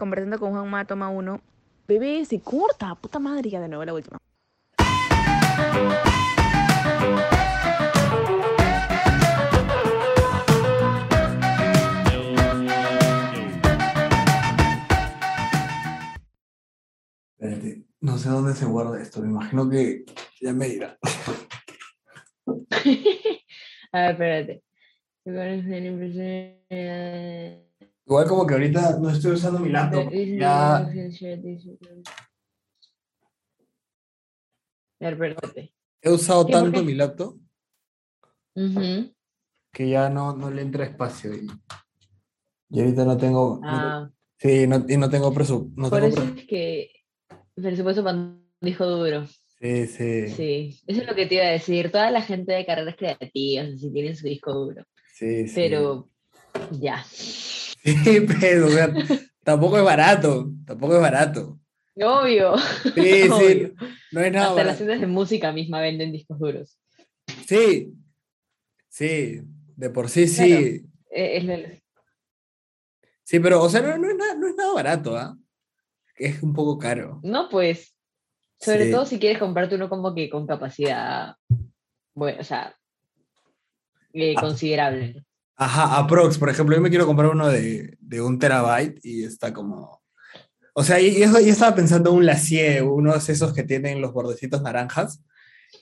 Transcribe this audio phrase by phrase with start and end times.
[0.00, 1.42] conversando con Juanma, toma uno.
[1.86, 4.18] Bebé, se corta, puta madre, ya de nuevo la última.
[17.38, 20.04] Espérate, no sé dónde se guarda esto, me imagino que
[20.40, 20.98] ya me dirá.
[23.92, 24.62] A ver, espérate.
[28.10, 30.10] Igual como que ahorita no estoy usando mi laptop.
[30.36, 30.84] Ya, A
[34.98, 35.72] ver, espérate.
[36.02, 37.38] he usado ¿Qué, por tanto mi laptop
[39.72, 41.32] que ya no, no le entra espacio.
[41.32, 41.46] Y,
[42.70, 43.60] y ahorita no tengo...
[43.62, 45.80] no- Ah, sí, no, y no tengo presupuesto.
[45.80, 46.90] No por tengo eso es que
[47.54, 49.24] presupuesto para un disco duro.
[49.60, 51.92] Sí, sí, sí, Sí, eso es lo que te iba a decir.
[51.92, 54.84] Toda la gente de carreras creativas, así tienen su disco duro.
[55.14, 55.46] sí.
[55.54, 56.08] Pero
[56.72, 57.04] ya.
[58.04, 58.92] Sí, pero, o sea,
[59.44, 61.58] tampoco es barato, tampoco es barato.
[61.96, 62.56] Obvio.
[62.94, 63.72] Sí, sí,
[64.12, 64.76] no es nada Hasta las barato.
[64.78, 66.78] tiendas de música misma venden discos duros.
[67.46, 67.92] Sí,
[68.88, 69.40] sí,
[69.76, 70.48] de por sí, sí.
[70.48, 70.90] Claro.
[71.10, 71.80] Es lo-
[73.24, 75.36] Sí, pero, o sea, no, no es, nada, no es nada barato, ¿ah?
[76.16, 77.20] Es un poco caro.
[77.22, 77.94] No, pues,
[78.60, 78.90] sobre Sí.
[78.90, 81.36] todo si quieres comprarte uno como que con capacidad,
[82.14, 82.76] bueno, o sea,
[84.12, 84.40] eh, Ah.
[84.40, 85.24] considerable.
[85.62, 89.52] Ajá, aprox, por ejemplo, yo me quiero comprar uno de, de un terabyte y está
[89.52, 90.00] como...
[90.72, 94.62] O sea, y, eso, yo estaba pensando un Lacie, unos esos que tienen los bordecitos
[94.62, 95.22] naranjas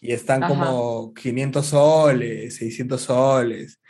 [0.00, 0.52] y están Ajá.
[0.52, 3.80] como 500 soles, 600 soles.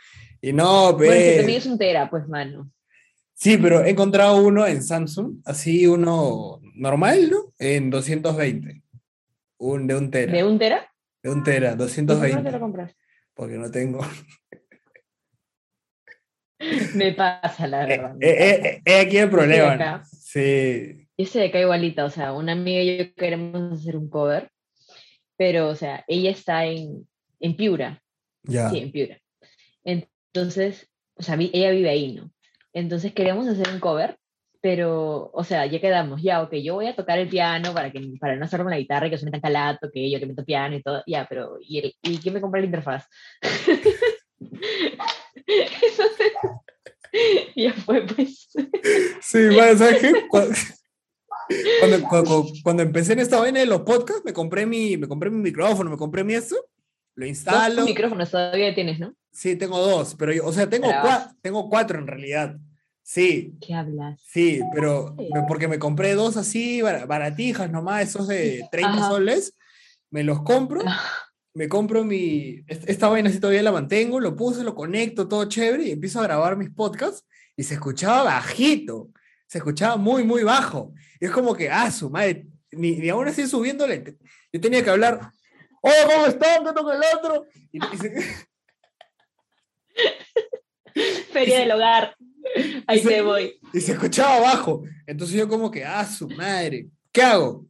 [0.41, 2.71] Y no, Bueno, es que ve- también es un tera, pues, mano.
[3.33, 7.51] Sí, pero he encontrado uno en Samsung, así uno normal, ¿no?
[7.57, 8.83] En 220.
[9.57, 10.31] Un, de un tera.
[10.33, 10.93] ¿De un tera?
[11.23, 12.51] De un tera, ¿Y por qué no te 220.
[12.51, 12.95] lo compras?
[13.33, 14.01] Porque no tengo.
[16.95, 18.13] Me pasa, la Eh, verdad.
[18.15, 20.03] me eh, eh, eh, aquí el problema.
[20.03, 21.07] Sí.
[21.17, 24.49] Y ese de acá igualita, o sea, una amiga y yo queremos hacer un cover,
[25.37, 27.07] pero, o sea, ella está en,
[27.39, 28.01] en Piura,
[28.43, 28.69] Ya.
[28.69, 29.17] sí, en Piura.
[29.83, 32.31] Entonces, o sea, ella vive ahí, ¿no?
[32.73, 34.17] Entonces queríamos hacer un cover,
[34.61, 38.01] pero, o sea, ya quedamos, ya, ok, yo voy a tocar el piano para, que,
[38.19, 40.45] para no hacer con la guitarra y que suene tan calato, que yo que meto
[40.45, 43.05] piano y todo, ya, pero, ¿y, el, ¿y quién me compra la interfaz?
[45.47, 46.31] Entonces,
[47.55, 48.49] ya fue, pues.
[49.21, 50.13] Sí, bueno, ¿sabes qué?
[50.29, 50.55] Cuando,
[51.79, 55.29] cuando, cuando- cuando empecé en esta vaina de los podcasts, me compré mi, me compré
[55.31, 56.55] mi micrófono, me compré mi esto,
[57.15, 57.85] lo Dos instalo.
[57.85, 59.15] micrófonos todavía tienes, ¿no?
[59.31, 61.29] Sí, tengo dos, pero yo, o sea, tengo, Bravazo.
[61.29, 62.55] cua- tengo cuatro en realidad.
[63.01, 64.21] Sí, ¿Qué hablas?
[64.23, 65.15] Sí, pero
[65.47, 69.07] porque me compré dos así, bar- baratijas nomás, esos de 30 Ajá.
[69.07, 69.55] soles,
[70.11, 70.83] me los compro,
[71.59, 75.43] me compro mi, est- esta vaina así todavía la mantengo, lo puse, lo conecto, todo
[75.43, 77.25] chévere, y empiezo a grabar mis podcasts,
[77.57, 79.09] y se escuchaba bajito,
[79.45, 83.27] se escuchaba muy, muy bajo, y es como que, ah, su madre, ni, ni aún
[83.27, 84.15] así subiéndole,
[84.53, 85.19] yo tenía que hablar,
[85.81, 86.63] oh, ¿cómo están?
[86.63, 87.45] ¿Qué toca el otro?
[87.73, 88.15] Y, y se-
[91.33, 92.15] Feria del hogar.
[92.87, 93.59] Ahí Ese- te voy.
[93.73, 94.83] y se escuchaba bajo.
[95.05, 97.65] Entonces yo como que, ah, su madre, ¿qué hago?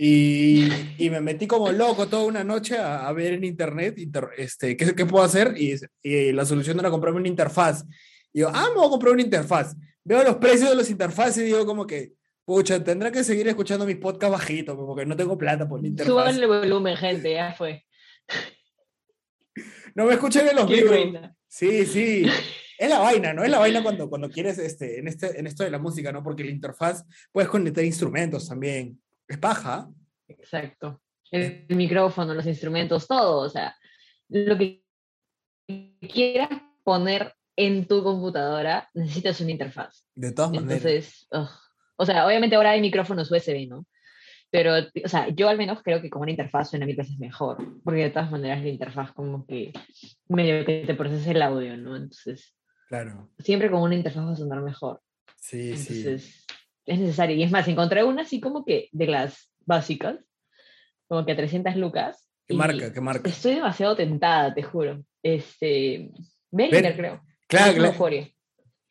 [0.00, 4.30] Y, y me metí como loco toda una noche a, a ver en internet inter-
[4.36, 5.54] este, ¿qué, qué puedo hacer.
[5.56, 7.84] Y, y la solución era comprarme una interfaz.
[8.32, 9.74] Y yo, ah, me voy a comprar una interfaz.
[10.04, 12.12] Veo los precios de las interfaces y digo como que,
[12.44, 16.12] pucha, tendré que seguir escuchando mis podcasts bajitos, porque no tengo plata por la interfaz.
[16.12, 17.84] Suban el volumen, gente, ya fue.
[19.96, 20.96] No me escuchen en los micros.
[21.48, 22.24] Sí, sí.
[22.78, 23.42] Es la vaina, ¿no?
[23.42, 26.22] Es la vaina cuando, cuando quieres, este, en, este, en esto de la música, ¿no?
[26.22, 29.00] Porque la interfaz puedes conectar instrumentos también.
[29.28, 29.88] Es paja.
[30.26, 31.00] Exacto.
[31.30, 33.40] El, micrófono, los instrumentos, todo.
[33.40, 33.76] O sea,
[34.28, 34.82] lo que
[36.00, 36.48] quieras
[36.82, 40.04] poner en tu computadora, necesitas una interfaz.
[40.14, 40.84] De todas maneras.
[40.84, 41.28] Entonces,
[41.96, 43.86] o sea, obviamente ahora hay micrófonos USB, ¿no?
[44.50, 44.72] Pero,
[45.04, 48.04] o sea, yo al menos creo que con una interfaz suena mil veces mejor, porque
[48.04, 49.72] de todas maneras la interfaz como que
[50.28, 51.96] medio que te procesa el audio, ¿no?
[51.96, 52.54] Entonces,
[52.88, 53.30] Claro.
[53.38, 55.02] siempre con una interfaz va a sonar mejor.
[55.36, 56.16] Sí, sí.
[56.88, 57.36] Es necesario.
[57.36, 60.16] Y es más, encontré una así como que de las básicas,
[61.06, 62.28] como que a 300 lucas.
[62.46, 62.92] ¿Qué marca?
[62.92, 63.28] ¿Qué marca?
[63.28, 65.04] Estoy demasiado tentada, te juro.
[65.22, 66.10] Este,
[66.50, 67.22] Behringer, creo.
[67.46, 67.92] Claro, Es claro.
[67.92, 68.28] euforia.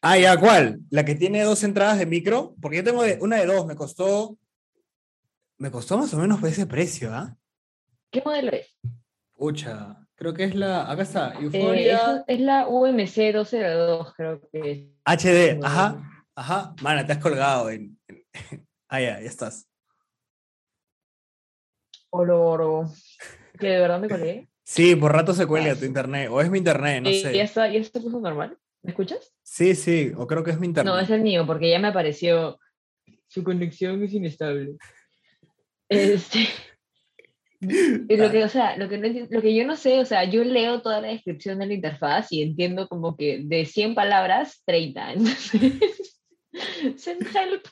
[0.01, 0.79] Ah, ya, ¿cuál?
[0.91, 2.53] La que tiene dos entradas de micro.
[2.61, 3.65] Porque yo tengo de- una de dos.
[3.65, 4.37] Me costó.
[5.57, 7.35] Me costó más o menos por ese precio, ¿ah?
[8.11, 8.67] ¿Qué modelo es?
[9.33, 9.97] Pucha.
[10.15, 10.89] Creo que es la.
[10.89, 11.33] Acá está.
[11.33, 14.79] Eh, Euphoria eso es la UMC 202, creo que es.
[15.03, 15.59] HD.
[15.63, 16.16] Ajá.
[16.37, 16.75] Ajá.
[16.83, 17.97] Mana, te has colgado en.
[18.89, 19.67] Ah, ya, ya estás.
[23.59, 24.47] Que de verdad me colgué.
[24.63, 25.85] Sí, por rato se cuelga tu Paso.
[25.85, 26.29] internet.
[26.29, 27.33] O es mi internet, no sé.
[27.33, 28.57] ¿Ya está, ya se puso normal?
[28.81, 29.33] ¿Me escuchas?
[29.41, 30.11] Sí, sí.
[30.17, 30.93] O creo que es mi internet.
[30.93, 32.59] No, es el mío, porque ya me apareció
[33.27, 34.75] su conexión es inestable.
[35.87, 36.47] Este,
[37.61, 40.05] y lo que, o sea, lo que, no enti- lo que yo no sé, o
[40.05, 43.95] sea, yo leo toda la descripción de la interfaz y entiendo como que de 100
[43.95, 45.13] palabras, 30.
[45.13, 46.16] Entonces,
[46.97, 47.67] send help.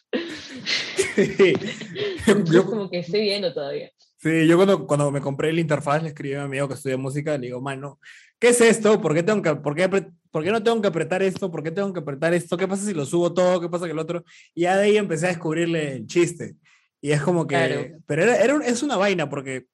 [1.18, 3.92] Entonces, yo, como que estoy viendo todavía.
[4.18, 6.98] sí, yo cuando, cuando me compré la interfaz le escribí a mi amigo que estudia
[6.98, 8.00] música, le digo, mano,
[8.40, 9.02] ¿qué es esto?
[9.02, 9.90] ¿Por qué, tengo que, por, qué,
[10.32, 11.52] por qué no tengo que apretar esto?
[11.52, 12.58] ¿Por qué tengo que apretar esto?
[12.58, 13.62] ¿Qué pasa si lo subo todo?
[13.62, 14.24] ¿Qué pasa que el otro?
[14.54, 16.56] Y ya de ahí empecé a descubrirle el chiste.
[17.02, 17.88] Y es como que, Claro.
[18.08, 19.68] pero era, era es una vaina porque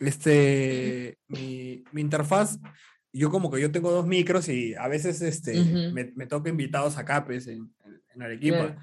[0.00, 2.58] este, mi, mi interfaz,
[3.12, 5.94] yo como que yo tengo dos micros y a veces este, Ujú.
[5.94, 7.72] me, me toca invitados a Capes en,
[8.14, 8.56] en, Arequipa.
[8.58, 8.80] Claro.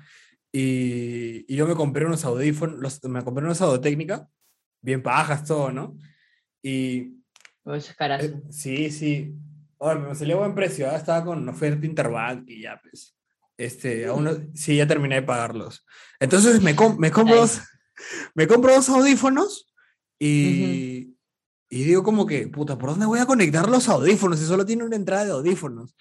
[0.54, 4.28] Y, y yo me compré unos audífonos, los- me compré unos Audio-Técnica,
[4.82, 5.98] bien pajas, todo, ¿no?
[6.62, 7.22] Y
[7.64, 8.26] O eso es carazo.
[8.26, 9.34] eh, sí, sí.
[9.78, 10.96] Oye, me salió a buen precio, ¿ah?
[10.98, 13.16] estaba con oferta Interbank y ya, pues.
[13.58, 15.86] Este, aún no- sí, ya terminé de pagarlos.
[16.20, 17.62] Entonces me, com- me compro dos,
[18.36, 19.72] me compro dos audífonos
[20.20, 21.16] y,
[21.70, 24.84] y digo como que, puta, ¿por dónde voy a conectar los audífonos si solo tiene
[24.84, 25.96] una entrada de audífonos?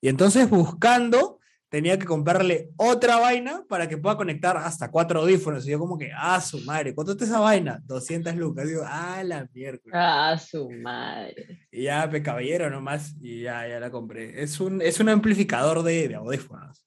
[0.00, 1.35] Y entonces buscando,
[1.68, 5.66] tenía que comprarle otra vaina para que pueda conectar hasta cuatro audífonos.
[5.66, 7.80] Y yo como que, ah, su madre, ¿cuánto está esa vaina?
[7.84, 8.68] 200 lucas.
[8.68, 9.80] Digo, ah, la mierda.
[9.92, 11.66] Ah, su madre.
[11.70, 14.42] Y ya, pe caballero nomás, y ya, ya la compré.
[14.42, 16.84] Es un, es un amplificador de, de audífonos.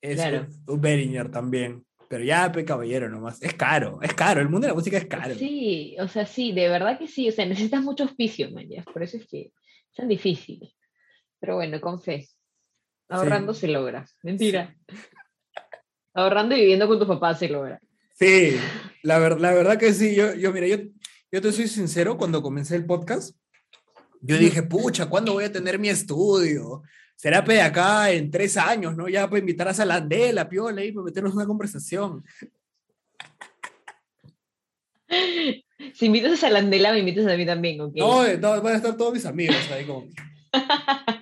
[0.00, 0.46] Es Claro.
[0.66, 1.84] un, un Behringer también.
[2.08, 3.40] Pero ya, pe caballero nomás.
[3.42, 4.40] Es caro, es caro.
[4.40, 5.34] El mundo de la música es caro.
[5.34, 7.28] Sí, o sea, sí, de verdad que sí.
[7.28, 10.74] O sea, necesitas mucho auspicio, man, ya, Por eso es que es tan difícil.
[11.38, 12.26] Pero bueno, con fe.
[13.10, 14.06] Ahorrando se logra.
[14.22, 14.74] Mentira.
[16.14, 17.80] Ahorrando y viviendo con tus papás se logra.
[18.18, 18.56] Sí,
[19.02, 20.14] la, ver- la verdad que sí.
[20.14, 20.76] Yo, yo mira, yo,
[21.32, 23.36] yo te soy sincero, cuando comencé el podcast,
[24.20, 26.82] yo dije, pucha, ¿cuándo voy a tener mi estudio?
[27.16, 29.08] Será pe de acá en tres años, ¿no?
[29.08, 32.24] Ya para invitar a Salandela, Piola, y para meternos una conversación.
[35.94, 37.94] Si invitas a Salandela, me invitas a mí también, ¿ok?
[37.96, 40.06] No, eh, no, van a estar todos mis amigos ahí como.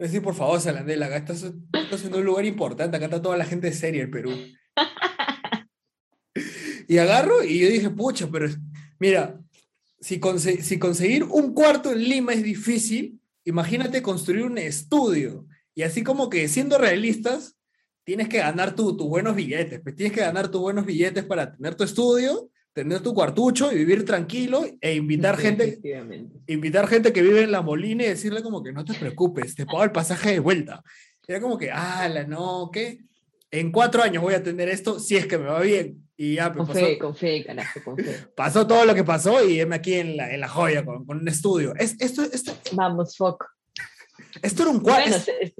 [0.00, 1.44] Decir, por favor, Salandela, acá estás,
[1.74, 4.30] estás en un lugar importante, acá está toda la gente seria del Perú.
[6.88, 8.48] Y agarro y yo dije, pucha, pero
[8.98, 9.38] mira,
[10.00, 15.46] si, conse- si conseguir un cuarto en Lima es difícil, imagínate construir un estudio.
[15.74, 17.56] Y así como que siendo realistas,
[18.02, 21.52] tienes que ganar tu- tus buenos billetes, pues tienes que ganar tus buenos billetes para
[21.52, 25.80] tener tu estudio, tener tu cuartucho y vivir tranquilo e invitar Sí, gente
[26.46, 29.66] invitar gente que vive en la Molina y decirle como que no te preocupes, te
[29.66, 30.82] pago el pasaje de vuelta.
[31.26, 33.00] Era como que, ala, no, ¿qué?
[33.52, 36.08] En cuatro años voy a tener esto si es que me va bien.
[36.16, 38.16] Y ya, pues, Con pasó, fe, con fe, carajo, con fe.
[38.36, 41.18] pasó todo lo que pasó y heme aquí en la, en la joya con, con
[41.18, 41.72] un estudio.
[41.76, 43.44] Es, esto, esto, Vamos, fuck.
[44.42, 45.08] esto era un cuarto.
[45.08, 45.54] Bueno, se,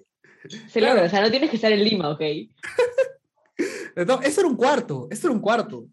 [0.68, 0.94] se Claro.
[0.94, 2.20] logra, o sea, no tienes que estar en Lima, ¿ok?
[3.56, 5.86] esto era un cuarto, esto era un cuarto.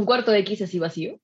[0.00, 1.20] Un cuarto de X así vacío.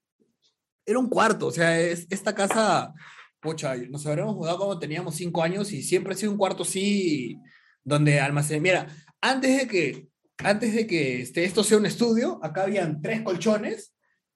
[0.85, 2.93] Era un cuarto, o sea, es, esta casa,
[3.41, 7.39] pucha, nos habremos mudado cuando teníamos cinco años y siempre ha sido un cuarto así,
[7.83, 8.63] donde almacén.
[8.63, 8.87] Mira,
[9.23, 13.95] antes de que, antes de que este, esto sea un estudio, acá habían tres colchones,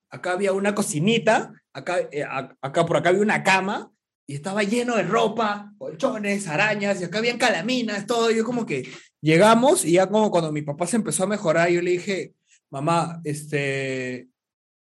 [0.09, 3.93] acá había una cocinita, acá, eh, acá por acá había una cama
[4.27, 8.31] y estaba lleno de ropa, colchones, arañas y acá habían calaminas, todo.
[8.31, 8.89] Yo como que
[9.21, 12.33] llegamos y ya como cuando mi papá se empezó a mejorar, yo le dije,
[12.71, 14.29] mamá, este,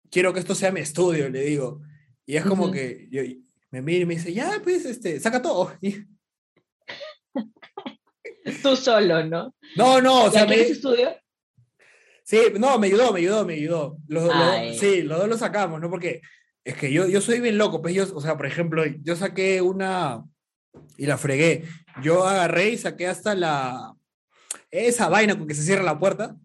[0.10, 1.82] quiero que esto sea mi estudio, le digo.
[2.26, 3.22] Y es como que yo,
[3.72, 5.74] me mira y me dice, ya, pues, este, saca todo.
[8.64, 9.54] Tú solo, ¿no?
[9.76, 11.10] no, no, o sea, ¿Ya quieres me, estudio?
[12.24, 13.98] sí, no, me ayudó, me ayudó, me ayudó.
[14.08, 14.78] Los, los- Ay.
[14.78, 15.90] sí, los dos lo sacamos, ¿no?
[15.90, 16.22] Porque
[16.64, 19.62] es que yo, yo soy bien loco, pues yo, o sea, por ejemplo, yo saqué
[19.62, 20.24] una
[20.98, 21.64] y la fregué.
[22.02, 23.94] Yo agarré y saqué hasta la,
[24.72, 26.36] esa vaina con que se cierra la puerta,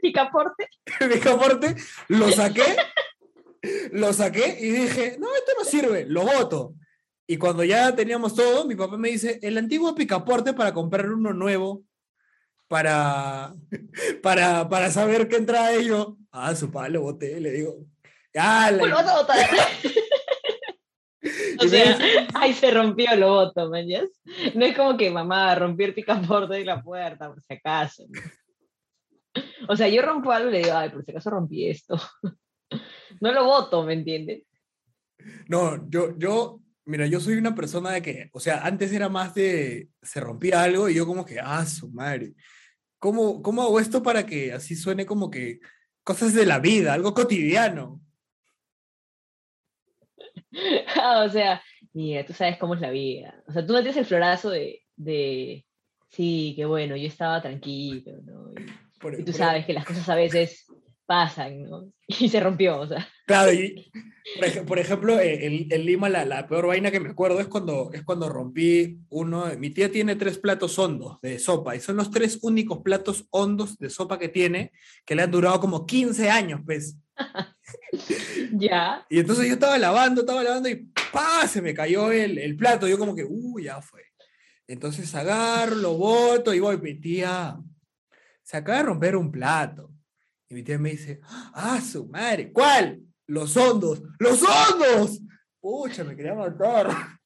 [0.00, 0.68] Picaporte.
[1.08, 1.74] mi caporte,
[2.08, 2.76] lo saqué,
[3.92, 6.74] lo saqué y dije, no, esto no sirve, lo voto.
[7.26, 11.32] Y cuando ya teníamos todo, mi papá me dice, el antiguo picaporte para comprar uno
[11.34, 11.82] nuevo,
[12.68, 13.54] para,
[14.22, 17.84] para, para saber qué entrada yo, ah, su padre lo boté, le digo,
[18.36, 19.26] ah, la- vas a.
[21.60, 23.68] O sea, dice- ahí se rompió, lo voto.
[23.68, 28.04] No es como que mamá rompió el picaporte de la puerta, por si acaso.
[29.68, 31.96] O sea, yo rompo algo y le digo, ay, por si acaso rompí esto.
[33.20, 34.44] No lo voto, ¿me entiendes?
[35.48, 39.34] No, yo, yo, mira, yo soy una persona de que, o sea, antes era más
[39.34, 42.34] de, se rompía algo y yo como que, ah, su madre,
[42.98, 45.60] ¿cómo, cómo hago esto para que así suene como que
[46.04, 48.00] cosas de la vida, algo cotidiano?
[50.96, 53.42] Ah, o sea, mira, tú sabes cómo es la vida.
[53.48, 55.66] O sea, tú no tienes el florazo de, de
[56.08, 58.52] sí, que bueno, yo estaba tranquilo, ¿no?
[58.52, 60.66] Y Por- Y tú por- sabes que las cosas a veces
[61.06, 61.90] pasan, ¿no?
[62.08, 63.08] Y se rompió, o sea.
[63.26, 63.90] Claro, y
[64.36, 67.46] por, ej- por ejemplo, eh, en Lima la, la peor vaina que me acuerdo es
[67.48, 71.96] cuando, es cuando rompí uno, mi tía tiene tres platos hondos de sopa y son
[71.96, 74.72] los tres únicos platos hondos de sopa que tiene
[75.04, 76.96] que le han durado como 15 años, pues.
[78.52, 79.04] Ya.
[79.10, 81.46] Y entonces yo estaba lavando, estaba lavando y ¡pa!
[81.46, 82.88] se me cayó el, el plato.
[82.88, 84.02] Yo como que, ¡uh, ya fue!
[84.66, 87.56] Entonces agarro, lo boto y voy, mi tía,
[88.48, 89.92] se acaba de romper un plato.
[90.48, 91.20] Y mi tía me dice,
[91.52, 92.50] ¡ah, su madre!
[92.50, 92.98] ¿Cuál?
[93.26, 95.20] Los hondos, los hondos.
[95.60, 96.88] Pucha, me quería matar.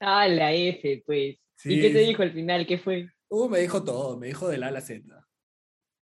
[0.00, 1.36] Ah, la F, pues.
[1.62, 2.66] ¿Y qué te dijo al final?
[2.66, 3.10] ¿Qué fue?
[3.28, 5.04] Uh, me dijo todo, me dijo del A a la Z.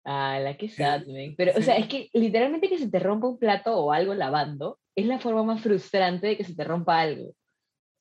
[0.05, 1.33] Ah, la que sad, man.
[1.35, 4.79] Pero, o sea, es que literalmente que se te rompa un plato o algo lavando
[4.95, 7.33] es la forma más frustrante de que se te rompa algo.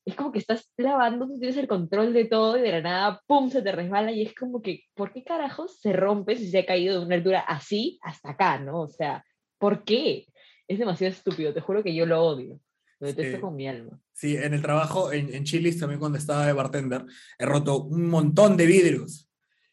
[0.04, 3.22] Es como que estás lavando, tú tienes el control de todo y de la nada,
[3.26, 6.58] ¡pum!, se te resbala y es como que, ¿por qué carajos se rompe si se
[6.58, 8.80] ha caído de una altura así hasta acá, no?
[8.80, 9.24] O sea,
[9.58, 10.26] ¿por qué?
[10.66, 12.58] Es demasiado estúpido, te juro que yo lo odio.
[12.98, 13.40] Lo detesto Sí.
[13.40, 13.98] con mi alma.
[14.12, 17.04] Sí, en el trabajo, en, en Chili's también cuando estaba de bartender,
[17.38, 19.28] he roto un montón de vidrios.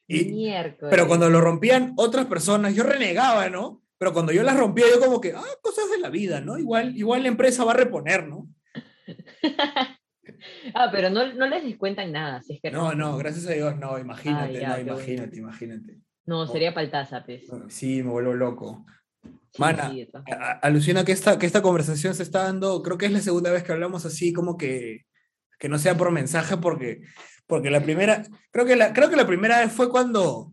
[0.08, 0.90] Y, Miércoles.
[0.90, 3.84] Pero cuando lo rompían otras personas, yo renegaba, ¿no?
[4.00, 6.58] Pero cuando yo las rompía, yo como que, ah, cosas de la vida, ¿no?
[6.58, 8.48] Igual, igual la empresa va a reponer, ¿no?
[10.74, 13.78] ah, pero no, no les descuentan nada, si es que No, no, gracias a Dios,
[13.78, 16.00] no, imagínate, Ah, ya, no, imagínate, imagínate.
[16.26, 17.44] No, sería paltaza, pues.
[17.70, 18.86] Sí, me vuelvo loco.
[19.24, 20.08] Sí, Mana, sí,
[20.62, 23.64] Alucina que esta, que esta conversación se está dando, creo que es la segunda vez
[23.64, 25.06] que hablamos así, como que,
[25.58, 27.02] que no sea por mensaje, porque,
[27.48, 30.52] porque la primera, creo que la, creo que la primera vez fue cuando,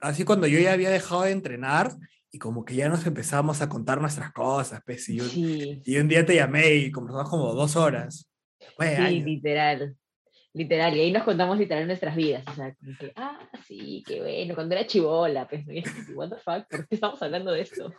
[0.00, 1.96] así cuando yo ya había dejado de entrenar
[2.30, 5.96] y como que ya nos empezamos a contar nuestras cosas, pues, y, un, Sí, y
[5.98, 8.30] un día te llamé y conversamos como dos horas.
[8.78, 9.96] Sí, literal.
[10.56, 10.96] Literal.
[10.96, 12.44] Y ahí nos contamos literal nuestras vidas.
[12.46, 14.54] O sea, como que, ah, sí, qué bueno.
[14.54, 15.64] Cuando era chivola, pues,
[16.14, 17.92] what the fuck, ¿por qué estamos hablando de esto?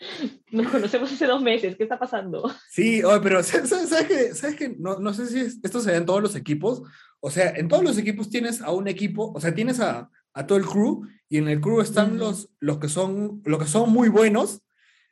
[0.52, 2.48] Nos conocemos hace dos meses, ¿qué está pasando?
[2.70, 5.90] Sí, oye, pero ¿sabes, sabes, que, sabes que no, no sé si es- esto se
[5.90, 6.82] da en todos los equipos?
[7.18, 10.46] O sea, en todos los equipos tienes a un equipo, o sea, tienes a, a
[10.46, 13.90] todo el crew y en el crew están los, los, que son, los que son
[13.90, 14.62] muy buenos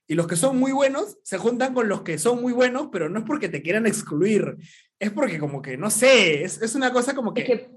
[0.06, 3.08] y los que son muy buenos se juntan con los que son muy buenos, pero
[3.08, 4.56] no es porque te quieran excluir,
[4.98, 7.40] es porque como que, no sé, es, es una cosa como que...
[7.42, 7.70] Es que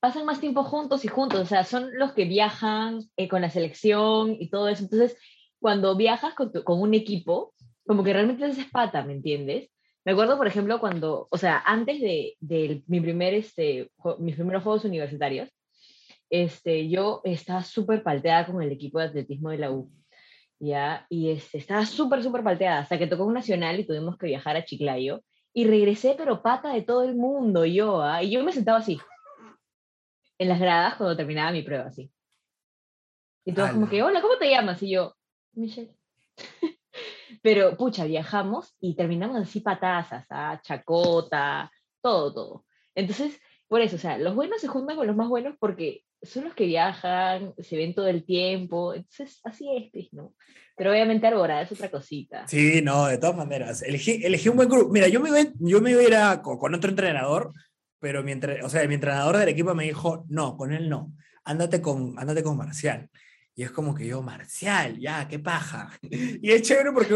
[0.00, 1.40] pasan más tiempo juntos y juntos.
[1.40, 4.84] O sea, son los que viajan eh, con la selección y todo eso.
[4.84, 5.16] Entonces,
[5.58, 7.54] cuando viajas con, tu- con un equipo,
[7.86, 9.70] como que realmente te haces pata, ¿me entiendes?
[10.04, 14.62] Me acuerdo, por ejemplo, cuando, o sea, antes de, de mi primer, este, mis primeros
[14.62, 15.48] Juegos Universitarios,
[16.30, 19.90] este, yo estaba súper palteada con el equipo de atletismo de la U,
[20.58, 21.06] ¿ya?
[21.08, 24.56] Y este, estaba súper, súper palteada, hasta que tocó un nacional y tuvimos que viajar
[24.56, 25.22] a Chiclayo,
[25.52, 28.22] y regresé, pero pata de todo el mundo, yo, ¿ah?
[28.22, 29.00] Y yo me sentaba así,
[30.38, 32.12] en las gradas cuando terminaba mi prueba, así.
[33.44, 34.82] Y todos como que, hola, ¿cómo te llamas?
[34.82, 35.14] Y yo,
[35.52, 35.96] Michelle.
[37.42, 40.60] Pero, pucha, viajamos y terminamos así patazas, ¿ah?
[40.62, 41.70] chacota,
[42.02, 42.64] todo, todo.
[42.94, 46.44] Entonces, por eso, o sea, los buenos se juntan con los más buenos porque son
[46.44, 50.34] los que viajan, se ven todo el tiempo, entonces así es, pues, ¿no?
[50.76, 52.46] Pero obviamente Arbora es otra cosita.
[52.46, 53.82] Sí, no, de todas maneras.
[53.82, 54.92] Elegí, elegí un buen grupo.
[54.92, 57.52] Mira, yo me iba, yo me iba a ir a- con, con otro entrenador,
[57.98, 61.14] pero mi, entre- o sea, mi entrenador del equipo me dijo, no, con él no,
[61.44, 63.08] ándate con, ándate con Marcial.
[63.54, 65.90] Y es como que yo, Marcial, ya, qué paja.
[66.10, 67.14] Y es chévere porque,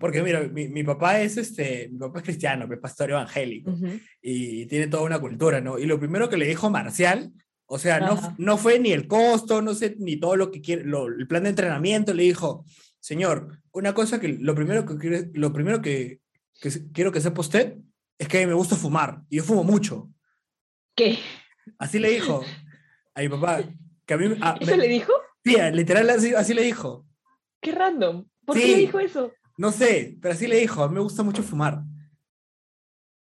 [0.00, 4.00] porque mira, mi, mi papá es este, mi papá es cristiano, es pastor evangélico Ujú.
[4.22, 5.78] y tiene toda una cultura, ¿no?
[5.78, 7.30] Y lo primero que le dijo Marcial,
[7.72, 10.82] o sea, no, no fue ni el costo, no sé, ni todo lo que quiere,
[10.84, 12.64] lo- el plan de entrenamiento, le dijo,
[12.98, 16.20] señor, una cosa que lo primero que, quiere- lo primero que,
[16.92, 17.76] quiero que sepa usted
[18.18, 20.10] es que a mí me gusta fumar, y yo fumo mucho.
[20.96, 21.18] ¿Qué?
[21.78, 22.42] Así le dijo
[23.14, 23.62] a mi papá,
[24.04, 25.12] que a mí, a- ¿Eso me- le dijo?
[25.44, 27.06] Sí, literal así, así le dijo.
[27.62, 28.26] Qué random.
[28.44, 29.32] ¿Por qué le dijo eso?
[29.56, 31.82] No sé, pero así le dijo, a mí me gusta mucho fumar.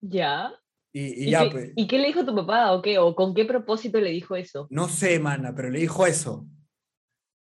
[0.01, 0.53] Ya.
[0.93, 2.99] Y, y ¿Y, ya, qué, pues, ¿Y qué le dijo tu papá o qué?
[2.99, 4.67] ¿O con qué propósito le dijo eso?
[4.71, 6.47] no sé, mana, pero le dijo eso.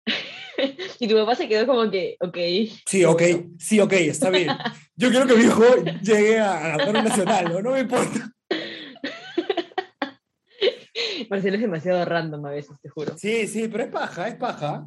[1.00, 2.38] Y tu papá se quedó como que, ok.
[2.86, 3.22] Sí, ok,
[3.60, 4.50] sí, ok, está bien.
[4.96, 5.64] Yo quiero que mi hijo
[6.02, 7.62] llegue a ganar un nacional, ¿no?
[7.62, 8.32] No me importa.
[11.30, 13.18] Marcelo es demasiado random a veces, te juro.
[13.18, 14.86] Sí, sí, pero es paja, es paja.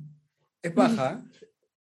[0.63, 1.23] Es paja.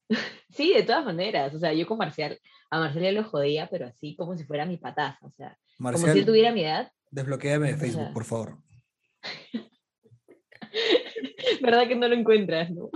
[0.55, 1.53] Sí, de todas maneras.
[1.53, 4.65] O sea, yo con Marcial, a Marcial ya lo jodía, pero así como si fuera
[4.65, 5.19] mi pataza.
[5.21, 6.91] O sea, como si él tuviera mi edad.
[7.11, 8.57] desbloquéame de Facebook, sea, por favor.
[11.61, 12.89] ¿Verdad que no lo encuentras, no?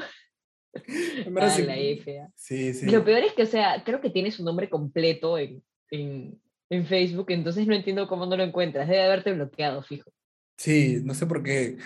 [0.74, 1.64] En Ah, sí.
[1.64, 2.28] la F.
[2.36, 2.90] Sí, sí.
[2.90, 6.86] Lo peor es que, o sea, creo que tiene su nombre completo en, en, en
[6.86, 8.88] Facebook, entonces no entiendo cómo no lo encuentras.
[8.88, 10.12] Debe haberte bloqueado, fijo.
[10.58, 11.78] Sí, no sé por qué,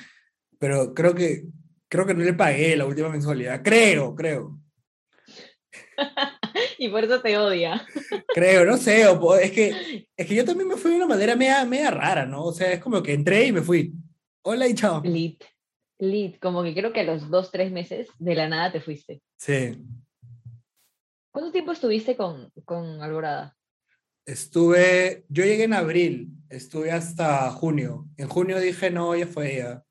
[0.59, 1.45] pero creo que,
[1.93, 3.61] Creo que no le pagué la última mensualidad.
[3.63, 4.59] Creo, creo.
[6.77, 7.85] y por eso te odia.
[8.33, 9.07] Creo, no sé.
[9.07, 12.25] o es, que, es que yo también me fui de una manera media, media rara,
[12.25, 12.45] ¿no?
[12.45, 13.93] O sea, es como que entré y me fui.
[14.43, 15.01] Hola y chao.
[15.03, 15.43] Lit.
[15.99, 16.39] Lit.
[16.39, 19.21] Como que creo que a los dos, tres meses de la nada te fuiste.
[19.37, 19.77] Sí.
[21.31, 23.55] ¿Cuánto tiempo estuviste con, con Alborada?
[24.25, 28.07] Estuve, yo llegué en abril, estuve hasta junio.
[28.17, 29.83] En junio dije, no, ya fue ya.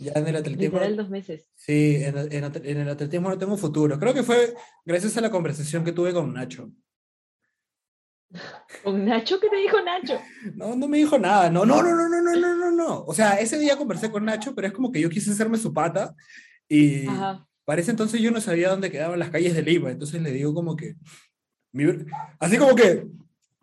[0.00, 0.78] Ya en el atletismo.
[0.78, 1.46] Literal dos meses.
[1.54, 3.98] Sí, en, en en el atletismo no tengo futuro.
[3.98, 4.54] Creo que fue
[4.84, 6.70] gracias a la conversación que tuve con Nacho.
[8.82, 9.38] ¿Con Nacho?
[9.38, 10.18] ¿Qué te dijo Nacho?
[10.54, 11.50] No, no me dijo nada.
[11.50, 13.04] No, no, no, no, no, no, no, no, no.
[13.04, 15.74] O sea, ese día conversé con Nacho, pero es como que yo quise hacerme su
[15.74, 16.14] pata
[16.66, 17.46] y Ajá.
[17.66, 19.90] para ese entonces yo no sabía dónde quedaban las calles de Lima.
[19.90, 20.94] Entonces le digo como que,
[21.72, 21.84] mi
[22.38, 23.06] así como que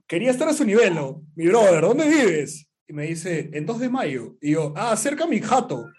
[0.05, 1.23] quería estar a su nivel, ¿no?
[1.35, 2.67] Mi brother, ¿dónde vives?
[2.87, 4.37] Y me dice, en 2 de mayo.
[4.39, 5.89] Y yo, ah, cerca a mi jato.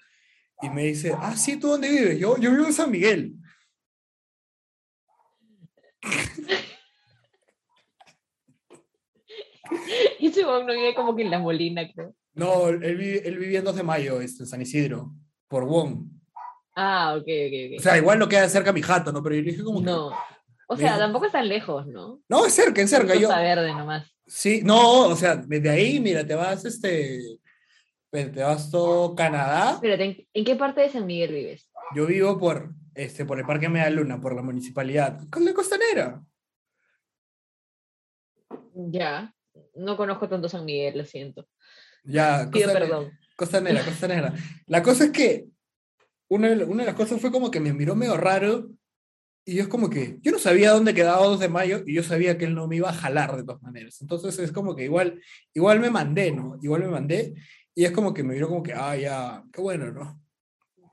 [0.63, 2.19] Y me dice, ah, sí, ¿tú dónde vives?
[2.19, 3.35] Yo, yo vivo en San Miguel.
[10.19, 12.15] Y su no vive como que en la molina, creo.
[12.35, 15.13] No, él, vive- él vivía en 2 de mayo, este, en San Isidro,
[15.49, 16.07] por Wong.
[16.77, 17.79] Ah, ok, ok, ok.
[17.79, 19.23] O sea, igual no queda cerca a mi jato, ¿no?
[19.23, 20.13] Pero yo le dije como que, no.
[20.69, 22.21] O sea, dijo- tampoco es tan lejos, ¿no?
[22.29, 23.15] no, es cerca, es cerca.
[23.15, 24.11] Yo, Verde nomás.
[24.27, 27.21] sí, no, o sea, desde ahí, mira, te vas, este,
[28.11, 29.73] pues, te vas todo Canadá.
[29.75, 31.71] Espérate, ¿en, en qué parte de San Miguel vives?
[31.95, 36.23] Yo vivo por, este, por el Parque Media Luna, por la municipalidad, con la costanera.
[38.75, 39.35] Ya.
[39.75, 41.49] No conozco tanto San Miguel, lo siento.
[42.05, 43.19] Ya, Pido costanera, perdón.
[43.37, 44.35] costanera, costanera.
[44.67, 45.47] La cosa es que
[46.29, 48.71] una de, una de las cosas fue como que me miró medio raro
[49.45, 52.03] y yo es como que, yo no sabía dónde quedaba 2 de mayo y yo
[52.03, 53.99] sabía que él no me iba a jalar de todas maneras.
[54.03, 55.23] Entonces es como que igual,
[55.55, 56.59] igual me mandé, ¿no?
[56.61, 57.35] Igual me mandé
[57.79, 60.21] y es como que me miró como que, ah, ya, qué bueno, ¿no?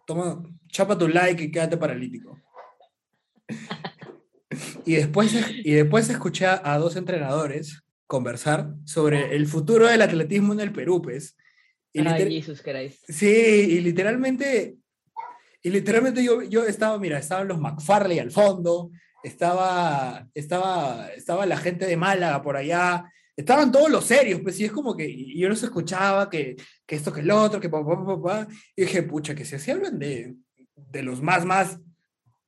[0.05, 2.39] Toma, chapa tu like y quédate paralítico.
[4.85, 10.59] Y después, y después escuché a, dos entrenadores conversar sobre el futuro del atletismo en
[10.59, 11.35] el Perú, pues.
[11.91, 13.03] Y Ay, Jesus Christ.
[13.09, 14.77] Sí, y literalmente,
[15.63, 18.91] y literalmente yo, yo estaba, mira, estaban los McFarley al fondo,
[19.23, 24.65] estaba, estaba, estaba la gente de Málaga por allá, estaban todos los serios, pues, y
[24.65, 28.05] es como que yo los escuchaba, que, que esto, que el otro, que papá, papá,
[28.21, 30.35] papá, y dije, pucha, que si así hablan de,
[30.75, 31.79] de los más, más,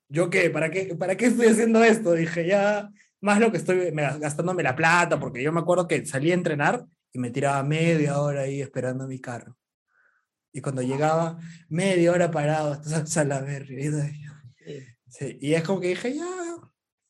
[0.09, 2.13] yo qué, ¿para qué, para qué estoy haciendo esto?
[2.13, 6.05] Dije, ya, más lo que estoy me- gastándome la plata, porque yo me acuerdo que
[6.05, 9.57] salía a entrenar y me tiraba media hora ahí esperando mi carro.
[10.53, 11.37] Y cuando llegaba,
[11.69, 13.87] media hora parado hasta Salaberry.
[13.87, 13.91] Y,
[14.65, 14.83] Sí.
[15.07, 16.25] sí, y es como que dije, ya,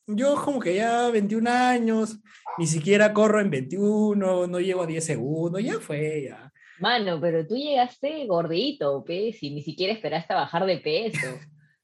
[0.06, 2.20] yo como que ya 21 años,
[2.58, 6.52] ni siquiera corro en 21, no llego a 10 segundos, ya fue, ya.
[6.80, 11.26] Mano, pero tú llegaste gordito, pues, y ni siquiera esperaste a bajar de peso.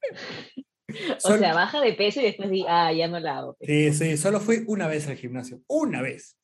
[0.89, 3.57] o Solo- sea, baja de peso y después di, ah, ya no la hago.
[3.61, 6.37] Sí, sí, solo fui una vez al gimnasio, una vez.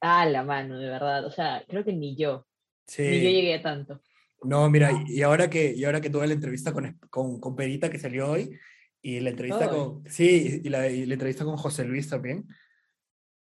[0.00, 1.24] Ah, la mano, de verdad.
[1.24, 2.46] O sea, creo que ni yo.
[2.86, 3.02] Sí.
[3.02, 4.00] Ni yo llegué a tanto.
[4.42, 7.88] No, mira, y ahora que, y ahora que tuve la entrevista con, con, con Perita
[7.88, 8.58] que salió hoy,
[9.00, 12.44] y la entrevista con, sí, y la, y la entrevista con José Luis también.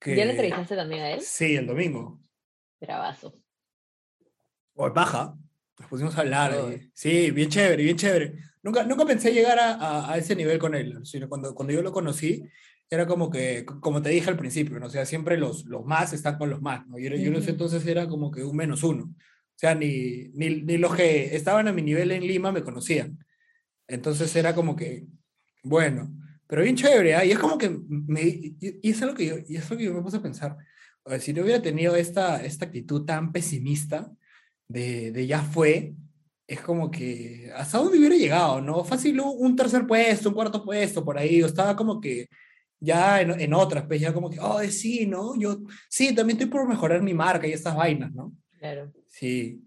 [0.05, 1.23] Que, ¿Ya le entrevistaste también a él?
[1.23, 2.21] Sí, el domingo.
[2.79, 3.35] Bravazo.
[4.75, 5.35] O baja.
[5.79, 6.53] Nos pusimos a hablar.
[6.75, 8.35] Y- sí, bien chévere, bien chévere.
[8.63, 11.81] Nunca, nunca pensé llegar a, a, a ese nivel con él, sino cuando, cuando yo
[11.81, 12.43] lo conocí,
[12.91, 14.87] era como que, como te dije al principio, ¿no?
[14.87, 16.99] O sea, siempre los, los más están con los más, ¿no?
[16.99, 19.05] Yo, yo en ese entonces era como que un menos uno.
[19.05, 23.25] O sea, ni, ni, ni los que estaban a mi nivel en Lima me conocían.
[23.89, 25.07] Entonces era como que,
[25.63, 26.15] bueno,
[26.47, 27.25] pero bien chévere, ¿ah?
[27.25, 29.95] Y es como que me, y, es algo que yo, y es algo que yo
[29.95, 30.57] me puse a pensar.
[31.21, 34.11] Si no hubiera tenido esta, esta actitud tan pesimista
[34.69, 35.95] de, de ya fue,
[36.47, 38.85] es como que hasta dónde hubiera llegado, ¿no?
[38.85, 42.29] Fácil un un tercer puesto, un cuarto puesto por ahí, o estaba como que
[42.81, 45.35] ya en, en otras, pues ya como que, oh, sí, ¿no?
[45.39, 48.33] Yo, sí, también estoy por mejorar mi marca y estas vainas, ¿no?
[48.59, 48.93] Claro.
[49.09, 49.63] Sí,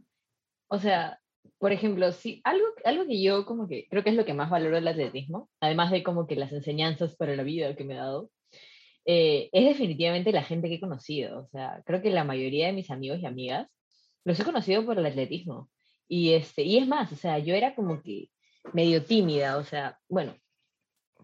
[0.67, 1.19] O sea,
[1.59, 4.49] por ejemplo, sí, algo, algo que yo como que creo que es lo que más
[4.49, 8.03] valoro del atletismo, además de como que las enseñanzas para la vida que me ha
[8.03, 8.29] dado,
[9.05, 11.39] eh, es definitivamente la gente que he conocido.
[11.39, 13.69] O sea, creo que la mayoría de mis amigos y amigas
[14.25, 15.69] los he conocido por el atletismo.
[16.07, 18.29] Y, este, y es más, o sea, yo era como que
[18.73, 20.35] medio tímida, o sea, bueno,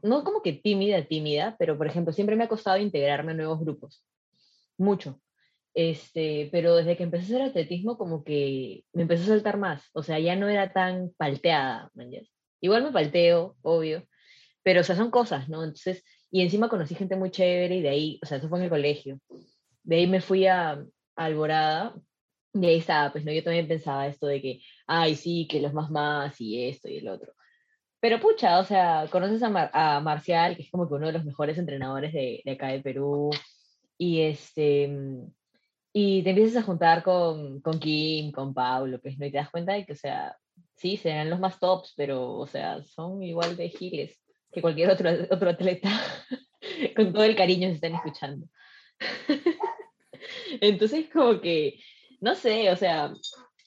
[0.02, 3.60] no como que tímida, tímida, pero por ejemplo, siempre me ha costado integrarme a nuevos
[3.60, 4.06] grupos.
[4.78, 5.20] Mucho.
[5.76, 9.90] Este, pero desde que empecé a hacer atletismo, como que me empezó a saltar más.
[9.94, 11.90] O sea, ya no era tan palteada.
[11.96, 12.32] ¿me entiendes?
[12.62, 14.06] Igual me palteo, obvio.
[14.64, 15.64] Pero, o sea, son cosas, ¿no?
[15.64, 18.66] Entonces, y encima conocí gente muy chévere y de ahí, o sea, eso fue en
[18.66, 19.20] el colegio.
[19.84, 21.96] De ahí me fui a, a Alborada
[22.54, 25.74] Y ahí estaba, pues no, yo también pensaba esto de que, ay, sí, que los
[25.74, 27.34] más más y esto y el otro.
[28.00, 31.14] Pero pucha, o sea, conoces a, Mar- a Marcial, que es como que uno de
[31.14, 33.32] los mejores entrenadores de, de acá de Perú,
[33.98, 34.90] y este,
[35.94, 39.26] y te empiezas a juntar con, con Kim, con Pablo, pues, ¿no?
[39.28, 40.36] Y te das cuenta de que, o sea,
[40.76, 44.20] sí, serán los más tops, pero, o sea, son igual de giles
[44.52, 45.90] que cualquier otro, otro atleta,
[46.96, 48.48] con todo el cariño se están escuchando.
[50.62, 51.80] Entonces, como que,
[52.22, 53.14] no sé, o sea,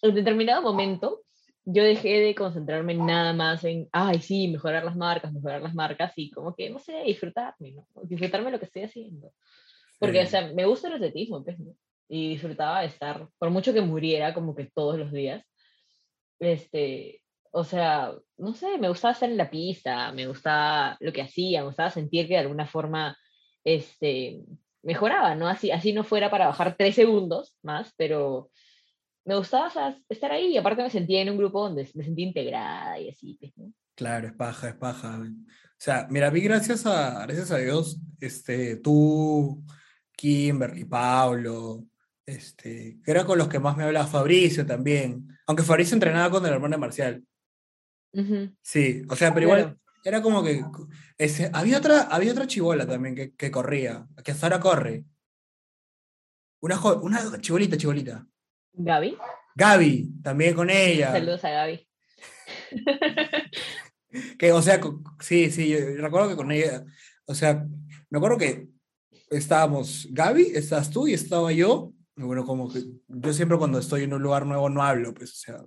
[0.03, 1.23] en determinado momento
[1.65, 6.13] yo dejé de concentrarme nada más en, ay, sí, mejorar las marcas, mejorar las marcas,
[6.17, 7.87] y como que, no sé, disfrutarme, ¿no?
[8.05, 9.33] Disfrutarme lo que estoy haciendo.
[9.99, 10.31] Porque, o Sí.
[10.31, 11.75] sea, me gusta el atletismo, pues, ¿no?
[12.09, 15.45] Y disfrutaba de estar, por mucho que muriera, como que todos los días,
[16.39, 21.23] este, o sea, no sé, me gustaba estar en la pista, me gustaba lo que
[21.23, 23.17] hacía, me gustaba sentir que de alguna forma,
[23.65, 24.41] este,
[24.83, 25.49] mejoraba, ¿no?
[25.49, 28.51] Así, así no fuera para bajar tres segundos más, pero
[29.25, 32.05] me gustaba o sea, estar ahí y aparte me sentía en un grupo donde me
[32.05, 33.73] sentía integrada y así, pues, ¿no?
[33.97, 35.19] Claro, es paja, es paja.
[35.19, 39.65] O sea, mira, vi gracias a, gracias a Dios, este, tú,
[40.17, 41.85] Kimberly, Pablo,
[42.27, 45.29] este, que era con los que más me hablaba Fabricio también.
[45.47, 47.25] Aunque Fabricio entrenaba con el hermano de Marcial.
[48.63, 49.81] Sí, o sea, pero igual Claro.
[50.05, 50.65] era como que
[51.19, 55.05] ese, había otra, había otra chibola también que, que corría, que hasta ahora corre.
[56.61, 58.27] Una, una chibolita, chibolita.
[58.73, 59.17] Gaby,
[59.55, 61.13] Gaby, también con ella.
[61.13, 61.89] saludos a Gaby.
[64.39, 64.81] Que, o sea,
[65.21, 66.85] sí, sí, yo recuerdo que con ella,
[67.27, 67.67] o sea,
[68.09, 68.67] me acuerdo que
[69.31, 71.93] estábamos Gaby, estás tú y estaba yo.
[72.17, 75.37] Bueno, como que yo siempre cuando estoy en un lugar nuevo no hablo, pues, o
[75.37, 75.61] sea.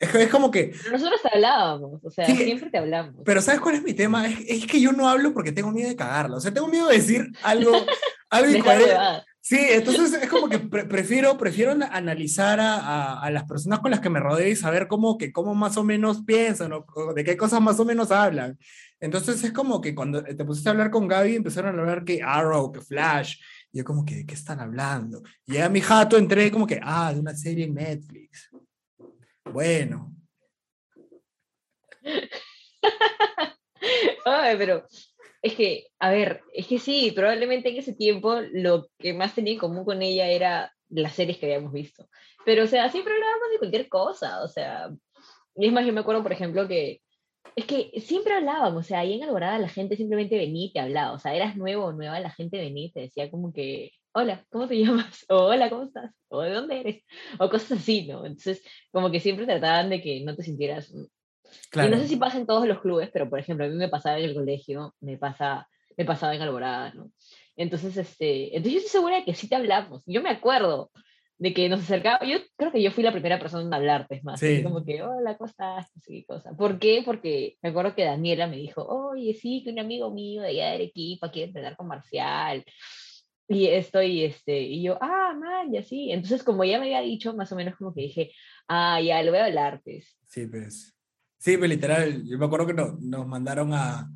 [0.00, 3.16] Es, es como que, nosotros te hablábamos, o sea, Sí, siempre te hablamos.
[3.24, 4.28] pero ¿sabes cuál es mi tema?
[4.28, 6.36] Es, es que yo no hablo porque tengo miedo de cagarla.
[6.36, 7.72] O sea, tengo miedo de decir algo,
[8.30, 8.96] algo incoherente.
[9.40, 13.78] Sí, entonces es como que pre- prefiero, prefiero ana- analizar a, a- a las personas
[13.80, 16.84] con las que me rodeo y saber cómo, que, cómo más o menos piensan o,
[16.94, 18.58] o de qué cosas más o menos hablan.
[19.00, 22.20] Entonces es como que cuando te pusiste a hablar con Gaby empezaron a hablar que
[22.22, 23.36] Arrow, que Flash,
[23.72, 25.22] yo como que, ¿de qué están hablando?
[25.46, 28.50] Y a mi jato entré como que, ah, de una serie en Netflix.
[29.44, 30.14] Bueno,
[34.24, 34.86] Ay, pero
[35.42, 39.54] es que, a ver, es que sí, probablemente en ese tiempo lo que más tenía
[39.54, 42.08] en común con ella era las series que habíamos visto.
[42.44, 44.90] Pero, o sea, siempre hablábamos de cualquier cosa, o sea,
[45.56, 47.02] y es más, yo me acuerdo, por ejemplo, que
[47.58, 50.78] es que siempre hablábamos, o sea, ahí en Alborada la gente simplemente venía y te
[50.78, 53.90] hablaba, o sea, eras nuevo o nueva, la gente venía y te decía como que,
[54.12, 55.26] hola, ¿cómo te llamas?
[55.28, 56.14] O hola, ¿cómo estás?
[56.28, 57.02] O ¿de dónde eres?
[57.40, 58.24] O cosas así, ¿no?
[58.24, 60.94] Entonces, como que siempre trataban de que no te sintieras
[61.70, 61.88] claro.
[61.88, 63.88] y no sé si pasa en todos los clubes, pero por ejemplo, a mí me
[63.88, 67.10] pasaba en el colegio, me, pasa, me pasaba en Alborada, ¿no?
[67.56, 70.04] Entonces, este, entonces yo estoy segura de que sí te hablamos.
[70.06, 70.92] Yo me acuerdo
[71.38, 74.24] de que nos acercaba, yo creo que yo fui la primera persona en hablarte, es
[74.24, 74.62] más, Sí.
[74.62, 75.86] como que, hola, ¿cómo estás?
[76.04, 76.52] Qué cosa.
[76.56, 77.02] ¿Por qué?
[77.04, 80.66] Porque me acuerdo que Daniela me dijo, oye, sí, que un amigo mío de allá
[80.70, 82.64] de Arequipa quiere entrenar con Marcial.
[83.50, 86.10] Y esto y este, y yo, ah, man, ya sí.
[86.12, 88.32] Entonces, como ya me había dicho, más o menos como que dije,
[88.66, 90.18] ah, ya, lo voy a hablar, pues.
[90.26, 90.94] Sí, pues.
[91.38, 94.10] Sí, pues literal, yo me acuerdo que no- nos mandaron a,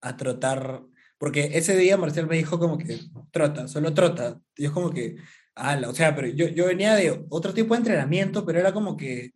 [0.00, 0.82] a trotar,
[1.18, 2.98] porque ese día Marcial me dijo como que
[3.30, 4.40] trota, solo trota.
[4.56, 5.16] Y es como que,
[5.54, 8.96] ala, o sea, pero yo, yo venía de otro tipo de entrenamiento, pero era como
[8.96, 9.32] que,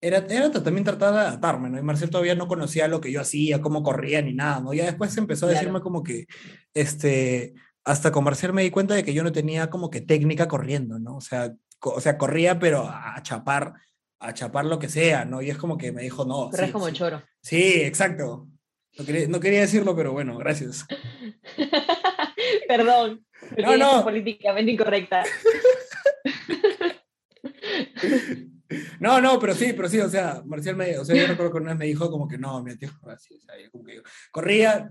[0.00, 1.78] era, era también tratar de adaptarme, ¿no?
[1.78, 4.74] Y Marcial todavía no conocía lo que yo hacía, cómo corría ni nada, ¿no?
[4.74, 5.60] Ya después empezó a Claro.
[5.60, 6.26] decirme como que,
[6.74, 10.48] este, hasta con Marcial me di cuenta de que yo no tenía como que técnica
[10.48, 11.16] corriendo, ¿no?
[11.16, 13.74] O sea, o sea corría, pero a, a chapar
[14.24, 15.42] a chapar lo que sea, ¿no?
[15.42, 16.48] Y es como que me dijo, no.
[16.50, 16.92] Pero es sí, como sí.
[16.92, 17.22] choro.
[17.42, 18.46] Sí, exacto.
[18.96, 20.86] No quería, no quería decirlo, pero bueno, gracias.
[22.68, 23.24] Perdón.
[23.48, 24.04] Porque No, es no.
[24.04, 25.24] políticamente incorrecta.
[29.00, 31.58] No, no, pero sí, pero sí, o sea, Marcial me, o sea, yo recuerdo que
[31.58, 33.96] una vez me dijo como que no, mi tío, así, o sea, yo como que
[33.96, 34.90] yo, corría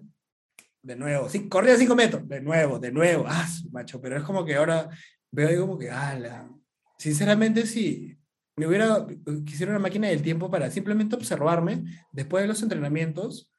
[0.84, 4.46] de nuevo, sí, corría cinco metros, de nuevo, de nuevo, ah, macho, pero es como
[4.46, 4.90] que ahora
[5.32, 6.50] veo ahí como que, ala,
[6.98, 8.18] sinceramente sí,
[8.56, 9.06] me hubiera,
[9.46, 13.51] quisiera una máquina del tiempo para simplemente observarme después de los entrenamientos,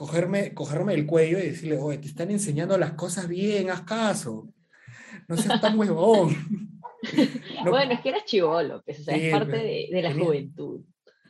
[0.00, 4.48] cogerme, cogerme el cuello y decirle, oye, te están enseñando las cosas bien, haz caso,
[5.28, 6.34] no seas tan huevón.
[7.64, 10.10] No, Bueno, es que eras chivolo, pues, o sea, Sí, es parte de, de la
[10.10, 10.80] tenía- juventud.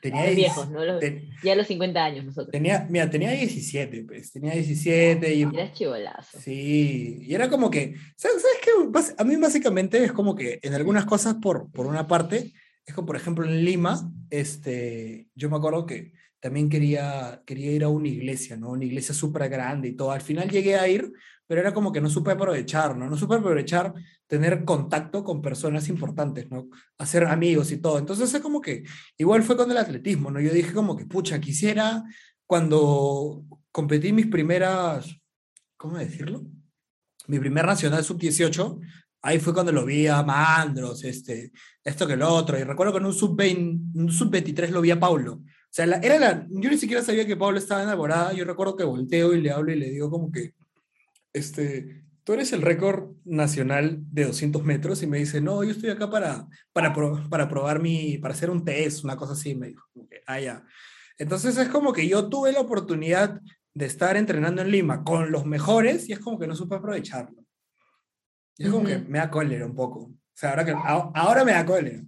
[0.02, 0.84] tenía Los viejos, ¿no?
[0.84, 2.50] Los- ten- ya a los 50 años nosotros.
[2.52, 5.42] Tenía, mira, tenía 17, pues, tenía 17 y...
[5.42, 6.38] Eras chivolazo.
[6.40, 9.14] Sí, y era como que, ¿sabes, sabes qué?
[9.18, 12.52] A mí básicamente es como que en algunas cosas, por, por una parte,
[12.86, 17.84] es como por ejemplo en Lima, este, yo me acuerdo que también quería, quería ir
[17.84, 18.70] a una iglesia, ¿no?
[18.70, 20.10] Una iglesia súper grande y todo.
[20.10, 21.12] Al final llegué a ir
[21.50, 23.10] pero era como que no supe aprovechar, ¿no?
[23.10, 23.92] No supe aprovechar
[24.28, 26.68] tener contacto con personas importantes, ¿no?
[26.96, 27.98] Hacer amigos y todo.
[27.98, 28.84] Entonces es como que,
[29.18, 30.40] igual fue con el atletismo, ¿no?
[30.40, 32.04] Yo dije como que, pucha, quisiera
[32.46, 35.12] cuando competí mis primeras,
[35.76, 36.44] ¿cómo decirlo?
[37.26, 38.78] Mi primer nacional sub-18,
[39.22, 41.50] ahí fue cuando lo vi a Mandros, este,
[41.82, 45.42] esto que el otro, y recuerdo que en un sub-23 sub lo vi a Paulo.
[45.70, 48.82] O sea, era la, yo ni siquiera sabía que Pablo estaba enamorada, yo recuerdo que
[48.82, 50.54] volteo y le hablo y le digo como que,
[51.32, 55.90] este, tú eres el récord nacional de 200 metros y me dice, no, yo estoy
[55.90, 56.92] acá para, para,
[57.30, 59.86] para probar mi, para hacer un test, una cosa así, me dijo,
[60.26, 60.64] ah, ya.
[61.18, 63.40] Entonces es como que yo tuve la oportunidad
[63.72, 67.44] de estar entrenando en Lima con los mejores y es como que no supe aprovecharlo.
[68.56, 70.00] Y es como que me da cólera un poco.
[70.00, 72.02] O sea, ahora, que, ahora me da cólera.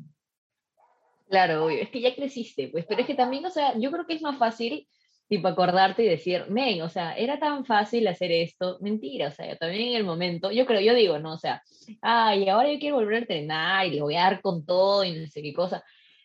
[1.32, 4.12] Claro, es que ya creciste, pues, pero es que también, o sea, yo creo que
[4.12, 4.86] es más fácil,
[5.28, 9.56] tipo, acordarte y decir, men, o sea, era tan fácil hacer esto, mentira, o sea,
[9.56, 11.62] también en el momento, yo creo, yo digo, no, o sea,
[12.02, 15.12] ay, ahora yo quiero volver a entrenar y le voy a dar con todo y
[15.12, 15.82] no sé qué cosa,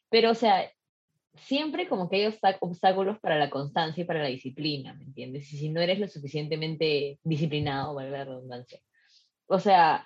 [0.09, 0.69] pero, o sea,
[1.35, 5.53] siempre como que hay obstáculos para la constancia y para la disciplina, ¿me entiendes?
[5.53, 8.81] Y si no eres lo suficientemente disciplinado, valga la redundancia.
[9.45, 10.05] O sea,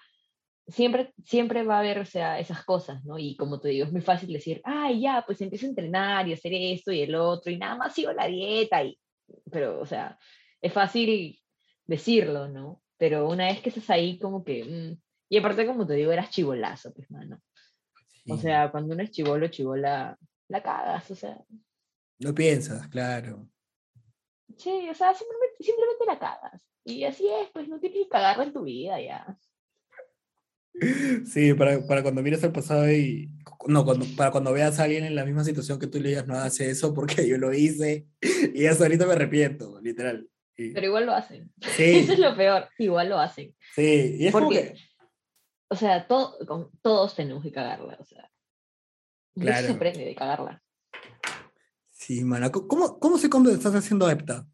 [0.72, 3.18] siempre, siempre va a haber o sea, esas cosas, ¿no?
[3.20, 6.34] Y como te digo, es muy fácil decir, ay, ya, pues empiezo a entrenar y
[6.34, 8.98] hacer esto y el otro, y nada más sigo la dieta, y...
[9.52, 10.18] pero, o sea,
[10.62, 11.40] es fácil
[11.86, 12.82] decirlo, ¿no?
[12.98, 14.64] Pero una vez que estás ahí, como que...
[14.64, 17.42] Mm, y aparte, como te digo, eras chivolazo, pues, mano.
[18.30, 20.18] O sea, cuando uno es chivolo, chivola,
[20.50, 21.42] la cagas, o sea.
[22.20, 23.48] No piensas, claro.
[24.58, 26.62] Sí, o sea, simplemente, simplemente la cagas.
[26.84, 29.38] Y así es, pues no tienes que cagarla en tu vida ya.
[31.26, 33.30] Sí, para, para, cuando mires al pasado y.
[33.68, 36.28] No, cuando, para cuando veas a alguien en la misma situación que tú le digas,
[36.28, 38.08] no hace eso porque yo lo hice
[38.54, 40.28] y eso ahorita me arrepiento, literal.
[40.56, 41.52] Pero igual lo hacen.
[41.76, 42.00] Sí.
[42.00, 43.56] Eso es lo peor, igual lo hacen.
[43.76, 44.76] Sí, y es porque,
[45.70, 48.30] O sea, todos tenemos que cagarla, o sea.
[49.36, 49.68] Claro.
[49.68, 50.62] se aprende de cagarla.
[51.92, 52.52] Sí, mana.
[52.52, 54.48] ¿Cómo, cómo se estás haciendo EPTA?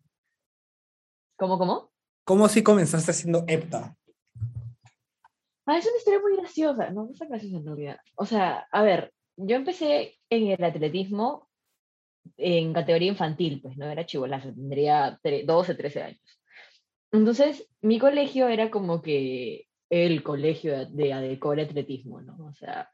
[1.38, 1.92] ¿Cómo, cómo?
[2.26, 3.96] ¿Cómo así comenzaste haciendo EPTA?
[5.68, 6.90] Ah, es una historia muy graciosa.
[6.92, 7.98] No, no es graciosa en realidad.
[8.16, 11.50] O sea, a ver, yo empecé en el atletismo
[12.38, 16.42] en categoría infantil, pues no era chivolazo, tendría 12, 13 años.
[17.12, 22.48] Entonces, mi colegio era como que el colegio de Adecore Atletismo, ¿no?
[22.48, 22.90] O sea,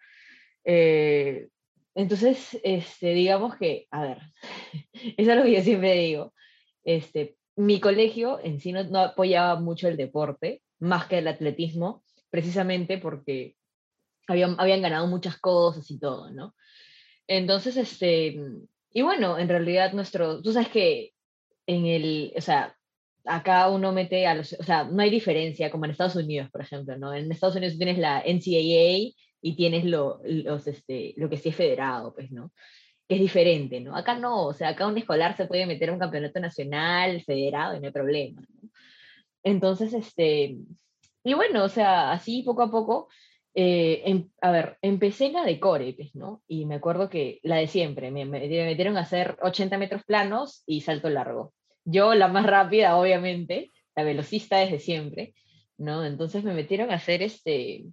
[0.64, 1.50] eh,
[1.96, 4.18] entonces, este, digamos que, a ver,
[5.18, 6.34] eso es lo que yo siempre digo.
[6.84, 12.03] Este, mi colegio en sí no, apoyaba mucho el deporte, más que el atletismo,
[12.34, 13.56] precisamente porque
[14.28, 16.56] habían, habían ganado muchas cosas y todo, ¿no?
[17.28, 18.40] Entonces, este,
[18.92, 21.12] y bueno, en realidad nuestro, tú sabes que
[21.68, 22.76] en el, o sea,
[23.24, 26.62] acá uno mete a los, o sea, no hay diferencia como en Estados Unidos, por
[26.62, 27.14] ejemplo, ¿no?
[27.14, 31.56] En Estados Unidos tienes la NCAA y tienes lo, los, este, lo que sí es
[31.56, 32.52] federado, pues, ¿no?
[33.08, 33.96] Que es diferente, ¿no?
[33.96, 37.78] Acá no, o sea, acá un escolar se puede meter a un campeonato nacional, federado,
[37.78, 38.70] y no hay problema, ¿no?
[39.44, 40.58] Entonces, este,
[41.24, 43.10] y bueno, o sea, así poco a poco,
[43.56, 46.42] eh, em, a ver, empecé en la de core, pues, ¿no?
[46.48, 50.64] Y me acuerdo que la de siempre, me, me, metieron a hacer 80 metros planos
[50.66, 51.54] y salto largo.
[51.86, 55.36] Yo la más rápida, obviamente, la velocista desde siempre,
[55.78, 56.06] ¿no?
[56.06, 57.86] Entonces me metieron a hacer este,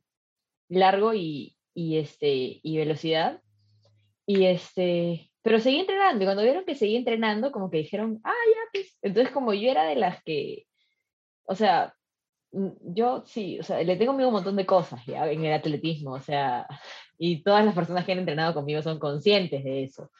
[0.68, 3.42] largo y, y, este, y velocidad.
[4.26, 8.32] Y este, pero seguí entrenando y cuando vieron que seguí entrenando, como que dijeron, ah,
[8.54, 8.96] ya, pues.
[9.02, 10.66] Entonces, como yo era de las que,
[11.44, 11.94] o sea,
[12.52, 16.12] yo sí, o sea, le tengo miedo a un montón de cosas en el atletismo,
[16.12, 16.66] o sea,
[17.18, 20.10] y todas las personas que han entrenado conmigo son conscientes de eso,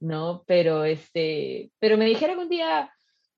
[0.00, 0.44] ¿no?
[0.46, 2.92] Pero, este, pero me dijeron un día,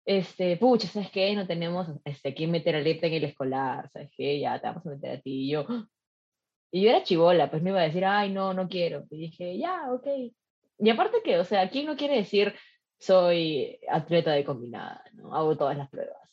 [0.05, 1.35] este, pucha, ¿sabes qué?
[1.35, 4.39] No tenemos este, quién meter a Lepta en el escolar, ¿sabes qué?
[4.39, 5.47] Ya te vamos a meter a ti.
[5.47, 5.67] Y yo,
[6.71, 9.05] y yo era chivola, pues me iba a decir, ay, no, no quiero.
[9.11, 10.07] Y dije, ya, ok.
[10.79, 12.55] Y aparte que, o sea, ¿quién no quiere decir
[12.99, 15.03] soy atleta de combinada?
[15.33, 16.26] Hago todas las pruebas.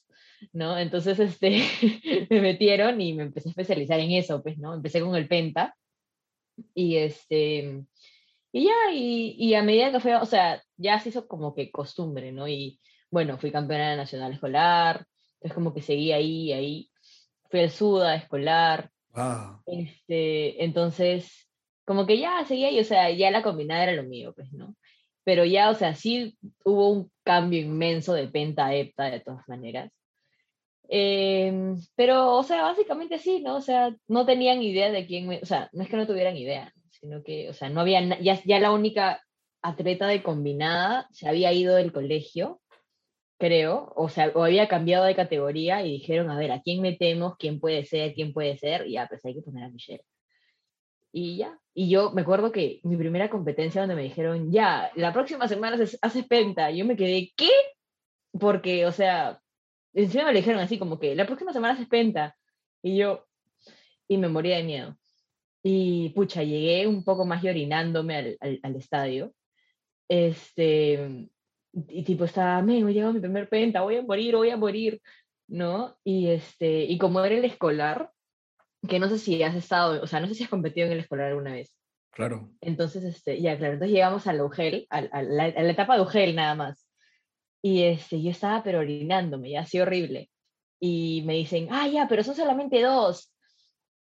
[0.52, 0.78] ¿No?
[0.78, 1.62] Entonces, este,
[2.30, 4.74] me metieron y me empecé a especializar en eso, pues, ¿no?
[4.74, 5.76] Empecé con el penta
[6.74, 7.84] y este,
[8.52, 11.72] y ya, y, y a medida que fue, o sea, ya se hizo como que
[11.72, 12.48] costumbre, ¿no?
[12.48, 12.80] Y
[13.10, 15.06] bueno, fui campeona nacional escolar,
[15.42, 16.92] es como que seguí ahí, ahí,
[17.50, 18.92] fui al SUDA escolar,
[19.66, 21.50] este, entonces,
[21.86, 24.76] como que ya seguía y, o sea, ya la combinada era lo mío, pues, ¿no?
[25.24, 29.48] Pero ya, o sea, sí hubo un cambio inmenso de penta a hepta de todas
[29.48, 29.92] maneras.
[30.90, 33.58] Em, pero, o sea, básicamente sí, ¿no?
[33.58, 36.74] O sea, no tenían idea de quién, o sea, no es que no tuvieran idea,
[36.92, 39.22] sino que, o sea, no había, ya, ya la única
[39.62, 42.62] atleta de combinada se había ido del colegio
[43.44, 47.36] creo, o sea, o había cambiado de categoría y dijeron, a ver, ¿a quién metemos?
[47.38, 48.14] ¿Quién puede ser?
[48.14, 48.88] ¿Quién puede ser?
[48.88, 50.06] Y ya, pues hay que poner a Michelle.
[51.12, 55.12] Y ya, y yo me acuerdo que mi primera competencia donde me dijeron, ya, la
[55.12, 57.50] próxima semana haces penta, yo me quedé, ¿qué?
[58.40, 59.42] Porque, o sea,
[59.94, 62.36] encima me lo dijeron así como que la próxima semana haces penta.
[62.82, 63.26] Y yo,
[64.08, 64.98] y me moría de miedo.
[65.64, 69.34] Y pucha, llegué un poco más llorinándome al, al, al estadio.
[70.10, 71.30] Este,
[71.74, 75.02] y tipo estaba, me voy a mi primer penta, voy a morir, voy a morir,
[75.48, 75.98] ¿no?
[76.04, 78.12] Y, este, y como era el escolar,
[78.88, 81.00] que no sé si has estado, o sea, no sé si has competido en el
[81.00, 81.76] escolar alguna vez.
[82.12, 82.52] Claro.
[82.62, 85.96] Entonces, este, ya, claro, entonces llegamos a la UGEL, a, a, la, a la etapa
[85.96, 86.83] de UGEL nada más.
[87.64, 90.30] Y este, yo estaba pero orinándome, ya así horrible.
[90.80, 93.34] Y me dicen, ah, ya, pero son solamente dos.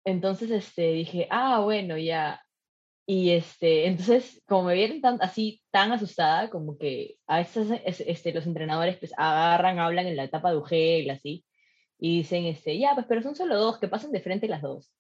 [0.05, 2.41] Entonces, este, dije, ah, bueno, ya.
[3.07, 8.33] Y este, entonces, como me vieron tan, así tan asustada, como que a veces este,
[8.33, 11.45] los entrenadores pues agarran, hablan en la etapa de UGEL, así,
[11.99, 14.93] y dicen, este, ya, pues, pero son solo dos, que pasen de frente las dos.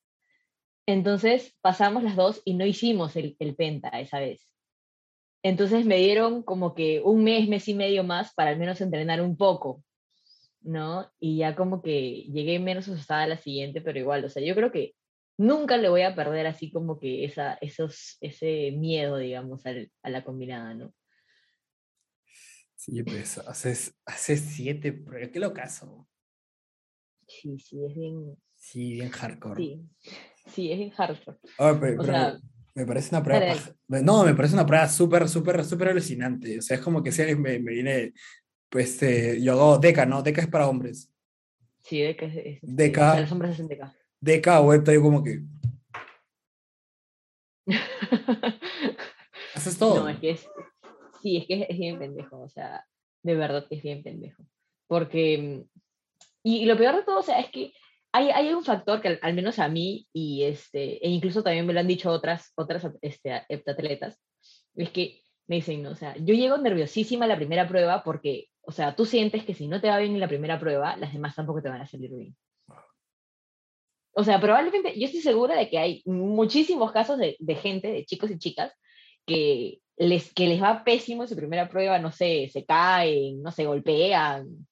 [0.86, 4.40] Entonces pasamos las dos y no hicimos el, el penta esa vez.
[5.48, 9.22] Entonces me dieron como que un mes, mes y medio más para al menos entrenar
[9.22, 9.82] un poco,
[10.61, 11.11] ¿no?
[11.18, 14.54] Y ya como que llegué menos asustada a la siguiente, pero igual, o sea, yo
[14.54, 14.94] creo que
[15.38, 20.11] nunca le voy a perder así como que esa, esos, ese miedo, digamos, al, a
[20.11, 20.92] la combinada, ¿no?
[22.76, 26.06] Sí, pues hace, hace siete, pero qué lo caso.
[27.26, 28.37] Sí, sí, es bien...
[28.54, 29.62] Sí, bien hardcore.
[29.62, 29.80] Sí,
[30.46, 31.38] sí es bien hardcore.
[31.58, 32.38] Oh, pero, O pero sea,
[32.78, 33.54] me parece una prueba.
[33.88, 36.58] No, me parece una prueba súper, súper, súper alucinante.
[36.58, 38.12] O sea, es como que si me, me viene.
[38.68, 40.22] Pues eh, yo hago DECA, ¿no?
[40.22, 41.10] DECA es para hombres.
[41.80, 42.98] Sí, DK es, es- DK.
[42.98, 43.92] o sea, los hombres hacen DK.
[44.20, 45.40] DECA o yo como que.
[49.54, 50.00] Haces todo.
[50.00, 50.46] No, es que es.
[51.22, 52.86] Sí, es que es, es bien pendejo, o sea,
[53.24, 54.44] de verdad que es bien pendejo.
[54.86, 55.38] Porque.
[55.38, 55.78] mm,
[56.44, 57.72] Y, y lo peor de todo, o sea, es que
[58.26, 61.81] hay, un factor que al, menos a mí, y este, e incluso también me lo
[61.81, 67.24] han dicho otras, otras este, es que me dicen, no, o sea, yo llego nerviosísima
[67.24, 70.12] a la primera prueba porque, o sea, tú sientes que si no te va bien
[70.12, 72.37] en la primera prueba, las demás tampoco te van a salir bien.
[74.12, 78.04] O sea, probablemente, yo estoy segura de que hay muchísimos casos de, de gente, de
[78.04, 78.72] chicos y chicas,
[79.24, 83.52] que les, que les va pésimo en su primera prueba, no sé, se caen, no
[83.52, 84.66] se golpean,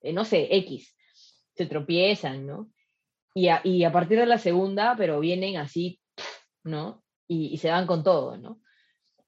[0.00, 0.94] eh, no sé, X,
[1.54, 2.70] se tropiezan, ¿no?
[3.34, 6.00] Y a, y a partir de la segunda, pero vienen así,
[6.62, 7.02] ¿no?
[7.28, 8.60] Y, y se van con todo, ¿no?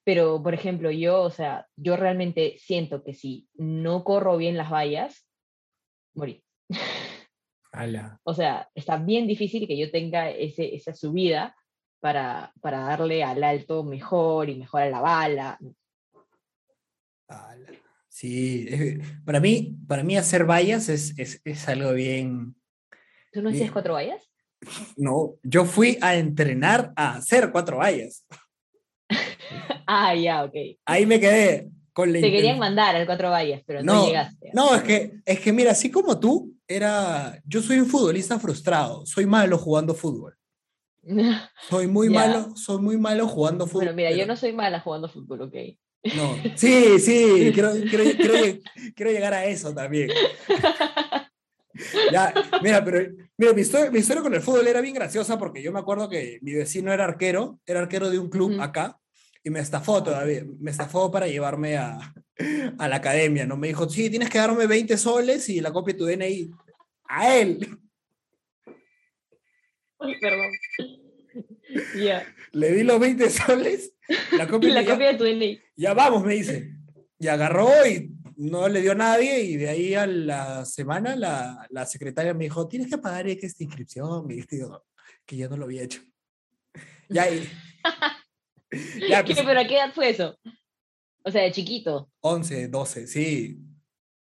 [0.05, 4.71] Pero, por ejemplo, yo, o sea, yo realmente siento que si no corro bien las
[4.71, 5.27] vallas,
[6.15, 6.45] morí.
[7.73, 8.21] Ala.
[8.23, 11.57] O sea, está bien difícil que yo tenga ese, esa subida
[12.01, 15.59] para, para darle al alto mejor y mejor a la bala.
[17.27, 17.71] ala.
[18.09, 18.69] Sí,
[19.25, 22.55] para mí, para mí hacer vallas es, es, es algo bien.
[23.37, 23.73] ¿Tú no hacías Bien.
[23.75, 24.23] cuatro vallas?
[24.97, 28.25] No, yo fui a entrenar a hacer cuatro vallas.
[29.89, 30.55] Ah, ya, ok.
[30.85, 34.51] Ahí me quedé con la Te querían mandar al cuatro vallas, pero no, No, llegaste.
[34.53, 39.07] No, es que, es que mira, así como tú, era, yo soy un futbolista frustrado,
[39.07, 40.37] soy malo jugando fútbol.
[41.69, 43.85] Soy muy malo, soy muy malo jugando fútbol.
[43.85, 45.55] bueno, mira, yo no soy mala jugando fútbol, ok.
[46.17, 48.61] No, sí, sí, quiero, quiero, quiero
[48.97, 50.11] quiero llegar a eso también.
[52.13, 55.63] Ya, mira, pero mira, mi historia, mi historia con el fútbol era bien graciosa porque
[55.63, 58.99] yo me acuerdo que mi vecino era arquero, era arquero de un club acá
[59.45, 61.99] y me estafó todavía, me estafó para llevarme a,
[62.79, 63.57] a la academia, ¿no?
[63.57, 66.51] Me dijo, sí, tienes que darme 20 soles y la copia de tu DNI.
[67.09, 67.79] A él.
[69.99, 70.51] Ay, perdón.
[71.95, 72.25] Ya.
[72.53, 73.93] Le di los 20 soles,
[74.33, 75.61] la copia, Y la ya- copia de tu DNI.
[75.77, 76.73] ya vamos, me dice.
[77.19, 81.67] Y agarró y no le dio a nadie y de ahí a la semana la,
[81.71, 84.85] la secretaria me dijo, tienes que pagar esta inscripción, y digo,
[85.25, 86.01] que yo no lo había hecho.
[87.09, 87.49] Ya, y-
[89.09, 90.37] ya ¿Qué, pues, ¿Pero a qué edad fue eso?
[91.23, 92.11] O sea, de chiquito.
[92.21, 93.59] 11, 12, sí.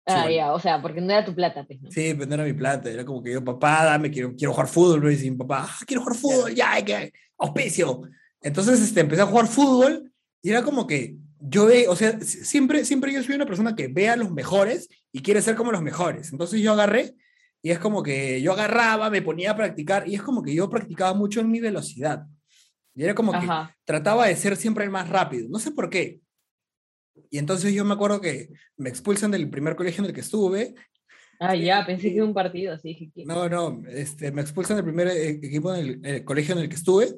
[0.06, 0.30] Ah, bueno.
[0.36, 1.90] ya, o sea, porque no era tu plata, pues, ¿no?
[1.90, 4.68] Sí, pero no era mi plata, era como que yo, papá, dame, quiero, quiero jugar
[4.68, 8.02] fútbol, me dice mi papá, "Ah, quiero jugar fútbol, ya, hay que, auspicio.
[8.40, 12.44] Entonces, este, empecé a jugar fútbol y era como que yo ve, o sea, si-
[12.44, 15.72] siempre, siempre yo soy una persona que ve a los mejores y quiere ser como
[15.72, 16.32] los mejores.
[16.32, 17.14] Entonces yo agarré
[17.62, 20.68] y es como que yo agarraba, me ponía a practicar y es como que yo
[20.70, 22.24] practicaba mucho en mi velocidad.
[22.94, 23.46] Y era como que
[23.84, 26.20] trataba de ser siempre el más rápido, no sé por qué.
[27.30, 30.74] Y entonces yo me acuerdo que me expulsan del primer colegio en el que estuve
[31.38, 35.08] Ah, ya, pensé que era un partido, así no, no, este, me expulsan del primer
[35.08, 37.14] eh, equipo en el, el colegio en el que estuve.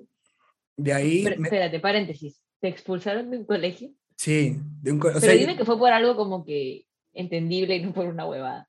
[0.76, 2.40] De ahí, Pero, me- espérate, paréntesis.
[2.60, 3.92] ¿Te expulsaron de un colegio?
[4.18, 7.82] Sí, de un o Pero sea, dime que fue por algo como que entendible y
[7.84, 8.68] no por una huevada.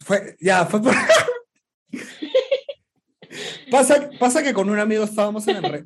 [0.00, 0.92] Fue, ya, fue por...
[3.70, 5.62] pasa, pasa que con un amigo estábamos en el...
[5.62, 5.84] re-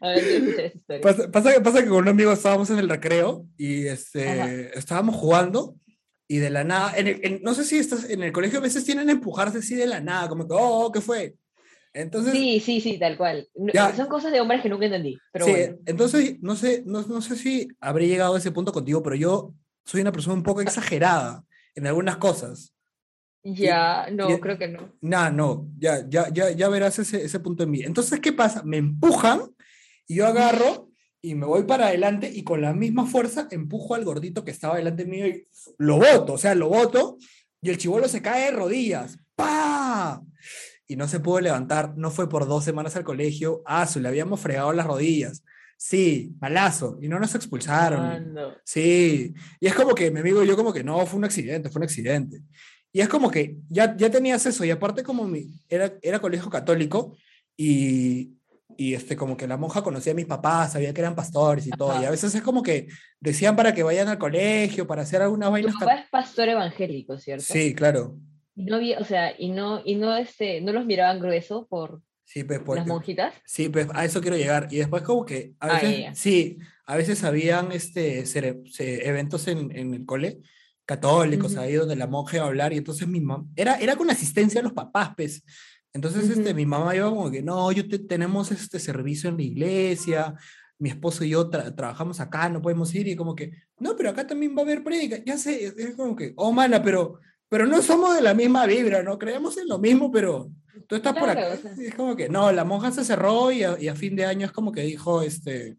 [0.00, 0.72] A ver.
[1.00, 3.94] Pasa, pasa que, pasa que con un amigo estábamos en el recreo y Ajá.
[3.94, 5.76] este, estábamos jugando
[6.28, 8.62] y de la nada, en el- en- no sé si estás en el colegio a
[8.62, 11.34] veces tienen a empujarse así de la nada, como que, oh, ¿qué fue?
[11.94, 13.48] Entonces, Sí, sí, sí, tal cual.
[13.74, 13.94] Ya.
[13.94, 15.76] Son cosas de hombres que nunca entendí, pero sí, bueno.
[15.86, 19.54] entonces, no sé, no, no sé si habré llegado a ese punto contigo, pero yo
[19.84, 22.74] soy una persona un poco exagerada en algunas cosas.
[23.44, 24.92] Ya, no, y- creo que no.
[25.00, 27.82] Nah, no, ya, ya, ya, ya verás ese, ese punto en mí.
[27.82, 28.62] Entonces, ¿qué pasa?
[28.62, 29.42] Me empujan
[30.06, 30.90] y yo agarro
[31.20, 34.76] y me voy para adelante y con la misma fuerza empujo al gordito que estaba
[34.76, 35.46] delante mío y
[35.78, 37.18] lo boto, o sea, lo boto
[37.60, 39.18] y el chivolo se cae de rodillas.
[39.34, 40.22] ¡Pa!
[40.92, 43.62] Y no se pudo levantar, no fue por dos semanas al colegio.
[43.64, 45.42] Ah, su, le habíamos fregado las rodillas.
[45.78, 46.98] Sí, malazo.
[47.00, 48.34] Y no nos expulsaron.
[48.62, 51.70] Sí, y es como que mi amigo y yo como que no, fue un accidente,
[51.70, 52.42] fue un accidente.
[52.92, 56.50] Y es como que ya, ya tenías eso, y aparte como mi, era, era colegio
[56.50, 57.16] católico,
[57.56, 58.34] y,
[58.76, 61.70] y este, como que la monja conocía a mis papás, sabía que eran pastores y
[61.70, 62.08] todo, y Ajá.
[62.08, 62.88] a veces es como que
[63.18, 65.74] decían para que vayan al colegio, para hacer algunas Tu vainas.
[65.80, 67.44] papá es pastor evangélico, ¿cierto?
[67.48, 68.18] Sí, claro.
[68.54, 72.02] Y no había, o sea, y no, y no, este, no los miraban grueso por
[72.24, 73.34] Sí, pues, por- las monjitas.
[73.44, 74.68] Sí, pues a eso quiero llegar.
[74.70, 79.48] Y después como que a Ah, veces, sí, a veces habían este, cere- ce- eventos
[79.48, 80.40] en, en el cole
[80.84, 81.60] católicos, Ujú.
[81.60, 84.60] ahí donde la monja iba a hablar y entonces mi mamá, era, era con asistencia
[84.60, 85.44] de los papás, pues.
[85.92, 86.54] Entonces este, Ujú.
[86.54, 90.34] mi mamá iba como que, no, yo te- tenemos este servicio en la iglesia,
[90.78, 94.10] mi esposo y yo tra- trabajamos acá, no podemos ir y como que, no, pero
[94.10, 97.20] acá también va a haber prédica, ya sé, es, como que, oh, mana, pero,
[97.52, 99.18] pero no somos de la misma vibra, ¿no?
[99.18, 100.50] Creemos en lo mismo, pero
[100.88, 101.52] tú estás por Claro, acá.
[101.52, 101.86] o sea.
[101.86, 104.46] Es como que, no, la monja se cerró y a, y a fin de año
[104.46, 105.76] es como que dijo, este,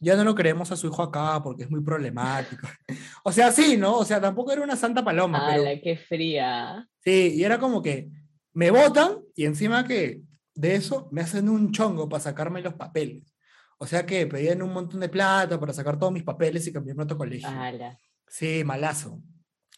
[0.00, 2.66] ya no lo queremos a su hijo acá porque es muy problemático.
[3.22, 3.98] o sea, sí, ¿no?
[3.98, 6.84] O sea, tampoco era una santa paloma, pero ¡Hala, qué fría!
[7.04, 8.08] sí, y era como que
[8.52, 10.22] me votan y encima que
[10.56, 13.32] de eso me hacen un chongo para sacarme los papeles.
[13.78, 17.02] O sea que pedían un montón de plata para sacar todos mis papeles y cambiarme
[17.02, 17.48] a otro colegio.
[17.48, 17.96] ¡Hala!
[18.26, 19.22] Sí, malazo.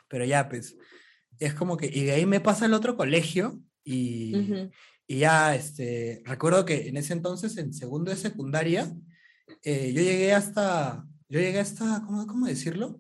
[0.09, 0.75] Pero ya, pues,
[1.39, 4.69] es como que, y de ahí me pasa al otro colegio y,
[5.07, 8.93] y ya, este, recuerdo que en ese entonces, en segundo de secundaria,
[9.63, 12.99] eh, yo llegué hasta, yo llegué hasta, ¿cómo, cómo decirlo?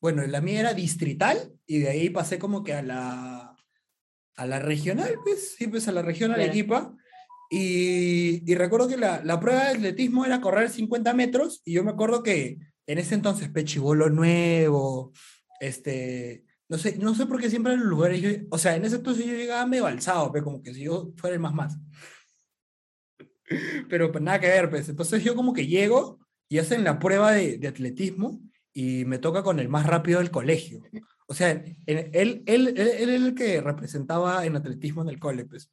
[0.00, 3.56] Bueno, la mía era distrital y de ahí pasé como que a la,
[4.36, 6.52] a la regional, pues, sí, pues a la regional Claro.
[6.52, 6.96] equipa.
[7.50, 11.82] Y, y recuerdo que la, la prueba de atletismo era correr 50 metros y yo
[11.82, 15.12] me acuerdo que en ese entonces pechibolo nuevo,
[15.60, 18.84] este, no sé, no sé por qué siempre en los lugares, yo- o sea, en
[18.84, 21.78] ese entonces yo llegaba medio alzado, pues, como que si yo fuera el más más.
[23.88, 24.88] Pero pues nada que ver, pues.
[24.88, 28.40] Entonces yo como que llego y hacen la prueba de, de atletismo
[28.72, 30.82] y me toca con el más rápido del colegio.
[31.26, 35.70] O sea, él, él, él, él el que representaba en atletismo en el cole, pues.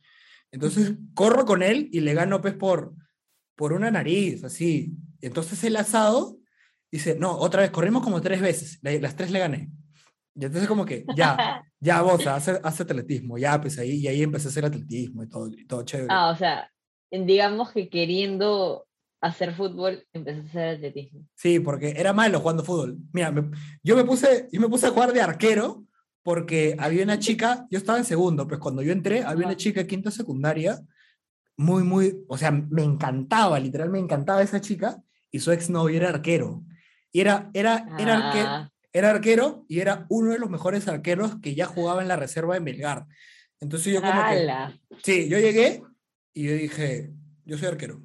[0.52, 2.94] Entonces corro con él y le gano, pues, por,
[3.56, 4.94] por una nariz, así.
[5.22, 6.38] Entonces el asado
[6.92, 9.70] dice, no, otra vez, corrimos como tres veces, la- las tres le gané.
[10.36, 14.22] Y entonces como que, ya, ya vos, hace, hace atletismo, ya, pues ahí, y ahí
[14.22, 16.08] empecé a hacer atletismo y todo, y todo chévere.
[16.10, 16.70] Ah, o sea,
[17.10, 18.86] digamos que queriendo
[19.22, 21.22] hacer fútbol, empecé a hacer atletismo.
[21.36, 22.98] Sí, porque era malo jugando fútbol.
[23.14, 23.50] Mira, me-
[23.82, 25.86] yo, me puse, yo me puse a jugar de arquero
[26.22, 29.80] porque había una chica, yo estaba en segundo, pues cuando yo entré, había una chica
[29.82, 30.80] de quinta secundaria,
[31.58, 36.10] muy, muy, o sea, me encantaba, literal, me encantaba esa chica, y su exnovio era
[36.10, 36.64] arquero.
[37.12, 41.36] Y era, era, era, arque- Ah, era arquero y era uno de los mejores arqueros
[41.42, 43.06] que ya jugaba en la reserva de Melgar.
[43.60, 44.80] Entonces yo como que, ¡Hala!
[45.04, 45.84] sí, yo llegué
[46.34, 47.12] y yo dije,
[47.44, 48.02] yo soy arquero.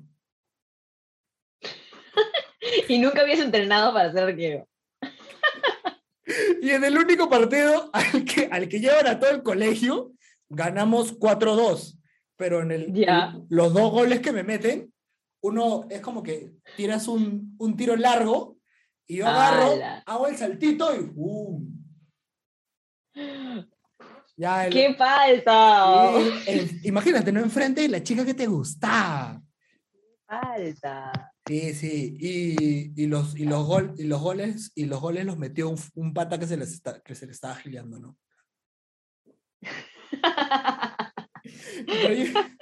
[2.89, 4.69] Y nunca habías entrenado para ser arquero.
[6.61, 10.13] Y en el único partido al que, al que llevan a todo el colegio,
[10.49, 11.99] ganamos 4-2.
[12.37, 13.37] Pero en el, Ya.
[13.49, 14.93] los dos goles que me meten,
[15.41, 18.60] uno es como que tiras un, un tiro largo
[19.11, 20.99] y yo agarro, hago el saltito y
[24.67, 26.13] el- ¡Qué falta!
[26.85, 29.43] imagínate, no enfrente la chica que te gustaba.
[30.27, 31.33] Falta.
[31.45, 35.37] Sí, sí, y, y los, y, los gol, y los goles y los goles los
[35.37, 38.17] metió un, un pata que se, les está, que se le estaba gileando, ¿no?
[39.61, 39.69] Yo-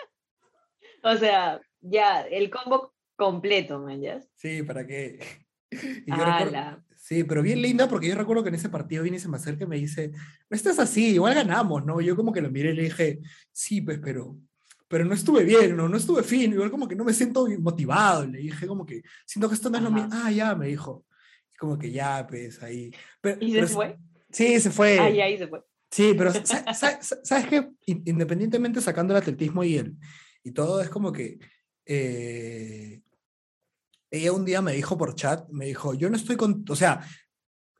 [1.03, 4.23] o sea, ya, el combo completo, man, ¿ya?
[4.35, 5.47] sí, ¿para qué?
[6.07, 9.17] Y yo recuerdo- sí, pero bien linda porque yo recuerdo que en ese partido viene
[9.19, 12.01] y se me acerca y me dice, no estás así, igual ganamos, ¿no?
[12.01, 13.21] Y yo como que lo miré y le dije,
[13.53, 14.37] sí, pues, pero,
[14.89, 18.27] pero no estuve bien, no, no estuve fino, igual como que no me siento motivado.
[18.27, 20.09] Le dije como que, siento que esto no es lo mío.
[20.11, 21.05] Ah, ya, me dijo.
[21.59, 22.91] Como que ya, pues ahí.
[23.21, 23.99] Pero, ¿Y se fue?
[24.31, 24.99] Sí, se fue.
[24.99, 25.63] Ahí, ahí se fue.
[25.91, 29.97] Sí, pero sa- sa- sa- sa- sabes que independientemente sacando el atletismo y el
[30.45, 31.39] y todo es como que
[31.87, 33.01] eh,
[34.11, 37.01] ella un día me dijo por chat, me dijo, yo no estoy con, o sea,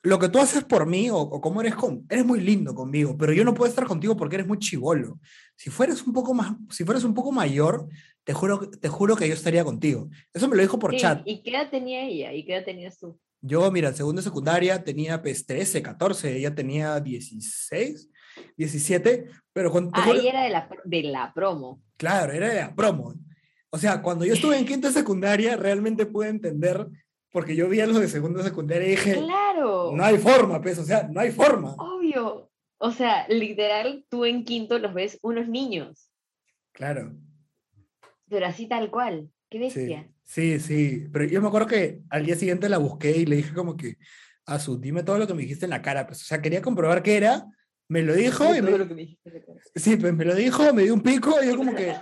[0.03, 3.17] lo que tú haces por mí o, o cómo eres con, eres muy lindo conmigo,
[3.19, 5.19] pero yo no puedo estar contigo porque eres muy chivolo.
[5.57, 7.89] Si fueras un poco más, si fueras un poco mayor,
[8.25, 10.09] te juro, te juro que yo estaría contigo.
[10.33, 11.23] Eso me lo dijo por Sí, chat.
[11.25, 12.33] ¿Y qué edad tenía ella?
[12.33, 13.19] ¿Y qué edad tenías tú?
[13.41, 18.11] Yo, mira, en segundo de secundaria tenía pues 13, 14, ella tenía 16,
[18.57, 21.83] 17, pero cuando, Ah, ella era de la, de la promo.
[21.97, 23.15] claro, era de la promo.
[23.71, 26.87] O sea, cuando yo estuve en quinta de secundaria, realmente pude entender,
[27.31, 29.93] porque yo vi a los de segundo de secundaria y dije, Claro.
[29.95, 31.75] no hay forma, pues, o sea, no hay forma.
[31.75, 32.51] Obvio.
[32.79, 36.11] O sea, literal, tú en quinto los ves unos niños,
[36.73, 37.13] Claro,
[38.29, 39.29] pero así tal cual.
[39.51, 40.11] Qué sí, bestia.
[40.25, 43.55] sí, sí, pero yo me acuerdo que al día siguiente la busqué y le dije
[43.55, 43.97] como que,
[44.47, 46.63] a su, dime todo lo que me dijiste en la cara, pues, o sea, quería
[46.63, 47.47] comprobar qué era,
[47.89, 49.61] me lo dijo y me, lo que me dijiste de cara.
[49.75, 51.95] Sí, pues me lo dijo, me dio un pico, y yo como que.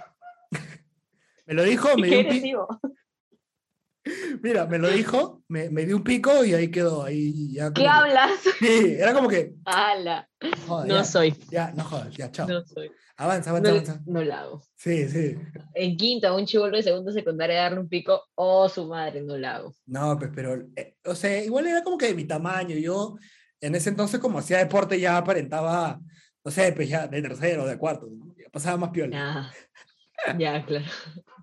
[1.47, 2.69] Me lo dijo, me dio un pico.
[4.43, 7.03] Mira, me lo dijo, me, me dio un pico y ahí quedó.
[7.03, 8.31] Ahí ya ¿Qué que- hablas?
[8.61, 9.55] Sí, era como que.
[9.65, 10.29] ¡Hala!
[10.69, 11.35] No ya, soy.
[11.51, 12.47] ya, no jodas, ya, chao.
[12.47, 12.91] No soy.
[13.17, 14.03] Avanza, avanza, No, avanza.
[14.07, 14.63] no la hago.
[14.77, 15.37] Sí, sí.
[15.75, 19.37] En quinto, a un chivolo de segundo secundaria darle un pico, oh, su madre, no
[19.39, 19.75] la hago.
[19.87, 20.67] No, pues, pero.
[20.77, 22.77] eh, o sea, igual era como que de mi tamaño.
[22.77, 23.17] Yo,
[23.61, 25.99] en ese entonces, como hacía deporte, ya aparentaba,
[26.45, 28.07] no sé, pues ya de tercero, de cuarto.
[28.09, 28.35] ¿no?
[28.39, 29.51] Ya pasaba más piola.
[30.27, 30.85] Ah, ya, claro.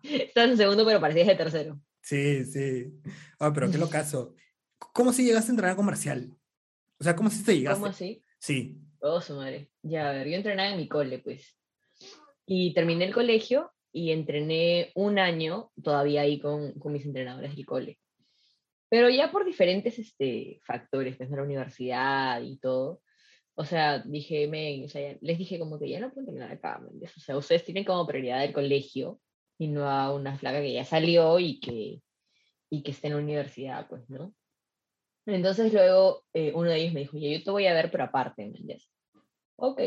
[0.04, 1.80] Estás en segundo, pero parecías de tercero.
[2.02, 2.94] Sí, sí.
[3.40, 4.36] Ah, pero qué lo caso.
[4.78, 6.36] ¿Cómo si llegaste a entrenar comercial?
[7.00, 7.80] O sea, ¿cómo si te llegaste?
[7.80, 8.24] ¿Cómo así?
[8.38, 8.78] Sí.
[9.00, 9.72] Oh, su madre.
[9.82, 11.58] Ya, a ver, yo entrenaba en mi cole, pues.
[12.46, 17.66] Y terminé el colegio y entrené un año todavía ahí con, con mis entrenadores del
[17.66, 18.00] cole.
[18.90, 23.02] Pero ya por diferentes este, factores, pues, de la universidad y todo.
[23.56, 26.82] O sea, dije, men, o sea, les dije como que ya no puedo entrenar acá.
[26.82, 29.22] O sea, ustedes tienen como prioridad el colegio
[29.64, 32.02] y no a una flaca que ya salió y que,
[32.70, 34.34] y que esté en la universidad, pues, ¿no?
[35.26, 38.42] Entonces luego eh, uno de ellos me dijo, yo te voy a ver, pero aparte,
[38.42, 38.90] ¿me entiendes?
[39.56, 39.82] Ok.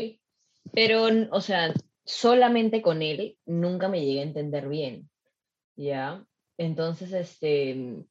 [0.73, 1.73] Pero, o sea,
[2.03, 5.09] solamente con él nunca me llegué a entender bien,
[5.75, 6.25] ¿ya?
[6.57, 8.03] Entonces, este,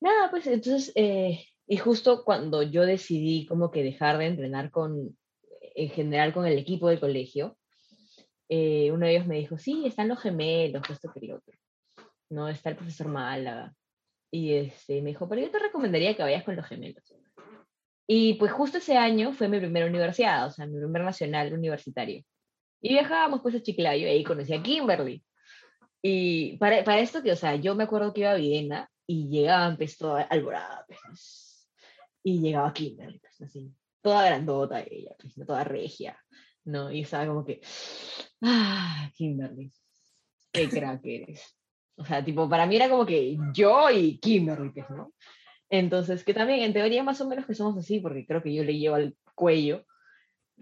[0.00, 5.18] nada, pues entonces, eh, y justo cuando yo decidí como que dejar de entrenar con,
[5.74, 7.58] en general con el equipo del colegio,
[8.48, 11.54] eh, uno de ellos me dijo, sí, están los gemelos, esto que el otro,
[12.30, 12.48] ¿no?
[12.48, 13.74] Está el profesor Málaga.
[14.30, 17.02] Y este, me dijo, pero yo te recomendaría que vayas con los gemelos.
[18.08, 22.22] Y pues justo ese año fue mi primera universidad, o sea, mi primer nacional universitario.
[22.80, 25.24] Y viajábamos pues a Chiclayo y ahí conocí a Kimberly.
[26.02, 29.28] Y para, para esto que, o sea, yo me acuerdo que iba a Videna y
[29.28, 31.68] llegaban pues toda alborada, pues,
[32.22, 33.72] y llegaba Kimberly, pues, así,
[34.02, 36.16] toda grandota ella, pues, toda regia,
[36.66, 36.90] ¿no?
[36.92, 37.60] Y estaba como que,
[38.42, 39.72] ah, Kimberly,
[40.52, 41.56] qué crack eres.
[41.96, 45.12] O sea, tipo, para mí era como que yo y Kimberly, pues, ¿no?
[45.70, 48.62] Entonces, que también en teoría más o menos que somos así, porque creo que yo
[48.64, 49.84] le llevo al cuello.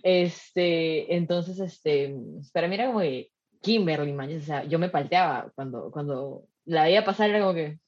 [0.02, 2.14] Este, entonces, este,
[2.52, 3.30] para mí era como que
[3.61, 7.78] Kimberly, man, o sea, yo me palteaba cuando, cuando la veía pasar, era como que,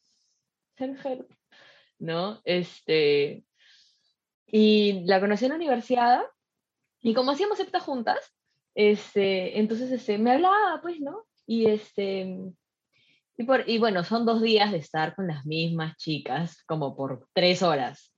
[1.98, 2.40] ¿no?
[2.44, 3.44] Este,
[4.46, 6.22] y la conocí en la universidad,
[7.06, 8.18] y como hacíamos septa juntas,
[8.74, 11.24] este, entonces, este, me hablaba, pues, ¿no?
[11.46, 12.36] Y este,
[13.36, 17.28] y, por, y bueno, son dos días de estar con las mismas chicas, como por
[17.32, 18.12] tres horas.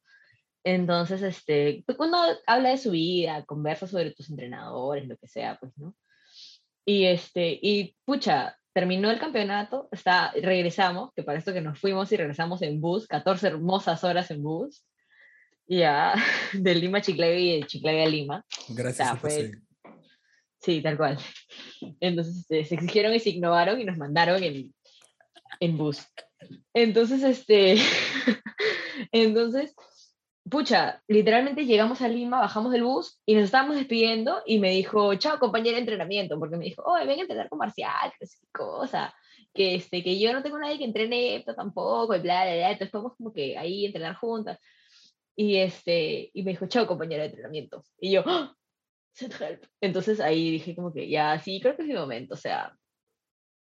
[0.64, 5.76] Entonces, este, uno habla de su vida, conversa sobre tus entrenadores, lo que sea, pues,
[5.76, 5.94] ¿no?
[6.86, 12.10] Y este, y pucha, terminó el campeonato, está, regresamos, que para esto que nos fuimos
[12.10, 14.82] y regresamos en bus, 14 hermosas horas en bus,
[15.68, 16.14] ya,
[16.52, 18.44] de Lima a Chiclayo y de Chiclayo a Lima.
[18.68, 19.52] Gracias sea, a fue-.
[20.60, 21.18] Sí, tal cual.
[22.00, 24.74] Entonces este, se exigieron y se innovaron y nos mandaron en,
[25.60, 26.04] en bus.
[26.74, 27.76] Entonces, este,
[29.12, 29.74] entonces,
[30.48, 35.14] pucha, literalmente llegamos a Lima, bajamos del bus y nos estábamos despidiendo y me dijo,
[35.16, 39.14] chao compañera de entrenamiento, porque me dijo, oye, ven a entrenar con Marcial, qué cosa,
[39.54, 42.72] que, este, que yo no tengo nadie que entrene esto tampoco, y bla, bla, bla,
[42.72, 44.58] entonces podemos como que ahí entrenar juntas.
[45.40, 47.84] Y, este, y me dijo, chao compañera de entrenamiento.
[48.00, 48.24] Y yo.
[49.12, 49.64] Send help.
[49.80, 52.76] Entonces ahí dije como que ya, sí, creo que es mi momento, o sea.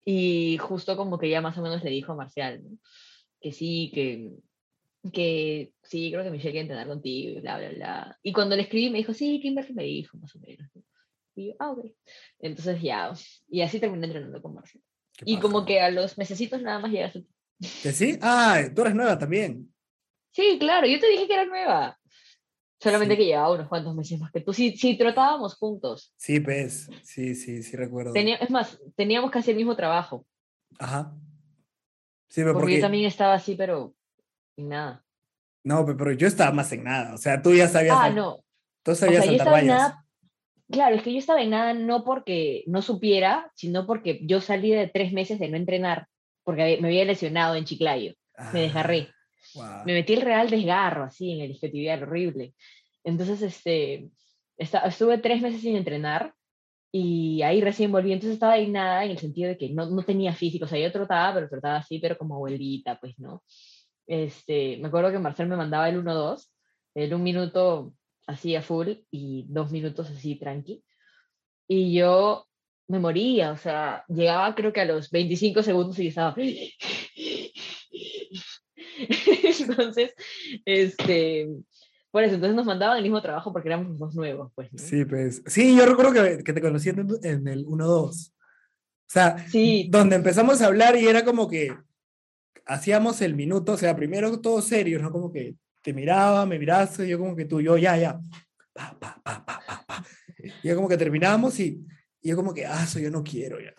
[0.04, 2.78] Y justo como que ya más o menos le dijo a Marcial, ¿no?
[3.40, 4.30] Que sí, que,
[5.10, 8.18] que sí, creo que Michelle quiere entrenar contigo y bla, bla, bla.
[8.22, 10.70] Y cuando le escribí me dijo, sí, Kimberly me dijo, más o menos.
[10.76, 10.82] ¿no?
[11.34, 11.86] Y yo, ah, ok.
[12.38, 13.12] Entonces ya,
[13.48, 14.62] y así terminé entrenando con.
[14.62, 17.24] Qué Y como que a los mesecitos nada más llegaste.
[17.82, 18.16] ¿Que sí?
[18.22, 19.73] Ah, tú eres nueva también.
[20.34, 21.98] Sí, claro, yo te dije que era nueva.
[22.80, 23.18] Solamente Sí.
[23.20, 24.52] que llevaba unos cuantos meses más que tú.
[24.52, 26.12] Sí, sí, trotábamos juntos.
[26.16, 26.90] Sí, pues.
[27.02, 28.12] Sí, sí, sí recuerdo.
[28.12, 30.26] Tenía, es más, teníamos casi el mismo trabajo.
[30.78, 31.14] Ajá.
[32.28, 32.74] Sí, pero Porque, porque...
[32.76, 33.94] yo también estaba así, pero
[34.56, 35.04] nada.
[35.62, 37.14] No, pe- pero yo estaba más en nada.
[37.14, 37.96] O sea, tú ya sabías...
[37.98, 38.44] Ah, no.
[38.82, 39.82] Tú O sabías sea, yo saltar estaba en vallas.
[39.92, 40.04] nada.
[40.70, 44.70] Claro, es que yo estaba en nada no porque no supiera, sino porque yo salí
[44.72, 46.08] de tres meses de no entrenar,
[46.42, 48.14] porque me había lesionado en Chiclayo.
[48.52, 49.08] Me desgarré.
[49.60, 52.54] Ah, Me metí el real desgarro, así, en el isquiotibial, horrible.
[53.04, 54.10] Entonces, este,
[54.56, 56.34] estuve tres meses sin entrenar
[56.92, 58.12] y ahí recién volví.
[58.12, 60.64] Entonces estaba en nada en el sentido de que no, no tenía físico.
[60.64, 63.42] O sea, yo trotaba, pero trotaba así, pero como abuelita, pues, ¿no?
[64.06, 66.52] Este, me acuerdo que Marcel me mandaba el 1-2,
[66.94, 67.94] el un minuto
[68.26, 70.84] así a full y dos minutos así tranqui.
[71.68, 72.46] Y yo
[72.88, 76.34] me moría, o sea, llegaba creo que a los 25 segundos y estaba...
[79.60, 80.14] entonces,
[80.64, 81.48] este,
[82.10, 84.72] por eso, entonces nos mandaban el mismo trabajo porque éramos los dos nuevos, pues.
[84.72, 84.78] ¿no?
[84.78, 85.42] Sí, pues.
[85.46, 87.86] Sí, yo recuerdo que, que te conocí en, en el 1-2.
[87.86, 88.12] O
[89.06, 89.88] sea, Sí.
[89.90, 91.76] donde empezamos a hablar y era como que
[92.66, 95.10] hacíamos el minuto, o sea, primero todos serios, ¿no?
[95.10, 98.18] Como que te miraba, me miraste, yo como que tú, yo, ya, ya.
[98.72, 100.04] Pa, pa, pa, pa, pa, pa.
[100.62, 101.84] Y yo como que terminamos y,
[102.22, 103.74] y yo como que, ah, eso yo no quiero ya.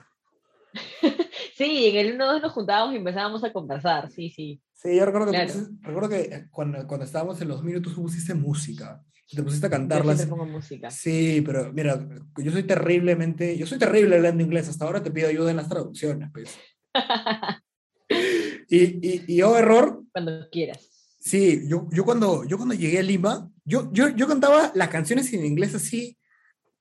[1.55, 4.61] Sí, en el 1-2 nos juntábamos y empezábamos a conversar, sí, sí.
[4.76, 5.53] Sí, yo recuerdo que, Claro.
[5.53, 9.01] pusiste- recuerdo que cuando, cuando estábamos en los minutos tú pusiste música.
[9.32, 10.17] Te pusiste a Yo cantarlas.
[10.17, 10.91] siempre pongo música.
[10.91, 12.07] Sí, pero mira,
[12.38, 15.67] yo soy terriblemente, yo soy terrible hablando inglés, hasta ahora te pido ayuda en las
[15.69, 16.55] traducciones, pues.
[18.67, 21.15] Y, y, y yo, error, Cuando quieras.
[21.19, 25.32] sí, yo, yo, cuando, yo cuando llegué a Lima, yo, yo, yo cantaba las canciones
[25.34, 26.17] en inglés así,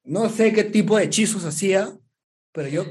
[0.03, 1.97] no sé qué tipo de hechizos hacía,
[2.53, 2.85] pero yo,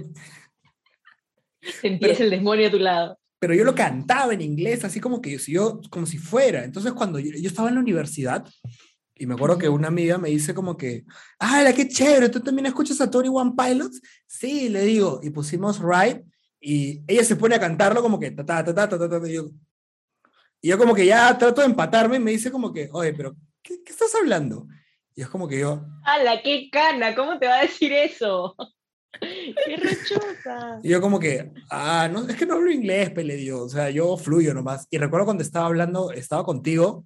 [1.81, 3.19] Sentías el demonio a tu lado.
[3.43, 6.63] Pero yo lo cantaba en inglés, así como que si yo, como si fuera.
[6.63, 8.47] Entonces, cuando yo, yo estaba en la universidad,
[9.15, 11.03] y me acuerdo que una amiga me dice como que,
[11.39, 12.29] ¡ah, qué chévere!
[12.29, 14.01] ¿Tú también escuchas a Tony One Pilots?
[14.25, 16.23] Sí, le digo, y pusimos Ride,
[16.61, 19.33] y ella se pone a cantarlo como que, ta, ta, ta, ta, ta, ta, y
[19.33, 19.51] yo,
[20.61, 23.35] y yo como que ya trato de empatarme, y me dice como que, oye, pero,
[23.61, 24.67] ¿qué, qué estás hablando?
[25.17, 27.13] Y es como que yo, ¡Hala, qué cana!
[27.13, 28.55] ¿Cómo te va a decir eso?
[29.65, 30.79] ¡Qué rechosa!
[30.83, 33.69] Y yo como que, ah, no, es que no hablo inglés, pe, le digo, o
[33.69, 34.87] sea, yo fluyo nomás.
[34.89, 37.05] Y recuerdo cuando estaba hablando, estaba contigo,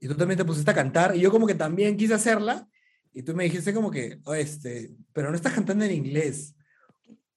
[0.00, 2.68] y tú también te pusiste a cantar, y yo como que también quise hacerla,
[3.12, 6.54] y tú me dijiste como que, "Oh, este, pero no estás cantando en inglés.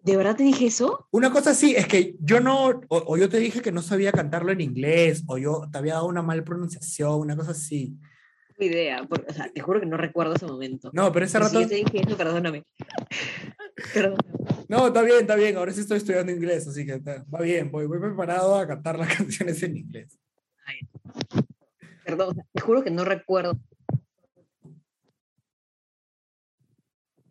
[0.01, 1.07] ¿De verdad te dije eso?
[1.11, 4.11] Una cosa sí, es que yo no, o, o yo te dije que no sabía
[4.11, 7.97] cantarlo en inglés, o yo te había dado una mal pronunciación, una cosa así.
[8.57, 10.89] Idea, porque, o sea, te juro que no recuerdo ese momento.
[10.93, 12.63] No, pero ese rato, yo te dije eso, perdóname.
[14.69, 17.69] No, está bien, está bien, ahora sí estoy estudiando inglés, así que está- va bien,
[17.69, 20.17] voy, voy preparado a cantar las canciones en inglés.
[22.05, 23.59] Perdón, o sea, te juro que no recuerdo.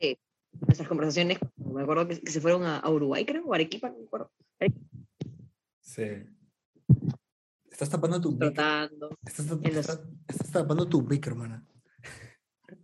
[0.01, 0.17] Eh,
[0.67, 3.99] nuestras conversaciones, me acuerdo que, que se fueron a, a Uruguay, creo, o Arequipa, no
[3.99, 4.31] me acuerdo.
[5.81, 6.05] Sí.
[7.75, 8.39] Estás tapando tu.
[8.39, 9.11] Trotando.
[9.27, 11.67] Estás, en los- estás- estás tapando tu mic, hermana.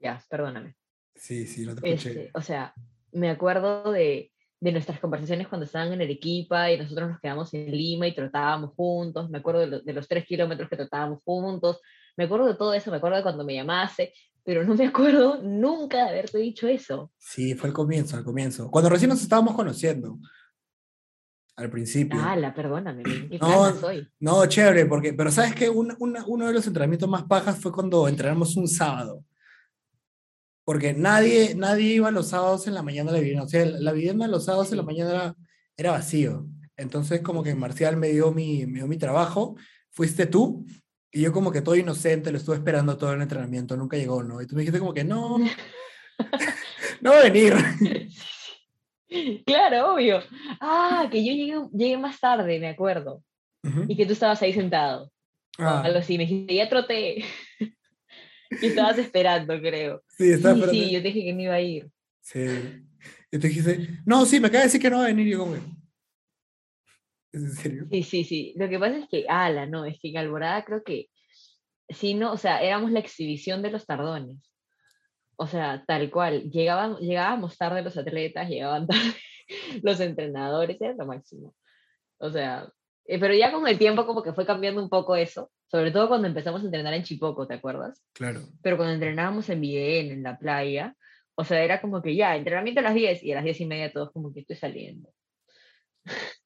[0.00, 0.76] Ya, perdóname.
[1.16, 2.10] Sí, sí, lo te escuché.
[2.10, 2.74] Este, o sea,
[3.12, 4.30] me acuerdo de,
[4.60, 8.72] de nuestras conversaciones cuando estaban en Arequipa y nosotros nos quedamos en Lima y trotábamos
[8.76, 9.30] juntos.
[9.30, 11.80] Me acuerdo de, lo- de los tres kilómetros que trotábamos juntos.
[12.18, 14.12] Me acuerdo de todo eso, me acuerdo de cuando me llamaste,
[14.44, 17.10] pero no me acuerdo nunca de haberte dicho eso.
[17.16, 18.70] Sí, fue al comienzo, al comienzo.
[18.70, 20.18] Cuando recién nos estábamos conociendo.
[21.56, 22.20] Al principio.
[22.20, 24.08] Ala, perdóname, qué No, soy.
[24.18, 28.56] No, chévere, porque, pero sabes que uno de los entrenamientos más pajas fue cuando entrenamos
[28.56, 29.24] un sábado.
[30.64, 33.44] Porque nadie, nadie iba los sábados en la mañana a la vivienda.
[33.44, 35.36] O sea, la vivienda los sábados en la mañana era,
[35.76, 36.46] era vacío.
[36.76, 39.56] Entonces, como que Marcial me dio mi, me dio mi trabajo,
[39.90, 40.64] fuiste tú,
[41.12, 44.42] y yo como que todo inocente, lo estuve esperando todo el entrenamiento, nunca llegó, ¿no?
[44.42, 45.38] Y tú me dijiste como que no,
[47.00, 47.54] no va a venir.
[49.46, 50.20] Claro, obvio.
[50.60, 53.22] Ah, que yo llegué, llegué más tarde, me acuerdo.
[53.88, 55.04] Y que tú estabas ahí sentado.
[55.58, 56.18] o Ah, algo así.
[56.18, 57.24] Me dijiste, ya troté.
[58.60, 60.02] y estabas esperando, creo.
[60.08, 60.86] sí, estaba Sí, esperando.
[60.86, 61.88] sí, yo te dije que no iba a ir.
[62.20, 62.40] Sí.
[63.30, 65.26] Y tú dijiste, no, sí, me acaba de decir que no va a venir.
[65.26, 65.60] Y yo como que,
[67.32, 67.86] ¿es en serio?
[67.90, 68.54] Sí, sí, sí.
[68.56, 71.08] Lo que pasa es que, ala, no, es que en Alborada creo que,
[71.88, 74.36] sí, no, o sea, éramos la exhibición de los tardones.
[75.36, 76.50] O sea, tal cual.
[76.50, 79.14] Llegaban, llegábamos tarde los atletas, llegaban tarde
[79.82, 81.54] los entrenadores, era lo máximo.
[82.18, 82.68] O sea,
[83.06, 86.08] Eh, pero ya con el tiempo como que fue cambiando un poco eso, sobre todo
[86.08, 88.02] cuando empezamos a entrenar en Chipoco, ¿te acuerdas?
[88.14, 88.40] Claro.
[88.62, 90.96] Pero cuando entrenábamos en Bien, en la playa,
[91.34, 93.66] o sea, era como que ya, entrenamiento a las 10 y a las 10 y
[93.66, 95.12] media todos como que estoy saliendo.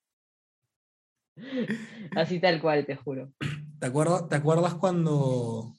[2.17, 3.33] Así tal cual, te juro.
[3.79, 5.75] ¿Te acuerdas, ¿Te acuerdas cuando...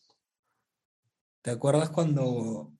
[1.41, 2.71] ¿Te acuerdas cuando...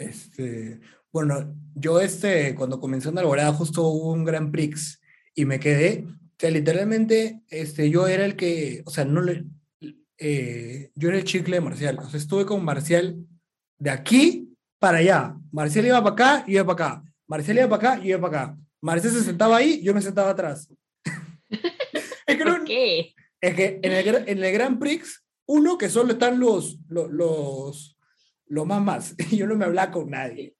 [0.00, 0.80] Este,
[1.12, 5.00] bueno, yo este, cuando comencé en Alborada justo hubo un Grand Prix
[5.34, 9.44] y me quedé, o sea, literalmente este, yo era el que, o sea, no le,
[10.18, 13.16] eh, yo era el chicle de Marcial, o sea, estuve con Marcial
[13.78, 14.48] de aquí
[14.78, 15.36] para allá.
[15.52, 17.04] Marcial iba para acá, yo iba para acá.
[17.26, 18.58] Marcial iba para acá, yo iba para acá.
[18.80, 20.68] Marcial se sentaba ahí, yo me sentaba atrás.
[21.50, 23.14] es, que no- ¿Por qué?
[23.40, 27.96] es que en el, en el Grand Prix, uno que solo están los, los, los,
[28.50, 30.54] los más más, yo no me hablaba con nadie.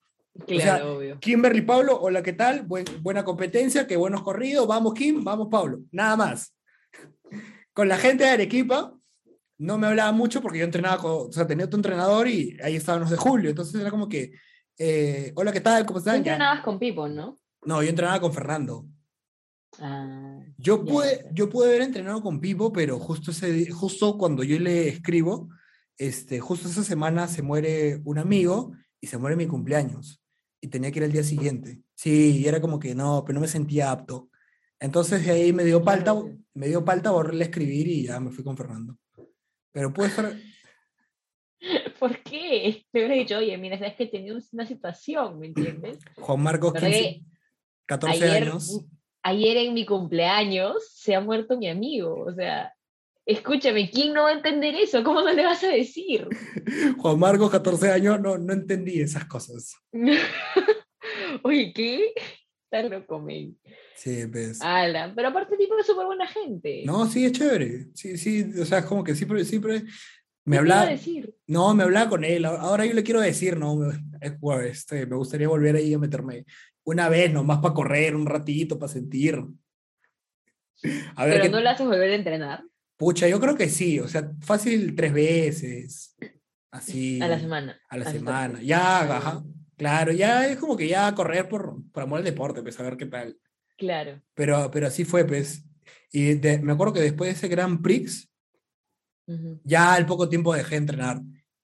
[0.46, 1.18] Claro, sea, obvio.
[1.20, 2.62] Kimberly Pablo, hola, ¿qué tal?
[2.62, 6.54] Buen- buena competencia, qué buenos corridos, vamos Kim, vamos Pablo, nada más.
[7.74, 8.94] Con la gente de Arequipa
[9.58, 12.76] no me hablaba mucho porque yo entrenaba con, o sea, tenía otro entrenador y ahí
[12.76, 14.32] estaban los de Julio, entonces era como que,
[14.78, 15.84] eh, hola, ¿qué tal?
[15.84, 16.24] ¿Cómo Tú están?
[16.24, 16.32] Ya.
[16.32, 17.36] entrenabas con Pipo, ¿no?
[17.66, 18.86] No, yo entrenaba con Fernando.
[19.80, 24.58] Ah, Yo pude, yo pude haber entrenado con Pipo, pero justo, ese, justo cuando yo
[24.58, 25.48] le escribo,
[26.00, 28.72] este, justo esa semana se muere un amigo
[29.02, 30.22] y se muere mi cumpleaños.
[30.58, 31.82] Y tenía que ir al día siguiente.
[31.94, 34.30] Sí, y era como que no, pero no me sentía apto.
[34.78, 36.14] Entonces de ahí me dio palta,
[36.54, 38.96] me dio palta borrarle a escribir y ya me fui con Fernando.
[39.72, 40.34] Pero puede estar,
[41.98, 42.86] ¿Por qué?
[42.92, 45.98] Le hubiera dicho, oye, mira, sabes que tenía una situación, ¿me entiendes?
[46.16, 47.24] Juan Marcos, ¿Verdad 15, que
[47.84, 48.86] 14 ayer, años.
[49.22, 52.72] ayer en mi cumpleaños se ha muerto mi amigo, o sea,
[53.32, 55.02] escúchame, ¿quién no va a entender eso?
[55.04, 56.26] ¿Cómo no le vas a decir?
[56.98, 59.74] Juan Marcos, 14 años, no, no entendí esas cosas.
[61.42, 62.12] Oye, ¿qué?
[62.64, 63.58] Está loco, men.
[63.96, 64.60] Sí, pues.
[64.62, 66.82] Ala, pero aparte tipo es súper buena gente.
[66.84, 67.88] No, sí, es chévere.
[67.94, 69.82] Sí, sí, o sea, es como que siempre, siempre
[70.44, 71.34] me ¿Qué te iba a hablaba, decir?
[71.46, 72.44] no, me hablaba con él.
[72.44, 73.94] Ahora yo le quiero decir, no, me,
[74.66, 76.44] este, me gustaría volver ahí a meterme
[76.84, 79.44] una vez nomás para correr un ratito, para sentir.
[81.16, 82.64] A ver Pero no le haces volver a entrenar
[83.00, 86.14] pucha, yo creo que sí, o sea, fácil tres veces,
[86.70, 87.80] así, a la semana.
[87.88, 88.60] a la semana.
[88.62, 89.42] Ya, ajá,
[89.78, 92.98] claro, ya es como que ya correr por, por amor al deporte, pues a ver
[92.98, 93.38] qué tal.
[93.78, 94.20] Claro.
[94.34, 95.64] Pero, pero así fue, pues.
[96.12, 98.30] Y de- me acuerdo que después de ese Grand Prix,
[99.26, 99.60] Ujú.
[99.64, 101.22] ya al poco tiempo dejé de entrenar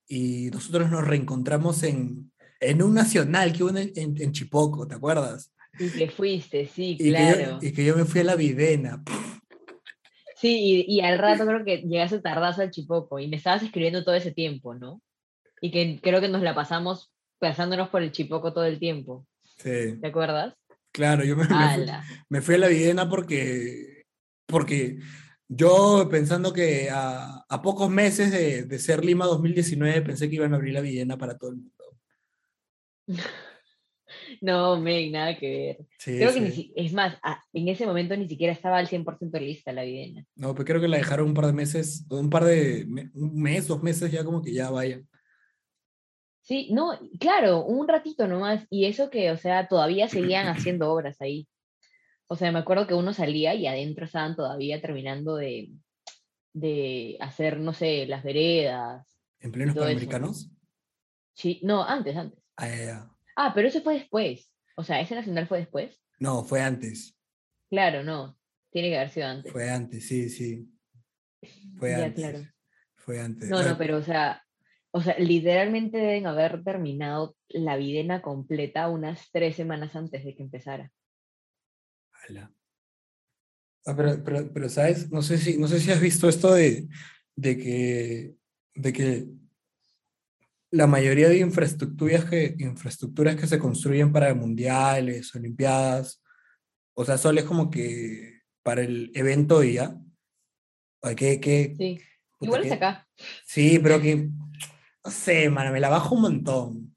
[0.09, 4.95] y nosotros nos reencontramos en, en un nacional que hubo en, en, en Chipoco, ¿te
[4.95, 5.53] acuerdas?
[5.79, 7.37] Y que fuiste, sí, Y, claro.
[7.37, 9.05] que yo, y que yo me fui a la Videna.
[10.37, 14.05] Sí, y, y al rato creo que llegaste tardazo al Chipoco y me estabas escribiendo
[14.05, 15.03] todo ese tiempo, ¿no?
[15.61, 19.27] Y que creo que nos la pasamos pasándonos por el Chipoco todo el tiempo,
[19.59, 20.55] Sí, ¿te acuerdas?
[20.93, 22.05] claro, yo me, me fui, Ala.
[22.29, 24.05] me fui a la Videna porque,
[24.47, 24.99] porque
[25.49, 30.53] yo pensando que a, a pocos meses de, de ser Lima 2019 pensé que iban
[30.53, 31.73] a abrir la Videna para todo el mundo.
[34.41, 35.87] No, men, nada que ver.
[35.99, 36.73] Sí, Creo que ni sí.
[36.77, 37.17] es más,
[37.53, 40.25] en ese momento ni siquiera estaba al 100% lista la videna.
[40.35, 43.67] No, pero creo que la dejaron un par de meses, un par de, un mes,
[43.67, 45.03] dos meses ya como que ya vaya.
[46.43, 48.67] Sí, no, claro, un ratito nomás.
[48.71, 51.49] Y eso que, o sea, todavía seguían haciendo obras ahí.
[52.29, 55.73] O sea, me acuerdo que uno salía y adentro estaban todavía terminando de,
[56.53, 59.07] de hacer, no sé, las veredas.
[59.41, 60.51] ¿En plenos todo eso, panamericanos?
[61.35, 62.41] Sí, no, antes, antes.
[62.57, 63.16] Ah, ya, ya.
[63.37, 64.51] Ah, pero eso fue después.
[64.77, 66.03] O sea, ese nacional fue después.
[66.19, 67.17] No, fue antes.
[67.71, 68.39] Claro, no.
[68.71, 69.53] Tiene que haber sido antes.
[69.53, 70.69] Fue antes, sí, sí.
[71.79, 72.15] Fue Ya, antes.
[72.15, 72.49] claro.
[72.97, 73.49] Fue antes.
[73.49, 74.43] No, no, pero o sea,
[74.91, 80.43] o sea, literalmente deben haber terminado la videna completa unas tres semanas antes de que
[80.43, 80.91] empezara.
[82.29, 82.53] ala.
[83.85, 85.11] Ah, pero, pero, pero, ¿sabes?
[85.13, 86.89] No sé si, no sé si has visto esto de,
[87.37, 88.35] de que,
[88.75, 89.27] de que
[90.71, 96.23] la mayoría de infraestructuras que, infraestructuras que se construyen para mundiales, olimpiadas,
[96.95, 99.97] o sea, solo es como que para el evento y ya.
[101.03, 101.99] Ay, que, que, Sí.
[102.39, 103.09] puta, Igual es que- acá.
[103.45, 104.29] Sí, pero que,
[105.05, 106.95] no sé, mano, me la bajo un montón.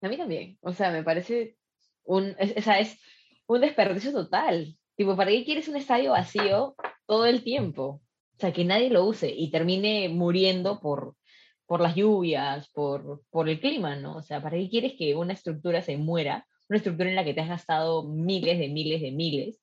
[0.00, 0.56] A mí también.
[0.62, 1.58] O sea, me parece
[2.04, 2.98] un, es, o sea, es
[3.46, 4.76] un desperdicio total.
[4.96, 6.74] Tipo, ¿para qué quieres un estadio vacío
[7.06, 8.02] todo el tiempo?
[8.36, 11.14] O sea, que nadie lo use y termine muriendo por,
[11.70, 14.16] por las lluvias, por, por el clima, ¿no?
[14.16, 16.44] O sea, ¿para qué quieres que una estructura se muera?
[16.68, 19.62] Una estructura en la que te has gastado miles de miles de miles.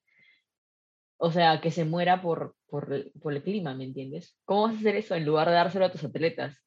[1.17, 4.37] O sea, que se muera por, por, el- por el clima, ¿me entiendes?
[4.45, 6.63] ¿Cómo vas a hacer eso en lugar de dárselo a tus atletas?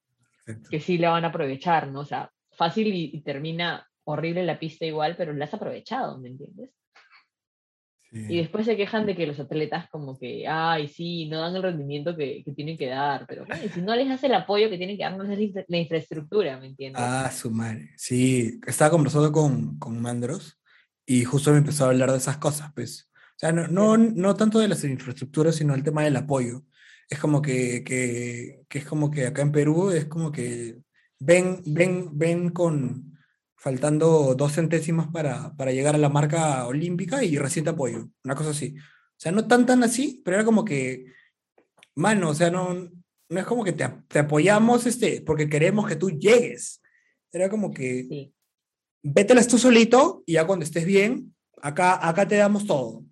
[0.68, 2.00] Que sí la van a aprovechar, ¿no?
[2.00, 6.28] O sea, fácil y, y termina horrible la pista igual, pero la has aprovechado, ¿me
[6.28, 6.70] entiendes?
[8.12, 8.36] Y Sí.
[8.38, 12.16] después se quejan de que los atletas como que, ay, sí, no dan el rendimiento
[12.16, 15.04] que, que tienen que dar, pero si no les hace el apoyo que tienen que
[15.04, 17.00] dar, no les infra- la infraestructura, ¿me entiendes?
[17.04, 17.90] Ah, su madre.
[17.96, 20.60] Sí, estaba conversando con, con Mandros
[21.06, 23.08] y justo me empezó a hablar de esas cosas, pues.
[23.14, 26.64] O sea, no, no, no tanto de las infraestructuras, sino el tema del apoyo.
[27.08, 30.78] Es como que, que, que es como que acá en Perú es como que
[31.18, 33.09] ven, ven, ven con
[33.60, 38.08] faltando dos centésimos para, para llegar a la marca olímpica y recién te apoyo.
[38.24, 38.74] Una cosa así.
[38.78, 41.04] O sea, no tan tan así, pero era como que,
[41.94, 45.96] mano, o sea, no, no es como que te, te apoyamos este, porque queremos que
[45.96, 46.80] tú llegues.
[47.30, 48.34] Era como que, Sí,
[49.02, 53.04] vételas tú solito y ya cuando estés bien, acá, acá te damos todo.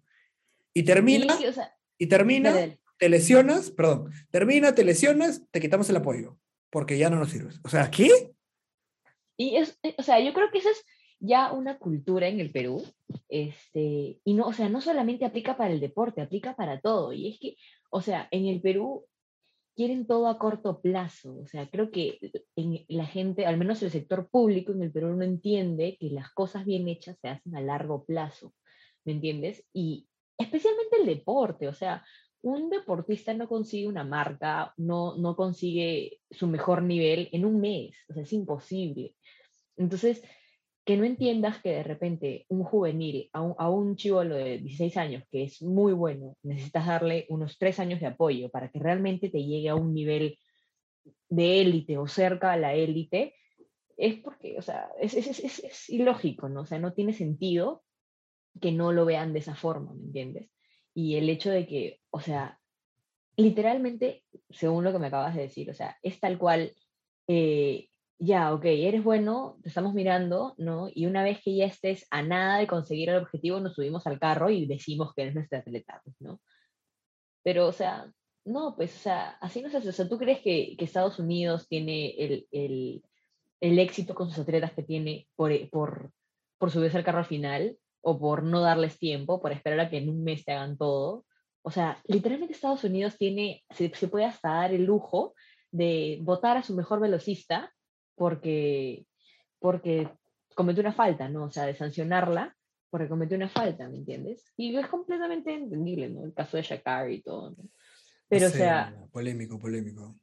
[0.72, 2.54] Y termina, Y, o sea, y termina,
[2.98, 6.38] te lesionas, perdón, termina, te lesionas, te quitamos el apoyo,
[6.70, 7.60] porque ya no nos sirves.
[7.64, 8.32] O sea, ¿qué?
[9.38, 10.84] Y es, eh, o sea, yo creo que esa es
[11.20, 12.84] ya una cultura en el Perú,
[13.28, 17.12] este, y no, o sea, no solamente aplica para el deporte, aplica para todo.
[17.12, 17.56] Y es que,
[17.90, 19.06] o sea, en el Perú
[19.78, 21.38] quieren todo a corto plazo.
[21.38, 22.18] O sea, creo que
[22.88, 26.64] la gente, al menos el sector público en el Perú no entiende que las cosas
[26.64, 28.52] bien hechas se hacen a largo plazo,
[29.04, 29.64] ¿me entiendes?
[29.72, 32.04] Y especialmente el deporte, o sea,
[32.42, 37.96] un deportista no consigue una marca, no, no consigue su mejor nivel en un mes,
[38.08, 39.14] o sea, es imposible.
[39.78, 40.22] Entonces,
[40.84, 44.96] que no entiendas que de repente un juvenil, a un, a un chivolo de 16
[44.96, 49.30] años que es muy bueno, necesitas darle unos tres años de apoyo para que realmente
[49.30, 50.38] te llegue a un nivel
[51.28, 53.34] de élite o cerca a la élite,
[53.96, 56.62] es porque, o sea, es, es, es- es ilógico, ¿no?
[56.62, 57.84] O sea, no tiene sentido
[58.60, 60.50] que no lo vean de esa forma, ¿me entiendes?
[60.94, 62.60] Y el hecho de que, o sea,
[63.36, 66.74] literalmente, según lo que me acabas de decir, o sea, es tal cual,
[67.28, 67.87] eh,
[68.18, 70.88] ya, ok, eres bueno, te estamos mirando, ¿no?
[70.92, 74.18] Y una vez que ya estés a nada de conseguir el objetivo, nos subimos al
[74.18, 76.40] carro y decimos que eres nuestra atleta, pues, ¿no?
[77.44, 78.12] Pero, o sea,
[78.44, 79.88] no, pues, o sea, así no se hace.
[79.90, 83.02] O sea, ¿tú crees que, que Estados Unidos tiene el, el,
[83.60, 86.12] el éxito con sus atletas que tiene por, eh, por,
[86.58, 87.78] por subirse al carro al final?
[88.00, 91.24] ¿O por no darles tiempo, por esperar a que en un mes te hagan todo?
[91.62, 95.34] O sea, literalmente Estados Unidos tiene, se, se puede hasta dar el lujo
[95.70, 97.72] de votar a su mejor velocista
[98.18, 99.06] porque,
[99.58, 100.10] porque
[100.54, 101.44] cometió una falta, ¿no?
[101.44, 102.54] O sea, de sancionarla
[102.90, 104.52] porque cometió una falta, ¿me entiendes?
[104.56, 106.24] Y es completamente entendible, ¿no?
[106.24, 107.68] El caso de Shakar y todo, ¿no?
[108.28, 110.18] Pero, o sea, Polémico, polémico.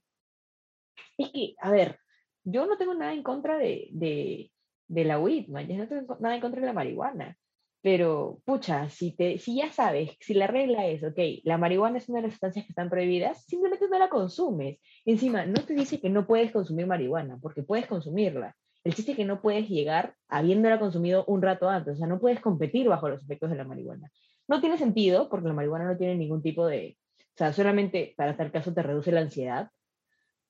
[1.18, 2.00] es que, a ver,
[2.44, 4.52] yo no tengo nada en contra de, de,
[4.88, 7.38] de la weed, man, yo no tengo nada en contra de la marihuana.
[7.86, 12.10] Pero, pucha, si, te, si ya sabes, si la regla es, ok, la marihuana es
[12.10, 14.80] una de las sustancias que están prohibidas, simplemente no la consumes.
[15.06, 18.56] Encima, no te dice que no puedes consumir marihuana, porque puedes consumirla.
[18.84, 22.40] El chiste que no puedes llegar habiéndola consumido un rato antes, o sea, no puedes
[22.40, 24.12] competir bajo los efectos de la marihuana.
[24.48, 28.36] No tiene sentido, porque la marihuana no tiene ningún tipo de, o sea, solamente para
[28.36, 29.70] tal caso te reduce la ansiedad,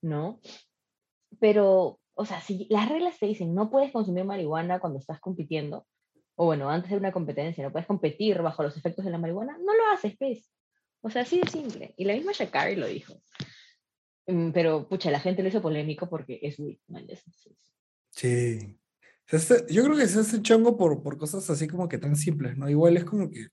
[0.02, 0.40] ¿no?
[1.42, 5.86] Pero, o sea, si las reglas te dicen no puedes consumir marihuana cuando estás compitiendo,
[6.36, 9.58] o bueno, antes de una competencia, no puedes competir bajo los efectos de la marihuana,
[9.58, 10.52] no lo haces, pues.
[11.02, 11.94] O sea, así de simple.
[11.98, 13.22] Y la misma Shakari lo dijo.
[14.28, 16.80] Mm, Pero, pucha, la gente lo hizo polémico porque es es-
[17.10, 17.24] es-
[18.12, 18.78] Sí.
[19.70, 22.70] Yo creo que se hace chongo por, por cosas así como que tan simples, ¿no?
[22.70, 23.48] Igual es como que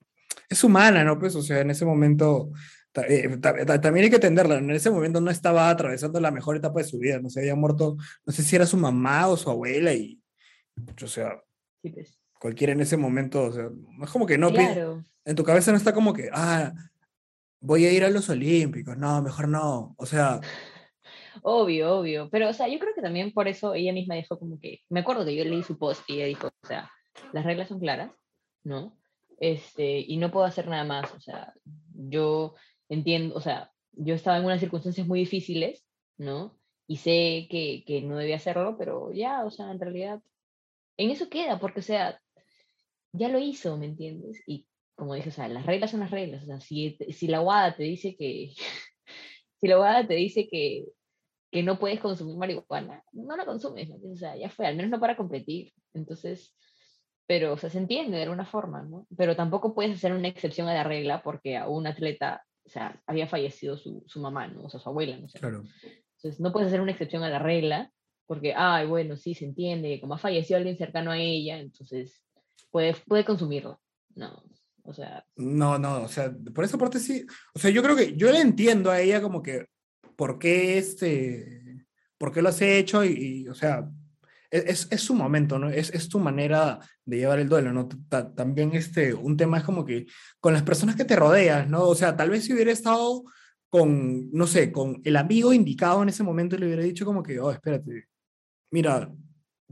[0.49, 1.19] es humana, ¿no?
[1.19, 2.51] Pues, o sea, en ese momento
[3.09, 4.59] eh, ta- ta- también hay que entenderla.
[4.59, 7.55] En ese momento no estaba atravesando la mejor etapa de su vida, no se había
[7.55, 10.21] muerto, no sé si era su mamá o su abuela y,
[11.03, 11.43] o sea,
[11.83, 12.19] sí, pues.
[12.43, 13.71] Cualquiera en ese momento, o sea,
[14.03, 15.05] es como que no, Claro.
[15.25, 16.73] en tu cabeza no está como que, ah,
[17.61, 20.41] voy a ir a los Olímpicos, no, mejor no, o sea,
[21.43, 22.29] Obvio, obvio.
[22.31, 25.01] Pero, o sea, yo creo que también por eso ella misma dijo como que, me
[25.01, 26.91] acuerdo que yo leí su post y ella dijo, o sea,
[27.33, 28.13] las reglas son claras,
[28.65, 28.97] ¿no?
[29.39, 31.53] Este, y no puedo hacer nada más, o sea,
[31.95, 32.55] yo
[32.89, 35.85] entiendo, o sea, yo estaba en unas circunstancias muy difíciles,
[36.19, 36.59] ¿no?
[36.87, 40.21] Y sé que, que no debía hacerlo, pero ya, o sea, en realidad,
[40.97, 42.21] en eso queda, porque, o sea,
[43.13, 44.43] ya lo hizo, ¿me entiendes?
[44.47, 47.41] Y como dije, o sea, las reglas son las reglas, o sea, si, si la
[47.41, 48.53] UADA te dice que,
[49.61, 50.87] si la UADA te dice que,
[51.51, 53.97] que no puedes consumir marihuana, no la consumes, ¿no?
[54.11, 55.73] O sea, ya fue, al menos no para competir.
[55.93, 56.57] Entonces,
[57.27, 59.07] pero, o sea, se entiende de alguna forma, ¿no?
[59.17, 63.01] Pero tampoco puedes hacer una excepción a la regla porque a un atleta, o sea,
[63.07, 64.65] había fallecido su, su mamá, ¿no?
[64.65, 65.39] O sea, su abuela, no sé.
[65.39, 65.63] claro.
[66.17, 67.91] Entonces, no puedes hacer una excepción a la regla
[68.27, 72.23] porque, ay, bueno, sí, se entiende, como ha fallecido alguien cercano a ella, entonces
[72.71, 73.81] puede, puede consumirlo.
[74.15, 74.43] No,
[74.85, 77.25] o sea, No, no, o sea, por esa parte sí.
[77.55, 79.67] O sea, yo creo que yo le entiendo a ella como que
[80.17, 81.85] por qué este,
[82.19, 83.09] por qué lo has hecho y,
[83.45, 83.89] y, o sea,
[84.51, 85.71] es, es- es su momento, ¿no?
[85.71, 87.89] Es, es tu manera de llevar el duelo, ¿no?
[88.09, 90.07] Ta- También este, un tema es como que
[90.41, 91.85] con las personas que te rodeas, ¿no?
[91.89, 93.25] O sea, tal vez si hubiera estado
[93.71, 97.41] con, no sé, con el amigo indicado en ese momento le hubiera dicho como que,
[97.41, 98.09] oh, espérate,
[98.71, 99.11] mira,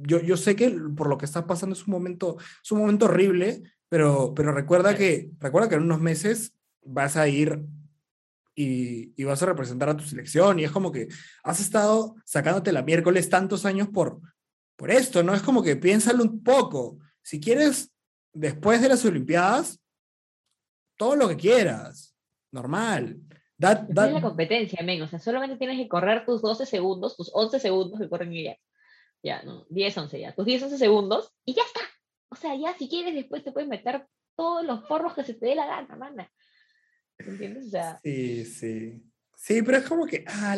[0.03, 3.07] yo, yo sé que por lo que estás pasando es un momento, es un momento
[3.07, 7.65] horrible, pero, pero recuerda que, recuerda que en unos meses vas a ir
[8.55, 11.09] y, y vas a representar a tu selección y es como que
[11.45, 14.21] has estado sacándote la miércoles tantos años por,
[14.77, 15.35] por esto, ¿no?
[15.35, 16.99] Es como que piénsalo un poco.
[17.23, 17.93] Si quieres,
[18.33, 19.81] después de las Olimpiadas,
[20.97, 22.15] todo lo que quieras,
[22.53, 23.19] normal.
[23.59, 25.03] Esa da- es la competencia, men.
[25.03, 28.57] O sea, solamente tienes que correr tus 12 segundos, tus 11 segundos que corren ya.
[29.23, 30.35] Ya, no, 10, 11 ya.
[30.35, 31.81] Tus 10, 11 segundos y ya está.
[32.31, 34.07] O sea, ya si quieres, después te puedes meter
[34.37, 36.31] todos los porros que se te dé la gana, mana.
[37.19, 37.67] ¿Entiendes?
[37.67, 39.03] O sea, Sí, sí.
[39.37, 40.55] Sí, pero es como que, ah.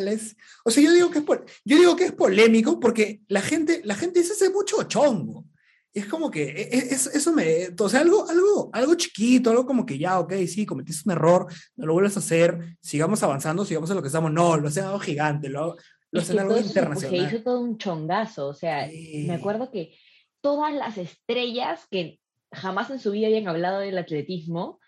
[0.65, 3.81] O sea, yo digo que es, pol- yo digo que es polémico porque la gente,
[3.85, 5.45] la gente dice hace mucho chongo.
[5.93, 9.51] Y es como que e- e- es- eso me, o sea, algo, algo, algo chiquito,
[9.51, 11.47] algo como que ya, ok, sí, cometiste un error,
[11.77, 14.31] no lo vuelves a hacer, sigamos avanzando, sigamos en lo que estamos.
[14.33, 15.77] No, lo hacen algo gigante, lo,
[16.13, 16.55] lo hacen algo
[16.95, 18.47] se- hizo todo un chongazo.
[18.47, 19.25] O sea, Sí.
[19.27, 19.95] me acuerdo que
[20.41, 22.19] todas las estrellas que
[22.51, 24.79] jamás en su vida habían hablado del atletismo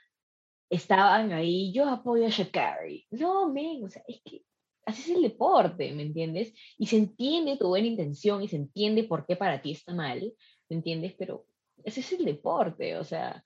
[0.70, 1.72] estaban ahí.
[1.74, 3.06] Yo apoyo a Shakari.
[3.12, 4.44] No, men, o sea, es que
[4.86, 6.54] así es el deporte, ¿me entiendes?
[6.78, 10.34] Y se entiende tu buena intención y se entiende por qué para ti está mal,
[10.70, 11.16] ¿me entiendes?
[11.18, 11.48] Pero
[11.84, 13.44] ese es el deporte, o sea,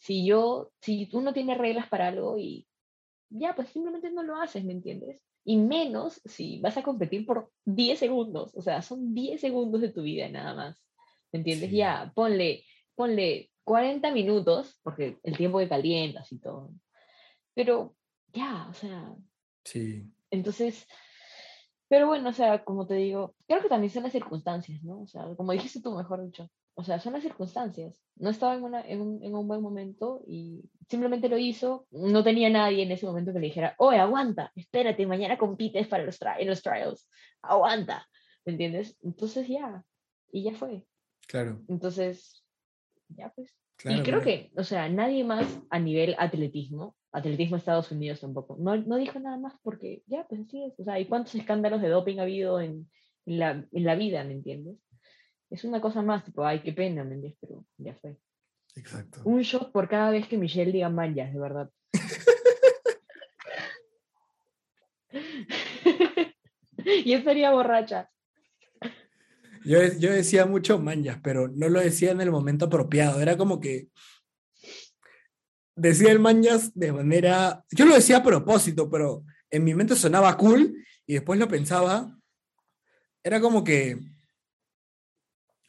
[0.00, 2.66] si yo, si tú no tienes reglas para algo y
[3.30, 5.20] ya, pues simplemente no lo haces, ¿me entiendes?
[5.48, 9.90] Y menos si vas a competir por 10 segundos, o sea, son 10 segundos de
[9.90, 10.84] tu vida nada más,
[11.32, 11.70] ¿me entiendes?
[11.70, 11.76] Sí.
[11.76, 12.64] Ya, ponle,
[12.96, 16.72] ponle 40 minutos, porque el tiempo que calientas y todo,
[17.54, 17.94] pero
[18.32, 19.14] ya, o sea,
[19.64, 20.12] Sí.
[20.32, 20.84] entonces,
[21.88, 25.02] pero bueno, o sea, como te digo, creo que también son las circunstancias, ¿no?
[25.02, 27.98] O sea, como dijiste tú, mejor dicho, o sea, son las circunstancias.
[28.16, 31.86] No estaba en, una, en, un, en un buen momento y simplemente lo hizo.
[31.90, 36.04] No tenía nadie en ese momento que le dijera, oye, aguanta, espérate, mañana compites para
[36.04, 37.08] los, en los trials,
[37.40, 38.06] aguanta,
[38.44, 38.98] ¿me entiendes?
[39.02, 39.82] Entonces ya,
[40.30, 40.84] y ya fue.
[41.26, 42.44] Claro, Entonces,
[43.08, 43.50] ya pues.
[43.76, 43.98] claro.
[43.98, 48.76] y creo que, o sea, nadie más a nivel atletismo, atletismo Estados Unidos tampoco, no,
[48.76, 50.78] no dijo nada más porque ya, pues así es.
[50.78, 52.90] O sea, ¿y cuántos escándalos de doping ha habido en,
[53.24, 54.76] en la, en la vida, ¿me entiendes?
[55.56, 57.38] Es una cosa más, tipo, ay, qué pena, ¿me entiendes?
[57.40, 58.18] Pero ya fue.
[58.74, 59.22] Exacto.
[59.24, 61.70] Un shot por cada vez que Michelle diga manjas, de verdad.
[66.84, 68.10] y estaría borracha.
[69.64, 73.22] Yo, yo decía mucho manjas, pero no lo decía en el momento apropiado.
[73.22, 73.88] Era como que
[75.74, 77.64] decía el manjas de manera.
[77.70, 82.14] Yo lo decía a propósito, pero en mi mente sonaba cool y después lo pensaba.
[83.22, 84.15] Era como que.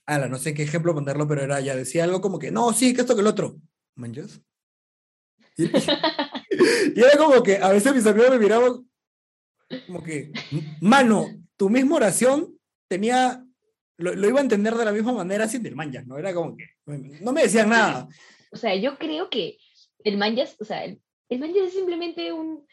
[0.07, 1.75] Ala, no sé qué ejemplo ponerlo, pero era ya.
[1.75, 3.57] Decía algo como que, no, sí, que esto que el otro.
[3.95, 4.41] ¿Manjas?
[5.57, 5.65] Y,
[6.95, 8.87] y era como que a veces mis amigos me miraban
[9.85, 10.31] como que,
[10.81, 11.27] mano,
[11.57, 13.43] tu misma oración tenía
[13.97, 16.17] lo, lo iba a entender de la misma manera sin el manjas, ¿no?
[16.17, 18.07] Era como que no me decían nada.
[18.51, 19.57] O sea, yo creo que
[20.03, 22.65] el manjas, o sea, el, el manjas es simplemente un.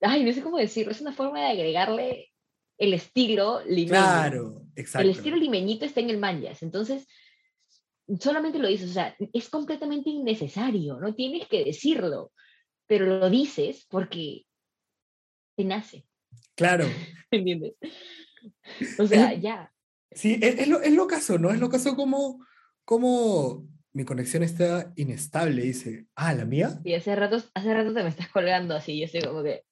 [0.00, 2.33] Ay, no sé cómo decirlo, es una forma de agregarle
[2.78, 3.88] el estilo limeño.
[3.88, 5.08] Claro, exacto.
[5.08, 6.62] El estilo limeñito está en el manjas.
[6.62, 7.06] Entonces,
[8.20, 12.32] solamente lo dices, o sea, es completamente innecesario, no tienes que decirlo,
[12.86, 14.44] pero lo dices porque
[15.56, 16.06] te nace,
[16.54, 16.86] Claro.
[17.30, 17.74] ¿entiendes?
[18.98, 19.72] O sea, ya.
[20.12, 21.50] Sí, es, es lo, es lo caso, ¿no?
[21.50, 22.44] Es lo caso como,
[22.84, 26.06] como mi conexión está inestable, dice.
[26.14, 26.80] Ah, ¿la mía?
[26.84, 29.64] Y hace rato, hace rato te me estás colgando así, yo sé como que.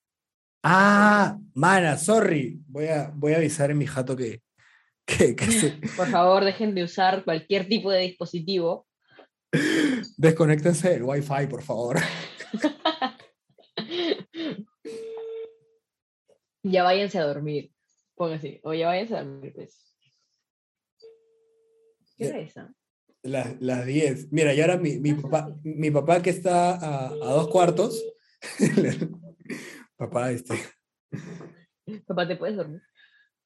[0.63, 2.61] Ah, mana, sorry.
[2.69, 4.43] Voy a, voy a avisar en mi jato que,
[5.05, 8.87] que, que se- Por favor, dejen de usar cualquier tipo de dispositivo.
[10.17, 11.99] desconéctense del wifi, por favor.
[16.65, 17.73] Ya váyanse a dormir.
[18.15, 18.61] Pongo así.
[18.63, 19.97] O ya váyanse a dormir, pues.
[22.17, 22.57] ¿Qué hora es?
[22.57, 22.73] ah?
[23.25, 24.31] Las, las 10.
[24.33, 28.01] Mira, y ahora mi, mi, papá, mi papá que está a, a dos cuartos.
[30.03, 30.55] papá, este.
[32.07, 32.83] Papá, ¿te puedes dormir?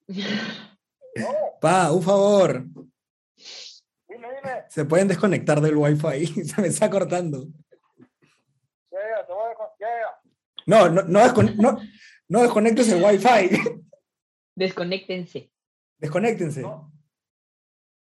[1.60, 2.64] Pa, un favor.
[4.08, 4.64] Dime, dime.
[4.68, 6.26] Se pueden desconectar del wifi.
[6.44, 7.46] Se me está cortando.
[8.90, 9.54] Ya, ya, te voy a...
[9.54, 10.20] con- Ya, ya.
[10.66, 11.78] No, no, no, descone- no,
[12.28, 13.50] no desconectes el wifi.
[14.54, 15.52] Desconéctense.
[15.98, 16.62] Desconéctense.
[16.62, 16.92] No.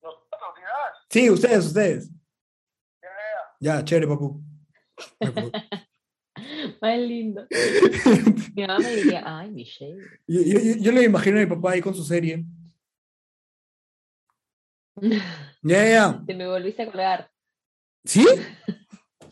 [0.02, 0.94] Nosotros, ya.
[1.10, 2.10] Sí, ustedes, ustedes.
[3.02, 3.10] Ya,
[3.62, 3.78] ya.
[3.78, 4.42] Ya, chévere, papu.
[6.82, 7.48] Más lindo.
[8.56, 10.02] Mi mamá me diría, ay, Michelle.
[10.28, 12.44] Yo, yo, yo- yo le imagino a mi papá ahí con su serie.
[15.62, 16.24] Ya, ya.
[16.26, 17.32] Te me volviste a colgar
[18.04, 18.26] ¿Sí?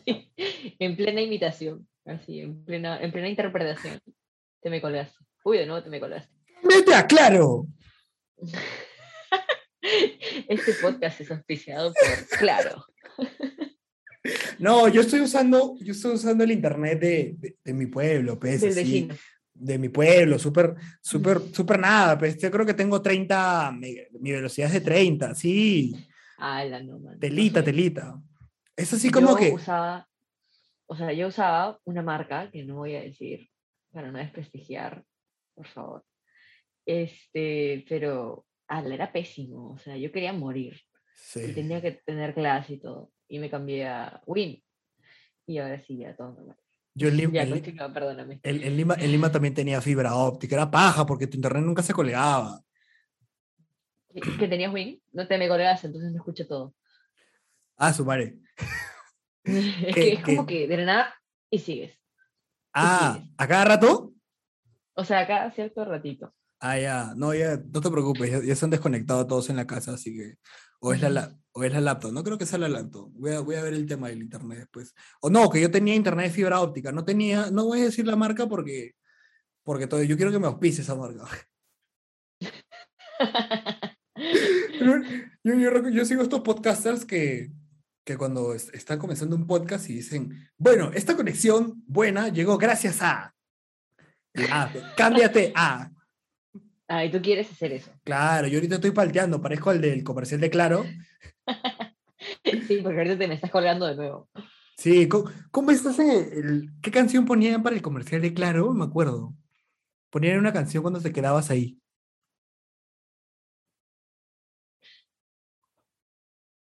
[0.06, 4.00] en plena imitación, así, en plena, en plena interpretación.
[4.62, 5.18] Te me colgaste.
[5.44, 6.32] Uy, de nuevo te me colgaste.
[6.62, 7.66] Vete a claro.
[9.82, 12.84] Este podcast es auspiciado por Claro.
[14.58, 18.60] No, yo estoy usando, yo estoy usando el internet de, de, de mi pueblo, pues,
[18.60, 19.14] Del vecino.
[19.54, 24.32] de mi pueblo, súper, súper, súper nada, pues, yo creo que tengo 30, mi, mi
[24.32, 25.94] velocidad es de 30, sí,
[26.38, 27.18] Ala, no, man.
[27.18, 28.20] telita, telita.
[28.76, 30.08] Es así como yo que, usaba,
[30.86, 33.48] o sea, yo usaba una marca que no voy a decir
[33.90, 35.02] para no desprestigiar,
[35.54, 36.04] por favor.
[36.86, 42.34] Este, pero ala, era pésimo, o sea, yo quería morir y sí, tenía que tener
[42.34, 43.10] clase y todo.
[43.28, 44.62] Y me cambié a Win.
[45.46, 46.56] Y ahora sí, ya todo normal.
[46.94, 48.40] yo en Lima, Ya, en, perdóname.
[48.42, 51.82] en- en Lima, en Lima también tenía fibra óptica, era paja porque tu internet nunca
[51.82, 52.60] se colgaba.
[54.12, 55.00] ¿Que que tenías Win?
[55.12, 56.74] No te me colgas, entonces no escucho todo.
[57.76, 58.38] Ah, su madre.
[59.44, 61.14] es ¿Qué- que es como que de la nada
[61.50, 61.98] y sigues.
[62.74, 63.22] Ah.
[63.36, 64.12] ¿a cada rato?
[64.94, 66.34] O sea, cada cierto ratito.
[66.60, 69.66] Ah, ya, no, ya, no te preocupes, ya, ya se han desconectado todos en la
[69.66, 70.34] casa, así que,
[70.80, 73.40] o es la, o es la laptop, no creo que sea la laptop, voy a,
[73.40, 74.92] voy a ver el tema del internet después.
[75.20, 78.06] O no, que yo tenía internet de fibra óptica, no tenía, no voy a decir
[78.06, 78.94] la marca porque,
[79.62, 81.24] porque todo, yo quiero que me auspice esa marca.
[85.44, 87.50] Yo, sigo estos podcasters que,
[88.04, 93.00] que cuando es- están comenzando un podcast y dicen, bueno, esta conexión buena llegó gracias
[93.02, 93.34] a...
[94.50, 95.90] Ah, cámbiate a...
[96.88, 97.90] Ah, y tú quieres hacer eso.
[98.04, 100.84] Claro, yo ahorita estoy palteando, parezco al del comercial de Claro.
[102.66, 104.28] Sí, porque ahorita te me estás colgando de nuevo.
[104.76, 108.72] Sí, ¿cómo, cómo es ese- el- ¿Qué canción ponían para el comercial de Claro?
[108.72, 109.34] Me acuerdo.
[110.10, 111.78] Ponían una canción cuando te quedabas ahí.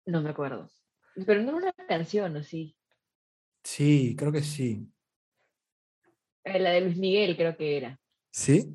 [0.06, 0.70] No me acuerdo.
[1.26, 2.76] Pero no era una canción, ¿o sí?
[3.62, 4.90] Sí, creo que sí.
[6.44, 8.00] Eh, La de Luis Miguel creo que era.
[8.32, 8.74] ¿Sí?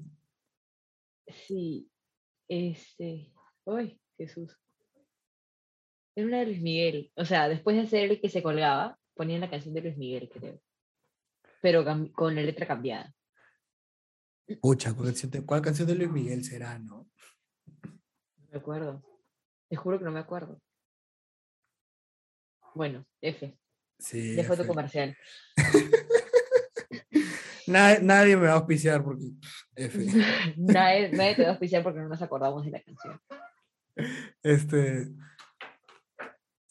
[1.30, 1.90] Sí.
[2.48, 3.32] Este.
[3.66, 4.58] Uy, Jesús.
[6.16, 7.12] Era una de Luis Miguel.
[7.16, 10.30] O sea, después de hacer el que se colgaba, ponían la canción de Luis Miguel,
[10.34, 10.60] creo.
[11.62, 13.14] Pero con la letra cambiada.
[14.62, 17.08] Pucha, ¿cuál canción, de- cuál canción de Luis Miguel será, no?
[17.84, 19.04] No me acuerdo.
[19.70, 20.60] Te juro que no me acuerdo.
[22.74, 23.58] Bueno, F.
[24.00, 24.36] Sí.
[24.36, 24.68] Ya fue tu F.
[24.70, 25.16] comercial.
[27.70, 29.32] Nadie, nadie me va a auspiciar porque.
[29.76, 30.06] F.
[30.58, 33.22] nadie, nadie te va a auspiciar porque no nos acordamos de la canción.
[34.44, 35.10] Este.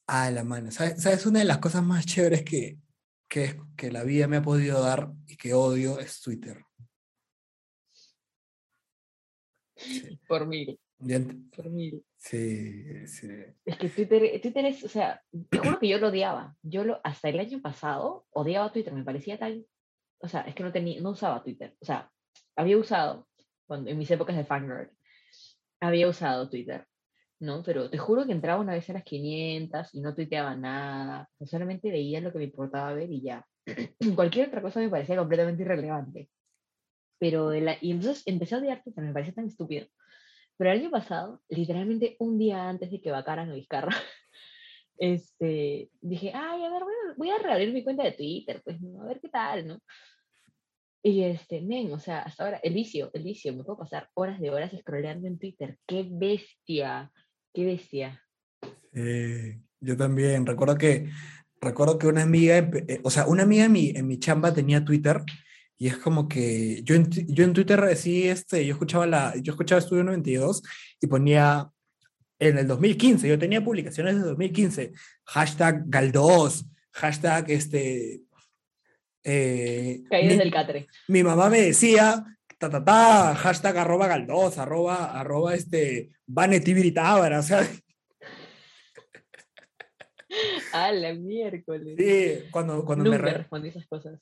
[0.06, 0.70] Ah, la mano.
[0.70, 1.02] ¿Sabes?
[1.02, 1.26] ¿Sabes?
[1.26, 2.78] Una de las cosas más chéveres que,
[3.28, 6.64] que, que la vida me ha podido dar y que odio es Twitter.
[9.76, 10.18] Sí.
[10.26, 10.80] Por mil,
[11.54, 12.04] por mil.
[12.16, 13.28] sí, sí.
[13.64, 16.56] Es que Twitter, Twitter es, o sea, te juro que yo lo odiaba.
[16.62, 19.64] Yo lo, hasta el año pasado odiaba Twitter, me parecía tan,
[20.20, 21.76] o sea, es que no tenía, no usaba Twitter.
[21.80, 22.10] O sea,
[22.56, 23.28] había usado,
[23.66, 24.90] cuando, en mis épocas de fangirl,
[25.80, 26.86] había usado Twitter,
[27.40, 27.62] ¿no?
[27.62, 31.90] Pero te juro que entraba una vez a las 500 y no tuiteaba nada, solamente
[31.90, 33.46] veía lo que me importaba ver y ya.
[34.16, 36.28] Cualquier otra cosa me parecía completamente irrelevante.
[37.18, 39.86] Pero, de la, y entonces empecé a odiar Twitter, me parecía tan estúpido.
[40.56, 43.94] Pero el año pasado, literalmente un día antes de que vacaran a Vizcarra,
[44.98, 48.76] este, dije, ay, a ver, voy a, voy a reabrir mi cuenta de Twitter, pues,
[49.00, 49.80] a ver qué tal, ¿no?
[51.02, 54.40] Y este, men, o sea, hasta ahora, el vicio, el vicio, me puedo pasar horas
[54.40, 55.78] de horas scrolleando en Twitter.
[55.86, 57.10] ¡Qué bestia!
[57.54, 58.22] ¡Qué bestia!
[58.92, 60.44] Sí, yo también.
[60.44, 61.08] Recuerdo que,
[61.60, 64.84] recuerdo que una amiga, eh, o sea, una amiga en mi, en mi chamba tenía
[64.84, 65.22] Twitter
[65.78, 69.52] y es como que yo en, yo en Twitter sí, este, yo escuchaba la, yo
[69.52, 70.62] escuchaba Estudio 92
[71.00, 71.70] y ponía
[72.38, 74.92] en el 2015, yo tenía publicaciones de 2015,
[75.24, 78.22] hashtag Galdós, hashtag este,
[79.24, 80.86] eh, Caídas mi- del catre.
[81.08, 82.24] mi mamá me decía,
[82.58, 87.68] ta, ta, ta, hashtag arroba Galdós, arroba, arroba este, Vanetibritábara, o sea,
[90.72, 91.94] ¡A la miércoles!
[91.98, 94.20] sí, cuando, cuando me, Nunca respondí esas cosas.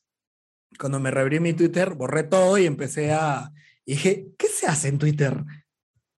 [0.78, 3.50] cuando me reabrí mi Twitter, borré todo y empecé a...
[3.84, 5.34] Y dije, ¿qué se hace en Twitter?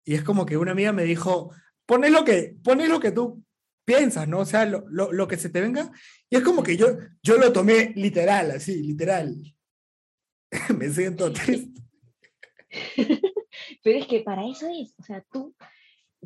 [0.05, 1.53] Y es como que una amiga me dijo,
[1.89, 3.43] poné lo que, poné lo que tú
[3.87, 4.41] piensas, ¿no?
[4.41, 5.91] O sea, lo, lo, lo que se te venga.
[6.29, 6.87] Y es como que yo,
[7.23, 9.35] yo lo tomé literal, así, literal.
[10.79, 11.81] me siento triste.
[13.83, 15.57] Pero es que para eso es, o sea, tú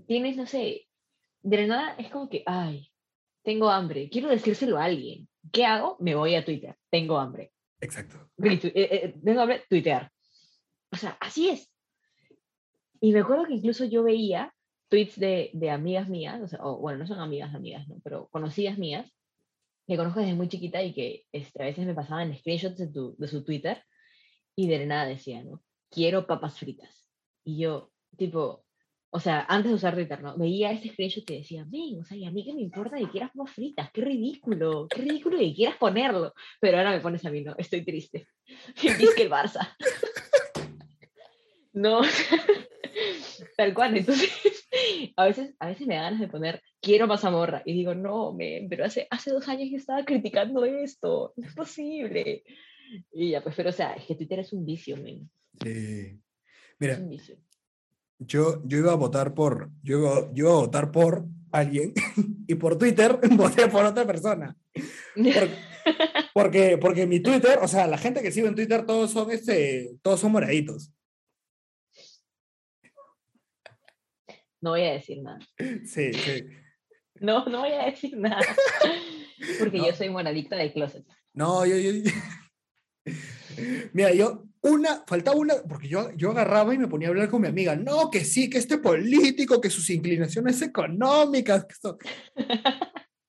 [0.09, 0.89] tienes, no sé,
[1.43, 2.90] de la nada es como que, ay,
[3.44, 5.28] tengo hambre, quiero decírselo a alguien.
[5.52, 5.97] ¿Qué hago?
[6.01, 7.52] Me voy a Twitter, tengo hambre.
[7.80, 8.30] Exacto.
[8.43, 10.10] Eh, eh, tengo hambre, tuitear.
[10.90, 11.72] O sea, así es.
[13.01, 14.52] Y me acuerdo que incluso yo veía
[14.93, 17.97] tweets de, de amigas mías, o, sea, o, bueno, no son amigas amigas, ¿no?
[18.05, 19.10] pero conocidas mías,
[19.86, 23.16] que conozco desde muy chiquita y que este, a veces me pasaban screenshots de, tu-
[23.16, 23.82] de su Twitter
[24.55, 25.62] y de nada decía, ¿no?
[25.90, 27.09] Quiero papas fritas.
[27.43, 28.66] Y yo, tipo,
[29.09, 30.36] o sea, antes de usar Twitter, ¿no?
[30.36, 33.09] Veía ese screenshot y decía, ven, o sea, ¿y a mí qué me importa que
[33.09, 33.90] quieras papas fritas?
[33.93, 36.35] Qué ridículo, qué ridículo que quieras ponerlo.
[36.60, 37.55] Pero ahora me pones a mí, ¿no?
[37.56, 38.28] Estoy triste.
[38.82, 39.74] Dice que el Barça.
[41.74, 42.02] No,
[43.56, 43.97] tal cual.
[43.97, 44.61] Entonces,
[45.17, 48.69] a veces, a veces me da ganas de poner quiero mazamorra y digo, no, men,
[48.69, 52.45] pero hace, hace dos años yo estaba criticando esto, no es posible.
[53.13, 55.31] Y ya, pues, pero o sea, es que Twitter es un vicio, men,
[55.63, 55.71] Sí.
[55.71, 56.17] es
[56.79, 57.37] Mira, un vicio.
[58.19, 61.93] yo, yo iba a votar por, yo iba, yo iba a votar por alguien
[62.47, 64.57] y por Twitter voté por otra persona.
[65.15, 65.73] Por-
[66.33, 69.91] porque, porque mi Twitter, o sea, la gente que sigue en Twitter todos son este,
[70.03, 70.93] todos son moraditos.
[74.62, 75.39] No voy a decir nada.
[75.84, 76.44] Sí, sí.
[77.20, 78.40] No, no voy a decir nada.
[79.60, 79.86] Porque No.
[79.86, 81.05] yo soy moradicta de closet.
[81.34, 82.10] No, yo, yo-
[83.93, 87.43] Mira, yo, una, faltaba una, porque yo, yo agarraba y me ponía a hablar con
[87.43, 87.76] mi amiga.
[87.76, 91.98] No, que sí, que este político, que sus inclinaciones económicas, que esto.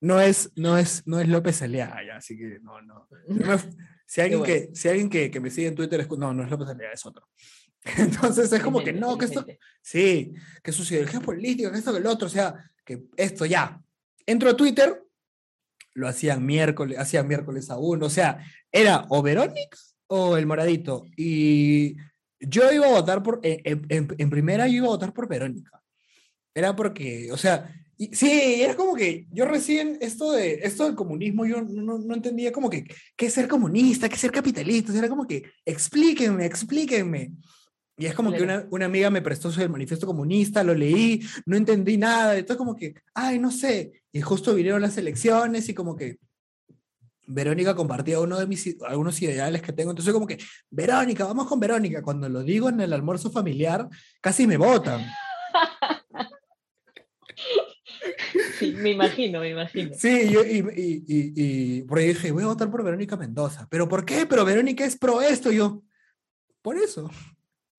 [0.02, 3.08] No es, no es, no es López Aliaga, así que no, no.
[3.28, 3.58] Yo me-
[4.06, 4.54] si alguien, bueno.
[4.54, 6.94] que, si alguien que, que me sigue en Twitter es, no, no es López Aliaga,
[6.94, 7.28] es otro.
[7.98, 9.46] Entonces es como que no, que esto.
[9.82, 10.34] Sí,
[10.64, 13.82] que sus ideologías políticas, que esto, que el otro, o sea, que esto ya.
[14.26, 15.04] Entro a Twitter,
[15.94, 18.40] lo hacían miércoles, hacían miércoles a uno, o sea,
[18.72, 21.06] era o Verónix o el moradito.
[21.18, 21.96] Y
[22.40, 25.82] yo iba a votar por, en, en- en- primera yo iba a votar por Verónica.
[26.56, 30.96] Era porque, o sea, y- sí, era como que yo recién esto, de, esto del
[30.96, 32.86] comunismo, yo no, no- no entendía como que,
[33.16, 37.34] qué es ser comunista, qué es ser capitalista, o sea, era como que, explíquenme, explíquenme.
[37.98, 38.62] Y es como que Claro.
[38.62, 42.76] una, una amiga me prestó el manifiesto comunista, lo leí, no entendí nada, entonces como
[42.76, 46.18] que, ay, no sé, y justo vinieron las elecciones y como que
[47.26, 50.40] Verónica compartía uno de mis, algunos ideales que tengo, entonces como que,
[50.72, 53.88] Verónica, vamos con Verónica, cuando lo digo en el almuerzo familiar,
[54.20, 55.06] casi me votan.
[58.60, 59.92] Sí, me imagino, me imagino.
[59.98, 63.68] Sí, yo, y, y, y, y por ahí dije, voy a votar por Verónica Mendoza,
[63.70, 64.26] pero ¿por qué?
[64.26, 65.84] Pero Verónica es pro esto, y yo,
[66.62, 67.10] por eso,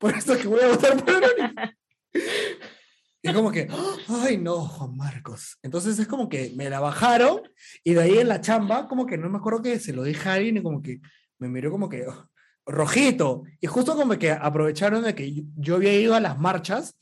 [0.04, 1.74] por eso que voy a votar por Verónica.
[3.22, 3.66] Y es como que,
[4.08, 5.56] ay no, Juan Marcos.
[5.62, 7.40] Entonces es como que me la bajaron
[7.82, 10.28] y de ahí en la chamba, como que no me acuerdo que se lo dije
[10.28, 11.00] a alguien y como que
[11.38, 12.28] me miró como que oh,
[12.66, 13.44] rojito.
[13.62, 16.98] Y justo como que aprovecharon de que yo, yo había ido a las marchas,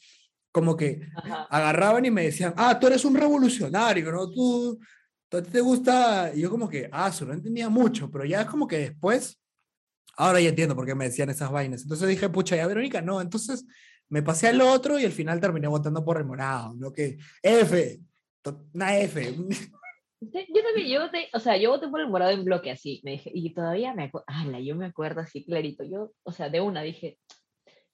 [0.52, 1.48] como que Ajá.
[1.50, 4.30] agarraban y me decían, ah, tú eres un revolucionario, ¿no?
[4.30, 4.78] Tú,
[5.28, 8.24] tú a ti te gusta, y yo como que, ah, eso no entendía mucho, pero
[8.24, 9.41] ya es como que después,
[10.16, 11.82] ahora ya entiendo por qué me decían esas vainas.
[11.82, 13.66] Entonces dije, pucha, ya Verónica, no, entonces
[14.08, 16.92] me pasé al otro y al final terminé votando por el morado, ¿no?
[16.92, 18.00] Que F,
[18.74, 19.34] una F.
[20.20, 23.12] Yo también, yo voté, o sea, yo voté por el morado en bloque así, me
[23.12, 26.82] dije, y todavía me acuerdo, yo me acuerdo así clarito, yo, o sea, de una
[26.82, 27.18] dije,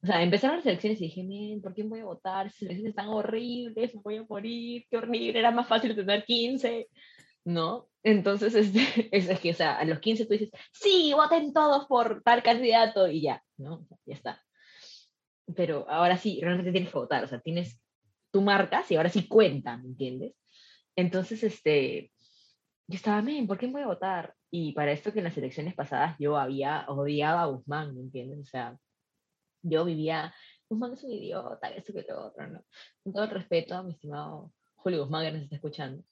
[0.03, 2.47] o sea, empezaron las elecciones y dije, men, ¿por quién voy a votar?
[2.47, 6.89] Esas elecciones están horribles, voy a morir, qué horrible, era más fácil tener 15,
[7.47, 7.89] ¿no?
[8.09, 11.86] Entonces, este, es, es que, o sea, a los 15 tú dices, sí, voten todos
[11.86, 13.86] por tal candidato y ya, ¿no?
[14.06, 14.43] Ya está.
[15.55, 17.78] Pero ahora sí, realmente tienes que votar, o sea, tienes,
[18.30, 20.35] tú marcas y ahora sí cuentan, ¿me entiendes?
[20.97, 22.10] Entonces, este,
[22.86, 24.35] yo estaba, men, ¿por qué voy a votar?
[24.51, 28.40] Y para esto que en las elecciones pasadas yo había odiado a Guzmán, ¿me entiendes?
[28.40, 28.78] O sea,
[29.60, 30.35] yo vivía,
[30.70, 32.64] Guzmán es un idiota, esto que lo otro, ¿no?
[33.05, 36.02] Con todo el respeto a mi estimado Julio Guzmán que nos está escuchando.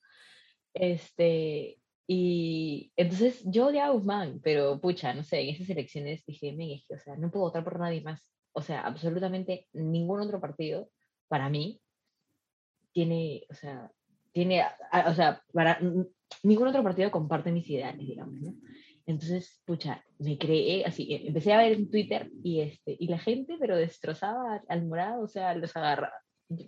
[0.74, 6.54] Este, y entonces yo odiaba a Guzmán, pero pucha, no sé, en esas elecciones dije,
[6.74, 8.22] es que, o sea, no puedo votar por nadie más.
[8.52, 10.88] O sea, absolutamente ningún otro partido,
[11.28, 11.80] para mí,
[12.92, 13.90] tiene, o sea,
[14.32, 14.62] tiene,
[15.06, 15.80] o sea, para,
[16.42, 18.54] ningún otro partido comparte mis ideales, digamos, ¿no?
[19.04, 23.18] Entonces, pucha, me creé, así, e- empecé a ver en Twitter y, este, y la
[23.18, 26.12] gente, pero destrozaba al morado, o sea, los agarra.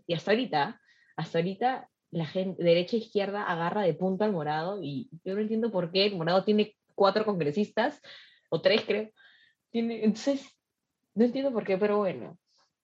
[0.06, 0.81] Y hasta ahorita,
[1.16, 5.40] hasta ahorita, la gente, derecha e izquierda, agarra de punta al morado y yo no
[5.40, 8.01] entiendo por qué el morado tiene cuatro congresistas,
[8.51, 9.10] o tres creo.
[9.70, 10.47] Tiene, entonces,
[11.14, 12.39] no entiendo por qué, pero bueno.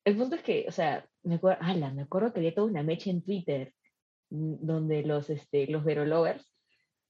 [0.05, 2.83] El punto es que, o sea, me acuerdo, ala, me acuerdo que había toda una
[2.83, 3.73] mecha en Twitter
[4.31, 6.45] mm, donde los, este, los Verolovers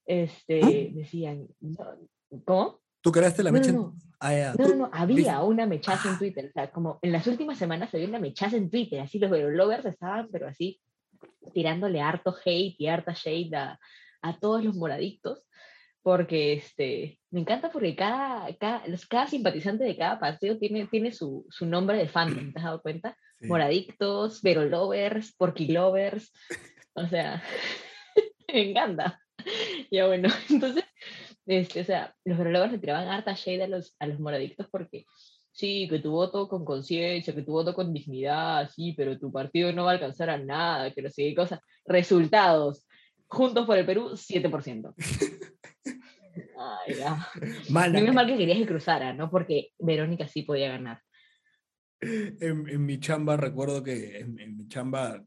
[0.05, 1.97] este, decían, no,
[2.45, 2.79] ¿cómo?
[3.01, 3.71] ¿Tú creaste la mecha?
[3.71, 3.95] no, en- no.
[4.19, 6.11] Ah, ya, No, no, no, había una mechaza Ah.
[6.13, 9.19] en Twitter, o sea, como en las últimas semanas había una mechaza en Twitter, así
[9.19, 10.79] los Verolovers estaban, pero así,
[11.53, 13.79] tirándole harto hate y harta shade a,
[14.21, 15.47] a todos los moradictos,
[16.01, 21.45] porque este, me encanta porque cada, cada, cada simpatizante de cada paseo tiene, tiene su,
[21.49, 23.17] su nombre de fandom, ¿te has dado cuenta?
[23.37, 23.47] Sí.
[23.47, 26.31] Moradictos, Vero Lovers, Porky Lovers,
[26.93, 27.43] o sea,
[28.53, 29.19] me encanta.
[29.91, 30.85] Ya bueno, entonces,
[31.45, 34.69] este, o sea, los Vero Lovers le tiraban harta shade a los, a los moradictos
[34.71, 35.05] porque
[35.55, 39.71] sí, que tu voto con conciencia, que tu voto con dignidad, sí, pero tu partido
[39.71, 41.61] no va a alcanzar a nada, que no sé qué cosa.
[41.85, 42.85] Resultados,
[43.27, 44.93] Juntos por el Perú, 7%.
[46.57, 46.95] Ay.
[47.69, 49.29] Mana, Menos mal que querías que cruzara, ¿no?
[49.31, 51.01] Porque Verónica sí podía ganar.
[52.01, 55.23] en, en mi chamba, recuerdo que en, en mi chamba,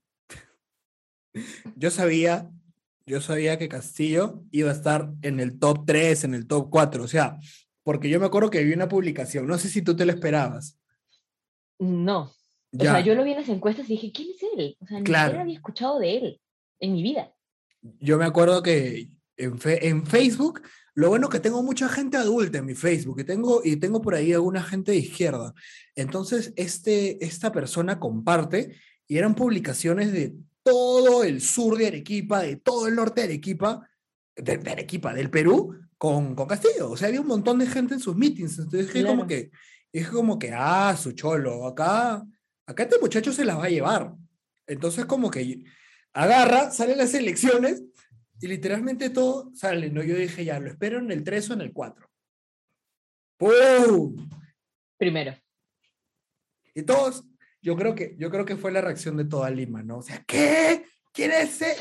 [1.76, 2.50] yo sabía,
[3.06, 7.02] yo sabía que Castillo iba a estar en el top 3, en el top 4,
[7.02, 7.38] o sea,
[7.88, 10.78] porque yo me acuerdo que vi una publicación, no sé si tú te lo esperabas.
[11.78, 12.20] No.
[12.24, 12.32] O
[12.72, 14.76] Ya, sea, yo lo vi en las encuestas y dije, ¿quién es él?
[14.78, 15.28] O sea, ni Claro.
[15.28, 16.40] siquiera había escuchado de él
[16.80, 17.32] en mi vida.
[17.98, 19.08] yo me acuerdo que
[19.38, 20.60] en, fe- en Facebook,
[20.94, 24.14] lo bueno que tengo mucha gente adulta en mi Facebook y tengo, y tengo por
[24.14, 25.54] ahí alguna gente de izquierda.
[25.96, 32.56] Entonces, este, esta persona comparte y eran publicaciones de todo el sur de Arequipa, de
[32.56, 33.88] todo el norte de Arequipa,
[34.36, 36.90] de, de Arequipa, del Perú, con, con Castillo.
[36.90, 38.58] O sea, había un montón de gente en sus meetings.
[38.58, 39.28] Entonces, dije como Claro.
[39.28, 39.50] que,
[39.92, 42.24] dije como que, ah, su cholo, acá,
[42.66, 44.14] acá este muchacho se las va a llevar.
[44.66, 45.64] Entonces, como que
[46.12, 47.82] agarra, salen las elecciones
[48.40, 50.02] y literalmente todo sale, ¿no?
[50.02, 52.08] Yo dije, ya, lo espero en el 3 o en el 4.
[53.36, 54.28] ¡Pum!
[54.96, 55.34] Primero.
[56.74, 57.24] Y todos,
[57.60, 59.98] yo creo que, yo creo que fue la reacción de toda Lima, ¿no?
[59.98, 60.84] O sea, ¿qué?
[61.12, 61.76] ¿Quién es ese?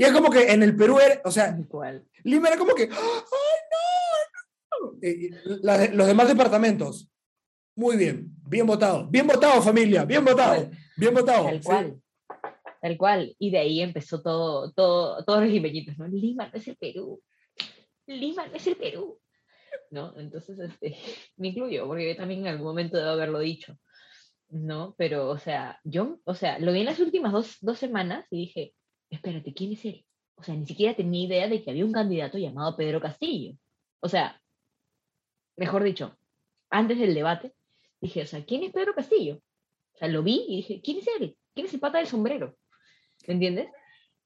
[0.00, 2.06] Y es como que en el Perú, era- o sea, ¿Cuál?
[2.24, 4.92] Lima era como que, ¡ay, no!
[4.92, 4.98] no!
[5.02, 5.28] Y-
[5.62, 7.10] la los demás departamentos,
[7.76, 11.44] muy bien, bien votado, bien votado familia, bien votado, bien votado.
[11.44, 11.66] Tal sí.
[11.66, 12.00] cual.
[12.80, 13.36] Tal cual.
[13.38, 16.08] Y de ahí empezó todo, todo, todos los limeñitos, ¿no?
[16.08, 17.22] Lima no es el Perú.
[18.06, 19.20] Lima no es el Perú.
[19.90, 20.14] ¿No?
[20.16, 20.96] Entonces, este,
[21.36, 23.76] me incluyo, porque yo también en algún momento debo haberlo dicho.
[24.48, 24.94] ¿No?
[24.96, 28.38] Pero, o sea, yo, o sea, lo vi en las últimas dos, dos semanas y
[28.38, 28.74] dije,
[29.10, 30.04] espérate, ¿quién es él?
[30.36, 33.56] O sea, ni siquiera tenía idea de que había un candidato llamado Pedro Castillo.
[34.00, 34.40] O sea,
[35.56, 36.16] mejor dicho,
[36.70, 37.52] antes del debate,
[38.00, 39.42] dije, o sea, ¿quién es Pedro Castillo?
[39.94, 41.36] O sea, lo vi y dije, ¿quién es él?
[41.54, 42.56] ¿Quién es el pata del sombrero?
[43.26, 43.68] ¿Me entiendes?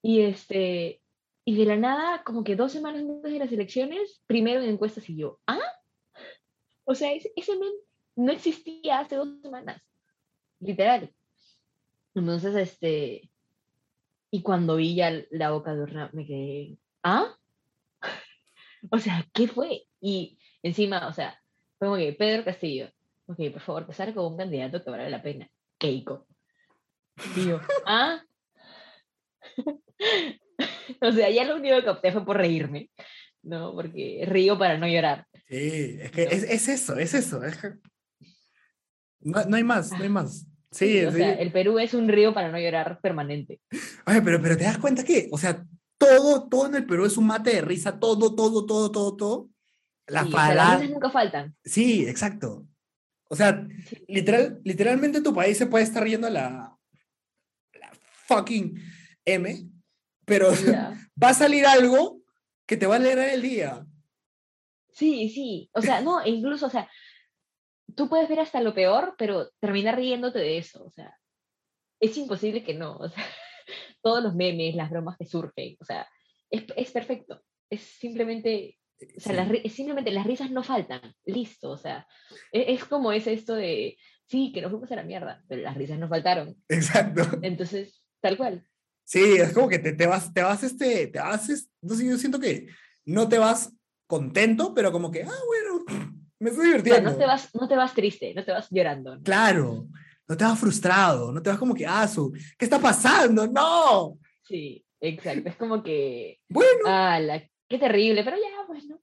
[0.01, 1.01] Y este,
[1.43, 5.09] y de la nada, como que dos semanas antes de las elecciones, primero en encuestas
[5.09, 5.59] y yo, ¿ah?
[6.85, 7.73] O sea, ese, ese men
[8.15, 9.81] no existía hace dos semanas,
[10.59, 11.13] literal.
[12.13, 13.29] Entonces, este,
[14.31, 17.37] y cuando vi ya la boca de urna, me quedé, ¿ah?
[18.91, 19.87] O sea, ¿qué fue?
[19.99, 21.41] Y encima, o sea,
[21.79, 22.91] fue como que Pedro Castillo,
[23.25, 25.49] ok, por favor, pasar con un candidato que vale la pena,
[25.79, 26.27] Keiko.
[27.35, 28.21] Y yo, ¿ah?
[31.01, 32.91] o sea, ya lo único que opté fue por reírme,
[33.41, 33.73] ¿no?
[33.73, 35.27] Porque río para no llorar.
[35.47, 36.31] Sí, es que ¿no?
[36.31, 37.43] es, es eso, es eso.
[37.43, 37.73] es que-
[39.21, 40.47] No, no hay más, no hay más.
[40.71, 41.17] Sí, o sí.
[41.17, 43.59] sea, el Perú es un río para no llorar permanente.
[44.05, 45.65] Oye, pero, pero te das cuenta que, o sea,
[45.97, 49.49] todo, todo en el Perú es un mate de risa, todo, todo, todo, todo, todo.
[50.07, 51.55] La Sí, o sea, las nunca faltan.
[51.63, 52.67] Sí, exacto.
[53.29, 54.03] O sea, Sí.
[54.07, 56.77] literal, literalmente tu país se puede estar riendo la,
[57.73, 57.91] la
[58.27, 58.79] fucking
[59.25, 59.67] M,
[60.25, 60.93] pero Ya.
[61.21, 62.21] va a salir algo
[62.67, 63.85] que te va a alegrar el día.
[64.91, 65.69] Sí, sí.
[65.73, 66.87] O sea, no, incluso, o sea,
[67.95, 70.83] tú puedes ver hasta lo peor, pero terminar riéndote de eso.
[70.83, 71.17] O sea,
[71.99, 72.97] es imposible que no.
[72.97, 73.23] O sea,
[74.01, 76.07] todos los memes, las bromas que surgen, o sea,
[76.49, 77.41] es, es perfecto.
[77.69, 78.77] Es simplemente,
[79.17, 81.01] o sea, Sí, las, simplemente las risas no faltan.
[81.25, 82.07] Listo, o sea,
[82.51, 85.75] e- es, como es esto de, sí, que nos fuimos a la mierda, pero las
[85.75, 86.55] risas no faltaron.
[86.69, 87.23] Exacto.
[87.41, 88.67] Entonces, tal cual.
[89.03, 92.05] Sí, es como que te, te vas, te vas, este, te vas, es- no sé,
[92.07, 92.67] yo siento que
[93.05, 93.71] no te vas
[94.07, 95.64] contento, pero como que, ah, bueno,
[96.45, 97.11] me estoy O sea, divirtiendo.
[97.11, 99.15] no te vas, no te vas triste, no te vas llorando.
[99.17, 99.23] ¿no?
[99.23, 99.87] Claro,
[100.27, 103.47] no te vas frustrado, no te vas como que, ah, su, ¿qué está pasando?
[103.47, 105.49] No, Sí, exacto.
[105.49, 108.99] Es como que, bueno, ala, qué terrible, pero ya, pues, ¿no?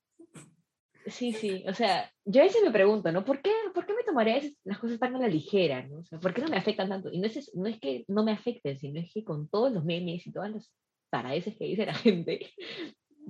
[1.07, 3.25] Sí, sí, o sea, yo a veces me pregunto, ¿no?
[3.25, 5.99] ¿Por qué, por qué me tomaré las cosas tan a la ligera, ¿no?
[5.99, 7.11] O sea, ¿por qué no me afectan tanto?
[7.13, 9.73] Y no es, es- no es que no me afecten, sino es que con todos
[9.73, 10.73] los memes y todas las
[11.11, 12.49] paradeces que dice la gente,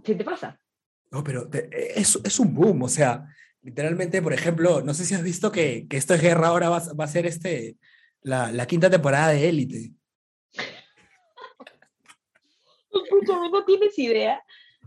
[0.05, 0.59] se te pasa.
[1.11, 1.69] no, pero te-
[1.99, 3.25] es, es un boom, o sea,
[3.63, 6.83] literalmente, por ejemplo, no sé si has visto que, que esto es guerra ahora va,
[6.99, 7.77] va a ser este,
[8.23, 9.93] la, la quinta temporada de Élite.
[12.93, 14.43] Escúchame, no tienes idea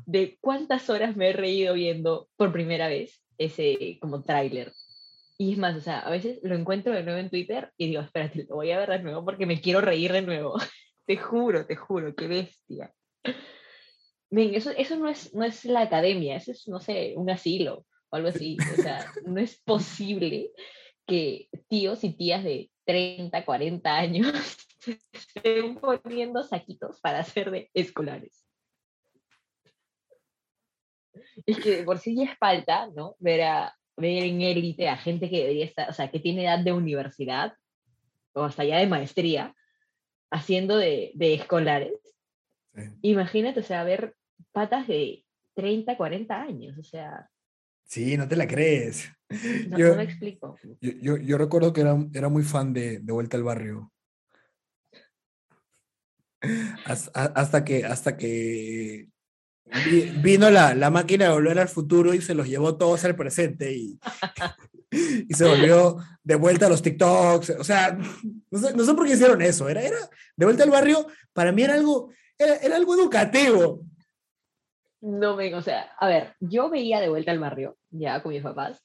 [0.06, 4.72] de cuántas horas me he reído viendo por primera vez ese como tráiler.
[5.38, 8.02] Y es más, o sea, a veces lo encuentro de nuevo en Twitter y digo,
[8.02, 10.56] espérate, lo voy a ver de nuevo porque me quiero reír de nuevo.
[11.06, 12.94] te juro, te juro, qué bestia.
[14.30, 17.86] Men, eso, eso no, es, no es la academia, eso es, no sé, un asilo
[18.10, 18.58] o algo así.
[18.74, 20.52] O sea, no es posible
[21.08, 27.70] que tíos y tías de 30, 40 años se estén poniendo saquitos para hacer de
[27.74, 28.46] escolares.
[31.46, 33.16] Es que por sí ya es falta, ¿no?
[33.20, 36.60] Ver, a, ver en élite a gente que debería estar, o sea, que tiene edad
[36.60, 37.54] de universidad
[38.34, 39.56] o hasta ya de maestría,
[40.30, 41.98] haciendo de, de escolares.
[42.74, 42.82] Sí.
[43.02, 44.16] Imagínate, o sea, ver
[44.52, 45.24] patas de
[45.54, 47.30] 30, 40 años, o sea,
[47.88, 49.10] Sí, no te la crees.
[49.70, 50.58] no, Yo- no me explico.
[50.82, 53.92] Yo, yo, yo recuerdo que era, era muy fan de, de Vuelta al Barrio.
[56.86, 59.08] Hasta, que, hasta que
[59.86, 63.16] vi- vino la, la máquina de volver al futuro y se los llevó todos al
[63.16, 64.00] presente y,
[64.92, 67.52] y se volvió de vuelta a los TikToks.
[67.52, 67.98] O sea,
[68.52, 69.68] no sé, no sé por qué hicieron eso.
[69.70, 69.98] Era, era
[70.36, 73.82] de vuelta al barrio, para mí era algo, era, era algo educativo.
[75.06, 78.42] No me, o sea, a ver, yo veía de vuelta al barrio, ya con mis
[78.42, 78.84] papás,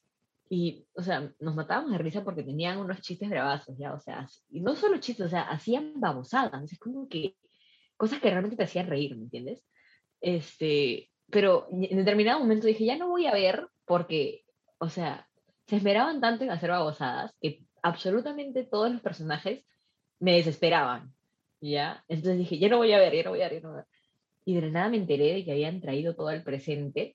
[0.50, 4.28] y, o sea, nos matábamos de risa porque tenían unos chistes bravazos, ya, o sea,
[4.50, 7.36] y no solo chistes, o sea, hacían babosadas, es como que
[7.96, 9.64] cosas que realmente te hacían reír, ¿me entiendes?
[10.20, 14.42] Este, pero en determinado momento dije, ya no voy a ver porque,
[14.76, 15.26] o sea,
[15.68, 19.64] se esmeraban tanto en hacer babosadas que absolutamente todos los personajes
[20.18, 21.14] me desesperaban,
[21.62, 22.04] ¿ya?
[22.08, 23.78] Entonces dije, ya no voy a ver, ya no voy a ver, ya no voy
[23.78, 23.99] a ver.
[24.50, 27.14] Y de la nada me enteré de que habían traído todo al presente.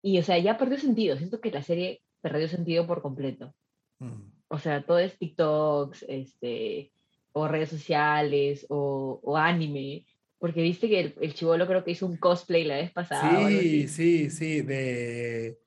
[0.00, 1.18] Y, o sea, ya perdió sentido.
[1.18, 3.54] Siento que la serie perdió sentido por completo.
[3.98, 4.22] Mm.
[4.48, 6.92] O sea, todo es TikToks, este,
[7.32, 10.06] o redes sociales, o, o anime.
[10.38, 13.50] Porque viste que el, el chivolo creo que hizo un cosplay la vez pasada.
[13.50, 15.58] Sí, sí, sí, de,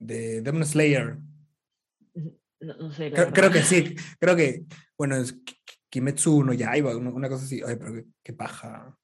[0.00, 1.16] de Demon Slayer.
[2.58, 3.12] No, no sé.
[3.12, 4.64] Creo, creo que sí, creo que,
[4.98, 7.62] bueno, es Ki- Ki- Kimetsu no Yaiba, una, una cosa así.
[7.64, 8.96] Ay, pero qué, qué paja.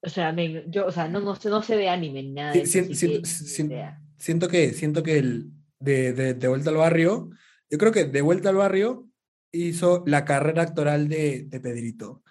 [0.00, 2.58] O sea, men, yo, o sea, no, no, no sé de anime ni nada Sí,
[2.60, 4.02] de eso, sien- así siento- que ni sien- idea.
[4.16, 5.50] Siento que, siento que el
[5.80, 7.30] de, de, de Vuelta al Barrio,
[7.70, 9.08] yo creo que De Vuelta al Barrio
[9.52, 12.22] hizo la carrera actoral de, de Pedrito.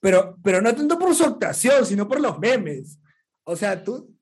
[0.00, 2.98] Pero, pero no tanto por su actuación, sino por los memes.
[3.44, 4.14] O sea, tú.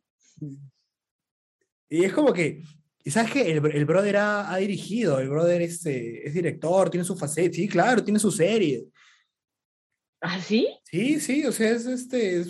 [1.88, 2.62] Y es como que.
[3.02, 6.90] Y sabes que el, el brother ha, ha dirigido, el brother es, eh, es director,
[6.90, 8.84] tiene su faceta, sí, claro, tiene su serie.
[10.20, 10.68] ¿Ah, sí?
[10.84, 12.48] Sí, sí, o sea, es este es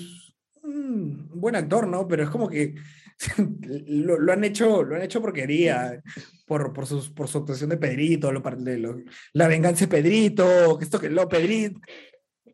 [0.63, 2.07] un buen actor, ¿no?
[2.09, 2.75] Pero es como que
[3.87, 6.03] lo, lo han hecho, lo han hecho porquería
[6.47, 9.03] por, por, sus, por su actuación de Pedrito, lo, de lo-
[9.35, 11.81] la venganza de Pedrito, que esto que lo Pedrito.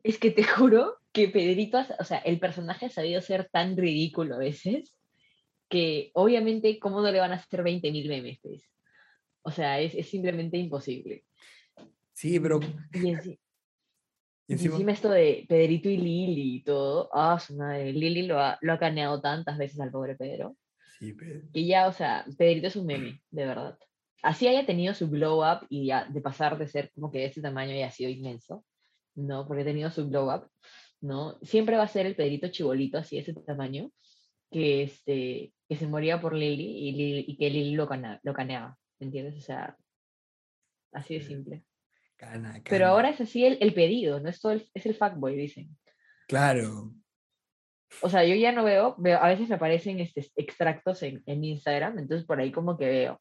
[0.03, 4.35] Es que te juro que Pedrito, o sea, el personaje ha sabido ser tan ridículo
[4.37, 4.95] a veces
[5.69, 8.39] que obviamente, ¿cómo no le van a hacer 20.000 memes?
[8.43, 8.63] pues?
[9.43, 11.25] O sea, es, es simplemente imposible.
[12.13, 12.61] Sí, pero
[12.93, 13.39] Y, enci-
[14.49, 18.23] y y encima, encima esto de Pedrito y Lili y todo, ah, su madre, Lili
[18.23, 20.57] lo ha, lo ha caneado tantas veces al pobre Pedro,
[20.99, 23.79] sí, pe- que ya, o sea, Pedrito es un meme, de verdad.
[24.23, 27.25] Así haya tenido su glow up y ya de pasar de ser como que de
[27.27, 28.65] este tamaño y ha sido inmenso,
[29.15, 29.47] ¿no?
[29.47, 30.49] Porque ha tenido su glow up,
[31.01, 31.39] ¿no?
[31.43, 33.91] Siempre va a ser el Pedrito chibolito así de ese tamaño,
[34.51, 38.33] que, este, que se moría por Lili y, Lili- y que Lili lo, cana- lo
[38.33, 39.37] caneaba, ¿me entiendes?
[39.37, 39.77] O sea,
[40.93, 41.65] así de simple.
[42.17, 42.89] Cana, Pero cana.
[42.89, 45.77] ahora es así el, el pedido, no es todo el, es el fuckboy, dicen.
[46.29, 46.93] Claro,
[48.03, 51.45] O sea, yo ya no veo, veo a veces me aparecen este, extractos en, en
[51.45, 53.21] Instagram, entonces por ahí como que veo,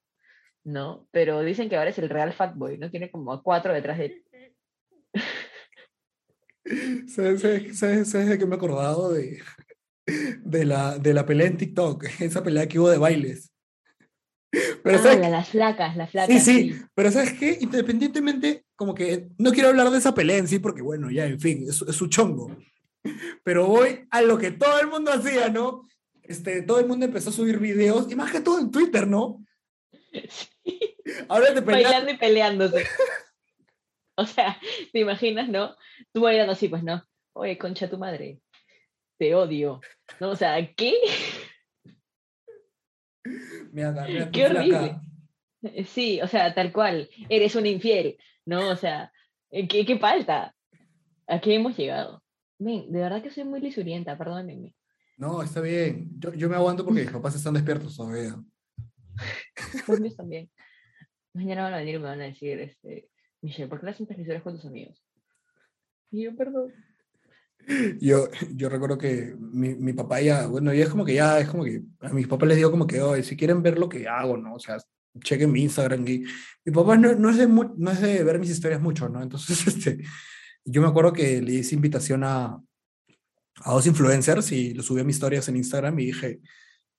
[0.64, 1.08] ¿no?
[1.12, 2.90] Pero dicen que ahora es el real fuckboy, ¿no?
[2.90, 4.24] Tiene como a cuatro detrás de...
[7.08, 9.14] ¿sabes, sabes, sabes- sabes de qué me he acordado?
[9.14, 9.40] De,
[10.44, 13.52] de, la, de la pelea en TikTok, esa pelea que hubo de bailes.
[14.84, 16.44] Pero Ah, ¿sabes la- las flacas, las Sí, flacas.
[16.44, 17.58] sí, pero ¿sabes qué?
[17.62, 21.39] Independientemente, como que no quiero hablar de esa pelea en sí, porque bueno, ya, en
[21.39, 22.56] fin, es, es su chongo.
[23.43, 25.88] Pero voy a lo que todo el mundo hacía, ¿no?
[26.23, 29.45] Este, todo el mundo empezó a subir videos, y más que todo en Twitter, ¿no?
[30.30, 30.80] Sí,
[31.27, 31.84] Ahora de pelear.
[31.84, 32.85] bailando y peleándose.
[34.18, 34.57] O sea,
[34.93, 35.76] ¿te imaginas, no?
[36.14, 37.03] Tú bailando así, pues, ¿no?
[37.34, 38.39] Oye, concha tu madre,
[39.19, 39.81] te odio.
[40.22, 40.30] ¿No?
[40.30, 40.93] O sea, ¿qué?
[43.73, 44.95] Me agarré Qué horrible.
[45.85, 47.10] Sí, o sea, tal cual.
[47.27, 48.70] Eres un infiel, ¿no?
[48.70, 49.12] O sea,
[49.52, 50.56] eh, ¿qué, qué falta?
[51.28, 52.24] ¿A qué hemos llegado?
[52.60, 54.74] Men, de verdad que soy muy lisurienta, perdónenme.
[55.18, 56.10] No, está bien.
[56.20, 58.36] Yo, yo me aguanto porque mis papás están despiertos todavía.
[59.88, 60.50] Los míos también.
[61.34, 63.10] Mañana van a venir y me van a decir, este,
[63.42, 65.02] Michelle, ¿por qué las sientes lisuras con tus amigos?
[66.12, 66.74] Y yo, perdón.
[68.00, 71.50] Yo, yo recuerdo que mi, mi papá ya, bueno, ya es como que ya, es
[71.50, 74.08] como que a mis papás les digo como que, oye, si quieren ver lo que
[74.08, 74.54] hago, ¿no?
[74.54, 74.78] O sea,
[75.22, 76.08] chequen mi Instagram.
[76.08, 76.24] Y
[76.66, 79.22] mi papá no, no, es de no es de ver mis historias mucho, ¿no?
[79.22, 80.04] Entonces, este,
[80.64, 82.62] yo me acuerdo que le hice invitación a,
[83.64, 86.42] a dos influencers y lo subí a mis historias en Instagram y dije,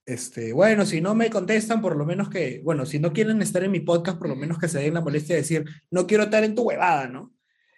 [0.07, 3.65] este, bueno, si no me contestan, por lo menos que, bueno, si no quieren estar
[3.65, 6.25] en mi podcast, por lo menos que se den la molestia de decir, no quiero
[6.25, 7.35] estar en tu huevada, ¿no?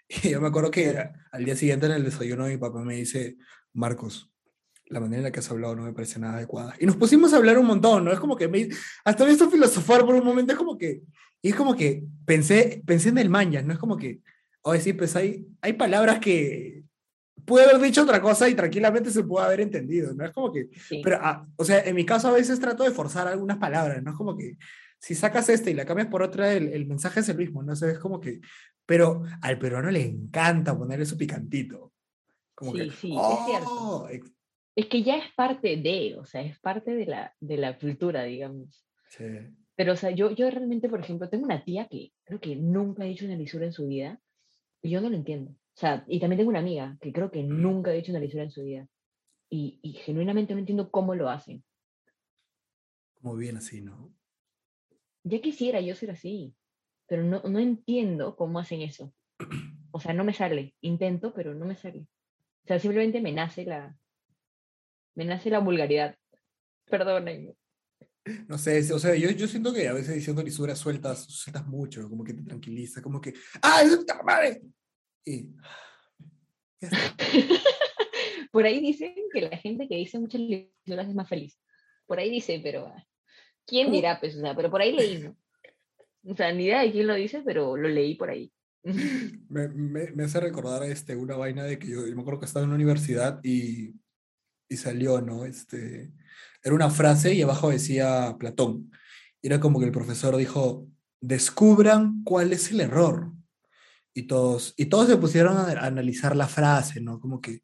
[0.22, 0.94] Y yo me acuerdo que
[1.32, 3.36] al día siguiente en el desayuno mi papá me dice,
[3.72, 4.30] Marcos,
[4.90, 6.74] la manera en la que has hablado no me parece nada adecuada.
[6.80, 8.12] Y nos pusimos a hablar un montón, ¿no?
[8.12, 8.68] Es como que me,
[9.04, 11.02] hasta me hizo filosofar por un momento, es como que,
[11.42, 13.72] y es como que pensé, pensé en el maña, ¿no?
[13.72, 14.20] Es como que,
[14.62, 16.84] oye, sí, pues hay, hay palabras que
[17.44, 20.24] pude haber dicho otra cosa y tranquilamente se puede haber entendido, ¿no?
[20.24, 21.00] Es como que, Sí.
[21.04, 24.10] pero, ah, o sea, en mi caso a veces trato de forzar algunas palabras, ¿no?
[24.10, 24.56] Es como que
[24.98, 27.72] si sacas esta y la cambias por otra, el, el mensaje es el mismo, ¿no?
[27.72, 28.40] O sea, es como que,
[28.84, 31.92] pero al peruano le encanta ponerle su picantito.
[32.54, 34.08] Como Sí, que, sí, es cierto.
[34.78, 38.22] Es que ya es parte de, o sea, es parte de la, de la cultura,
[38.22, 38.86] digamos.
[39.08, 39.24] sí.
[39.74, 43.02] Pero, o sea, yo, yo realmente, por ejemplo, tengo una tía que creo que nunca
[43.02, 44.20] ha dicho una lisura en su vida
[44.80, 45.50] y yo no lo entiendo.
[45.50, 48.44] O sea, y también tengo una amiga que creo que nunca ha dicho una lisura
[48.44, 48.88] en su vida
[49.50, 51.64] y, y genuinamente no entiendo cómo lo hacen.
[53.14, 54.14] Como bien así, ¿no?
[55.24, 56.54] Ya quisiera yo ser así,
[57.08, 59.12] pero no, no entiendo cómo hacen eso.
[59.90, 60.74] O sea, no me sale.
[60.82, 62.06] Intento, pero no me sale.
[62.62, 63.96] O sea, simplemente me nace la,
[65.18, 66.16] me nace la vulgaridad.
[66.88, 67.56] Perdónenme.
[68.46, 72.08] No sé, o sea, yo, yo siento que a veces diciendo lisuras sueltas, sueltas mucho,
[72.08, 74.62] como que te tranquiliza, como que, ¡ah, es puta madre!
[75.24, 75.48] Y.
[76.80, 77.16] ya está.
[78.52, 81.58] Por ahí dicen que la gente que dice muchas lisuras es más feliz.
[82.06, 83.04] Por ahí dice, pero ah,
[83.66, 84.20] ¿quién dirá?
[84.20, 85.36] Pues, o sea, pero por ahí leí, ¿no?
[86.24, 88.52] O sea, ni idea de quién lo dice, pero lo leí por ahí.
[89.48, 92.46] Me, me, me hace recordar este, una vaina de que yo, yo me acuerdo que
[92.46, 93.94] estaba en la universidad y,
[94.68, 95.44] y salió, ¿no?
[95.44, 96.12] Este,
[96.62, 98.90] era una frase y abajo decía Platón.
[99.42, 100.86] Era como que el profesor dijo,
[101.20, 103.32] descubran cuál es el error.
[104.14, 107.20] Y todos, y todos se pusieron a, analizar la frase, ¿no?
[107.20, 107.62] Como que,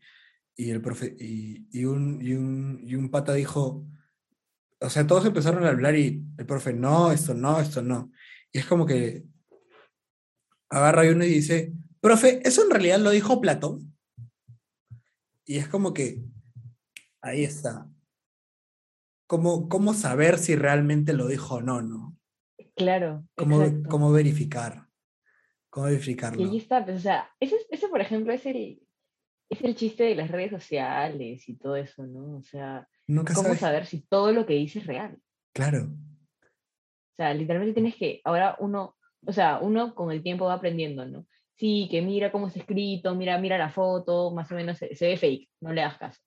[0.57, 3.85] y el profe, y, y, un, y, un, y un pata dijo,
[4.81, 8.13] o sea, todos empezaron a hablar y el profe, no, esto no, esto no.
[8.53, 9.25] Y es como que
[10.69, 13.97] agarra uno y dice, profe, ¿eso en realidad lo dijo Platón?
[15.45, 16.23] Y es como que,
[17.25, 17.89] ahí está.
[19.27, 22.17] ¿Cómo, cómo saber si realmente lo dijo o no, no?
[22.77, 23.89] Claro, ¿Cómo, exacto.
[23.89, 24.87] cómo verificar?
[25.71, 26.43] ¿Cómo Y verificarlo?
[26.45, 28.81] ahí está, pues, o sea, ese, es- ese, por ejemplo, es el,
[29.49, 32.37] es el chiste de las redes sociales y todo eso, ¿no?
[32.37, 33.61] O sea, Nunca ¿cómo sabes.
[33.61, 35.19] saber si todo lo que dices es real?
[35.55, 38.97] Claro, O sea, literalmente tienes que, ahora uno,
[39.27, 41.27] o sea, uno con el tiempo va aprendiendo, ¿no?
[41.57, 45.07] Sí, que mira cómo está escrito, mira, mira la foto, más o menos se, se
[45.07, 46.21] ve fake, no le das caso,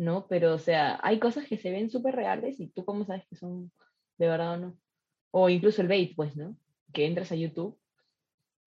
[0.00, 0.26] ¿no?
[0.28, 3.36] Pero, o sea, hay cosas que se ven súper reales y tú cómo sabes que
[3.36, 3.70] son
[4.16, 4.78] de verdad o no.
[5.30, 6.56] O incluso el bait, pues, ¿no?
[6.92, 7.78] Que entras a YouTube,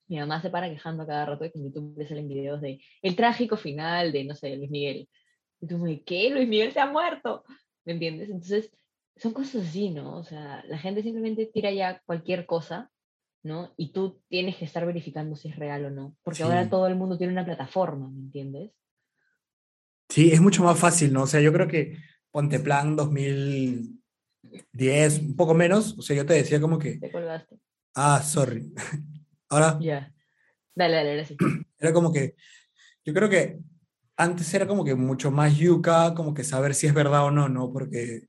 [0.07, 2.61] mi mamá se para quejando a cada rato de que en YouTube le salen videos
[2.61, 5.09] de el trágico final de, no sé, Luis Miguel.
[5.59, 6.29] Y tú, ¿qué?
[6.29, 7.43] Luis Miguel se ha muerto,
[7.83, 8.29] ¿me entiendes?
[8.29, 8.71] Entonces,
[9.15, 10.17] son cosas así, ¿no?
[10.17, 12.91] O sea, la gente simplemente tira ya cualquier cosa,
[13.41, 13.73] ¿no?
[13.75, 16.15] Y tú tienes que estar verificando si es real o no.
[16.21, 18.71] Porque ahora todo el mundo tiene una plataforma, ¿me entiendes?
[20.09, 21.23] Sí, es mucho más fácil, ¿no?
[21.23, 21.97] O sea, yo creo que
[22.31, 27.57] ponte plan 2010, un poco menos, o sea, yo te decía como que, Te colgaste.
[27.95, 28.71] ah, sorry.
[29.49, 30.09] Ahora, Ya.
[30.75, 31.37] Dale, dale, ahora sí.
[31.79, 32.35] Era como que,
[33.05, 33.59] yo creo que
[34.17, 37.49] antes era como que mucho más yuca, como que saber si es verdad o no,
[37.49, 37.71] ¿no?
[37.71, 38.27] Porque,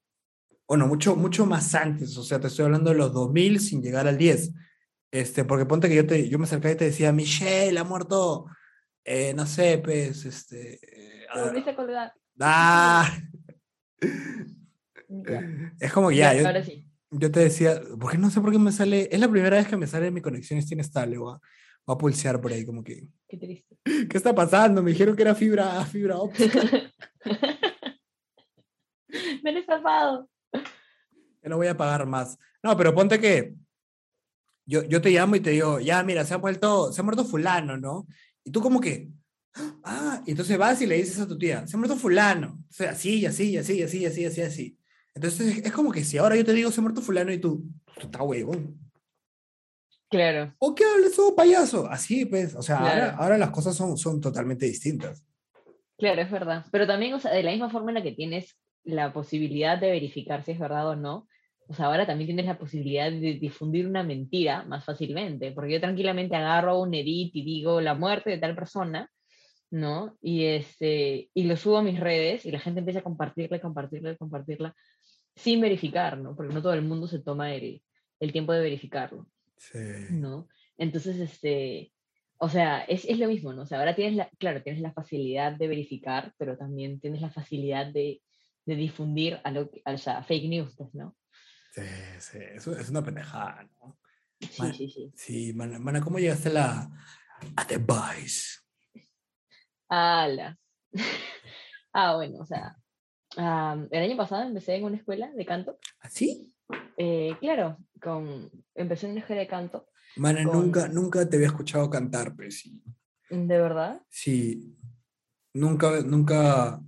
[0.68, 4.06] bueno, mucho, mucho más antes, o sea, te estoy hablando de los 2000 sin llegar
[4.08, 4.52] al 10.
[5.10, 8.46] Este, porque ponte que yo, te, yo me acercaba y te decía, Michelle ha muerto,
[9.04, 10.80] eh, no sé, pues, este...
[11.42, 12.12] volviste colgar.
[12.40, 13.10] ah,
[15.08, 15.72] Ya.
[15.80, 16.88] es como que ya, Ya, yo, ahora sí.
[17.10, 19.76] yo te decía, porque no sé por qué me sale, es la primera vez que
[19.76, 21.40] me sale mi conexión está inestable, voy a,
[21.86, 23.76] voy a pulsear por ahí, como que, Qué triste.
[24.10, 24.82] ¿qué está pasando?
[24.82, 26.60] Me dijeron que era fibra, fibra óptica.
[29.42, 30.28] Me han estafado.
[31.40, 32.36] que no voy a pagar más.
[32.62, 33.54] No, pero ponte que
[34.66, 37.24] yo, yo te llamo y te digo, ya, mira, se ha muerto, se ha muerto
[37.24, 38.06] fulano, ¿no?
[38.42, 39.08] Y tú como que,
[39.84, 42.58] ah, y entonces vas y le dices a tu tía, se muerto fulano.
[42.68, 44.78] O sea, así, así, así, así, así, así, así.
[45.14, 47.64] Entonces es como que si ahora yo te digo, se muerto fulano y tú,
[47.98, 48.78] tú estás huevón.
[50.10, 50.54] Claro.
[50.58, 51.86] ¿O qué hables, oh, payaso?
[51.88, 53.16] Así, pues, o sea, ahora, Claro.
[53.18, 55.24] ahora las cosas son, son totalmente distintas.
[55.98, 56.66] Claro, es verdad.
[56.70, 59.90] Pero también, o sea, de la misma forma en la que tienes la posibilidad de
[59.90, 61.28] verificar si es verdad o no,
[61.66, 65.80] o sea, ahora también tienes la posibilidad de difundir una mentira más fácilmente, porque yo
[65.80, 69.10] tranquilamente agarro un edit y digo la muerte de tal persona,
[69.70, 70.16] ¿no?
[70.20, 73.60] Y, este, y lo subo a mis redes y la gente empieza a compartirla, y
[73.60, 74.74] compartirla, y compartirla,
[75.34, 76.36] sin verificar, ¿no?
[76.36, 77.82] Porque no todo el mundo se toma el,
[78.20, 79.26] el tiempo de verificarlo.
[79.56, 79.78] Sí.
[80.10, 80.48] ¿no?
[80.76, 81.92] Entonces, este,
[82.38, 83.62] o sea, es, es lo mismo, ¿no?
[83.62, 87.30] O sea, ahora tienes la, claro, tienes la facilidad de verificar, pero también tienes la
[87.30, 88.20] facilidad de,
[88.66, 91.16] de difundir a lo, o sea, fake news, pues, ¿no?
[91.72, 91.82] Sí,
[92.18, 93.98] sí, eso es una pendejada, ¿no?
[94.40, 95.12] Sí, Man- sí, sí.
[95.16, 96.90] Sí, mana, ¿cómo llegaste a la
[97.56, 97.78] a The?
[99.94, 100.58] Ala.
[101.92, 102.76] ah, bueno, o sea,
[103.36, 105.78] el año pasado empecé en una escuela de canto.
[106.00, 106.50] ¿Así?
[106.96, 111.48] eh, claro, con, empecé en una escuela de canto, Mana, Con- nunca, nunca te había
[111.48, 112.80] escuchado cantar, pues sí.
[113.30, 114.00] de verdad.
[114.08, 114.76] Sí,
[115.52, 116.80] nunca, nunca,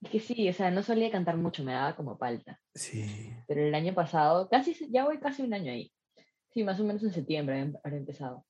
[0.00, 2.58] Es que sí, o sea, no solía cantar mucho, me daba como palta.
[2.74, 3.30] sí.
[3.46, 5.92] Pero el año pasado, casi, ya voy casi un año ahí.
[6.54, 8.46] Sí, más o menos en septiembre había- habré empezado.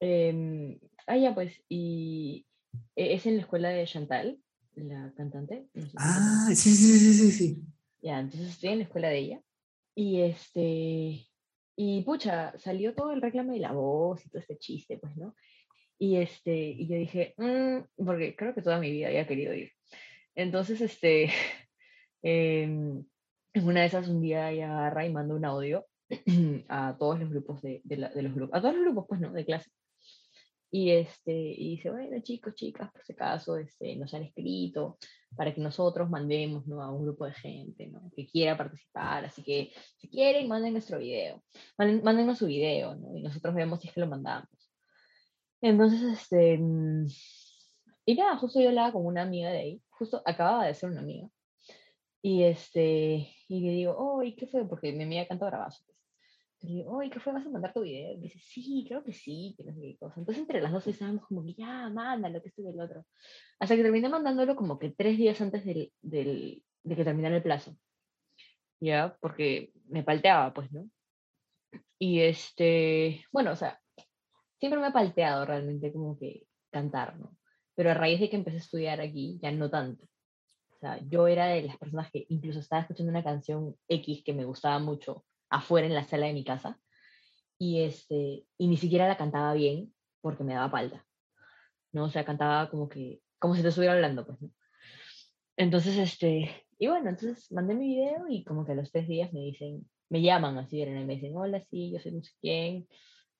[0.00, 2.46] Em, ah, ya pues, y
[2.96, 4.38] es en la escuela de Chantal,
[4.76, 5.68] la cantante.
[5.74, 7.62] no sé si Ah, sí, sí, sí, sí, sí.
[8.02, 9.40] Ya, entonces estoy en la escuela de ella.
[9.96, 11.26] Y este,
[11.76, 15.34] y pucha, salió todo el reclamo de la voz y todo este chiste, pues, ¿no?
[15.98, 19.70] Y este, y yo dije, "Mm", porque creo que toda mi vida había querido ir.
[20.34, 21.26] Entonces, este,
[22.22, 23.04] em,
[23.54, 25.86] en una de esas un día ella agarra y manda un audio
[26.68, 29.20] a todos los grupos de, de, la- de los grupos, a todos los grupos, pues,
[29.20, 29.32] ¿no?
[29.32, 29.70] De clase.
[30.76, 34.98] Y este, y dice, bueno, chicos, chicas, por si acaso, este, nos han escrito
[35.36, 36.82] para que nosotros mandemos ¿no?
[36.82, 38.10] a un grupo de gente ¿no?
[38.16, 39.24] que quiera participar.
[39.24, 41.44] Así que si quieren, manden nuestro video.
[41.78, 43.16] Manden, mándennos su video ¿no?
[43.16, 44.48] y nosotros vemos si es que lo mandamos.
[45.60, 46.58] Entonces, este.
[46.58, 47.06] mm,
[48.06, 51.02] Y nada, justo yo hablaba con una amiga de ahí, justo acababa de ser una
[51.02, 51.28] amiga.
[52.20, 53.28] Y este.
[53.46, 54.66] Y le digo, oh, ¿y qué fue?
[54.68, 55.84] Porque mi amiga canta bravazo.
[56.64, 57.32] Y le digo, oh, ¿y qué fue?
[57.34, 58.12] ¿Vas a mandar tu video?
[58.12, 60.18] Y dice, sí, creo que sí, que no sé qué cosa.
[60.20, 63.04] Entonces, entre las dos estábamos como que ya, mándalo, que esto y el otro.
[63.60, 67.42] Hasta que terminé mandándolo como que tres días antes del, del- de que terminara el
[67.42, 67.76] plazo.
[68.80, 70.88] Ya, porque me palteaba, pues, ¿no?
[71.98, 73.80] Y este, bueno, o sea,
[74.58, 77.36] siempre me ha palteado realmente como que cantar, ¿no?
[77.74, 80.04] Pero a raíz de que empecé a estudiar aquí, ya no tanto.
[80.70, 84.34] O sea, yo era de las personas que incluso estaba escuchando una canción X que
[84.34, 85.24] me gustaba mucho
[85.54, 86.78] afuera en la sala de mi casa
[87.58, 91.04] y este y ni siquiera la cantaba bien porque me daba palta.
[91.94, 92.04] ¿no?
[92.04, 94.50] O sea, cantaba como que, como si te estuviera hablando, pues, ¿no?
[95.56, 99.32] Entonces, este, y bueno, entonces mandé mi video y como que a los tres días
[99.32, 102.88] me dicen, me llaman así, y me dicen, hola, sí, yo soy no sé quién,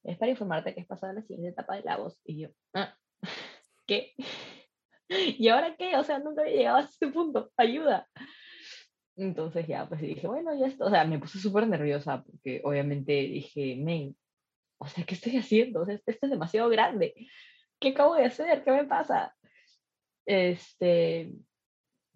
[0.05, 2.17] es para informarte que has pasado a la siguiente etapa de la voz.
[2.25, 2.97] Y yo, ah,
[3.87, 4.13] ¿qué?
[5.09, 5.97] ¿Y ahora qué?
[5.97, 8.09] O sea, nunca había llegado a este punto, ayuda.
[9.17, 13.13] Entonces ya, pues dije, bueno, ya esto, o sea, me puse súper nerviosa porque obviamente
[13.13, 14.17] dije, men,
[14.79, 15.83] o sea, ¿qué estoy haciendo?
[15.83, 17.15] O sea, esto es demasiado grande.
[17.81, 18.65] ¿Qué acabo de hacer?
[18.65, 19.35] ¿Qué me pasa?
[20.27, 21.33] Este,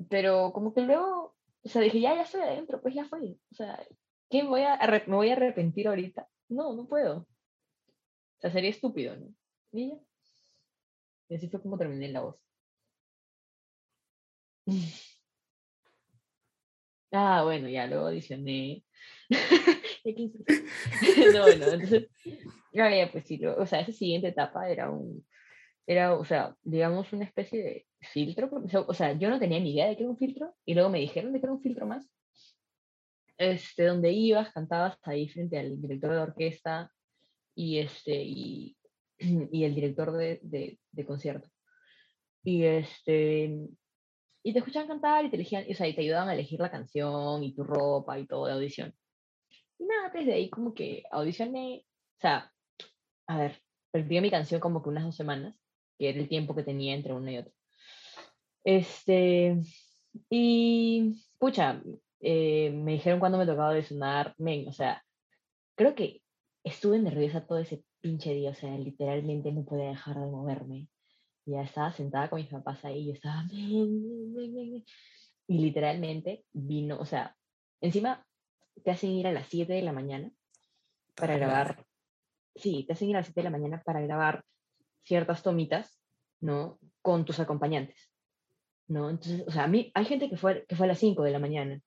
[0.09, 3.21] pero como que luego, o sea, dije, ya, ya estoy adentro, pues ya fue.
[3.53, 3.87] O sea,
[4.31, 6.29] ¿qué voy a, me voy a arrepentir ahorita?
[6.49, 7.19] No, no puedo.
[8.39, 9.35] O sea, sería estúpido, ¿no?
[9.73, 9.95] Y.
[11.29, 12.37] Y así fue como terminé la voz.
[17.11, 18.85] Ah, bueno, ya luego audicioné.
[21.35, 22.09] No, bueno, entonces,
[22.73, 25.27] ya, pues sí, o sea, esa siguiente etapa era un,
[25.87, 29.61] era, o sea, digamos, una especie de filtro, o sea, o sea, yo no tenía
[29.61, 31.63] ni idea de que era un filtro, y luego me dijeron de que era un
[31.63, 32.09] filtro más,
[33.39, 36.93] este, donde ibas, cantabas ahí frente al director de orquesta
[37.55, 38.77] y, este, y,
[39.19, 41.49] y el director de, de, de concierto.
[42.43, 43.69] Y, este,
[44.43, 46.71] y te escuchaban cantar y te elegían, o sea, y te ayudaban a elegir la
[46.71, 48.95] canción y tu ropa y todo de audición.
[49.79, 51.85] Y nada, desde ahí como que audicioné,
[52.17, 52.53] o sea,
[53.27, 55.57] a ver, practiqué mi canción como que unas dos semanas,
[55.99, 57.53] que era el tiempo que tenía entre una y otra.
[58.65, 59.61] Este,
[60.31, 61.83] y pucha,
[62.21, 65.05] eh, me dijeron cuando me tocaba audicionar, men, o sea,
[65.77, 66.23] creo que
[66.65, 70.89] estuve nerviosa todo ese pinche día, o sea, literalmente no podía dejar de moverme.
[71.49, 74.85] Ya estaba sentada con mis papás ahí, yo estaba, "Men, men, men, men, men".
[75.47, 77.35] y literalmente vino, o sea,
[77.81, 78.27] encima
[78.85, 80.31] te hacen ir a las 7 de la mañana
[81.17, 81.87] para grabar,
[82.55, 84.45] sí, te hacen ir a las 7 de la mañana para grabar
[85.05, 85.99] ciertas tomitas,
[86.41, 86.79] ¿no?
[87.01, 88.13] Con tus acompañantes,
[88.89, 89.09] ¿no?
[89.09, 91.31] Entonces, o sea, a mí, hay gente que fue, que fue a las 5 de
[91.31, 91.81] la mañana,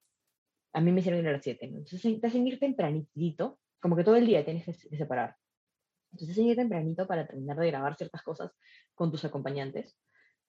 [0.74, 1.78] a mí me hicieron ir a las 7, ¿no?
[1.78, 5.36] Entonces te hacen ir tempranito, como que todo el día tienes que separar.
[6.12, 8.52] Entonces ir tempranito para terminar de grabar ciertas cosas
[8.96, 9.98] con tus acompañantes,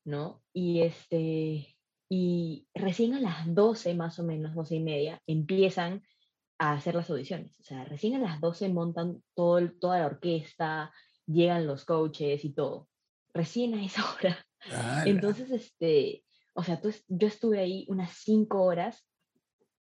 [0.04, 0.42] ¿no?
[0.52, 1.76] Y este,
[2.08, 6.02] y recién a las 12 más o menos, 12 y media, empiezan
[6.58, 7.58] a hacer las audiciones.
[7.60, 10.92] O sea, recién a las 12 montan todo, el- toda la orquesta,
[11.26, 12.88] llegan los coaches y todo.
[13.34, 14.46] Recién a esa hora.
[14.70, 15.04] Ala.
[15.06, 16.24] Entonces, este,
[16.54, 19.08] o sea, tú yo estuve ahí unas 5 horas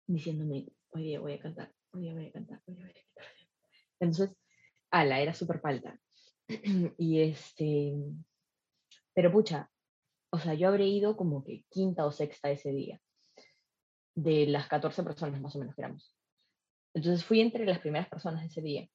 [0.07, 2.95] diciéndome, hoy día voy a cantar, hoy día voy a cantar, hoy día voy a
[2.95, 3.32] cantar.
[4.01, 4.36] Entonces,
[4.90, 5.98] ala, era súper palta.
[6.98, 7.94] y este,
[9.15, 9.70] pero pucha,
[10.31, 13.01] o sea, yo habré ido como que quinta o sexta ese día,
[14.15, 16.15] de las 14 personas más o menos que éramos.
[16.94, 18.89] Entonces fui entre las primeras personas ese día.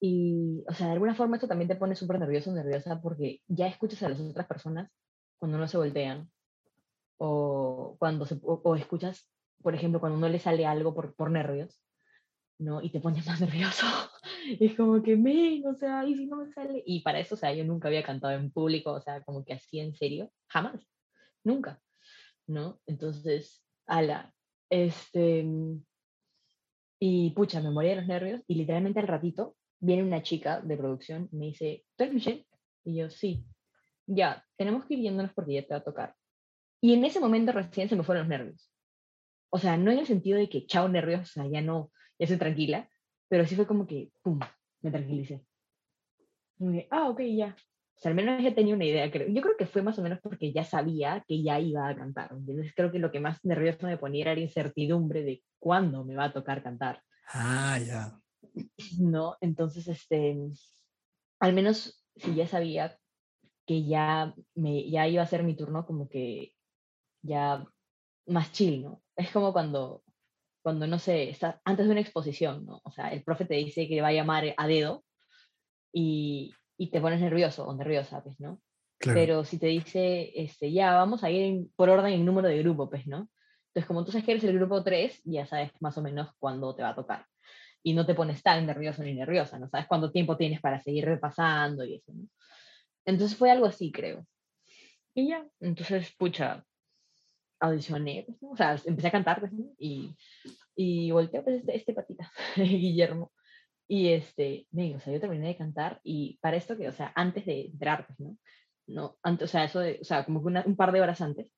[0.00, 3.66] Y, o sea, de alguna forma esto también te pone súper nervioso, nerviosa, porque ya
[3.66, 4.90] escuchas a las otras personas
[5.38, 6.30] cuando no se voltean,
[7.18, 9.30] o cuando se, o, escuchas,
[9.62, 11.80] por ejemplo, cuando no le sale algo por, por nervios,
[12.58, 12.82] ¿no?
[12.82, 13.86] Y te pones más nervioso.
[14.60, 16.82] es como que, men, o sea, ¿y si no me sale?
[16.86, 19.54] Y para eso, o sea, yo nunca había cantado en público, o sea, como que
[19.54, 20.86] así en serio, jamás,
[21.44, 21.80] nunca,
[22.46, 22.80] ¿no?
[22.86, 24.32] Entonces, ala,
[24.70, 25.46] este,
[26.98, 30.76] y pucha, me moría de los nervios y literalmente al ratito viene una chica de
[30.76, 32.46] producción y me dice, ¿tú eres Michelle?
[32.84, 33.44] Y yo, sí,
[34.06, 36.14] ya, tenemos que ir yéndonos porque ya te va a tocar.
[36.80, 38.70] Y en ese momento recién se me fueron los nervios.
[39.50, 42.24] O sea, no en el sentido de que chao nervios, o sea, ya no, ya
[42.24, 42.88] estoy tranquila,
[43.28, 44.38] pero sí fue como que, pum,
[44.82, 45.44] me tranquilicé.
[46.58, 47.56] Y dije, ah, ok, ya.
[47.96, 49.28] O sea, al menos ya tenía una idea, creo.
[49.28, 52.30] Yo creo que fue más o menos porque ya sabía que ya iba a cantar.
[52.32, 56.16] Entonces creo que lo que más nervioso me ponía era la incertidumbre de cuándo me
[56.16, 57.02] va a tocar cantar.
[57.32, 58.20] Ah, ya.
[59.00, 59.36] ¿No?
[59.40, 60.36] Entonces, este,
[61.38, 62.98] al menos si ya sabía
[63.66, 66.52] que ya, me, ya iba a ser mi turno, como que
[67.22, 67.66] ya
[68.26, 69.02] más chill, ¿no?
[69.16, 70.03] Es como cuando,
[70.64, 72.80] cuando no sé, está antes de una exposición, ¿no?
[72.84, 75.04] O sea, el profe te dice que va a llamar a dedo
[75.92, 78.62] y, y te pones nervioso o nerviosa, pues, ¿no?
[78.98, 79.20] Claro.
[79.20, 82.58] Pero si te dice, este, ya, vamos a ir en- por orden en número de
[82.60, 83.28] grupo, pues, ¿no?
[83.68, 86.74] Entonces, como tú sabes que eres el grupo 3, ya sabes más o menos cuándo
[86.74, 87.26] te va a tocar.
[87.82, 89.68] Y no te pones tan nervioso ni nerviosa, ¿no?
[89.68, 92.26] Sabes cuánto tiempo tienes para seguir repasando y eso, ¿no?
[93.04, 94.24] Entonces fue algo así, creo.
[95.14, 96.64] Y ya, entonces, pucha,
[97.60, 98.50] audicioné, pues, ¿no?
[98.50, 99.66] O sea, empecé a cantar, pues, ¿no?
[99.78, 100.14] Y,
[100.76, 103.32] y volteé, pues, este, este patita, Guillermo.
[103.88, 107.12] Y este, ven, o sea, yo terminé de cantar y para esto que, o sea,
[107.14, 108.36] antes de entrar, pues, ¿no?
[108.86, 111.20] No, antes, o sea, eso de, o sea, como que una- un par de horas
[111.20, 111.50] antes,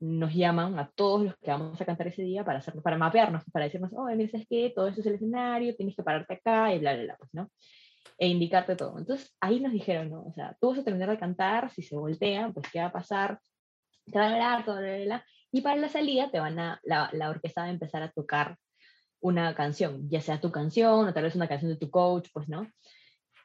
[0.00, 3.42] nos llaman a todos los que vamos a cantar ese día para, hacer, para mapearnos,
[3.52, 4.72] para decirnos, oh, mira, ¿sabes qué?
[4.74, 7.50] Todo esto es el escenario, tienes que pararte acá y bla, bla, bla, pues, ¿no?
[8.18, 8.98] E indicarte todo.
[8.98, 10.24] Entonces, ahí nos dijeron, ¿no?
[10.26, 12.92] O sea, tú vas a terminar de cantar, si se voltean, pues, ¿qué va a
[12.92, 13.40] pasar?
[14.10, 15.26] Te van a hablar, todo, bla, bla, bla.
[15.52, 18.56] Y para la salida te van a, la, la orquesta va a empezar a tocar
[19.20, 22.48] una canción, ya sea tu canción o tal vez una canción de tu coach, pues,
[22.48, 22.68] ¿no?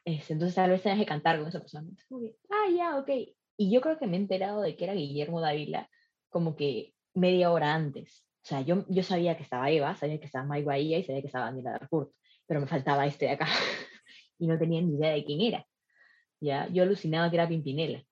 [0.04, 1.88] Este, entonces tal vez tengas que cantar con esa persona.
[1.88, 3.08] Entonces, ah, ya, ok.
[3.56, 5.88] Y yo creo que me he enterado de que era Guillermo Dávila
[6.28, 8.26] como que media hora antes.
[8.42, 11.20] O sea, yo, yo sabía que estaba Eva, sabía que estaba Mike Bahía y sabía
[11.20, 12.10] que estaba Daniela Darcourt,
[12.46, 13.46] pero me faltaba este de acá.
[14.38, 15.66] y no tenía ni idea de quién era.
[16.40, 16.68] ¿ya?
[16.68, 18.02] Yo alucinaba que era Pimpinela.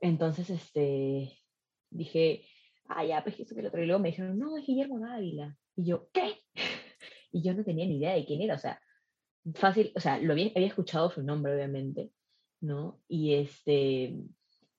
[0.00, 1.38] Entonces, este,
[1.90, 2.44] dije,
[2.88, 3.82] ah, ya, pues eso que lo otro.
[3.82, 5.56] Y luego me dijeron, no, es Guillermo Dávila.
[5.76, 6.36] Y yo, ¿qué?
[7.32, 8.54] y yo no tenía ni idea de quién era.
[8.54, 8.80] O sea,
[9.54, 12.12] fácil, o sea, lo había, había escuchado su nombre, obviamente,
[12.60, 13.00] ¿no?
[13.08, 14.16] Y este,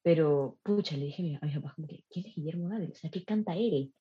[0.04, 2.92] pero, pucha, le dije a mi, a papá, como que, ¿quién es Guillermo Dávila?
[2.92, 3.94] O sea, ¿qué canta él?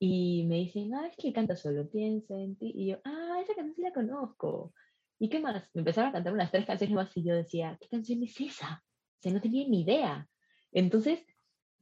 [0.00, 2.72] Y me dicen, ah, es que canta solo, piensa en ti.
[2.74, 4.72] Y yo, ah, esa canción sí la conozco.
[5.18, 5.68] ¿Y qué más?
[5.74, 8.82] Me empezaron a cantar unas tres canciones más y yo decía, ¿qué canción es esa?
[8.84, 10.28] O sea, no tenía ni idea.
[10.72, 11.20] Entonces,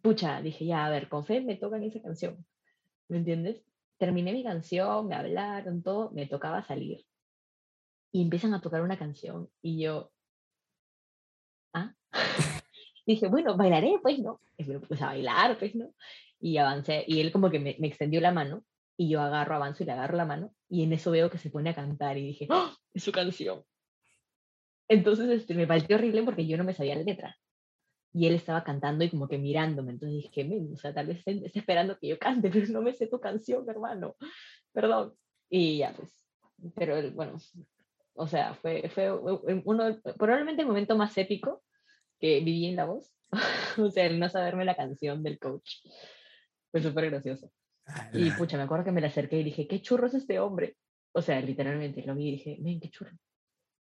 [0.02, 2.44] pucha, dije, ya, a ver, con fe me tocan esa canción.
[3.08, 3.62] ¿Me entiendes?
[3.98, 7.04] Terminé mi canción, me hablaron, todo, me tocaba salir.
[8.12, 10.10] Y empiezan a tocar una canción y yo,
[11.74, 11.94] ¿ah?
[13.06, 14.40] dije, bueno, bailaré, pues, ¿no?
[14.56, 15.92] Y me puse a bailar, pues, ¿no?
[16.40, 18.64] Y avancé, y él como que me, extendió la mano,
[18.96, 21.50] y yo agarro, avanzo y le agarro la mano, y en eso veo que se
[21.50, 22.74] pone a cantar, y dije, ¡Ah!
[22.94, 23.64] Es su canción.
[24.88, 27.36] Entonces este, me pareció horrible porque yo no me sabía la letra.
[28.16, 31.18] Y él estaba cantando y como que mirándome, entonces dije, "Men, o sea, tal vez
[31.26, 34.16] esté esperando que yo cante, pero no me sé tu canción, hermano.
[34.72, 35.12] Perdón.
[35.50, 36.10] Y ya, pues,
[36.74, 37.36] pero él, bueno,
[38.14, 41.62] o sea, fue, fue uno, probablemente el momento más épico
[42.18, 43.12] que viví en la voz.
[43.78, 45.86] o sea, el no saberme la canción del coach.
[46.70, 47.52] Fue súper gracioso.
[48.14, 48.38] Y Ala.
[48.38, 50.78] pucha, me acuerdo que me le acerqué y dije, ¿qué churro es este hombre?
[51.12, 53.16] O sea, literalmente lo vi y dije, ven, qué churro.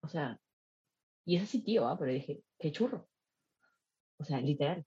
[0.01, 0.39] O sea,
[1.25, 1.97] y es así, tío, ¿ah?
[1.99, 3.10] pero dije, qué churro.
[4.21, 4.85] O sea, literal.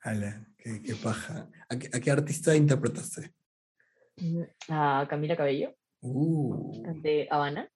[0.00, 1.50] Ala, qué, qué paja.
[1.68, 3.32] ¿A qué, a qué artista interpretaste?
[4.16, 7.70] Mm, A Camila Cabello, Uh, de Habana.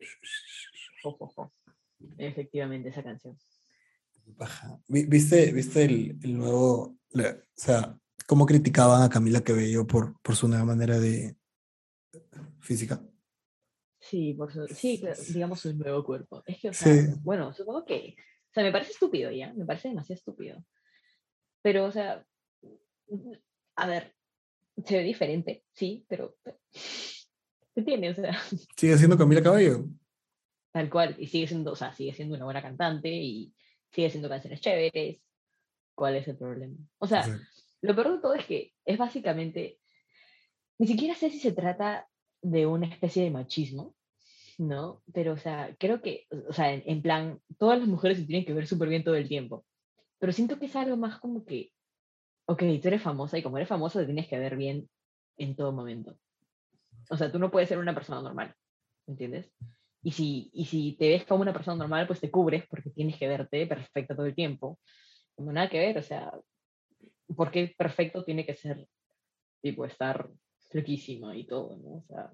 [1.02, 1.52] Jo, jo, jo.
[2.18, 3.38] Efectivamente, esa canción.
[4.36, 4.78] paja.
[4.88, 7.96] Vi- ¿Viste, viste el, el nuevo, la- o sea,
[8.26, 11.36] cómo criticaban a Camila Cabello por, por su nueva manera de
[12.60, 13.00] física?
[14.00, 15.00] Sí, por su, sí,
[15.32, 16.42] digamos su nuevo cuerpo.
[16.46, 17.08] Es que, o sea, Sí.
[17.22, 18.16] bueno, supongo que,
[18.56, 20.64] sea, me parece estúpido ya, me parece demasiado estúpido.
[21.62, 22.24] Pero, o sea,
[23.76, 24.14] a ver,
[24.84, 26.36] se ve diferente, sí, pero,
[27.74, 28.10] ¿qué tiene?
[28.10, 28.38] O sea,
[28.76, 29.84] ¿Sigue siendo Camila Cabello?
[30.76, 33.54] tal cual, y sigue siendo, o sea, sigue siendo una buena cantante y
[33.90, 35.22] sigue haciendo canciones chéveres.
[35.94, 36.76] ¿Cuál es el problema?
[36.98, 37.26] O sea,
[37.80, 39.80] lo peor de todo es que es básicamente,
[40.78, 42.06] ni siquiera sé si se trata
[42.42, 43.95] de una especie de machismo,
[44.58, 45.02] ¿no?
[45.12, 48.44] Pero, o sea, creo que, o sea, en, en plan, todas las mujeres se tienen
[48.44, 49.64] que ver súper bien todo el tiempo,
[50.18, 51.72] pero siento que es algo más como que,
[52.46, 54.88] ok, tú eres famosa y como eres famosa te tienes que ver bien
[55.36, 56.16] en todo momento.
[57.10, 58.54] O sea, tú no puedes ser una persona normal,
[59.06, 59.52] ¿entiendes?
[60.02, 63.18] Y si, y si te ves como una persona normal, pues te cubres porque tienes
[63.18, 64.78] que verte perfecta todo el tiempo.
[65.34, 66.32] Como nada que ver, o sea,
[67.36, 68.88] ¿por qué perfecto tiene que ser,
[69.60, 70.28] tipo, estar
[70.70, 71.96] flequísima y todo, ¿no?
[71.96, 72.32] O sea,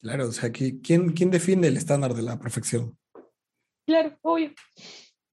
[0.00, 2.96] Claro, o sea, ¿qui- ¿quién, quién define el estándar de la perfección?
[3.86, 4.50] claro, obvio.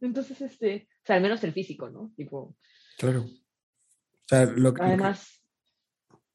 [0.01, 2.11] Entonces, este, o sea, al menos el físico, ¿no?
[2.15, 2.55] Tipo,
[2.97, 3.21] Claro.
[3.21, 5.43] O sea, lo, que- lo que- además,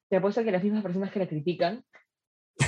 [0.08, 1.84] te apuesto que las mismas personas que la critican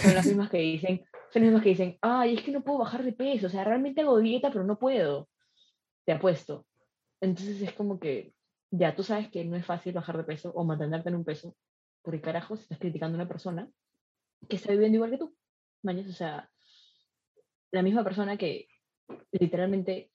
[0.02, 2.78] son las mismas que dicen, son las mismas que dicen, ay, es que no puedo
[2.80, 5.28] bajar de peso, o sea, realmente hago dieta, pero no puedo.
[6.04, 6.66] Te apuesto.
[7.20, 8.34] Entonces es como que,
[8.70, 11.56] ya, tú sabes que no es fácil bajar de peso o mantenerte en un peso,
[12.02, 13.68] porque carajo, estás criticando a una persona
[14.48, 15.36] que está viviendo igual que tú.
[15.82, 16.50] Mañas, o sea,
[17.70, 18.68] la misma persona que
[19.32, 20.10] literalmente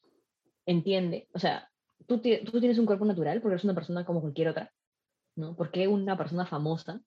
[0.65, 1.69] entiende, o sea,
[2.07, 4.71] tú, tú tienes un cuerpo natural porque eres una persona como cualquier otra,
[5.35, 5.55] ¿no?
[5.55, 7.01] ¿Por qué una persona famosa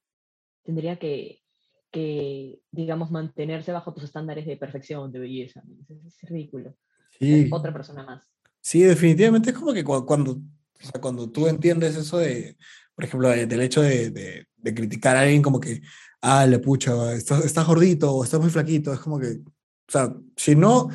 [0.63, 1.43] tendría que,
[1.91, 5.63] que, digamos, mantenerse bajo tus estándares de perfección, de belleza?
[5.89, 6.77] Es, es ridículo.
[7.19, 8.31] sí, Es otra persona más.
[8.61, 12.57] sí, definitivamente es como que cu- cuando, o sea, cuando tú entiendes eso de,
[12.95, 15.81] por ejemplo, de- del hecho de, de- de criticar a alguien como que,
[16.23, 20.13] ah, le pucha, estás, estás gordito o estás muy flaquito, es como que, o sea,
[20.37, 20.89] si no,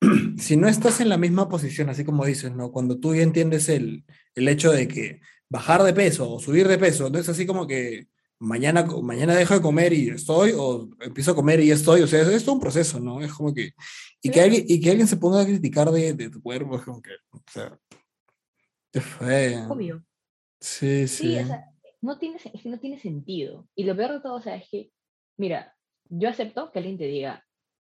[0.38, 2.72] si no estás en la misma posición, así como dices, ¿no?
[2.72, 5.20] Cuando tú ya entiendes el, el hecho de que
[5.50, 8.08] bajar de peso o subir de peso, no es así como que
[8.38, 12.22] mañana, mañana dejo de comer y estoy, o empiezo a comer y estoy, o sea,
[12.22, 13.20] es, es todo un proceso, ¿no?
[13.20, 13.72] Es como que,
[14.22, 16.82] y que alguien, y que alguien se ponga a criticar de, de tu cuerpo, es
[16.82, 17.78] como que, o sea,
[18.90, 19.70] qué feo.
[19.70, 20.02] Obvio.
[20.58, 21.28] Sí, sí.
[21.28, 21.71] Sí, o sea,
[22.02, 23.68] no tiene, es que no tiene sentido.
[23.74, 24.90] Y lo peor de todo, o sea, es que,
[25.38, 25.74] mira,
[26.10, 27.44] yo acepto que alguien te diga,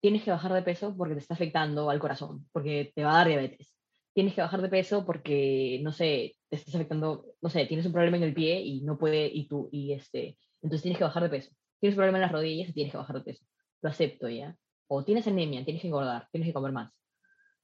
[0.00, 3.16] tienes que bajar de peso porque te está afectando al corazón, porque te va a
[3.18, 3.74] dar diabetes.
[4.14, 7.92] Tienes que bajar de peso porque, no sé, te estás afectando, no sé, tienes un
[7.92, 11.22] problema en el pie y no puede, y tú, y este, entonces tienes que bajar
[11.22, 11.50] de peso.
[11.78, 13.44] Tienes un problema en las rodillas y tienes que bajar de peso.
[13.82, 14.56] Lo acepto ya.
[14.88, 16.92] O tienes anemia, tienes que engordar, tienes que comer más.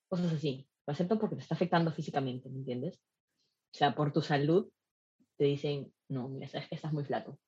[0.09, 0.69] Cosas así.
[0.87, 2.97] Lo acepto porque te está afectando físicamente, ¿me entiendes?
[3.73, 4.71] O sea, por tu salud
[5.36, 7.39] te dicen, no, mira, sabes que estás muy flaco,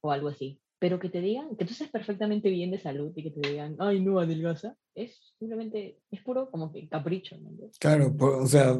[0.00, 0.60] o algo así.
[0.78, 3.76] Pero que te digan, que tú estés perfectamente bien de salud y que te digan,
[3.78, 7.50] ay, no, adelgaza, es simplemente, es puro como que capricho, ¿no?
[7.78, 8.74] Claro, por- o sea,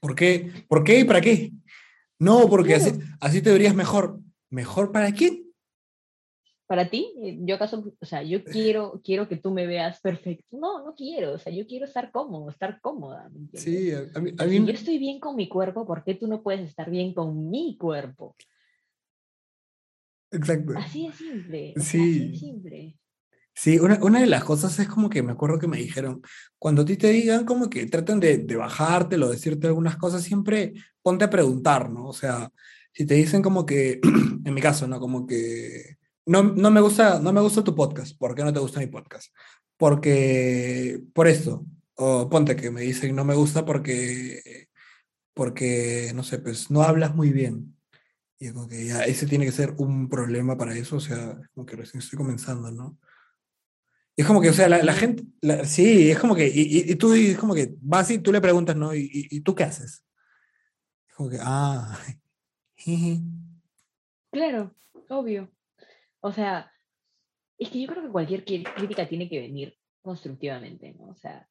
[0.00, 0.50] ¿por qué?
[0.68, 1.52] ¿Por qué y para qué?
[2.18, 2.90] No, porque así,
[3.20, 4.18] así te verías mejor.
[4.50, 5.51] ¿Mejor para quién?
[6.72, 10.56] Para ti, eh, yo acaso, o sea, yo quiero, quiero que tú me veas perfecto.
[10.56, 13.60] No, no quiero, o sea, yo quiero estar cómodo, estar cómoda, ¿me entiendes?
[13.62, 16.26] Sí, a, mí, a mí- si yo estoy bien con mi cuerpo, ¿por qué tú
[16.28, 18.34] no puedes estar bien con mi cuerpo?
[20.30, 20.72] exacto.
[20.78, 21.74] Así de simple.
[21.76, 22.38] Así de Sí.
[22.38, 22.98] simple.
[23.54, 26.22] Sí, una, una de las cosas es como que me acuerdo que me dijeron,
[26.58, 30.72] cuando a ti te digan como que traten de, de bajártelo, decirte algunas cosas, siempre
[31.02, 32.06] ponte a preguntar, ¿no?
[32.06, 32.50] O sea,
[32.94, 34.00] si te dicen como que,
[34.46, 34.98] en mi caso, ¿no?
[34.98, 38.60] Como que no, no me gusta, no me gusta tu podcast, ¿por qué no te
[38.60, 39.32] gusta mi podcast?
[39.76, 44.66] Porque, por esto, o ponte que me dicen no me gusta porque,
[45.34, 47.76] porque, no sé, pues no hablas muy bien.
[48.38, 51.38] Y yo como que ya, ese tiene que ser un problema para eso, o sea,
[51.54, 52.98] como que recién estoy comenzando, ¿no?
[54.16, 56.60] Y es como que, o sea, la, la gente, la- sí, es como que, y,
[56.60, 58.94] y- y tú y es como que vas y tú le preguntas, ¿no?
[58.94, 60.04] ¿Y, tú qué haces?
[61.08, 61.98] Es como que, ah.
[64.32, 64.74] Claro,
[65.08, 65.50] obvio.
[66.22, 66.72] O sea,
[67.58, 71.08] es que yo creo que cualquier crítica tiene que venir constructivamente, ¿no?
[71.10, 71.48] O sea,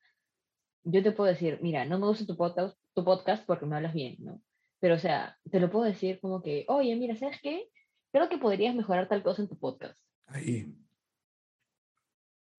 [0.83, 3.93] yo te puedo decir, mira, no me gusta tu podcast, tu podcast porque me hablas
[3.93, 4.41] bien, ¿no?
[4.79, 7.69] Pero, o sea, te lo puedo decir como que, oye, mira, ¿sabes qué?
[8.11, 9.99] Creo que podrías mejorar tal cosa en tu podcast.
[10.27, 10.73] Ahí.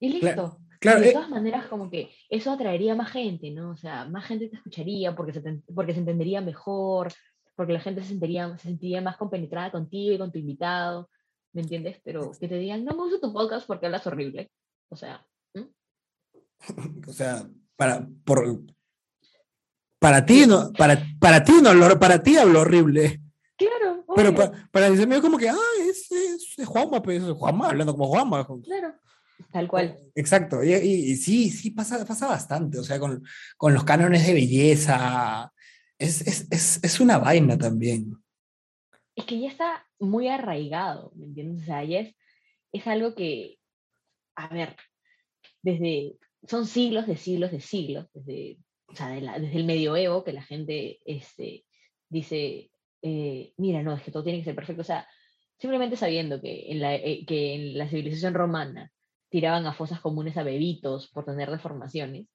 [0.01, 0.59] Y listo.
[0.80, 3.70] Claro, Y de eh, todas maneras, como que eso atraería más gente, ¿no?
[3.70, 7.12] O sea, más gente te escucharía porque se, te- porque se entendería mejor,
[7.55, 11.09] porque la gente se sentiría, se sentiría más compenetrada contigo y con tu invitado,
[11.52, 12.00] ¿me entiendes?
[12.04, 14.50] Pero que te digan, no me gusta tu podcast porque hablas horrible.
[14.88, 15.26] O sea,
[17.08, 17.46] o sea,
[17.76, 18.62] para, por,
[19.98, 23.20] para ti, no, para, para ti no, lo- para ti hablo horrible.
[23.56, 25.56] claro, Pero obvio, pa- para el mío como que, ah,
[25.88, 28.46] es, es, es Juanma, pues, es Juanma, hablando como Juanma.
[28.64, 28.94] claro,
[29.52, 29.98] tal cual.
[30.14, 33.22] Exacto, y, y- y sí, sí, pasa, pasa bastante, o sea, con,
[33.56, 35.52] con los cánones de belleza,
[35.98, 38.16] es, es, es, es una vaina también.
[39.14, 41.62] Es que ya está muy arraigado, ¿me entiendes?
[41.62, 42.16] O sea, ya es,
[42.72, 43.59] es algo que,
[44.36, 44.76] a ver,
[45.62, 46.18] desde,
[46.48, 48.59] son siglos de siglos de siglos, desde,
[48.89, 51.66] o sea, de la- desde el medioevo que la gente este,
[52.09, 52.72] dice,
[53.02, 54.82] eh, mira, no, es que todo tiene que ser perfecto.
[54.82, 55.09] O sea,
[55.59, 58.93] simplemente sabiendo que en la, eh, que en la civilización romana
[59.30, 62.28] tiraban a fosas comunes a bebitos por tener deformaciones,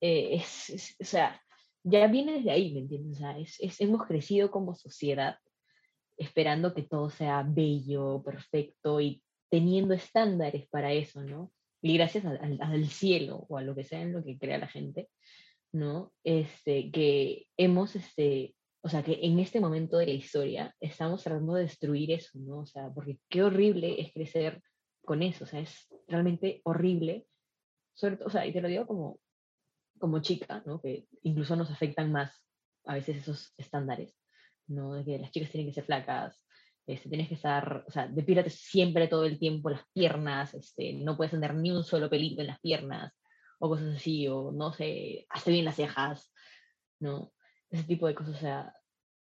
[0.00, 1.40] eh, es, es- o sea,
[1.82, 3.16] ya viene desde ahí, ¿me entiendes?
[3.18, 5.38] O sea, es, hemos crecido como sociedad
[6.20, 11.50] esperando que todo sea bello, perfecto y teniendo estándares para eso, ¿no?
[11.82, 15.08] Y gracias al, cielo o a lo que sea en lo que crea la gente,
[15.72, 16.12] ¿no?
[16.22, 21.54] Este, que hemos, este, o sea, que en este momento de la historia estamos tratando
[21.54, 22.58] de destruir eso, ¿no?
[22.60, 24.62] O sea, porque qué horrible es crecer
[25.02, 27.26] con eso, o sea, es realmente horrible,
[27.94, 29.18] sobre o sea, y te lo digo como,
[29.98, 30.82] como chica, ¿no?
[30.82, 32.44] Que incluso nos afectan más
[32.84, 34.14] a veces esos estándares,
[34.70, 34.94] ¿no?
[34.94, 36.42] De que las chicas tienen que ser flacas,
[36.86, 41.16] este, tienes que estar, o sea, depílate siempre todo el tiempo las piernas, este, no
[41.16, 43.12] puedes tener ni un solo pelito en las piernas,
[43.58, 46.32] o cosas así, o no sé, hazte bien las cejas,
[46.98, 47.32] ¿no?
[47.70, 48.74] Ese tipo de cosas, o sea,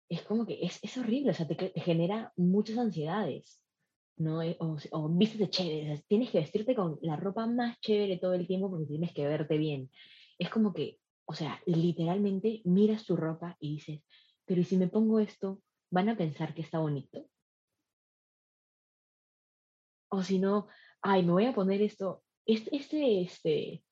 [0.09, 3.61] es como que es, es horrible, o sea, te, genera muchas ansiedades,
[4.17, 4.43] ¿no?
[4.43, 8.47] Eh, O, o vístete chévere, tienes que vestirte con la ropa más chévere todo el
[8.47, 9.91] tiempo porque tienes que verte bien.
[10.39, 14.03] Es como que, o sea, literalmente miras tu ropa y dices,
[14.49, 15.61] pero ¿y si me pongo esto,
[15.91, 17.29] van a pensar que está bonito?
[20.09, 20.69] O si no,
[21.03, 23.85] ay, me voy a poner esto, este, este, este,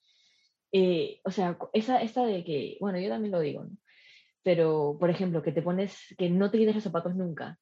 [0.72, 3.76] eh, o sea, esa, esta de que, bueno, yo también lo digo, ¿no?
[4.42, 7.58] Pero, por ejemplo, que te pones, que no te quites los zapatos nunca,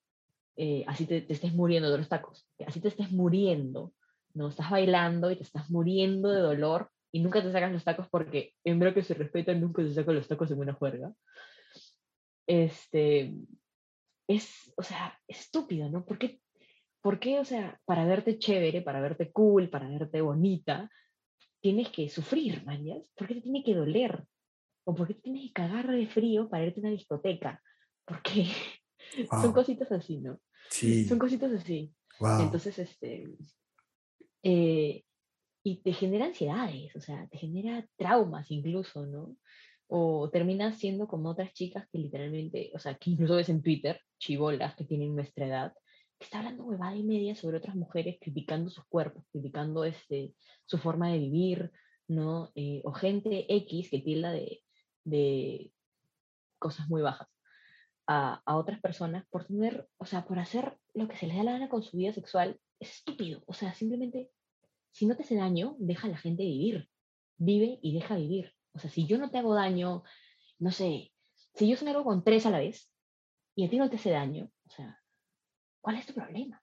[0.57, 3.93] eh, así te, te estés muriendo de los tacos, así te estés muriendo,
[4.35, 4.49] ¿no?
[4.49, 8.55] Estás bailando y te estás muriendo de dolor y nunca te sacas los tacos porque
[8.62, 11.12] en verdad que se respeta nunca se sacan los tacos en una juerga.
[12.47, 13.35] Este,
[14.29, 16.05] es, o sea, estúpido, ¿no?
[16.05, 16.41] ¿Por qué,
[17.03, 20.91] por qué, o sea, para verte chévere, para verte cool, para verte bonita,
[21.61, 23.11] tienes que sufrir, mañas?
[23.16, 24.25] ¿Por qué te tiene que doler?
[24.87, 27.62] ¿O por qué te tienes que cagar de frío para irte a una discoteca?
[28.05, 28.47] Porque
[29.41, 29.53] son Wow.
[29.53, 30.41] cositas así, ¿no?
[30.71, 31.95] Sí, Son cositas así.
[32.21, 32.41] wow.
[32.41, 33.27] Entonces, este,
[34.43, 35.05] eh,
[35.62, 39.37] y te genera ansiedades, o sea, te genera traumas incluso, ¿no?
[39.97, 44.01] O terminas siendo como otras chicas que literalmente, o sea, que incluso ves en Twitter,
[44.19, 45.73] chibolas que tienen nuestra edad,
[46.19, 50.35] que está hablando huevada y media sobre otras mujeres criticando sus cuerpos, criticando este,
[50.66, 51.71] su forma de vivir,
[52.09, 52.51] ¿no?
[52.57, 54.65] Eh, o gente X que tilda de,
[55.05, 55.71] de
[56.59, 57.29] cosas muy bajas
[58.09, 61.45] a, a otras personas por tener, o sea, por hacer lo que se les da
[61.45, 63.45] la gana con su vida sexual, es estúpido.
[63.47, 64.33] O sea, simplemente,
[64.91, 66.89] si no te hace daño, deja a la gente vivir.
[67.37, 68.53] Vive y deja vivir.
[68.75, 70.03] O sea, si yo no te hago daño,
[70.59, 71.13] no sé,
[71.55, 72.91] si yo salgo con tres a la vez
[73.55, 75.01] y a ti no te hace daño, o sea,
[75.81, 76.61] ¿cuál es tu problema?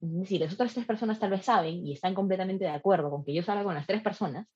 [0.00, 0.28] ¿Entiendes?
[0.28, 3.34] Si las otras tres personas tal vez saben y están completamente de acuerdo con que
[3.34, 4.48] yo salga con las tres personas,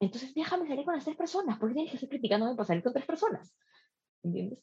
[0.00, 1.58] entonces déjame salir con las tres personas.
[1.58, 3.54] ¿Por qué tienes que estar criticándome por salir con tres personas?
[4.22, 4.58] ¿Entiendes?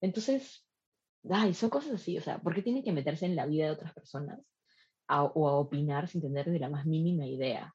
[0.00, 0.66] Entonces,
[1.30, 3.72] ay, son cosas así, o sea, ¿por qué tienen que meterse en la vida de
[3.72, 4.40] otras personas
[5.08, 7.74] o a opinar sin tener ni la más mínima idea?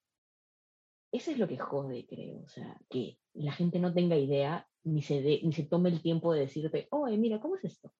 [1.13, 5.01] Eso es lo que jode, creo, o sea, que la gente no tenga idea ni
[5.03, 7.93] se, dé- ni se tome el tiempo de decirte, oye, mira, ¿cómo es esto?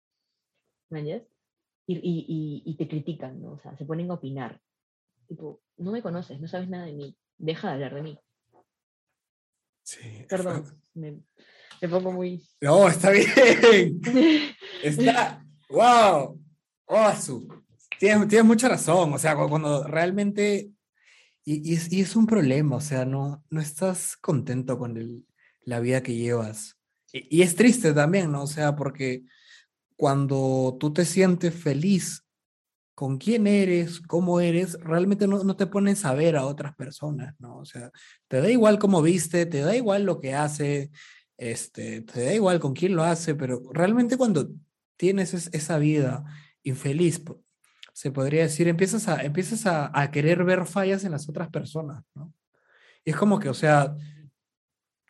[0.90, 1.28] ¿Me entiendes?
[1.88, 3.54] Y, y, y, te critican, ¿no?
[3.54, 4.60] O sea, se ponen a opinar.
[5.28, 8.20] Tipo, no me conoces, no sabes nada de mí, deja de hablar de mí.
[9.84, 10.26] Sí.
[10.30, 10.66] Perdón,
[10.96, 11.20] me,
[11.82, 12.42] me pongo muy...
[12.62, 14.02] No, está bien.
[14.84, 15.46] Está.
[15.70, 16.40] ¡Wow!
[16.86, 17.48] ¡Oh, su!
[18.00, 19.14] Tienes, tienes mucha razón.
[19.14, 20.72] O sea, cu- cuando realmente.
[21.46, 25.26] Y, es, un problema, o sea, no, no estás contento con el-
[25.66, 26.78] la vida que llevas.
[27.12, 28.44] Y, es triste también, ¿no?
[28.44, 29.24] O sea, porque
[29.98, 32.26] cuando tú te sientes feliz
[32.96, 37.36] con quién eres, cómo eres, realmente no, no te pones a ver a otras personas,
[37.40, 37.58] ¿no?
[37.58, 37.92] O sea,
[38.28, 40.92] te da igual cómo viste, te da igual lo que hace,
[41.38, 44.50] este, te da igual con quién lo hace, pero realmente cuando
[44.98, 46.24] tienes es- esa vida
[46.64, 47.22] infeliz,
[47.94, 52.04] se podría decir, empiezas a, empiezas a, a querer ver fallas en las otras personas,
[52.16, 52.34] ¿no?
[53.06, 53.96] Y es como que, o sea,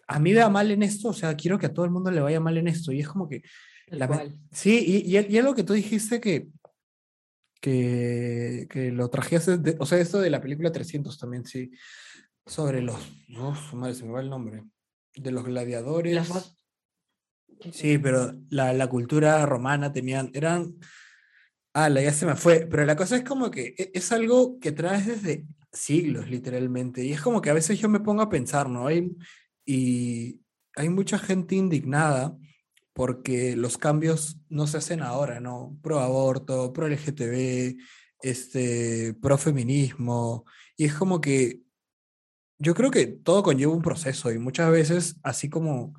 [0.07, 2.11] a mí me va mal en esto, o sea, quiero que a todo el mundo
[2.11, 3.41] le vaya mal en esto, y es como que,
[3.87, 4.07] la
[4.51, 6.47] sí, y, y, y es lo que tú dijiste que,
[7.61, 11.71] que, que lo trajiste, de- o sea, esto de la película 300 también, sí,
[12.45, 12.97] sobre los,
[13.29, 14.63] no, su madre, se me va el nombre,
[15.15, 16.13] de los gladiadores.
[16.15, 16.55] Las
[17.71, 20.75] Sí, pero la, la cultura romana tenían, eran,
[21.73, 24.59] ah, la ya se me fue, pero la cosa es como que e- es algo
[24.59, 28.29] que traes desde siglos, literalmente, y es como que a veces yo me pongo a
[28.29, 28.87] pensar, ¿no?
[28.87, 29.11] Hay,
[29.65, 30.41] y
[30.75, 32.35] hay mucha gente indignada
[32.93, 35.77] porque los cambios no se hacen ahora, ¿no?
[35.81, 37.77] Pro aborto, pro LGTB,
[38.21, 40.45] este, pro feminismo,
[40.77, 41.61] y es como que
[42.59, 45.93] yo creo que todo conlleva un proceso y muchas veces, así como,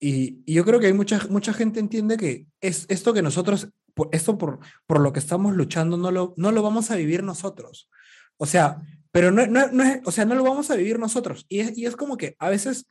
[0.00, 3.68] y, y yo creo que hay mucha, mucha gente entiende que es esto que nosotros,
[4.00, 7.22] por- esto por, por lo que estamos luchando, no lo, no lo vamos a vivir
[7.22, 7.90] nosotros.
[8.38, 8.80] O sea,
[9.12, 11.44] pero no, no, no es, o sea, no lo vamos a vivir nosotros.
[11.48, 12.86] Y es, y es como que a veces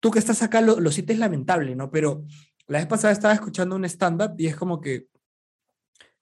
[0.00, 1.90] tú que estás acá lo, lo sientes lamentable, ¿no?
[1.90, 2.24] Pero
[2.66, 5.06] la vez pasada estaba escuchando un stand-up y es como que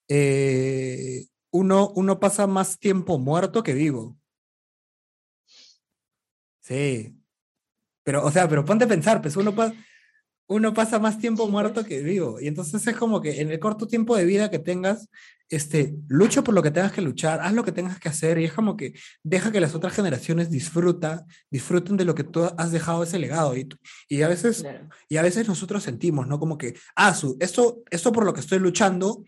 [0.08, 4.18] eh, uno, uno pasa más tiempo muerto que vivo.
[6.60, 7.16] Sí.
[8.04, 9.72] Pero, o sea, pero ponte a pensar, pues uno, pa-
[10.48, 11.86] uno pasa más tiempo muerto pues.
[11.86, 12.40] que vivo.
[12.40, 15.08] Y entonces es como que en el corto tiempo de vida que tengas,
[15.48, 18.44] este, lucha por lo que tengas que luchar, haz lo que tengas que hacer y
[18.44, 22.72] es como que deja que las otras generaciones disfruta, disfruten de lo que tú has
[22.72, 23.56] dejado ese legado.
[23.56, 23.68] Y,
[24.08, 24.88] y a veces Claro.
[25.08, 26.38] y a veces nosotros sentimos, ¿no?
[26.38, 29.24] Como que, ah, su, esto, esto por lo que estoy luchando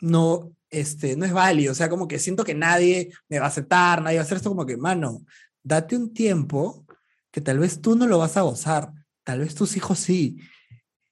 [0.00, 1.72] no, este, no es válido.
[1.72, 4.36] O sea, como que siento que nadie me va a aceptar, nadie va a hacer
[4.38, 4.50] esto.
[4.50, 5.24] Como que, mano,
[5.62, 6.86] date un tiempo
[7.30, 8.92] que tal vez tú no lo vas a gozar,
[9.28, 10.38] tal vez tus hijos sí.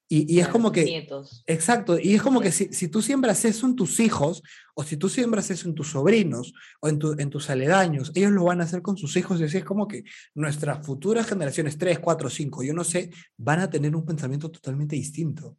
[0.08, 1.44] Y, y es como que, Nietos.
[1.46, 4.42] exacto, y es como que si, si tú siembras eso en tus hijos,
[4.74, 8.32] o si tú siembras eso en tus sobrinos, o en, tu, en tus aledaños, ellos
[8.32, 11.76] lo van a hacer con sus hijos, y así es como que nuestras futuras generaciones,
[11.76, 15.58] 3, 4, 5, yo no sé, van a tener un pensamiento totalmente distinto.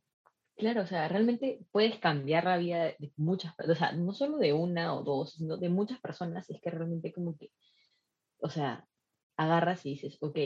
[0.55, 4.13] Claro, o sea, realmente puedes cambiar la vida de de muchas personas, o sea, no
[4.13, 7.51] solo de una o dos, sino de muchas personas, es que realmente como que,
[8.39, 8.87] o sea,
[9.35, 10.39] agarras y dices, ok,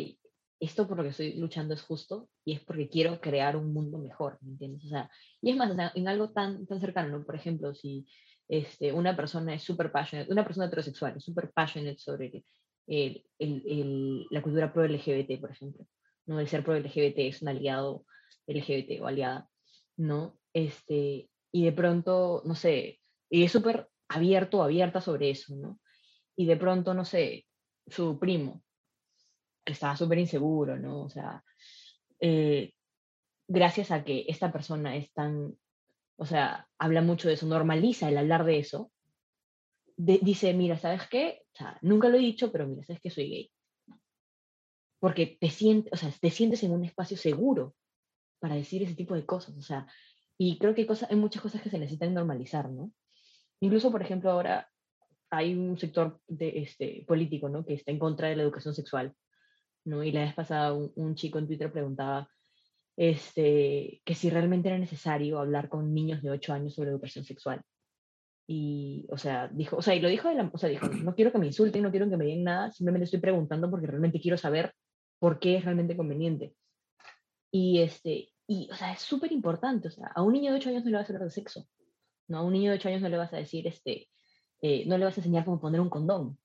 [0.61, 3.97] esto por lo que estoy luchando es justo y es porque quiero crear un mundo
[3.99, 4.85] mejor, ¿me entiendes?
[4.85, 5.11] O sea,
[5.41, 7.25] y es más, o sea, en algo tan, tan cercano, ¿no?
[7.25, 8.07] Por ejemplo, si
[8.47, 12.45] este, una persona es súper passionate, una persona heterosexual es súper passionate sobre
[12.87, 15.87] el, el- el- la cultura pro LGBT, por ejemplo,
[16.27, 16.39] ¿no?
[16.39, 18.05] El ser pro LGBT es un aliado
[18.47, 19.49] LGBT o aliada,
[19.97, 20.37] ¿no?
[20.53, 25.79] Este, y de pronto, no sé, y es súper abierto abierta sobre eso, ¿no?
[26.35, 27.47] Y de pronto, no sé,
[27.87, 28.63] su primo,
[29.65, 31.03] estaba súper inseguro, ¿no?
[31.03, 31.43] O sea,
[32.19, 32.73] eh,
[33.47, 35.55] gracias a que esta persona es tan,
[36.17, 38.91] o sea, habla mucho de eso, normaliza el hablar de eso,
[39.97, 41.41] de- dice, mira, ¿sabes qué?
[41.53, 43.51] O sea, nunca lo he dicho, pero mira, ¿sabes que soy gay?
[44.99, 47.75] Porque te sientes, o sea, te sientes en un espacio seguro
[48.39, 49.87] para decir ese tipo de cosas, o sea,
[50.37, 52.91] y creo que hay, cosas, hay muchas cosas que se necesitan normalizar, ¿no?
[53.59, 54.67] Incluso, por ejemplo, ahora
[55.29, 57.63] hay un sector de, este, político, ¿no?
[57.63, 59.15] Que está en contra de la educación sexual,
[59.85, 60.03] ¿no?
[60.03, 62.29] Y la vez pasada un, chico en Twitter preguntaba
[62.95, 67.61] este, que si realmente era necesario hablar con niños de 8 años sobre educación sexual.
[68.47, 71.15] Y, o sea, dijo, o sea, y lo dijo de la, o sea, dijo, no
[71.15, 74.19] quiero que me insulten, no quiero que me digan nada, simplemente estoy preguntando porque realmente
[74.19, 74.73] quiero saber
[75.19, 76.53] por qué es realmente conveniente.
[77.51, 80.69] Y, este, y, o sea, es súper importante, o sea, a un niño de 8
[80.69, 81.67] años no le vas a hablar de sexo,
[82.27, 82.39] ¿no?
[82.39, 84.09] A un niño de 8 años no le vas a decir, este,
[84.61, 86.37] eh, no le vas a enseñar cómo poner un condón,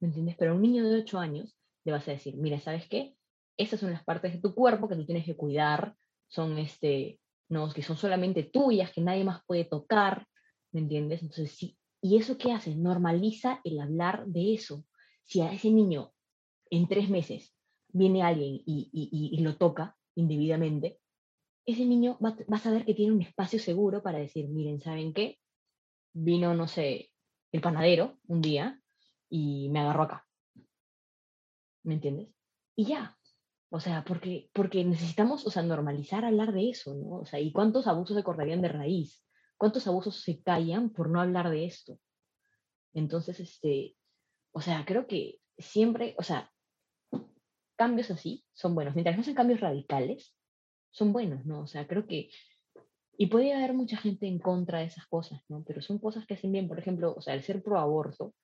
[0.00, 0.36] ¿me entiendes?
[0.38, 3.16] Pero a un niño de 8 años le vas a decir, mira, ¿sabes qué?
[3.56, 5.96] Estas son las partes de tu cuerpo que tú tienes que cuidar,
[6.28, 10.26] son, este, no, que son solamente tuyas, que nadie más puede tocar,
[10.72, 11.22] ¿me entiendes?
[11.22, 12.74] Entonces, sí, ¿y eso qué hace?
[12.76, 14.84] Normaliza el hablar de eso.
[15.24, 16.12] Si a ese niño
[16.70, 17.54] en tres meses
[17.88, 21.00] viene alguien y- y lo toca indebidamente,
[21.66, 25.12] ese niño va, va a saber que tiene un espacio seguro para decir, miren, ¿saben
[25.14, 25.38] qué?
[26.12, 27.10] Vino, no sé,
[27.52, 28.80] el panadero un día
[29.30, 30.26] y me agarró acá.
[31.82, 32.28] ¿Me entiendes?
[32.76, 33.16] Y ya.
[33.70, 37.20] O sea, porque, porque necesitamos, o sea, normalizar hablar de eso, ¿no?
[37.20, 39.24] O sea, ¿y cuántos abusos se cortarían de raíz?
[39.56, 41.98] ¿Cuántos abusos se callan por no hablar de esto?
[42.92, 43.96] Entonces, este,
[44.52, 46.50] o sea, creo que siempre, o sea,
[47.76, 48.94] cambios así son buenos.
[48.94, 50.34] Mientras no sean cambios radicales,
[50.90, 51.60] son buenos, ¿no?
[51.60, 52.30] O sea, creo que,
[53.16, 55.62] y puede haber mucha gente en contra de esas cosas, ¿no?
[55.64, 56.68] Pero son cosas que hacen bien.
[56.68, 58.34] Por ejemplo, o sea, el ser pro aborto,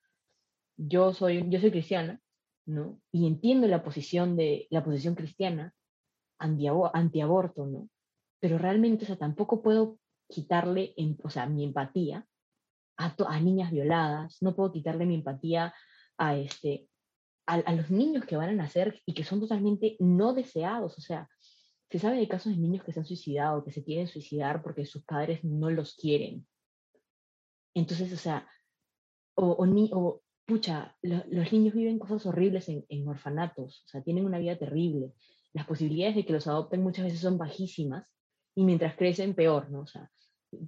[0.76, 2.20] yo soy, yo soy cristiana,
[2.66, 3.00] ¿no?
[3.12, 5.74] Y entiendo la posición de, la posición cristiana
[6.38, 7.88] antiabo- antiaborto, ¿no?
[8.40, 9.98] Pero realmente, o sea, tampoco puedo
[10.28, 12.26] quitarle, em- o sea, mi empatía
[12.98, 15.74] a, a niñas violadas, no puedo quitarle mi empatía
[16.18, 16.88] a, este,
[17.46, 21.00] a, a los niños que van a nacer y que son totalmente no deseados, o
[21.00, 21.28] sea,
[21.90, 24.84] se sabe de casos de niños que se han suicidado, que se quieren suicidar porque
[24.84, 26.46] sus padres no los quieren.
[27.74, 28.48] Entonces, o sea,
[29.36, 33.88] o, o, ni, o pucha, lo- los niños viven cosas horribles en, en orfanatos, o
[33.88, 35.12] sea, tienen una vida terrible.
[35.52, 38.06] Las posibilidades de que los adopten muchas veces son bajísimas
[38.54, 39.80] y mientras crecen, peor, ¿no?
[39.82, 40.10] O sea,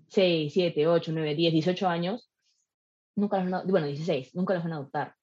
[0.09, 2.33] 6, 7, 8, 9, 10, 18 años,
[3.17, 5.15] nunca los van bueno, 16, nunca los van a adoptar.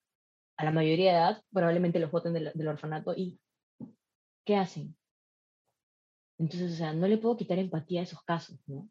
[0.57, 3.39] A la mayoría de edad, probablemente los voten del, del orfanato y
[4.45, 4.95] ¿qué hacen?
[6.37, 8.77] Entonces, o sea, no le puedo quitar empatía a esos casos, ¿no?
[8.77, 8.89] O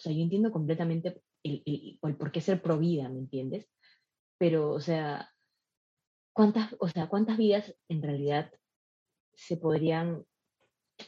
[0.00, 3.70] sea, yo entiendo completamente el, el, el por qué ser pro vida, ¿me entiendes?
[4.38, 5.30] Pero, o sea,
[6.32, 8.52] ¿cuántas, o sea, cuántas vidas en realidad
[9.34, 10.24] se podrían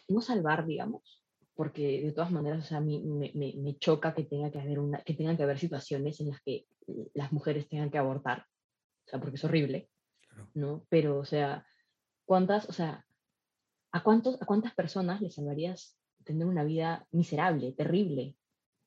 [0.09, 1.24] no salvar, digamos?
[1.55, 4.60] Porque de todas maneras, o sea, a mí me, me- me choca que tenga que
[4.60, 6.66] haber una, que tengan que haber situaciones en las que
[7.14, 8.46] las mujeres tengan que abortar,
[9.06, 9.90] o sea, porque es horrible,
[10.28, 10.48] Claro.
[10.55, 10.86] ¿no?
[10.88, 11.66] Pero, o sea,
[12.24, 13.05] ¿cuántas, o sea,
[13.92, 18.36] a cuántos, a cuántas personas les salvarías tener una vida miserable, terrible,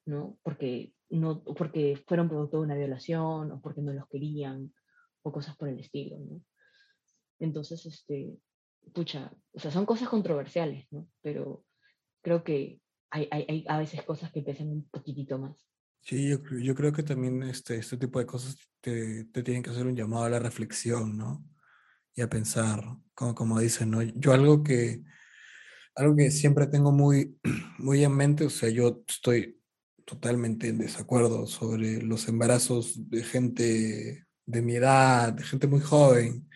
[0.06, 0.38] ¿no?
[0.44, 4.74] Porque no, porque fueron producto de una violación o porque no los querían
[5.24, 6.42] o cosas por el estilo, ¿no?
[7.40, 8.38] Entonces, este,
[8.94, 11.10] pucha, o sea, son cosas controversiales, ¿no?
[11.22, 11.66] Pero
[12.22, 15.68] creo que hay, hay, hay a veces cosas que pesan un poquitito más.
[16.02, 19.70] Sí, yo, yo creo que también este, este tipo de cosas te, te tienen que
[19.70, 21.46] hacer un llamado a la reflexión, ¿no?
[22.16, 22.84] Y a pensar,
[23.14, 24.02] como, como dicen, ¿no?
[24.02, 25.04] Yo algo que,
[25.96, 27.38] algo que siempre tengo muy,
[27.78, 29.61] muy en mente, o sea, yo estoy
[30.06, 36.50] totalmente en desacuerdo sobre los embarazos de gente de mi edad, de gente muy joven,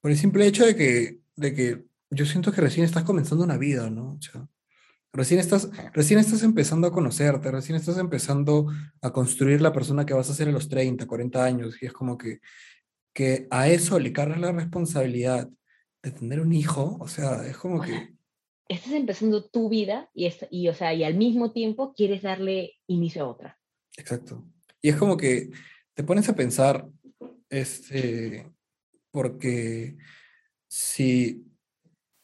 [0.00, 3.58] por el simple hecho de que, de que yo siento que recién estás comenzando una
[3.58, 4.12] vida, ¿no?
[4.12, 4.46] O sea,
[5.12, 8.66] recién estás, recién estás empezando a conocerte, recién estás empezando
[9.00, 11.92] a construir la persona que vas a ser a los 30, 40 años, y es
[11.92, 12.40] como que,
[13.12, 15.48] que a eso le cargas la responsabilidad
[16.02, 18.13] de tener un hijo, o sea, es como que...
[18.68, 22.74] Estás empezando tu vida y, es- y, o sea, y al mismo tiempo quieres darle
[22.86, 23.58] inicio a otra.
[23.96, 24.44] Exacto.
[24.80, 25.50] Y es como que
[25.94, 26.88] te pones a pensar,
[27.50, 28.50] este,
[29.10, 29.96] porque
[30.68, 31.44] si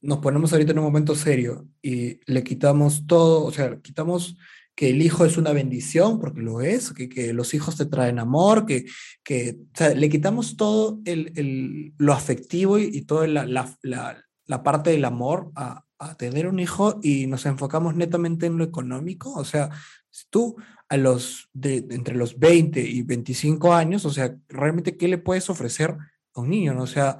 [0.00, 4.36] nos ponemos ahorita en un momento serio y le quitamos todo, o sea, quitamos
[4.74, 8.18] que el hijo es una bendición, porque lo es, que, que los hijos te traen
[8.18, 8.86] amor, que,
[9.22, 13.76] que o sea, le quitamos todo el, el- lo afectivo y, y toda la, la,
[13.82, 18.56] la- la parte del amor a, a tener un hijo y nos enfocamos netamente en
[18.56, 19.68] lo económico, o sea,
[20.08, 20.56] si tú
[20.88, 25.50] a los de, entre los 20 y 25 años, o sea, realmente qué le puedes
[25.50, 25.94] ofrecer
[26.34, 26.84] a un niño, ¿no?
[26.84, 27.18] O sea,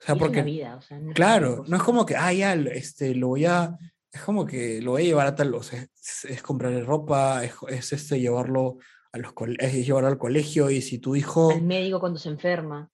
[0.00, 2.70] o sea, porque vida, o sea, no Claro, no es como que, ah, ya, lo-
[2.70, 3.76] este, lo voy a,
[4.10, 7.44] es como que lo voy a llevar a tal, o sea, es, es comprarle ropa,
[7.44, 8.78] es, es, este, llevarlo
[9.12, 12.90] a los es llevarlo al colegio y si tu hijo, Al médico cuando se enferma.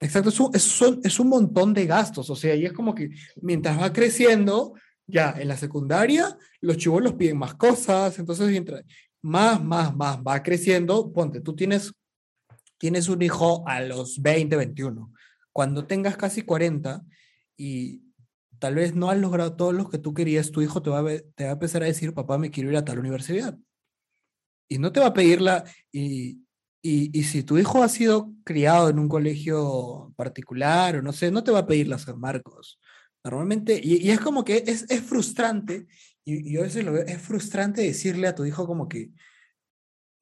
[0.00, 2.94] Exacto, es un, es, son- es un montón de gastos, o sea, y es como
[2.94, 3.10] que
[3.42, 4.74] mientras va creciendo,
[5.06, 8.82] ya, en la secundaria, los chibolos piden más cosas, entonces mientras
[9.22, 11.92] más, más, más va creciendo, ponte, tú tienes,
[12.78, 15.12] tienes un hijo a los 20, 21,
[15.52, 17.02] cuando tengas casi 40
[17.56, 18.02] y
[18.58, 21.04] tal vez no has logrado todo lo que tú querías, tu hijo te va a,
[21.34, 23.58] te va a empezar a decir, papá, me quiero ir a tal universidad.
[24.68, 25.64] Y no te va a pedir la...
[25.92, 26.45] Y,
[26.82, 31.30] y, y si tu hijo ha sido criado en un colegio particular o no sé,
[31.30, 32.80] no te va a pedir la San Marcos.
[33.24, 35.86] Normalmente, y, y es como que es, es frustrante,
[36.24, 39.10] y, yo a veces lo veo, es frustrante decirle a tu hijo como que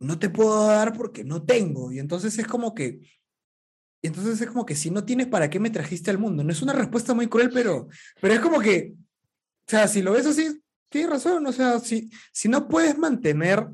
[0.01, 1.93] no te puedo dar porque no tengo.
[1.93, 3.01] Y entonces es como que,
[4.03, 6.45] y entonces es como que si no tienes, ¿para qué me trajiste al mundo?
[6.45, 7.89] No es una respuesta muy cruel, pero,
[8.21, 12.11] pero es como que, o sea, si lo ves así, tienes razón, o sea, si,
[12.33, 13.67] si no puedes mantener,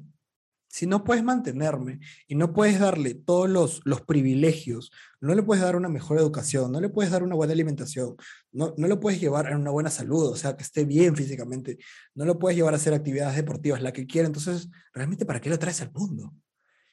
[0.71, 1.99] si no puedes mantenerme
[2.29, 6.71] y no puedes darle todos los, los privilegios, no le puedes dar una mejor educación,
[6.71, 8.15] no le puedes dar una buena alimentación,
[8.53, 11.79] no, no lo puedes llevar a una buena salud, o sea, que esté bien físicamente,
[12.15, 15.51] no lo puedes llevar a hacer actividades deportivas, la que quiera, entonces, realmente, ¿para qué
[15.51, 16.33] lo traes al mundo?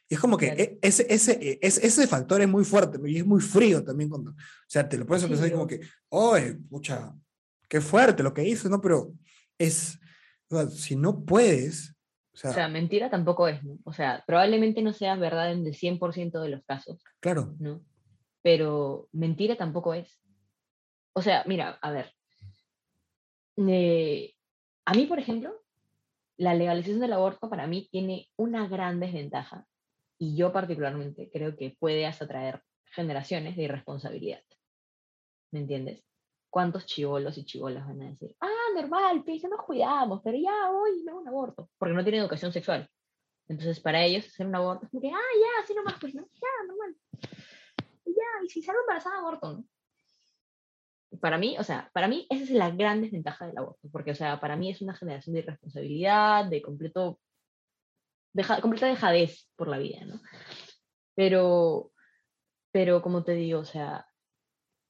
[0.09, 3.17] Y es como que e- ese, ese, e- ese, ese factor es muy fuerte y
[3.17, 4.35] es muy frío también cuando, o
[4.67, 7.13] sea, te lo pones a pensar como que, oye, pucha,
[7.69, 8.81] qué fuerte lo que hizo, ¿no?
[8.81, 9.13] Pero
[9.57, 9.99] es,
[10.49, 11.93] o sea, si no puedes,
[12.37, 13.79] o sea, O sea, mentira tampoco es, ¿no?
[13.83, 17.81] O sea, probablemente no sea verdad en el 100% de los casos, claro, ¿no?
[18.43, 20.19] Pero mentira tampoco es.
[21.13, 22.13] O sea, mira, a ver.
[23.57, 24.35] eh,
[24.85, 25.51] a mí, por ejemplo,
[26.37, 29.65] la legalización del aborto para mí tiene una gran desventaja
[30.19, 32.61] y yo particularmente creo que puede hasta traer
[32.91, 34.43] generaciones de irresponsabilidad.
[35.51, 36.03] ¿Me entiendes?
[36.51, 40.69] ¿Cuántos chivolos y chivolas van a decir, ah, normal, pues, no nos cuidamos, pero ya
[40.71, 41.69] voy y me hago un aborto?
[41.77, 42.89] Porque no tienen educación sexual.
[43.47, 46.23] Entonces, para ellos, hacer un aborto es como que, ah, ya, así nomás, pues, ¿no?
[46.33, 46.95] Ya, normal.
[48.05, 49.65] Y ya, y si salgo embarazada, aborto, ¿no?
[51.19, 54.15] Para mí, o sea, para mí esa es la gran desventaja del aborto, porque, o
[54.15, 57.19] sea, para mí es una generación de irresponsabilidad, de completo,
[58.33, 60.19] deja, completa dejadez por la vida, ¿no?
[61.15, 61.91] Pero,
[62.71, 64.05] pero como te digo, o sea,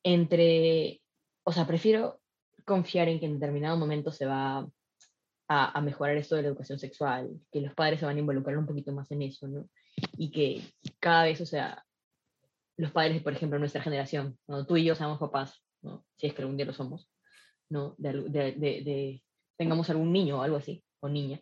[0.03, 1.01] entre,
[1.43, 2.19] o sea, prefiero
[2.67, 4.67] confiar en que en determinado momento se va
[5.47, 8.65] a, mejorar esto de la educación sexual, que los padres se van a involucrar un
[8.65, 9.69] poquito más en eso, ¿no?
[10.17, 10.61] Y que
[10.99, 11.85] cada vez, o sea,
[12.75, 16.05] los padres, por ejemplo, nuestra generación, cuando tú y yo seamos papás, ¿no?
[16.17, 17.09] Si es que algún día lo somos,
[17.69, 17.95] ¿no?
[17.97, 19.23] De- de-
[19.55, 21.39] tengamos algún niño o algo así, o niña.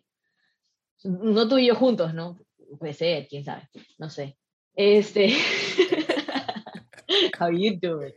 [1.02, 2.38] No tú y yo juntos, ¿no?
[2.78, 4.38] Puede ser, quién sabe, no sé.
[4.76, 5.34] Este.
[7.40, 8.12] How you doing?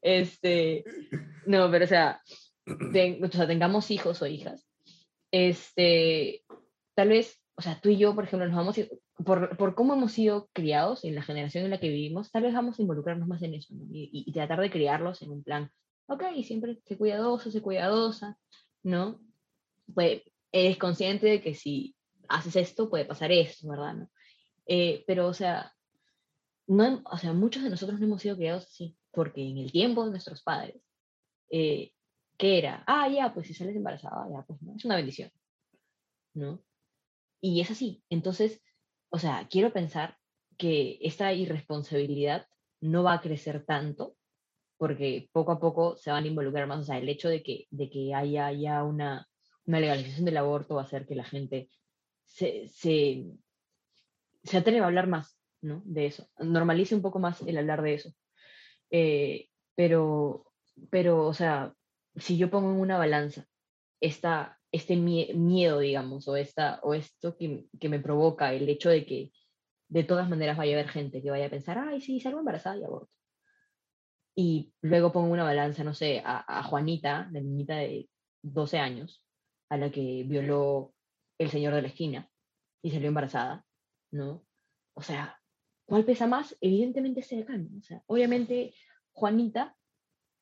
[0.00, 0.84] Este,
[1.46, 2.22] no, pero o sea,
[2.66, 4.66] o sea, tengamos hijos o hijas,
[5.30, 6.44] este,
[6.94, 8.76] tal vez, o sea, tú y yo, por ejemplo, nos vamos,
[9.24, 12.54] por, por cómo hemos sido criados en la generación en la que vivimos, tal vez
[12.54, 13.74] vamos a involucrarnos más en eso.
[13.90, 15.70] Y, tratar de criarlos en un plan,
[16.06, 18.38] ok, siempre sé cuidadoso, sé cuidadosa,
[18.82, 19.20] ¿no?
[19.94, 21.96] Pues eres consciente de que si
[22.28, 23.94] haces esto, puede pasar esto, ¿verdad?
[23.94, 24.10] ¿no?
[24.66, 25.72] Eh, pero, o sea,
[26.66, 30.04] no, o sea, muchos de nosotros no hemos sido criados así, porque en el tiempo
[30.04, 30.82] de nuestros padres,
[31.52, 31.92] eh,
[32.38, 32.82] ¿qué era?
[32.86, 35.30] Ah, ya, pues si sales embarazada, ya, pues no, es una bendición,
[36.34, 36.64] ¿no?
[37.40, 38.02] Y es así.
[38.10, 38.62] Entonces,
[39.10, 40.16] o sea, quiero pensar
[40.56, 42.46] que esta irresponsabilidad
[42.80, 44.16] no va a crecer tanto,
[44.78, 47.66] porque poco a poco se van a involucrar más, o sea, el hecho de que,
[47.70, 49.28] de que haya ya una,
[49.66, 51.70] una legalización del aborto va a hacer que la gente
[52.24, 53.26] se, se,
[54.42, 55.82] se atreva a hablar más, ¿no?
[55.84, 58.14] De eso, normalice un poco más el hablar de eso.
[58.90, 60.51] Eh, pero,
[60.90, 61.74] pero, o sea,
[62.16, 63.46] si yo pongo en una balanza
[64.00, 68.90] esta, este mie- miedo, digamos, o, esta, o esto que, que me provoca el hecho
[68.90, 69.32] de que
[69.88, 72.78] de todas maneras vaya a haber gente que vaya a pensar, ay, sí, salgo embarazada
[72.78, 73.10] y aborto.
[74.34, 78.08] Y luego pongo una balanza, no sé, a, a Juanita, la niñita de
[78.42, 79.24] 12 años,
[79.68, 80.94] a la que violó
[81.38, 82.30] el señor de la esquina
[82.82, 83.66] y salió embarazada,
[84.10, 84.46] ¿no?
[84.94, 85.40] O sea,
[85.86, 86.56] ¿cuál pesa más?
[86.60, 87.78] Evidentemente este de acá, ¿no?
[87.78, 88.74] O sea, obviamente
[89.12, 89.76] Juanita,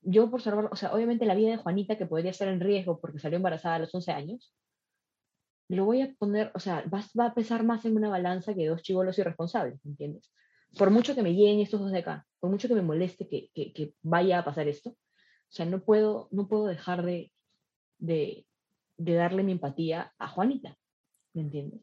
[0.03, 3.01] yo por salvar, o sea, obviamente la vida de Juanita que podría estar en riesgo
[3.01, 4.55] porque salió embarazada a los 11 años,
[5.69, 8.67] lo voy a poner, o sea, va, va a pesar más en una balanza que
[8.67, 10.33] dos chivolos irresponsables, ¿entiendes?
[10.77, 13.51] Por mucho que me lleguen estos dos de acá, por mucho que me moleste que,
[13.55, 17.33] que, que vaya a pasar esto, o sea, no puedo, no puedo dejar de,
[17.99, 18.47] de,
[18.97, 20.77] de darle mi empatía a Juanita,
[21.35, 21.81] ¿me entiendes?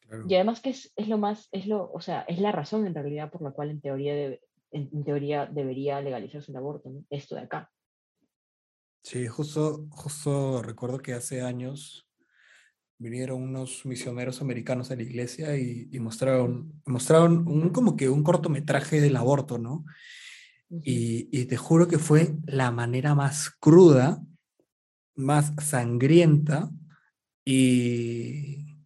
[0.00, 0.24] Claro.
[0.28, 2.94] Y además que es, es lo más, es lo, o sea, es la razón en
[2.94, 4.40] realidad por la cual en teoría, debe-
[4.76, 7.04] en, teoría debería legalizarse el aborto, ¿no?
[7.10, 7.70] Esto de acá.
[9.02, 12.08] Sí, justo, justo recuerdo que hace años
[12.98, 18.22] vinieron unos misioneros americanos a la iglesia y, y mostraron, mostraron un, como que un
[18.22, 19.84] cortometraje del aborto, ¿no?
[20.68, 24.20] Y, y te juro que fue la manera más cruda,
[25.14, 26.70] más sangrienta
[27.44, 28.76] y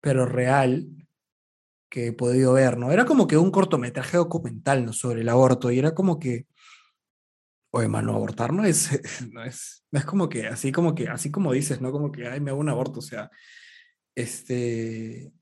[0.00, 0.88] pero real
[1.88, 2.92] que he podido ver, ¿no?
[2.92, 4.92] Era como que un cortometraje documental, ¿no?
[4.92, 6.46] Sobre el aborto y era como que,
[7.70, 8.90] oye, mano, abortar no es,
[9.32, 11.92] no es, no es como que, así como que, así como dices, ¿no?
[11.92, 13.30] Como que, ay, me hago un aborto, o sea,
[14.14, 15.32] este,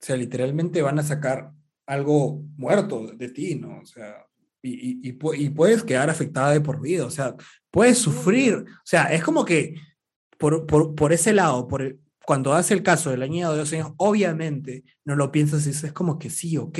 [0.00, 1.52] o sea, literalmente van a sacar
[1.86, 3.80] algo muerto de ti, ¿no?
[3.80, 4.26] O sea,
[4.62, 7.34] y, y, y y puedes quedar afectada de por vida, o sea,
[7.70, 9.76] puedes sufrir, o sea, es como que
[10.38, 13.56] por, por, por ese lado, por el- cuando hace el caso de la niña de
[13.58, 16.78] dos años, obviamente no lo piensas y dices, es como que sí, ok,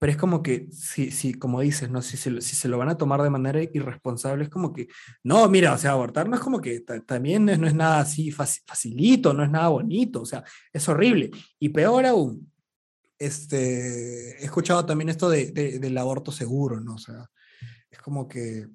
[0.00, 2.02] pero es como que, si, si, como dices, ¿no?
[2.02, 4.86] Si se, lo- si se lo van a tomar de manera irresponsable, es como que,
[5.24, 8.00] no, mira, o sea, abortar no es como que ta- también es- no es nada
[8.00, 11.30] así faci- facilito, no es nada bonito, o sea, es horrible.
[11.58, 12.52] Y peor aún,
[13.18, 16.94] este, he escuchado también esto de, de- del aborto seguro, ¿no?
[16.94, 17.28] O sea,
[17.90, 18.68] es como que,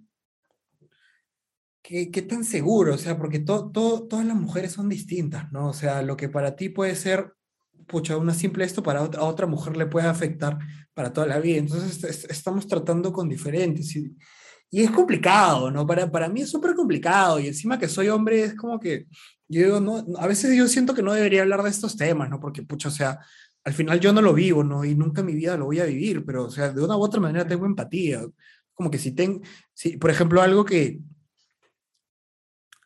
[1.84, 2.96] ¿qué, qué tan seguro?
[2.96, 5.70] O sea, porque to- to- todas las mujeres son distintas, ¿no?
[5.70, 7.34] O sea, lo que para ti puede ser,
[7.88, 10.58] pucha, una simple esto, para otra, a otra mujer le puede afectar
[10.94, 11.58] para toda la vida.
[11.60, 13.96] Entonces, es- estamos tratando con diferentes.
[13.96, 14.16] Y,
[14.72, 15.86] y es complicado, ¿no?
[15.88, 17.40] Para, para mí es súper complicado.
[17.40, 19.06] Y encima que soy hombre, es como que,
[19.48, 22.40] yo digo, no, a veces yo siento que no debería hablar de estos temas, ¿no?
[22.40, 23.20] Porque, pucha, o sea,
[23.66, 24.84] al final yo no lo vivo, ¿no?
[24.86, 27.02] Y nunca en mi vida lo voy a vivir, pero, o sea, de una u
[27.04, 28.22] otra manera tengo empatía.
[28.74, 29.42] Como que si tengo,
[29.74, 31.00] si, por ejemplo, algo que,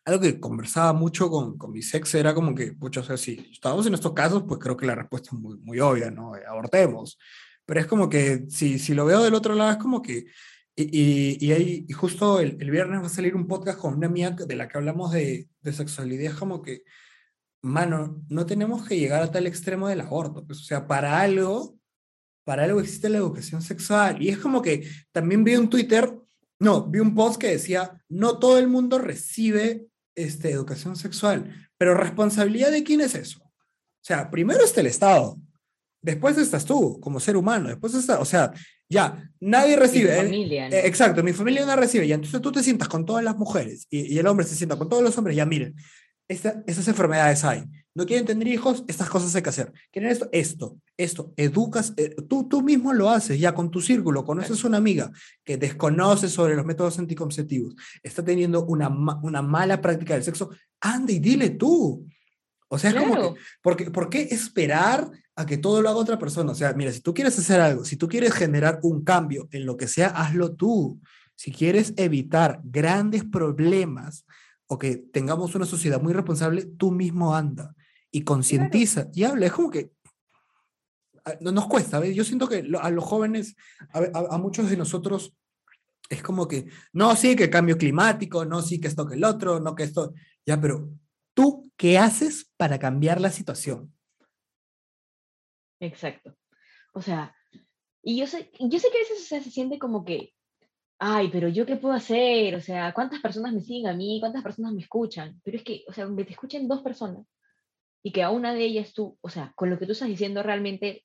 [0.08, 3.50] algo que conversaba mucho con, con mi ex era como que, pucha, o sea, si
[3.52, 6.34] estamos en estos casos, pues creo que la respuesta es muy, muy obvia, ¿no?
[6.34, 7.18] Eh, Abortemos.
[7.66, 10.24] Pero es como que, si, si lo veo del otro lado, es como que,
[10.74, 13.94] y, y, y, ahí, y justo el, el viernes va a salir un podcast con
[13.94, 16.84] una amiga de la que hablamos de, de sexualidad, es como que,
[17.62, 21.76] mano, no tenemos que llegar a tal extremo del aborto, pues, o sea, para algo,
[22.44, 24.22] para algo existe la educación sexual.
[24.22, 26.10] Y es como que también vi un Twitter,
[26.60, 29.87] no, vi un post que decía, no todo el mundo recibe
[30.24, 33.40] este, educación sexual, pero responsabilidad de quién es eso.
[33.40, 35.36] O sea, primero está el Estado,
[36.02, 38.52] después estás tú como ser humano, después está, o sea,
[38.88, 40.12] ya, nadie recibe.
[40.12, 40.74] eh, familia, ¿no?
[40.74, 43.86] eh, exacto, mi familia no recibe, y entonces tú te sientas con todas las mujeres
[43.90, 45.74] y, y el hombre se sienta con todos los hombres, ya miren,
[46.28, 47.64] esta, estas enfermedades hay.
[47.98, 49.72] No quieren tener hijos, estas cosas hay que hacer.
[49.90, 51.32] Quieren esto, esto, esto.
[51.36, 54.24] Educas, eh, tú, tú mismo lo haces ya con tu círculo.
[54.24, 55.10] Conoces una amiga
[55.44, 60.50] que desconoce sobre los métodos anticonceptivos, está teniendo una, una mala práctica del sexo,
[60.80, 62.06] anda y dile tú.
[62.68, 66.20] O sea, es como que, porque, ¿por qué esperar a que todo lo haga otra
[66.20, 66.52] persona?
[66.52, 69.66] O sea, mira, si tú quieres hacer algo, si tú quieres generar un cambio en
[69.66, 71.00] lo que sea, hazlo tú.
[71.34, 74.24] Si quieres evitar grandes problemas
[74.68, 77.74] o que tengamos una sociedad muy responsable, tú mismo anda
[78.10, 79.46] y concientiza y habla.
[79.46, 79.90] Es como que
[81.24, 82.14] a- no nos cuesta, ¿ves?
[82.14, 83.56] Yo siento que a los jóvenes,
[83.92, 85.34] a, a- a muchos de nosotros,
[86.08, 89.60] es como que, no, sí, que cambio climático, no, sí, que esto, que el otro,
[89.60, 90.14] no, que esto,
[90.46, 90.88] ya, pero
[91.34, 93.92] tú, ¿qué haces para cambiar la situación?
[95.80, 96.34] Exacto.
[96.94, 97.34] O sea,
[98.02, 100.32] y yo sé, yo sé que a veces o sea, se siente como que,
[100.98, 104.18] ay, pero yo qué puedo hacer, o sea, ¿cuántas personas me siguen a mí?
[104.18, 105.40] ¿Cuántas personas me escuchan?
[105.44, 107.26] Pero es que, o sea, aunque te escuchen dos personas
[108.02, 110.42] y que a una de ellas tú, o sea, con lo que tú estás diciendo
[110.42, 111.04] realmente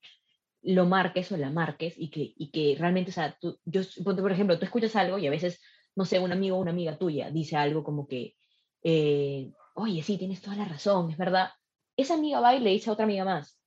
[0.62, 4.32] lo marques o la marques y que, y que realmente, o sea, tú, yo, por
[4.32, 5.62] ejemplo, tú escuchas algo y a veces,
[5.96, 8.36] no sé, un amigo o una amiga tuya dice algo como que,
[8.84, 11.50] eh, oye, sí, tienes toda la razón, es verdad.
[11.98, 13.60] Esa amiga va y le dice a otra amiga más.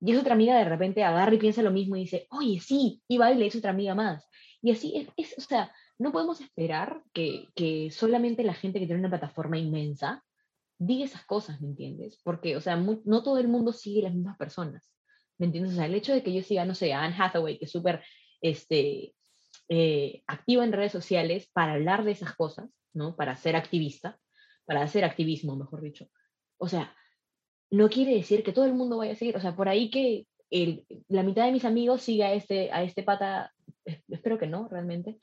[0.00, 3.02] Y esa otra amiga de repente agarra y piensa lo mismo y dice, oye, sí,
[3.06, 4.26] y va y le dice a otra amiga más.
[4.62, 8.86] Y así es, es o sea, no podemos esperar que, que solamente la gente que
[8.86, 10.24] tiene una plataforma inmensa
[10.80, 12.18] diga esas cosas, ¿me entiendes?
[12.24, 14.90] Porque, o sea, no todo el mundo sigue las mismas personas,
[15.38, 15.74] ¿me entiendes?
[15.74, 17.70] O sea, el hecho de que yo siga, no sé, a Anne Hathaway, que es
[17.70, 18.02] súper
[18.40, 19.14] este,
[19.68, 23.14] eh, activa en redes sociales para hablar de esas cosas, ¿no?
[23.14, 24.18] Para ser activista,
[24.64, 26.08] para hacer activismo, mejor dicho.
[26.58, 26.96] O sea,
[27.70, 29.36] no quiere decir que todo el mundo vaya a seguir.
[29.36, 30.26] O sea, por ahí que
[31.08, 33.52] la mitad de mis amigos siga a este, a este pata,
[33.84, 35.20] es- espero que no, realmente,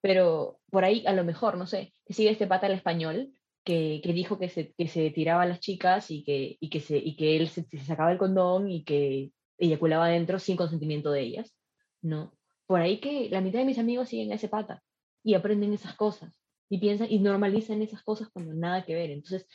[0.00, 3.32] pero por ahí a lo mejor, no sé, que siga este pata el español,
[3.68, 6.96] que, dijo que se, que se tiraba a las chicas y que, y que, se,
[6.98, 11.20] y que él se, se sacaba el condón y que eyaculaba adentro sin consentimiento de
[11.22, 11.54] ellas,
[12.02, 12.32] ¿no?
[12.66, 14.82] Por ahí que la mitad de mis amigos siguen a ese pata
[15.22, 19.10] y aprenden esas cosas y piensan y normalizan esas cosas cuando nada que ver.
[19.10, 19.46] Entonces,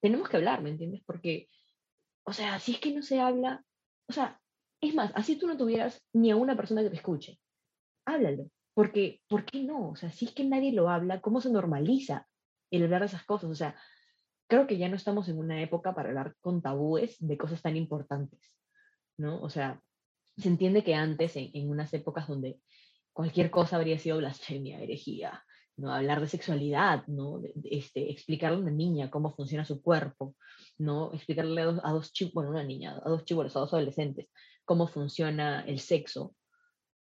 [0.00, 1.02] tenemos que hablar, ¿me entiendes?
[1.04, 1.48] Porque
[2.26, 3.64] o sea, si es que no se habla,
[4.08, 4.40] o sea,
[4.80, 7.38] es más, así tú no tuvieras ni a una persona que te escuche,
[8.04, 9.90] háblalo, porque, ¿por qué no?
[9.90, 12.26] O sea, si es que nadie lo habla, ¿cómo se normaliza
[12.70, 13.50] el hablar de esas cosas?
[13.50, 13.76] O sea,
[14.48, 17.76] creo que ya no estamos en una época para hablar con tabúes de cosas tan
[17.76, 18.40] importantes,
[19.16, 19.40] ¿no?
[19.42, 19.80] O sea,
[20.36, 22.60] se entiende que antes, en, en unas épocas donde
[23.12, 25.42] cualquier cosa habría sido blasfemia, herejía,
[25.76, 25.92] ¿no?
[25.92, 27.40] Hablar de sexualidad, ¿no?
[27.64, 30.34] Este, explicarle a una niña cómo funciona su cuerpo,
[30.78, 31.12] ¿no?
[31.12, 34.28] Explicarle a dos, a dos chicos, bueno, una niña, a dos chicos, a dos adolescentes,
[34.64, 36.34] cómo funciona el sexo,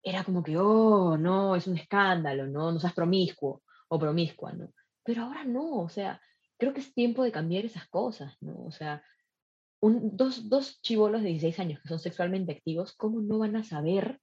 [0.03, 2.73] era como que, oh, no, es un escándalo, ¿no?
[2.73, 4.73] No seas promiscuo o promiscua, ¿no?
[5.05, 6.21] Pero ahora no, o sea,
[6.59, 8.65] creo que es tiempo de cambiar esas cosas, ¿no?
[8.65, 9.03] O sea,
[9.81, 13.65] un, dos, dos chivolos de 16 años que son sexualmente activos, ¿cómo no van a
[13.65, 14.21] saber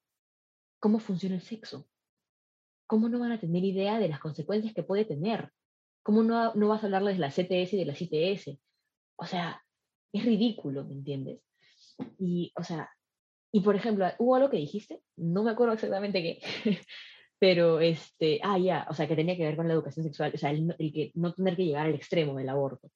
[0.80, 1.88] cómo funciona el sexo?
[2.88, 5.52] ¿Cómo no van a tener idea de las consecuencias que puede tener?
[6.02, 8.58] ¿Cómo no, no vas a hablarles de la CTS y de la CTS?
[9.18, 9.62] O sea,
[10.14, 11.42] es ridículo, ¿me entiendes?
[12.18, 12.90] Y, o sea,
[13.52, 16.40] y por ejemplo, hubo algo que dijiste, no me acuerdo exactamente qué,
[17.40, 20.38] pero este, ah, ya, o sea, que tenía que ver con la educación sexual, o
[20.38, 22.92] sea, el, el que no tener que llegar al extremo del aborto,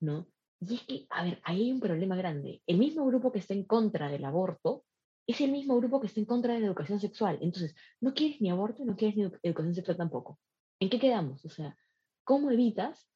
[0.00, 0.28] ¿no?
[0.60, 2.62] Y es que, a ver, ahí hay un problema grande.
[2.66, 4.84] El mismo grupo que está en contra del aborto
[5.26, 7.38] es el mismo grupo que está en contra de la educación sexual.
[7.42, 10.40] Entonces, no quieres ni aborto, no quieres ni edu- educación sexual tampoco.
[10.80, 11.44] ¿En qué quedamos?
[11.44, 11.76] O sea,
[12.24, 13.08] ¿cómo evitas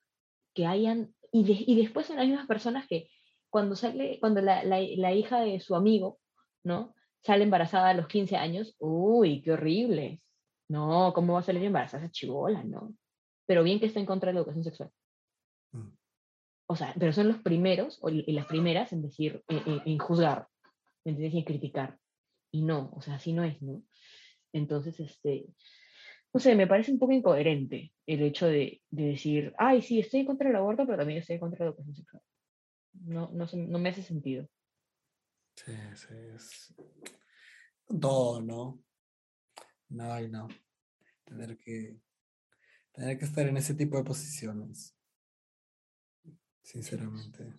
[0.55, 3.09] que hayan, y, de- y después son las mismas personas que
[3.51, 6.21] cuando sale, cuando la, la, la hija de su amigo,
[6.65, 6.95] ¿no?
[7.23, 10.21] Sale embarazada a los 15 años, uy, qué horrible.
[10.73, 12.95] No, ¿cómo va a salir embarazada esa chibola, no?
[13.47, 14.91] Pero bien que está en contra de la educación sexual.
[15.73, 15.91] Mm.
[16.67, 19.99] O sea, pero son los primeros o, y las primeras en decir, en, en- en
[19.99, 20.49] juzgar.
[21.05, 21.99] Y en criticar.
[22.53, 23.83] Y no, o sea, así no es, ¿no?
[24.53, 25.47] Entonces, este,
[26.33, 30.21] no sé, me parece un poco incoherente el hecho de, de decir, ay, sí, estoy
[30.21, 32.23] en contra del aborto, pero también estoy en contra de la educación sexual.
[33.05, 34.49] No, no, se- no me hace sentido.
[35.57, 36.75] Sí, sí, es
[38.01, 38.83] todo, ¿no?
[39.93, 40.49] No, y no.
[41.25, 42.01] Tener que,
[42.93, 44.97] tener que estar en ese tipo de posiciones.
[46.63, 47.53] Sinceramente.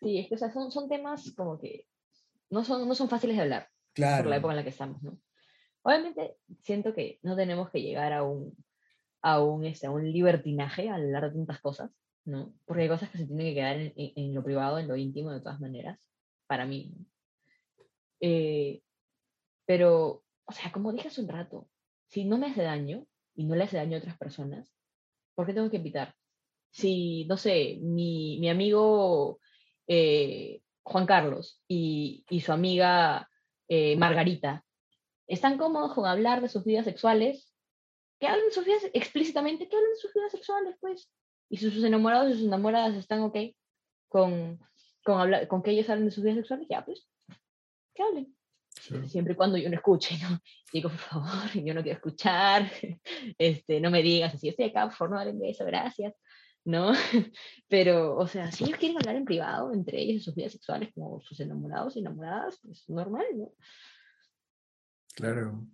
[0.00, 1.86] Sí, es que o sea, son, son temas como que
[2.50, 4.30] no son, no son fáciles de hablar por Claro.
[4.30, 5.18] la época en la que estamos, ¿no?
[5.82, 8.56] Obviamente siento que no tenemos que llegar a un,
[9.22, 11.90] a un, este, a un libertinaje al hablar de tantas cosas,
[12.24, 12.54] ¿no?
[12.66, 14.96] Porque hay cosas que se tienen que quedar en, en- en lo privado, en lo
[14.96, 15.98] íntimo, de todas maneras,
[16.46, 16.92] para mí.
[16.96, 17.06] ¿no?
[18.20, 18.82] Eh,
[19.66, 21.68] pero, o sea, como dije hace un rato,
[22.06, 24.72] si no me hace daño y no le hace daño a otras personas,
[25.34, 26.14] ¿por qué tengo que invitar?
[26.70, 29.40] Si, no sé, mi, mi amigo
[29.86, 33.28] eh, Juan Carlos y, y su amiga
[33.68, 34.64] eh, Margarita
[35.26, 37.54] están cómodos con hablar de sus vidas sexuales,
[38.18, 41.10] que hablen de sus vidas explícitamente, que hablen de sus vidas sexuales, pues.
[41.48, 43.36] Y si sus enamorados y sus enamoradas están ok
[44.08, 44.60] con,
[45.04, 47.08] con, habla- con que ellos hablen de sus vidas sexuales, ya pues,
[47.94, 48.36] que hablen.
[49.06, 50.38] Siempre y cuando yo no escuche, ¿no?
[50.72, 52.70] Digo, por favor, yo no quiero escuchar,
[53.38, 56.14] este, no me digas así, estoy acá, por favor, no hablen de eso, gracias,
[56.64, 56.92] ¿no?
[57.68, 60.90] Pero, o sea, si ellos quieren hablar en privado entre ellos de sus vidas sexuales
[60.94, 63.52] como sus enamorados y enamoradas, pues normal, ¿no?
[65.14, 65.66] Claro.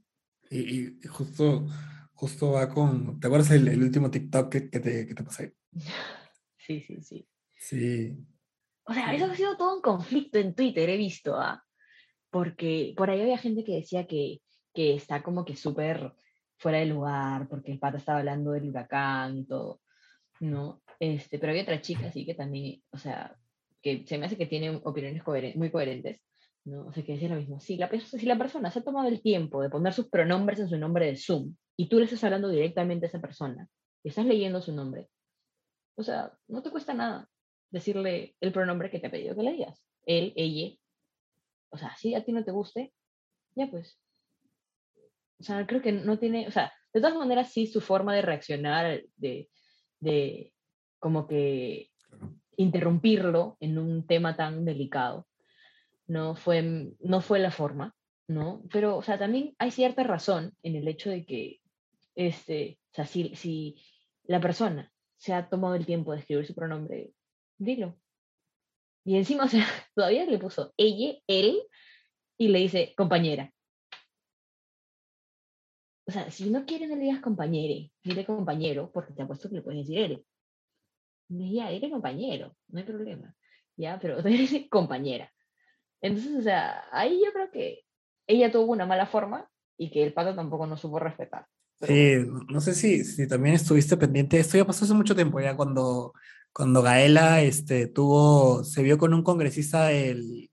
[0.50, 1.66] Y, y justo,
[2.12, 3.20] justo va con.
[3.20, 5.54] ¿Te acuerdas el, el último TikTok que, que te, que te pasé?
[6.56, 7.28] Sí, sí, sí.
[7.54, 8.16] Sí.
[8.84, 11.62] O sea, eso ha sido todo un conflicto en Twitter, he visto, ¿ah?
[12.30, 14.40] Porque por ahí había gente que decía que,
[14.74, 16.12] que está como que súper
[16.58, 19.80] fuera de lugar, porque el pata estaba hablando del huracán y todo,
[20.40, 20.82] ¿no?
[21.00, 23.36] Este, pero había otra chica, así que también, o sea,
[23.82, 26.20] que se me hace que tiene opiniones coheren- muy coherentes,
[26.64, 26.86] ¿no?
[26.86, 27.60] O sea, que decía lo mismo.
[27.60, 30.58] Si la, pers- si la persona se ha tomado el tiempo de poner sus pronombres
[30.60, 33.68] en su nombre de Zoom y tú le estás hablando directamente a esa persona
[34.02, 35.08] y estás leyendo su nombre,
[35.96, 37.28] o sea, no te cuesta nada
[37.70, 39.84] decirle el pronombre que te ha pedido que le digas.
[40.06, 40.76] Él, ella.
[41.70, 42.92] O sea, si a ti no te guste,
[43.54, 43.98] ya pues.
[45.40, 48.22] O sea, creo que no tiene, o sea, de todas maneras sí su forma de
[48.22, 49.48] reaccionar, de,
[50.00, 50.52] de
[50.98, 51.90] como que
[52.56, 55.26] interrumpirlo en un tema tan delicado,
[56.06, 57.94] no fue, no fue la forma,
[58.26, 58.62] ¿no?
[58.72, 61.60] Pero, o sea, también hay cierta razón en el hecho de que,
[62.16, 63.76] este, o sea, si, si
[64.24, 67.12] la persona se ha tomado el tiempo de escribir su pronombre,
[67.58, 67.96] dilo.
[69.04, 69.64] Y encima, o sea,
[69.94, 71.62] todavía le puso ella, él,
[72.38, 73.52] y le dice compañera.
[76.06, 79.56] O sea, si no quieres no le digas compañere, dile compañero, porque te apuesto que
[79.56, 80.20] le puedes decir eres.
[81.28, 83.34] Ya, eres compañero, no hay problema.
[83.76, 85.30] Ya, pero también dice compañera.
[86.00, 87.82] Entonces, o sea, ahí yo creo que
[88.26, 91.46] ella tuvo una mala forma y que el pato tampoco no supo respetar.
[91.78, 94.38] Pero Sí, no sé si, si también estuviste pendiente.
[94.38, 96.12] Esto ya pasó hace mucho tiempo, ya cuando,
[96.58, 100.50] cuando Gaela este, tuvo, se vio con un congresista del-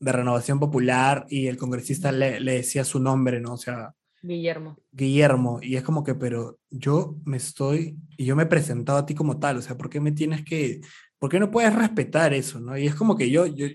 [0.00, 3.52] de Renovación Popular y el congresista le, le decía su nombre, ¿no?
[3.52, 4.76] O sea, Guillermo.
[4.90, 9.06] Guillermo, y es como que, pero yo me estoy, y yo me he presentado a
[9.06, 10.80] ti como tal, o sea, ¿por qué me tienes que,
[11.20, 12.76] por qué no puedes respetar eso, ¿no?
[12.76, 13.68] Y es como que yo, yo,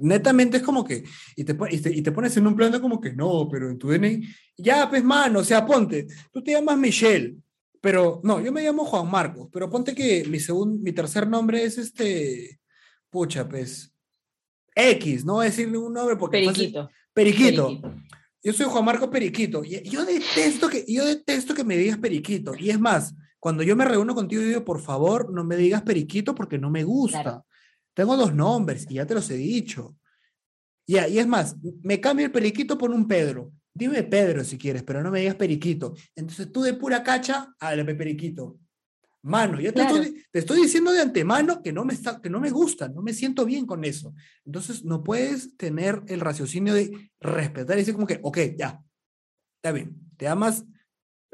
[0.00, 1.04] netamente es como que,
[1.36, 3.70] y te, y te, y te pones en un plan de como que, no, pero
[3.70, 4.26] en tu DNI,
[4.58, 7.36] ya, pues, mano, o sea, ponte, tú te llamas Michelle,
[7.86, 11.62] pero, no, yo me llamo Juan Marcos, pero ponte que mi segundo, mi tercer nombre
[11.62, 12.58] es este,
[13.08, 13.94] pucha, pues,
[14.74, 16.44] X, no voy a decirle un nombre porque...
[16.44, 16.72] fácil-
[17.12, 17.70] Periquito.
[17.78, 17.94] Periquito.
[18.42, 19.62] Yo soy Juan Marco Periquito.
[19.62, 22.56] Y yo detesto que, yo detesto que me digas Periquito.
[22.58, 25.82] Y es más, cuando yo me reúno contigo, yo digo, por favor, no me digas
[25.82, 27.22] Periquito porque no me gusta.
[27.22, 27.46] Claro.
[27.94, 29.96] Tengo dos nombres y ya te los he dicho.
[30.88, 31.54] Ya, y es más,
[31.84, 33.52] me cambio el Periquito por un Pedro.
[33.76, 35.94] Dime Pedro si quieres, pero no me digas Periquito.
[36.14, 38.58] Entonces tú de pura cacha, háblame Periquito.
[39.22, 39.96] Mano, yo te, Claro.
[39.96, 43.02] estoy, te estoy diciendo de antemano que no, me está, que no me gusta, no
[43.02, 44.14] me siento bien con eso.
[44.46, 48.82] Entonces no puedes tener el raciocinio de respetar y decir como que, ok, ya,
[49.56, 50.64] está bien, te amas,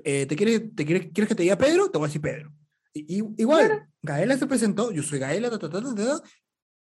[0.03, 1.91] eh, ¿te, quieres, te quieres, quieres que te diga Pedro?
[1.91, 2.53] Te voy a decir Pedro.
[2.93, 3.87] Y, y- igual, Claro.
[4.03, 6.23] Gaela se presentó, yo soy Gaela, ta, ta, ta,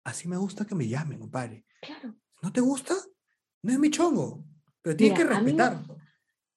[0.04, 1.66] así me gusta que me llamen, compadre.
[1.82, 2.14] Claro.
[2.40, 2.94] ¿No te gusta?
[3.62, 4.44] No es mi chongo,
[4.84, 5.96] pero tienes Mira, que a mí no- respetar.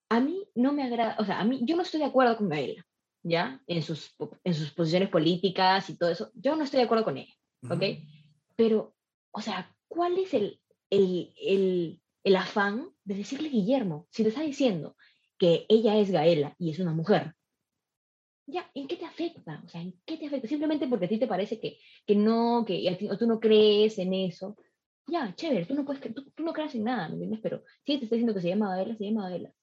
[0.09, 2.49] a mí no me agrada, o sea, a mí, yo no estoy de acuerdo con
[2.49, 2.85] Gaela,
[3.23, 3.63] ¿ya?
[3.67, 4.13] En sus,
[4.43, 7.33] en sus posiciones políticas y todo eso, yo no estoy de acuerdo con ella,
[7.63, 7.81] ¿ok?
[7.81, 8.01] Ujú.
[8.57, 8.95] Pero,
[9.31, 10.59] o sea, ¿cuál es el,
[10.89, 14.07] el, el, el afán de decirle Guillermo?
[14.11, 14.97] Si te está diciendo
[15.37, 17.33] que ella es Gaela y es una mujer,
[18.49, 19.61] ya, ¿en qué te afecta?
[19.65, 20.47] O sea, ¿en qué te afecta?
[20.47, 23.39] Simplemente porque a ti te parece que, que no, que a ti- o tú no
[23.39, 24.55] crees en eso.
[25.07, 27.39] Ya, chévere, tú no, puedes, tú, tú no creas en nada, ¿me entiendes?
[27.41, 29.53] Pero si ella te está diciendo que se llama Gaela, se llama Gaela.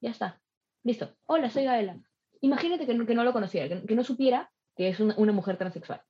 [0.00, 0.40] Ya está.
[0.82, 1.14] Listo.
[1.26, 2.00] Hola, soy Gaela.
[2.40, 5.32] Imagínate que no, que no lo conociera, que, que no supiera que es una, una
[5.32, 6.02] mujer transexual.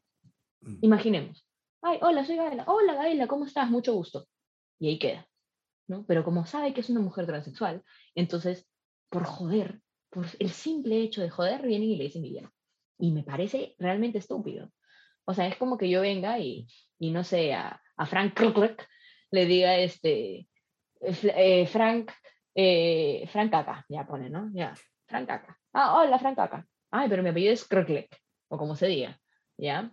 [0.61, 0.79] Mm.
[0.83, 1.47] Imaginemos.
[1.83, 2.65] Ay, hola, soy Gaela.
[2.67, 3.69] Hola, Gaela, ¿cómo estás?
[3.71, 4.27] Mucho gusto.
[4.79, 5.29] Y ahí queda.
[5.87, 6.05] ¿no?
[6.07, 7.83] Pero como sabe que es una mujer transexual,
[8.15, 8.67] entonces,
[9.11, 12.53] por joder, por el simple hecho de joder, vienen y le dicen Guillermo.
[12.99, 14.71] Y me parece realmente estúpido.
[15.27, 16.67] O sea, es como que yo venga y,
[16.99, 18.87] y no sé, a, a Frank Kruklik
[19.31, 20.49] le diga, este,
[21.01, 22.13] eh, Frank,
[22.55, 24.51] eh, Frank Caca, ya pone, ¿no?
[24.55, 24.75] Ya,
[25.07, 25.59] Frank Caca.
[25.73, 26.67] Ah, hola, Frank Caca.
[26.91, 28.17] Ay, pero mi apellido es Kruklik,
[28.49, 29.19] o como se diga,
[29.59, 29.93] ¿ya?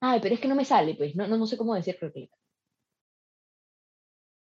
[0.00, 2.30] Ay, pero es que no me sale, pues, no, no, no sé cómo decir Kruklik.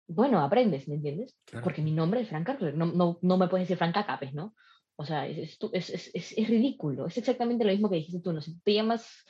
[0.09, 1.37] Bueno, aprendes, ¿me entiendes?
[1.45, 1.65] Claro.
[1.65, 4.33] Porque mi nombre es Frank Kruklik, no, no, no me puedes decir Frank Caca, pues,
[4.35, 4.55] ¿no?
[4.97, 8.41] O sea, es, es, es- es ridículo, es exactamente lo mismo que dijiste tú, ¿no?
[8.41, 9.25] Si te llamas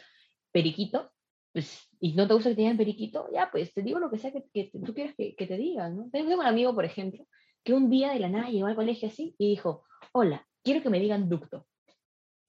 [0.52, 1.12] Periquito,
[1.52, 4.18] pues, y no te gusta que te llamen Periquito, ya, pues, te digo lo que
[4.18, 6.10] sea que, que tú quieras que, que te digan, ¿no?
[6.10, 7.27] Tengo un amigo, por ejemplo,
[7.64, 10.90] que un día de la nada llegó al colegio así y dijo, hola, quiero que
[10.90, 11.66] me digan ducto.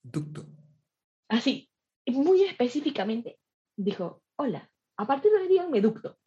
[0.03, 0.45] Ducto.
[1.29, 1.69] Así,
[2.05, 3.39] muy específicamente,
[3.75, 6.17] dijo, hola, A partir de ahí díganme ducto.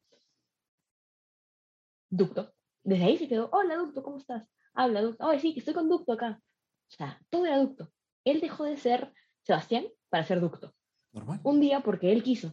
[2.08, 2.52] Ducto.
[2.84, 4.48] Desde ahí se quedó, hola ducto, ¿cómo estás?
[4.74, 5.26] Habla ducto.
[5.26, 6.40] Ay, sí, que estoy con ducto acá.
[6.88, 7.92] O sea, todo era ducto.
[8.24, 10.74] Él dejó de ser Sebastián para ser ducto.
[11.12, 11.40] Normal.
[11.42, 12.52] Un día porque él quiso.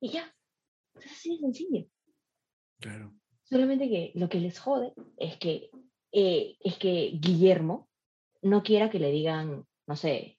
[0.00, 0.34] Y ya.
[1.00, 1.86] Es así de sencillo.
[2.80, 3.12] Claro.
[3.44, 5.70] Solamente que lo que les jode es que,
[6.12, 7.88] eh, es que Guillermo
[8.42, 10.38] no quiera que le digan, no sé,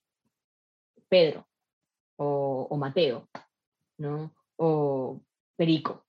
[1.08, 1.48] Pedro
[2.18, 3.30] o, o Mateo,
[3.98, 4.34] ¿no?
[4.58, 5.22] O
[5.56, 6.06] Perico,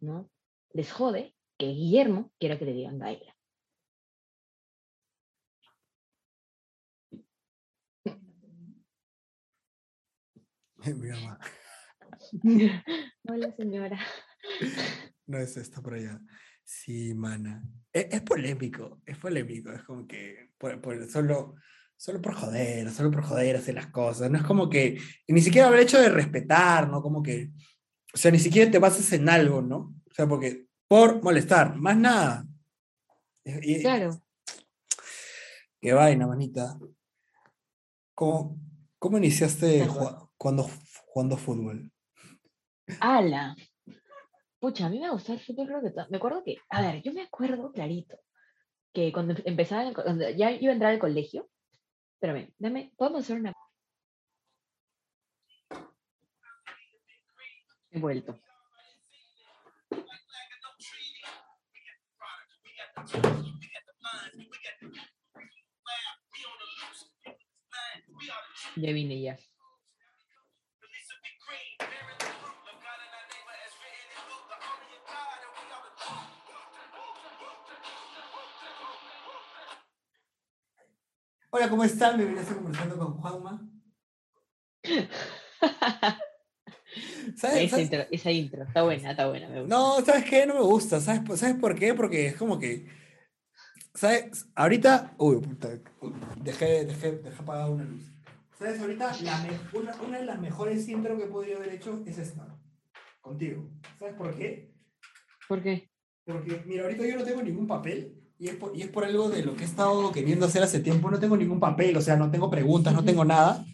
[0.00, 0.30] ¿no?
[0.72, 3.36] Les jode que Guillermo quiera que le digan Gaila.
[10.86, 11.38] Mi mamá.
[13.28, 13.98] Hola, señora.
[15.26, 16.20] No es esto por allá.
[16.64, 17.62] Sí, mana.
[17.90, 19.72] Es, es polémico, es polémico.
[19.72, 21.54] Es como que por, por- solo,
[21.96, 24.30] solo por joder, solo por joder hacer las cosas.
[24.30, 24.98] No es como que,
[25.28, 27.00] ni siquiera el hecho de respetar, ¿no?
[27.00, 27.50] Como que,
[28.12, 29.94] o sea, ni siquiera te bases en algo, ¿no?
[30.04, 32.46] O sea, porque por molestar, más nada.
[33.44, 34.22] Y- Claro.
[35.80, 36.78] Qué vaina, manita.
[38.14, 38.58] ¿Cómo,
[38.98, 40.68] cómo iniciaste jua- cuando,
[41.06, 41.90] jugando fútbol?
[43.00, 43.54] Ala.
[44.60, 47.12] Pucha, a mí me gustaba el fútbol, creo que me acuerdo que, a ver, yo
[47.12, 48.18] me acuerdo clarito
[48.94, 51.48] que cuando empezaba, co- cuando ya iba a entrar al colegio,
[52.14, 53.52] espérame, dame, podemos hacer una.
[57.90, 58.38] He vuelto.
[68.76, 69.38] Ya vine ya.
[81.56, 82.16] Hola, ¿cómo están?
[82.16, 83.70] Bienvenidos a conversando con Juanma.
[87.36, 87.72] ¿Sabes?
[87.72, 89.76] Esa intro, esa intro, está buena, está buena, me gusta.
[89.76, 90.46] No, ¿sabes qué?
[90.46, 91.00] No me gusta.
[91.00, 91.94] ¿Sabes, ¿Sabes por qué?
[91.94, 92.88] Porque es como que.
[93.94, 94.48] ¿Sabes?
[94.56, 95.14] Ahorita.
[95.16, 95.68] Uy, puta.
[96.42, 98.02] Dejé, dejé, dejé apagada una luz.
[98.58, 98.80] ¿Sabes?
[98.80, 102.48] Ahorita la me- una, una de las mejores intro que podría haber hecho es esta.
[103.20, 103.70] Contigo.
[103.96, 104.74] ¿Sabes por qué?
[105.48, 105.88] ¿Por qué?
[106.24, 108.13] Porque, mira, ahorita yo no tengo ningún papel.
[108.38, 110.80] Y es, por, y es por algo de lo que he estado queriendo hacer hace
[110.80, 111.10] tiempo.
[111.10, 113.64] No tengo ningún papel, o sea, no tengo preguntas, no tengo nada.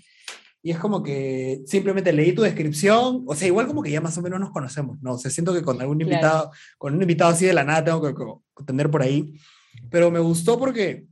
[0.62, 3.24] Y es como que simplemente leí tu descripción.
[3.26, 5.14] O sea, igual como que ya más o menos nos conocemos, ¿no?
[5.14, 6.12] O sea, siento que con algún Claro.
[6.12, 9.32] invitado, con un invitado así de la nada tengo que, co- tener por ahí.
[9.90, 11.06] Pero me gustó porque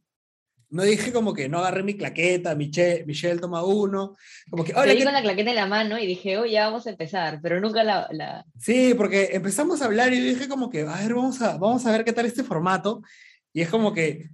[0.70, 4.16] no dije como que no agarré mi claqueta, Michelle, Michelle toma uno.
[4.50, 6.66] Como que, Te hola, ¿qué con la claqueta en la mano y dije, oh, ya
[6.66, 8.06] vamos a empezar, pero nunca la...
[8.12, 8.44] la...
[8.58, 11.92] Sí, porque empezamos a hablar y dije como que, a ver, vamos a, vamos a
[11.92, 13.00] ver qué tal este formato.
[13.58, 14.30] Y es como que,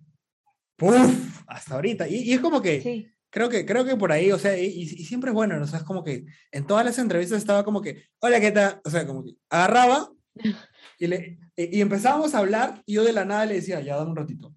[0.77, 1.43] ¡puf!
[1.47, 2.07] Hasta ahorita.
[2.07, 4.67] Y, y es como que, Sí, creo que, creo que por ahí, o sea, y,
[4.67, 5.65] y siempre es bueno, ¿no?
[5.65, 8.83] O sea, es como que en todas las entrevistas estaba como que, hola, ¿qué tal?
[8.85, 10.11] O sea, como que agarraba
[10.99, 14.11] y, le, y, empezábamos a hablar y yo de la nada le decía, ya, dame
[14.11, 14.55] un ratito.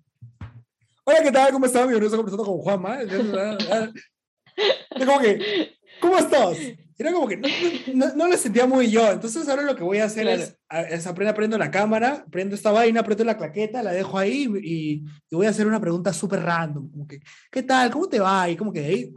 [1.06, 1.54] Hola, ¿qué tal?
[1.54, 1.88] ¿Cómo estás?
[1.88, 3.02] Bienvenido a conversando con Juanma.
[3.04, 6.58] Es como que, ¿cómo estás?
[7.00, 7.48] Era como que no,
[7.94, 9.12] no, no lo sentía muy yo.
[9.12, 10.42] Entonces ahora lo que voy a hacer Claro.
[10.42, 14.18] es, a- es aprender, prendo la cámara, prendo esta vaina, prendo la claqueta, la dejo
[14.18, 16.90] ahí y, y voy a hacer una pregunta súper random.
[16.90, 17.20] Como que,
[17.52, 17.92] ¿qué tal?
[17.92, 18.50] ¿Cómo te va?
[18.50, 19.14] Y como que de ahí...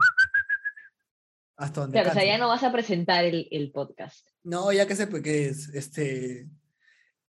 [1.56, 4.26] Hasta donde claro, o sea, ya no vas a presentar el, el podcast.
[4.44, 6.48] No, ya que sé pues, que es, este...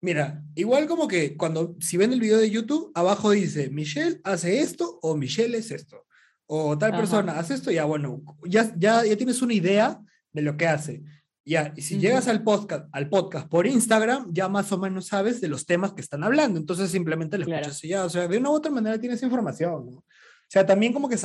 [0.02, 4.60] Mira, igual como que cuando, si ven el video de YouTube, abajo dice, Michelle hace
[4.60, 6.06] esto o Michelle es esto.
[6.48, 7.00] O tal Ajá.
[7.00, 10.00] persona hace esto, ya bueno, ya, ya, ya tienes una idea
[10.36, 11.02] de lo que hace.
[11.48, 12.02] Ya, y si Ujú.
[12.02, 15.94] llegas al podcast, al podcast por Instagram, ya más o menos sabes de los temas
[15.94, 16.60] que están hablando.
[16.60, 17.62] Entonces simplemente lo Claro.
[17.62, 19.92] escuchas y ya, o sea, de una u otra manera tienes información, ¿no?
[19.98, 20.04] O
[20.50, 21.18] sea, también como que.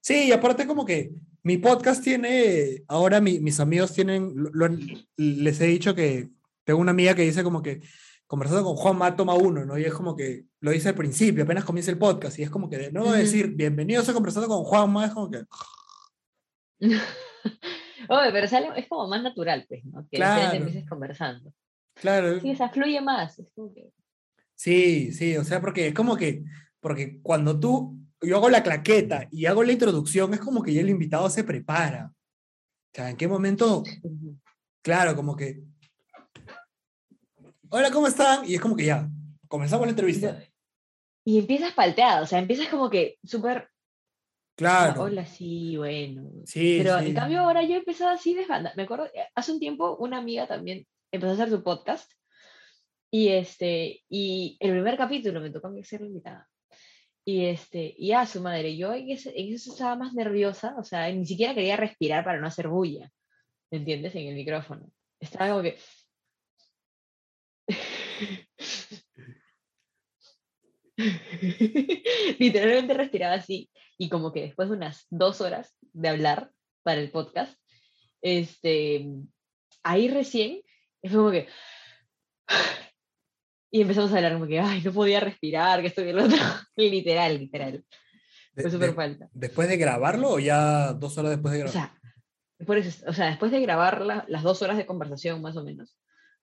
[0.00, 1.10] Sí, y aparte como que
[1.42, 4.76] mi podcast tiene, ahora mi- mis amigos tienen, lo- lo
[5.16, 6.28] les he dicho que
[6.64, 7.80] tengo una amiga que dice como que
[8.26, 9.78] conversando con Juanma toma uno, ¿no?
[9.78, 12.68] Y es como que lo dice al principio, apenas comienza el podcast, y es como
[12.68, 13.16] que de nuevo Ujú.
[13.18, 15.44] decir bienvenidos a conversando con Juanma, es como que,
[18.08, 20.06] Oye, pero sale, es como más natural, pues, ¿no?
[20.08, 20.50] Que Claro.
[20.50, 21.52] te empieces conversando.
[21.94, 23.38] claro, Sí, o sea, fluye más.
[23.38, 23.90] Es como que...
[24.54, 26.42] sí, sí, o sea, porque es como que,
[26.80, 30.80] porque cuando tú, yo hago la claqueta y hago la introducción, es como que ya
[30.80, 32.12] el invitado se prepara.
[32.12, 33.82] O sea, ¿en qué momento.
[34.82, 35.62] Claro, como que.
[37.70, 38.48] Hola, ¿cómo están?
[38.48, 39.08] Y es como que ya,
[39.48, 40.40] comenzamos la entrevista.
[41.24, 43.68] Y empiezas palteado, o sea, empiezas como que súper...
[44.54, 45.02] ah, Claro.
[45.02, 46.30] Hola, sí, bueno.
[46.46, 47.06] Sí, Pero sí.
[47.08, 48.72] en cambio ahora yo he empezado así de banda.
[48.76, 52.10] Me acuerdo, eh, hace un tiempo una amiga también empezó a hacer su podcast
[53.10, 56.48] y este, y el primer capítulo me tocó a mí ser invitada.
[57.26, 60.84] Y este, y a su madre, yo en, ese- en eso estaba más nerviosa, o
[60.84, 63.10] sea, ni siquiera quería respirar para no hacer bulla,
[63.70, 64.14] ¿me entiendes?
[64.14, 64.90] En el micrófono.
[65.20, 65.78] Estaba como que...
[72.38, 76.50] Literalmente respiraba así y como que después de unas dos horas de hablar
[76.82, 77.58] para el podcast,
[78.22, 79.06] este,
[79.82, 80.60] ahí recién,
[81.02, 81.48] es como que...
[83.70, 86.36] Y empezamos a hablar como que, ay, no podía respirar, que estoy el otro.
[86.76, 87.84] literal, literal.
[88.54, 89.28] Fue súper de- falta.
[89.32, 91.90] ¿Después de grabarlo o ya dos horas después de O grabarlo?
[91.90, 95.56] sea, por eso, o sea, después de grabar la- las dos horas de conversación, más
[95.56, 95.98] o menos.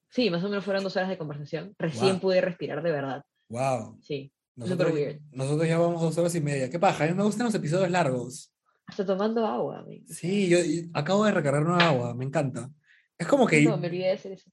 [0.10, 1.74] Sí, más o menos fueron dos horas de conversación.
[1.80, 3.24] Recién pude respirar de verdad.
[3.48, 3.98] wow.
[4.04, 4.34] Sí.
[4.56, 5.20] Nosotros, weird.
[5.32, 6.70] nosotros ya vamos dos horas y media.
[6.70, 7.04] ¿Qué paja?
[7.04, 8.54] A mí me gustan los episodios largos.
[8.86, 9.80] Hasta tomando agua.
[9.80, 10.06] amigo.
[10.10, 12.70] Sí, yo, yo acabo de recargar nueva agua, me encanta.
[13.18, 14.50] Es como que No, me olvidé de hacer eso.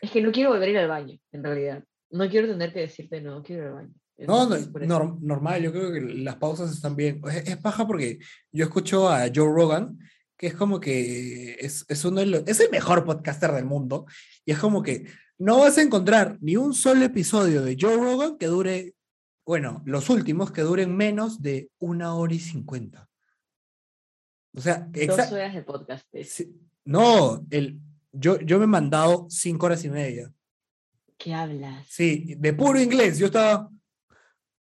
[0.00, 1.84] Es que no quiero volver a ir al baño, en realidad.
[2.10, 3.94] No quiero tener que decirte no, quiero ir al baño.
[4.18, 7.20] No, no, nor- normal, yo creo que las pausas están bien.
[7.28, 8.18] Es, es paja porque
[8.52, 9.98] yo escucho a Joe Rogan,
[10.38, 14.06] que es como que es, es uno de los, es el mejor podcaster del mundo,
[14.44, 15.06] y es como que
[15.36, 18.94] no vas a encontrar ni un solo episodio de Joe Rogan que dure,
[19.46, 23.08] bueno, los últimos que duren menos de una hora y cincuenta.
[24.56, 26.06] O sea, Dos horas de podcast.
[26.24, 27.80] sí, no, el,
[28.12, 30.32] yo, yo me he mandado cinco horas y media.
[31.18, 31.86] ¿Qué hablas?
[31.88, 33.18] Sí, de puro inglés.
[33.18, 33.70] Yo estaba.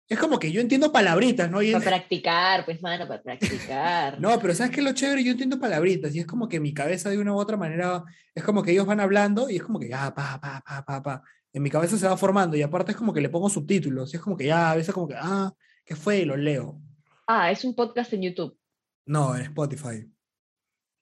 [0.08, 1.60] Es como que yo entiendo palabritas, ¿no?
[1.62, 4.18] Y- Para practicar, pues, mano, para practicar.
[4.20, 5.24] No, pero ¿sabes qué es lo chévere?
[5.24, 8.44] Yo entiendo palabritas y es como que mi cabeza de una u otra manera, es
[8.44, 11.22] como que ellos van hablando y es como que ya, pa, pa, pa, pa, pa.
[11.52, 14.16] En mi cabeza se va formando y aparte es como que le pongo subtítulos y
[14.16, 15.52] es como que ya, a veces como que, ah,
[15.84, 16.20] ¿qué fue?
[16.20, 16.80] Y lo leo.
[17.26, 18.58] Ah, es un podcast en YouTube.
[19.06, 20.10] No, en Spotify.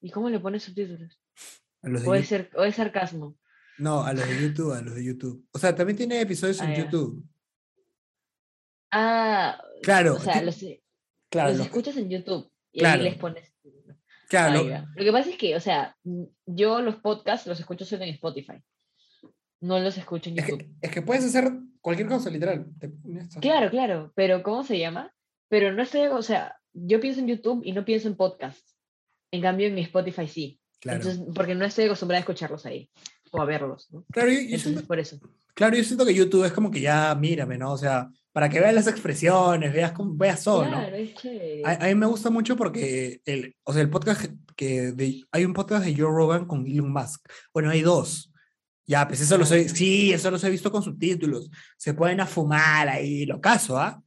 [0.01, 1.21] ¿Y cómo le pones subtítulos?
[1.83, 3.37] A los O es, ser, o es sarcasmo.
[3.79, 5.45] No, a los de YouTube, a los de YouTube.
[5.53, 6.85] O sea, también tiene episodios en Ah, ya.
[6.85, 7.25] YouTube.
[8.91, 10.65] Ah, Claro, o sea, los,
[11.31, 13.03] claro, los lo- escuchas en YouTube y Claro.
[13.03, 13.53] ahí les pones.
[14.29, 15.97] claro, Ah, lo- que pasa es que, o sea,
[16.47, 18.63] yo los podcasts los escucho solo en Spotify.
[19.65, 20.59] No los escucho en es YouTube.
[20.59, 22.67] que, es que puedes hacer cualquier cosa, literal.
[23.41, 25.11] Claro, claro, pero ¿cómo se llama?
[25.49, 28.77] Pero no estoy, o sea, yo pienso en YouTube y no pienso en podcasts.
[29.31, 30.61] En cambio, en mi Spotify sí.
[30.81, 30.99] Claro.
[30.99, 32.91] Entonces, porque no estoy acostumbrada a escucharlos ahí
[33.31, 34.05] o a verlos, ¿no?
[34.13, 35.19] Claro, yo, yo Entonces, siento, por eso.
[35.55, 37.73] claro, yo siento que YouTube es como que ya mírame, ¿no?
[37.73, 40.73] O sea, para que veas las expresiones, veas cómo veas todo, ¿no?
[40.73, 41.63] Claro, es chévere.
[41.65, 44.27] A, a mí me gusta mucho porque el, o sea, el podcast
[44.57, 47.27] que de, hay un podcast de Joe Rogan con Elon Musk.
[47.55, 48.31] Bueno, hay dos.
[48.87, 49.69] Ya, pues eso he, Ah.
[49.69, 51.51] sí, eso los he visto con subtítulos.
[51.77, 54.03] Se pueden a fumar ahí, lo caso, ¿ah?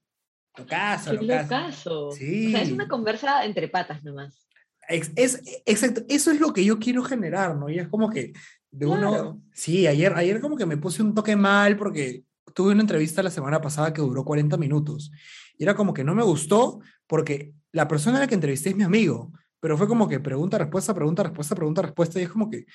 [0.58, 1.44] Lo caso, lo caso.
[1.44, 2.08] locazo.
[2.08, 2.74] O sea, es Sí.
[2.74, 4.48] una conversa entre patas nomás.
[4.90, 7.70] Ex- Es, exacto, eso es lo que yo quiero generar, ¿no?
[7.70, 8.34] Y es como que
[8.72, 9.42] de uno, Claro.
[9.54, 12.24] sí, ayer, ayer como que me puse un toque mal porque
[12.54, 15.12] tuve una entrevista la semana pasada que duró 40 minutos
[15.58, 18.76] y era como que no me gustó porque la persona a la que entrevisté es
[18.76, 22.50] mi amigo, pero fue como que pregunta, respuesta, pregunta, respuesta, pregunta, respuesta y es como
[22.50, 22.66] que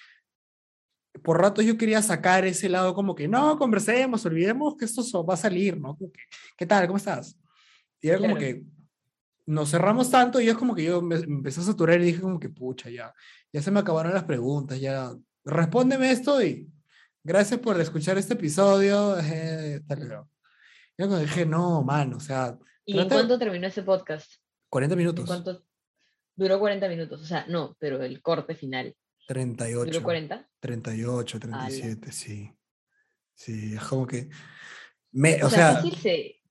[1.22, 5.34] por rato yo quería sacar ese lado como que no, conversemos, olvidemos que esto va
[5.34, 5.96] a salir, ¿no?
[5.98, 6.10] Que,
[6.56, 6.86] ¿Qué tal?
[6.86, 7.38] ¿Cómo estás?
[8.00, 8.62] Y era como que
[9.46, 12.20] nos cerramos tanto y es como que yo me, me empecé a saturar y dije
[12.20, 13.12] como que pucha, ya,
[13.52, 15.12] ya se me acabaron las preguntas, ya,
[15.44, 16.68] respóndeme esto y
[17.22, 19.18] gracias por escuchar este episodio.
[19.20, 20.26] eh, tal.
[20.98, 24.32] Yo como dije, no, man, o sea, ¿Y en Trata- cuánto terminó ese podcast?
[24.68, 25.64] 40 ¿En minutos, cuánto?
[26.34, 27.20] Duró 40 minutos.
[27.20, 28.94] O sea, no, pero el corte final.
[29.26, 30.48] 38, ¿Duró 40?
[30.60, 32.50] 38, 37, sí.
[33.34, 34.28] Sí, es como que,
[35.12, 36.42] me, O, o sea, sea, se,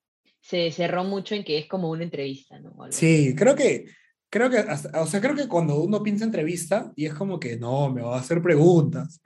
[0.41, 2.75] se cerró mucho en que es como una entrevista, ¿no?
[2.89, 3.85] Sí, creo que,
[4.29, 4.59] creo que,
[4.93, 8.17] o sea, creo que cuando uno piensa entrevista y es como que no, me va
[8.17, 9.21] a hacer preguntas.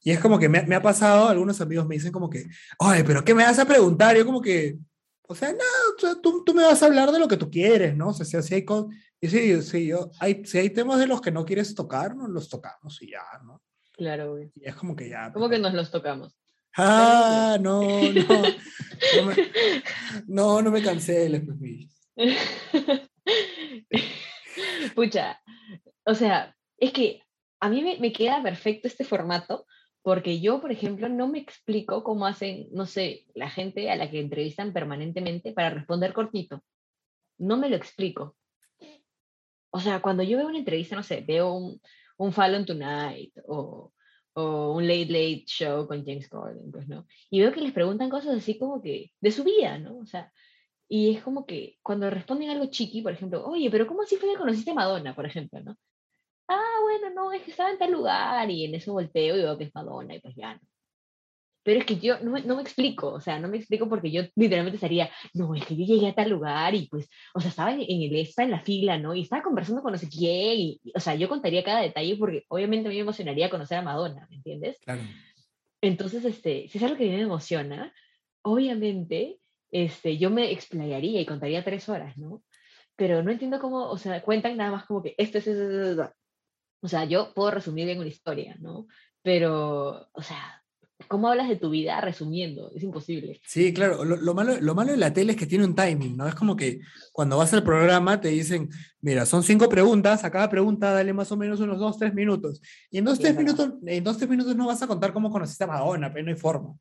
[0.00, 2.46] Y es como que me, me ha pasado, algunos amigos me dicen como que,
[2.78, 4.16] oye, pero ¿qué me vas a preguntar?
[4.16, 4.78] Yo como que,
[5.22, 8.08] o sea, no, tú, tú me vas a hablar de lo que tú quieres, ¿no?
[8.08, 8.64] O sea, si, si hay,
[9.20, 12.28] y sí, sí, yo, hay, si hay temas de los que no quieres tocar, no
[12.28, 13.62] los tocamos y ya, ¿no?
[13.92, 14.50] Claro, güey.
[14.54, 15.32] Y es como que ya.
[15.32, 16.36] ¿Cómo pues, que nos los tocamos?
[16.76, 18.42] Ah, no, no.
[19.16, 19.34] No, me,
[20.26, 21.88] no, no me canceles, pues, mi.
[24.94, 25.40] Pucha,
[26.04, 27.22] o sea, es que
[27.60, 29.66] a mí me, me queda perfecto este formato
[30.02, 34.10] porque yo, por ejemplo, no me explico cómo hacen, no sé, la gente a la
[34.10, 36.62] que entrevistan permanentemente para responder cortito.
[37.38, 38.36] No me lo explico.
[39.70, 41.80] O sea, cuando yo veo una entrevista, no sé, veo un,
[42.16, 43.92] un Fallon Tonight o,
[44.34, 47.06] o un Late Late Show con James Corden, pues, ¿no?
[47.30, 49.98] Y veo que les preguntan cosas así como que de su vida, ¿no?
[49.98, 50.32] O sea,
[50.88, 54.30] y es como que cuando responden algo chiqui, por ejemplo, oye, pero ¿cómo así fue
[54.30, 55.76] que conociste a Madonna, por ejemplo, ¿no?
[56.48, 59.58] Ah, bueno, no, es que estaba en tal lugar y en eso volteo y veo
[59.58, 60.60] que es Madonna y pues ya, ¿no?
[61.68, 64.10] Pero es que yo no, me- no me explico, o sea, no me explico porque
[64.10, 67.50] yo literalmente estaría, no, es que yo llegué a tal lugar y pues, o sea,
[67.50, 69.14] estaba en, en el ESPA, en la fila, ¿no?
[69.14, 72.16] Y estaba conversando con no sé quién, y, y, o sea, yo contaría cada detalle
[72.16, 74.78] porque obviamente a mí me emocionaría conocer a Madonna, ¿me entiendes?
[74.82, 75.02] Claro.
[75.82, 77.92] Entonces, este, si es algo que a mí me emociona,
[78.40, 79.38] obviamente,
[79.70, 82.42] este, yo me explayaría y contaría tres horas, ¿no?
[82.96, 85.46] Pero no entiendo cómo, o sea, cuentan nada más como que esto es.
[86.80, 88.86] O sea, yo puedo resumir bien una historia, ¿no?
[89.20, 90.57] Pero, o sea,
[91.06, 92.72] ¿cómo hablas de tu vida resumiendo?
[92.74, 93.40] Es imposible.
[93.46, 94.04] Sí, claro.
[94.04, 96.26] Lo, lo malo, lo malo de la tele es que tiene un timing, ¿no?
[96.26, 96.80] Es como que
[97.12, 98.68] cuando vas al programa te dicen,
[99.00, 102.60] mira, son cinco preguntas, a cada pregunta dale más o menos unos dos, tres minutos.
[102.90, 105.30] Y en dos, Sí, tres minutos, en dos, tres minutos no vas a contar cómo
[105.30, 106.74] conociste a Madonna, pero no hay forma.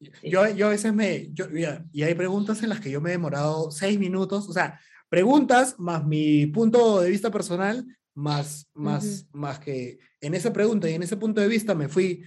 [0.00, 0.10] Sí.
[0.30, 3.10] Yo, yo a veces me, yo, mira, y hay preguntas en las que yo me
[3.10, 9.26] he demorado seis minutos, o sea, preguntas más mi punto de vista personal, más, más,
[9.32, 12.24] más que en esa pregunta y en ese punto de vista me fui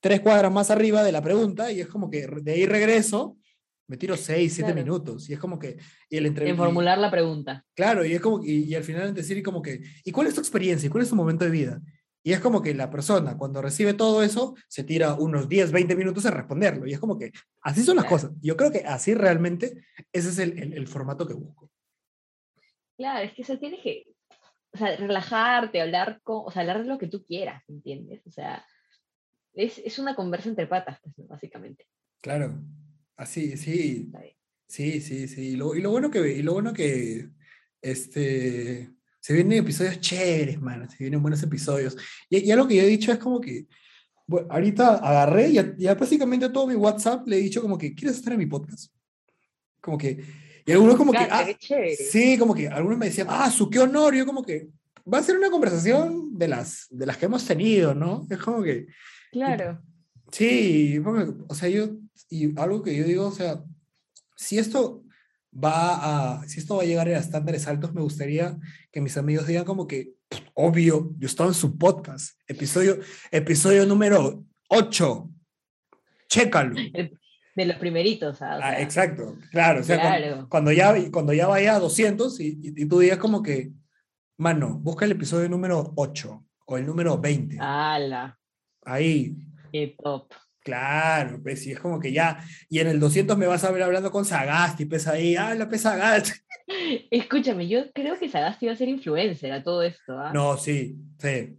[0.00, 3.36] tres cuadras más arriba de la pregunta y es como que de ahí regreso,
[3.86, 4.84] me tiro seis, siete Claro.
[4.86, 5.76] minutos y es como que,
[6.08, 7.64] y el En formular la pregunta.
[7.74, 10.40] claro, y es como, y, y al final decir como que, ¿y cuál es tu
[10.40, 10.86] experiencia?
[10.86, 11.80] ¿Y cuál es tu momento de vida?
[12.22, 15.96] Y es como que la persona cuando recibe todo eso se tira unos 10, 20
[15.96, 18.16] minutos a responderlo y es como que así son las Claro.
[18.16, 18.32] cosas.
[18.42, 21.70] Yo creo que así realmente ese es el, el- el formato que busco.
[22.96, 24.04] Claro, es que eso tienes que,
[24.74, 28.20] o sea, relajarte, hablar con, o sea, hablar de lo que tú quieras, ¿entiendes?
[28.26, 28.64] O sea,
[29.54, 31.86] es, es una conversa entre patas, pues, básicamente.
[32.20, 32.60] Claro,
[33.16, 34.10] así, sí.
[34.66, 35.48] Sí, sí, sí.
[35.48, 37.28] Y lo, y lo bueno que, y lo bueno que
[37.82, 40.88] este, se vienen episodios chéveres, man.
[40.88, 41.96] Se vienen buenos episodios.
[42.28, 43.66] Y, y algo que yo he dicho es como que,
[44.26, 47.76] bueno, ahorita agarré y ya, ya prácticamente a todo mi WhatsApp le he dicho como
[47.76, 48.92] que, ¿quieres estar en mi podcast?
[49.80, 50.22] Como que,
[50.64, 51.46] y algunos como que, ah,
[51.98, 54.14] sí, como que algunos me decían, ah, su qué honor.
[54.14, 54.68] Yo como que,
[55.12, 58.24] va a ser una conversación de las, de las que hemos tenido, ¿no?
[58.30, 58.86] Es como que,
[59.30, 59.82] Claro.
[60.30, 61.90] Sí, porque, o sea, yo,
[62.28, 63.62] y algo que yo digo, o sea,
[64.36, 65.02] si esto
[65.52, 68.56] va a, si esto va a llegar a estándares altos, me gustaría
[68.92, 70.14] que mis amigos digan como que,
[70.54, 72.98] obvio, yo estaba en su podcast, episodio,
[73.30, 75.30] episodio número 8,
[76.28, 76.76] chécalo.
[77.56, 80.48] De los primeritos, ah, Ah, exacto, claro, o sea, cuando-.
[80.48, 83.72] Cuando, ya, cuando ya vaya a 200 y, y, y tú digas como que,
[84.36, 88.39] mano, busca el episodio número 8 o el número 20, ¡Hala!
[88.84, 89.36] Ahí,
[89.72, 90.32] ¡Qué top!
[90.62, 93.82] Claro, pues sí, es como que ya, y en el 200 me vas a ver
[93.82, 96.32] hablando con Sagasti, pues ahí, ah, la pesa Sagasti.
[97.10, 100.32] Escúchame, yo creo que Sagasti va a ser influencer a todo esto, ¿ah?
[100.34, 101.56] No, sí, sí,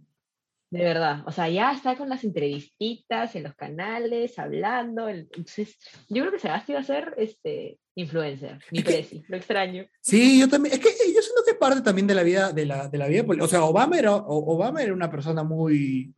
[0.70, 1.22] De verdad.
[1.26, 5.08] O sea, ya está con las entrevistitas en los canales, hablando.
[5.08, 5.76] el- Entonces,
[6.08, 8.58] yo creo que Sagasti va a ser este, influencer.
[8.70, 9.84] Mi Es que- lo extraño.
[10.00, 12.66] sí, yo también, es que yo siento que es parte también de la vida, de
[12.66, 16.14] la, de la vida, o sea, Obama era, Obama era una persona muy,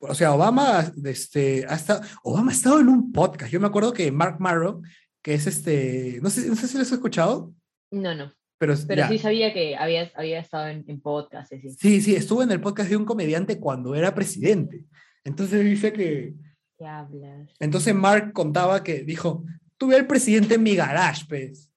[0.00, 3.92] o sea, Obama, este, ha estado, Obama ha estado en un podcast, yo me acuerdo
[3.92, 4.82] que Mark Marrow,
[5.22, 7.52] que es este, no sé, no sé si lo has escuchado,
[7.90, 8.32] No, no.
[8.58, 11.52] pero, Pero sí sabía que había, había estado en, en podcast.
[11.52, 11.70] y así.
[11.70, 14.84] sí, sí, estuvo en el podcast de un comediante cuando era presidente,
[15.24, 16.34] entonces dice que,
[16.78, 17.50] ¿Qué hablas?
[17.58, 19.44] Entonces Mark contaba que dijo,
[19.76, 21.72] tuve al presidente en mi garage, pues.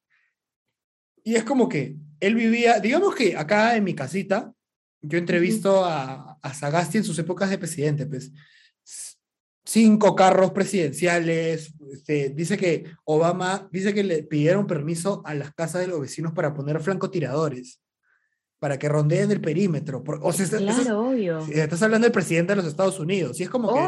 [1.23, 4.53] Y es como que él vivía, digamos que acá en mi casita,
[5.01, 8.31] yo entrevisto a, a Sagasti en sus épocas de presidente, pues.
[9.63, 15.81] Cinco carros presidenciales, este, dice que Obama, dice que le pidieron permiso a las casas
[15.81, 17.79] de los vecinos para poner francotiradores,
[18.59, 20.03] para que rondeen el perímetro.
[20.03, 21.39] por- o sea, estás- estás- Claro, obvio.
[21.47, 23.79] estás hablando del presidente de los Estados Unidos, y es como que...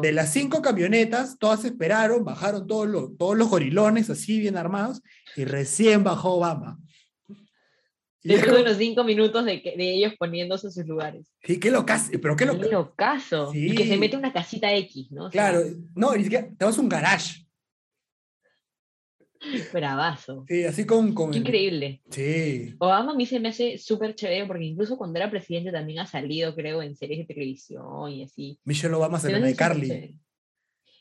[0.00, 5.02] De las cinco camionetas, todas esperaron, bajaron todos los, todos los gorilones así bien armados
[5.36, 6.78] y recién bajó Obama.
[8.34, 11.30] Después de unos cinco minutos de, que- de ellos poniéndose en sus lugares.
[11.42, 12.68] sí, qué locas, pero qué Qué loca.
[12.68, 13.50] locazo.
[13.54, 15.26] Y que se mete una casita X, ¿no?
[15.26, 17.46] O sea, Claro, no, ni siquiera, te vas a un garage.
[19.72, 20.44] Bravazo.
[20.48, 21.12] Sí, así con.
[21.14, 22.02] con Qué increíble.
[22.10, 26.00] Sí, Obama a mí se me hace súper chévere porque incluso cuando era presidente también
[26.00, 28.58] ha salido, creo, en series de televisión y así.
[28.64, 29.88] Michelle Obama se de Carly.
[29.88, 30.14] chévere.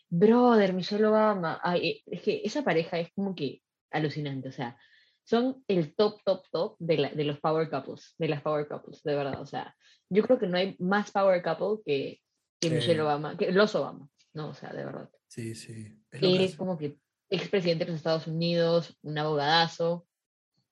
[0.09, 1.59] Brother, Michelle Obama.
[1.63, 4.49] Ay, eh, es que esa pareja es como que alucinante.
[4.49, 4.77] O sea,
[5.25, 9.01] son el top, top, top de, la- de los power couples, de las power couples,
[9.03, 9.41] de verdad.
[9.41, 9.75] O sea,
[10.09, 12.21] yo creo que no hay más power couple que,
[12.59, 12.73] que Sí.
[12.75, 14.07] Michelle Obama, que los Obama.
[14.33, 15.09] No, o sea, de verdad.
[15.27, 15.99] Sí, sí.
[16.11, 16.97] es como que
[17.29, 20.05] expresidente de los Estados Unidos, un abogadazo,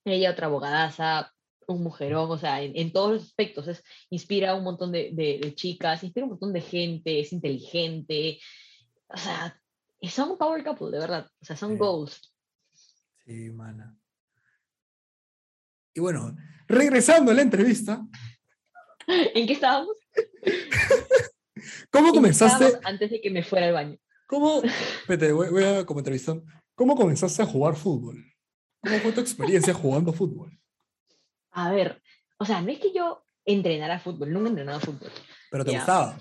[0.05, 1.33] ella otra abogadaza,
[1.67, 3.67] un mujerón, o sea, en, en todos los aspectos.
[3.67, 7.19] Es, inspira a un montón de, de- de chicas, inspira a un montón de gente,
[7.21, 8.39] es inteligente.
[9.07, 9.59] O sea,
[10.09, 11.27] son power couple, de verdad.
[11.41, 11.77] O sea, son Sí.
[11.77, 12.33] goals.
[13.25, 13.97] Sí, mana.
[15.93, 16.35] Y bueno,
[16.67, 18.05] regresando a la entrevista,
[19.07, 19.95] ¿En qué estábamos?
[21.91, 23.97] ¿cómo ¿En qué comenzaste, estábamos antes de que me fuera al baño?
[24.27, 24.61] ¿Cómo,
[25.01, 28.23] espérate, voy, voy a como entrevistón, ¿cómo comenzaste a jugar fútbol?
[28.81, 30.57] ¿Cómo fue tu experiencia jugando fútbol?
[31.51, 32.01] A ver,
[32.37, 35.11] o sea, no es que yo entrenara fútbol, nunca he entrenado fútbol.
[35.51, 35.77] Pero te Ya.
[35.77, 36.17] gustaba.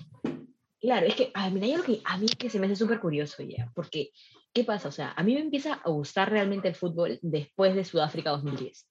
[0.79, 2.99] Claro, es que a mí, hay algo que, a mí que se me hace súper
[2.99, 4.11] curioso ya, porque,
[4.53, 4.89] ¿qué pasa?
[4.89, 8.89] O sea, a mí me empieza a gustar realmente el fútbol después de Sudáfrica 2010.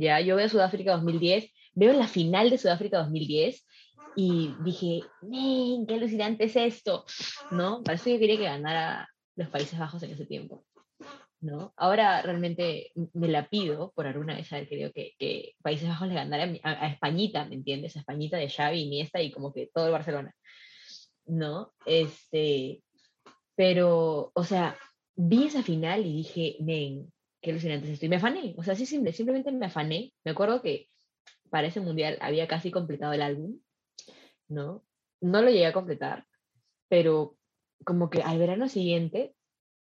[0.00, 3.66] Ya, yo veo Sudáfrica 2010, veo la final de Sudáfrica 2010
[4.16, 7.04] y dije, ¡men, qué alucinante es esto!
[7.50, 7.82] ¿No?
[7.82, 10.64] Parece que quería que ganara los Países Bajos en ese tiempo.
[11.40, 11.74] ¿No?
[11.76, 16.14] Ahora realmente me la pido por alguna vez haber querido que, que Países Bajos le
[16.14, 17.94] ganara a- a Españita, ¿me entiendes?
[17.96, 20.34] A Españita de Xavi, Iniesta y como que todo el Barcelona.
[21.26, 21.72] ¿no?
[21.84, 22.82] Este,
[23.54, 24.78] pero, o sea,
[25.14, 27.12] vi esa final y dije, men,
[27.46, 28.06] qué alucinante es esto.
[28.06, 30.12] Y me afané, o sea, así simple, simplemente me afané.
[30.24, 30.88] Me acuerdo que
[31.48, 33.60] para ese mundial había casi completado el álbum,
[34.48, 34.84] ¿no?
[35.20, 36.26] No lo llegué a completar,
[36.88, 37.36] pero
[37.84, 39.36] como que al verano siguiente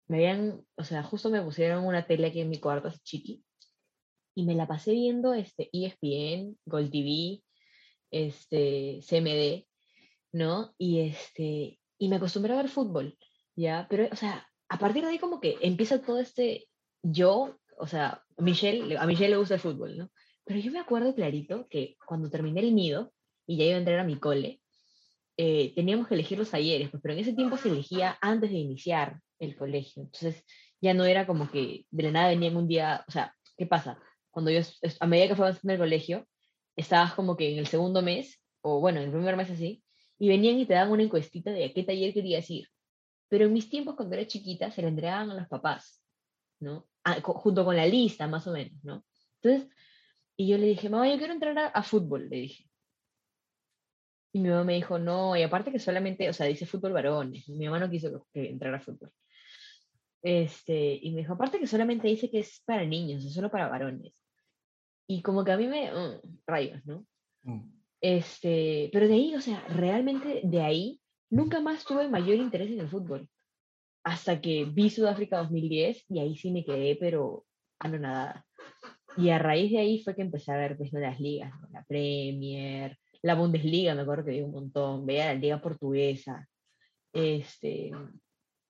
[0.08, 3.45] me habían, o sea, justo me pusieron una tele aquí en mi cuarto, así chiqui,
[4.35, 7.43] y me la pasé viendo este ESPN, Gold TV,
[8.11, 9.66] este, CMD,
[10.33, 10.75] ¿no?
[10.77, 13.17] Y este, y me acostumbré a ver fútbol,
[13.56, 13.88] ¿ya?
[13.90, 16.67] Pero, o sea, a partir de ahí como que empieza todo este,
[17.04, 20.12] yo, o sea, Michelle, le- a Michelle le gusta el fútbol, ¿no?
[20.46, 23.14] Pero yo me acuerdo clarito que cuando terminé el nido
[23.48, 24.62] y ya iba a entrar a mi cole,
[25.38, 28.58] eh, teníamos que elegir los talleres, pues, pero en ese tiempo se elegía antes de
[28.58, 30.04] iniciar el colegio.
[30.04, 30.44] Entonces,
[30.82, 34.00] ya no era como que de la nada venían un día, o sea, ¿qué pasa?
[34.32, 34.62] Cuando yo,
[35.00, 36.28] a medida que fue avanzando el colegio,
[36.76, 39.84] estabas como que en el segundo mes, o bueno, en el primer mes así,
[40.20, 42.68] y venían y te daban una encuestita de a qué taller querías ir.
[43.30, 46.04] Pero en mis tiempos, cuando era chiquita, se la entregaban a los papás,
[46.60, 46.88] ¿no?
[47.24, 49.06] Junto con la lista, más o menos, ¿no?
[49.42, 49.70] Entonces,
[50.38, 52.70] y yo le dije, mamá, yo quiero entrar a, a fútbol, le dije.
[54.34, 57.48] Y mi mamá me dijo, no, y aparte que solamente, o sea, dice fútbol varones.
[57.50, 59.12] Mi mamá no quiso que entrara a fútbol.
[60.24, 63.68] Este, y me dijo, aparte que solamente dice que es para niños, es solo para
[63.68, 64.14] varones.
[65.06, 67.06] Y como que a mí me, mm, rayos, ¿no?
[67.44, 67.62] Mm.
[68.02, 72.80] Este, pero de ahí, o sea, realmente de ahí nunca más tuve mayor interés en
[72.80, 73.30] el fútbol.
[74.04, 77.46] Hasta que vi Sudáfrica 2010 y ahí sí me quedé, pero
[77.80, 78.46] anonadada.
[79.18, 81.70] Y a raíz de ahí fue que empecé a ver pues, las ligas, ¿no?
[81.72, 86.48] la Premier, la Bundesliga, me acuerdo que vi un montón, veía la Liga Portuguesa.
[87.14, 87.92] Este,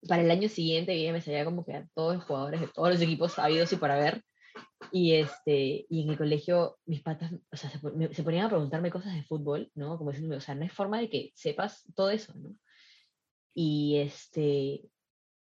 [0.07, 2.89] para el año siguiente ya me salía como que a todos los jugadores de todos
[2.89, 4.21] los equipos habidos y para ver.
[4.91, 8.49] Y, este, y en el colegio mis patas, o sea, se, me- se ponían a
[8.49, 9.97] preguntarme cosas de fútbol, ¿no?
[9.97, 12.53] Como diciéndome, o sea, no hay forma de que sepas todo eso, ¿no?
[13.55, 14.81] Y este,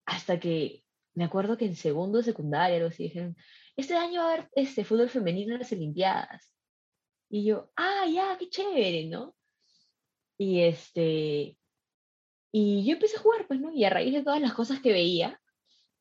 [0.09, 3.37] hasta que me acuerdo que en segundo secundaria, algo así, dijeron,
[3.77, 6.53] este año va a haber este fútbol femenino en las Olimpiadas.
[7.29, 9.37] Y yo, ah, ya, qué chévere, ¿no?
[10.39, 11.59] Y este,
[12.53, 13.71] y yo empecé a jugar, pues, ¿no?
[13.73, 15.41] Y a raíz de todas las cosas que veía,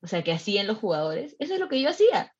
[0.01, 2.33] o sea, que hacían los jugadores, eso es lo que yo hacía.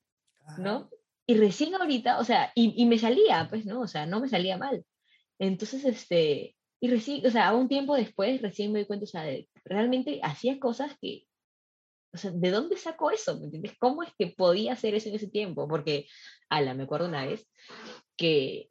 [0.60, 0.90] ¿no?
[1.26, 3.82] Y recién ahorita, o sea, y, y me salía, pues, ¿no?
[3.82, 4.86] O sea, no me salía mal.
[5.40, 9.24] Entonces, este, y recién, o sea, un tiempo después, recién me di cuenta, o sea,
[9.24, 11.27] de- realmente hacía cosas que,
[12.18, 13.38] o sea, ¿de dónde sacó eso?
[13.38, 13.74] ¿Me entiendes?
[13.80, 15.68] ¿Cómo es que podía hacer eso en ese tiempo?
[15.68, 16.08] Porque,
[16.50, 17.48] ala, me acuerdo una vez
[18.18, 18.70] que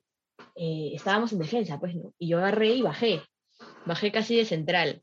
[0.57, 2.13] eh, estábamos en defensa, pues, ¿no?
[2.19, 3.23] Y yo agarré y bajé,
[3.87, 5.03] bajé casi de central,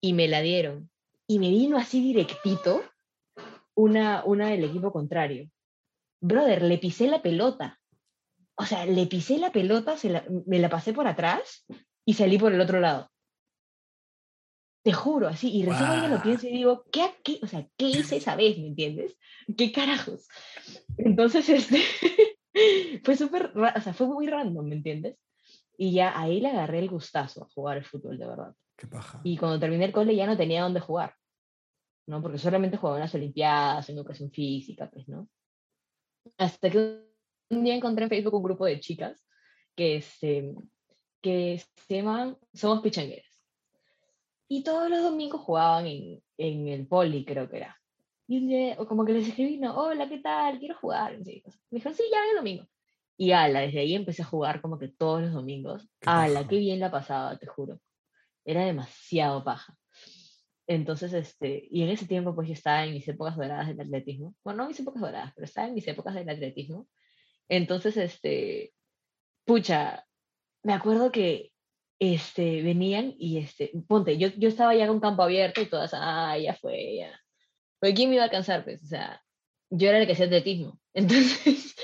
[0.00, 0.90] y me la dieron.
[1.26, 2.82] Y me vino así directito
[3.74, 5.50] una, una del equipo contrario
[6.20, 7.78] brother, le pisé la pelota.
[8.56, 11.66] O sea, le pisé la pelota, se me la pasé por atrás
[12.04, 13.10] y salí por el otro lado.
[14.86, 15.50] Te juro, así.
[15.52, 18.56] Y recién ahorita lo pienso y digo, ¿qué, qué, o sea, ¿qué hice esa vez?
[18.56, 19.18] ¿Me entiendes?
[19.56, 20.28] ¿Qué carajos?
[20.96, 21.80] Entonces, este,
[23.02, 25.18] fue súper, o sea, fue muy random, ¿me entiendes?
[25.76, 28.54] Y ya ahí le agarré el gustazo a jugar al fútbol, de verdad.
[28.76, 29.20] Qué paja.
[29.24, 31.16] Y cuando terminé el cole ya no tenía dónde jugar,
[32.06, 32.22] ¿no?
[32.22, 35.28] Porque solamente jugaba en las Olimpiadas, en educación física, pues, ¿no?
[36.38, 37.02] Hasta que
[37.50, 39.26] un día encontré en Facebook un grupo de chicas
[39.74, 40.54] que se,
[41.20, 43.25] que se llaman Somos Pichangueras.
[44.48, 47.76] Y todos los domingos jugaban en, en el poli, creo que era.
[48.28, 50.58] Y un día, como que les escribí, no, hola, ¿qué tal?
[50.58, 51.18] Quiero jugar.
[51.18, 52.64] Me dijeron, sí, ya ven el domingo.
[53.16, 55.88] Y ala, desde ahí empecé a jugar como que todos los domingos.
[56.00, 56.48] Qué Ala, paja.
[56.48, 57.80] qué bien la pasaba, te juro.
[58.44, 59.76] Era demasiado paja.
[60.66, 64.34] Entonces, este, y en ese tiempo pues yo estaba en mis épocas doradas del atletismo.
[64.44, 66.88] Bueno, no mis épocas doradas, pero estaba en mis épocas del atletismo.
[67.48, 68.72] Entonces, este,
[69.44, 70.04] pucha,
[70.64, 71.52] me acuerdo que
[71.98, 76.36] este, venían y, este, ponte, yo, yo estaba ya con campo abierto y todas, ah,
[76.38, 77.20] ya fue, ya.
[77.80, 78.64] Pero ¿quién me iba a alcanzar?
[78.64, 79.22] Pues, o sea,
[79.70, 80.78] yo era la que hacía atletismo.
[80.94, 81.74] Entonces,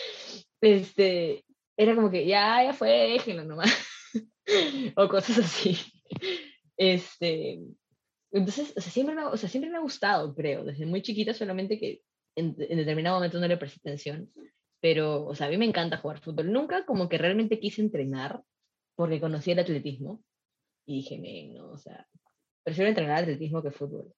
[0.60, 1.44] este,
[1.76, 3.72] era como que, ya, ya fue, déjenlo nomás.
[4.96, 5.78] o cosas así.
[6.76, 7.60] Este,
[8.30, 11.34] Entonces, o sea, siempre me, o sea, siempre me ha gustado, creo, desde muy chiquita,
[11.34, 12.02] solamente que
[12.36, 14.30] en, en determinado momento no le presté atención.
[14.80, 16.52] Pero, o sea, a mí me encanta jugar fútbol.
[16.52, 18.42] Nunca como que realmente quise entrenar
[18.94, 20.22] porque conocí el atletismo
[20.86, 22.06] y dije, "Men, no, o sea,
[22.62, 24.12] prefiero entrenar atletismo que fútbol.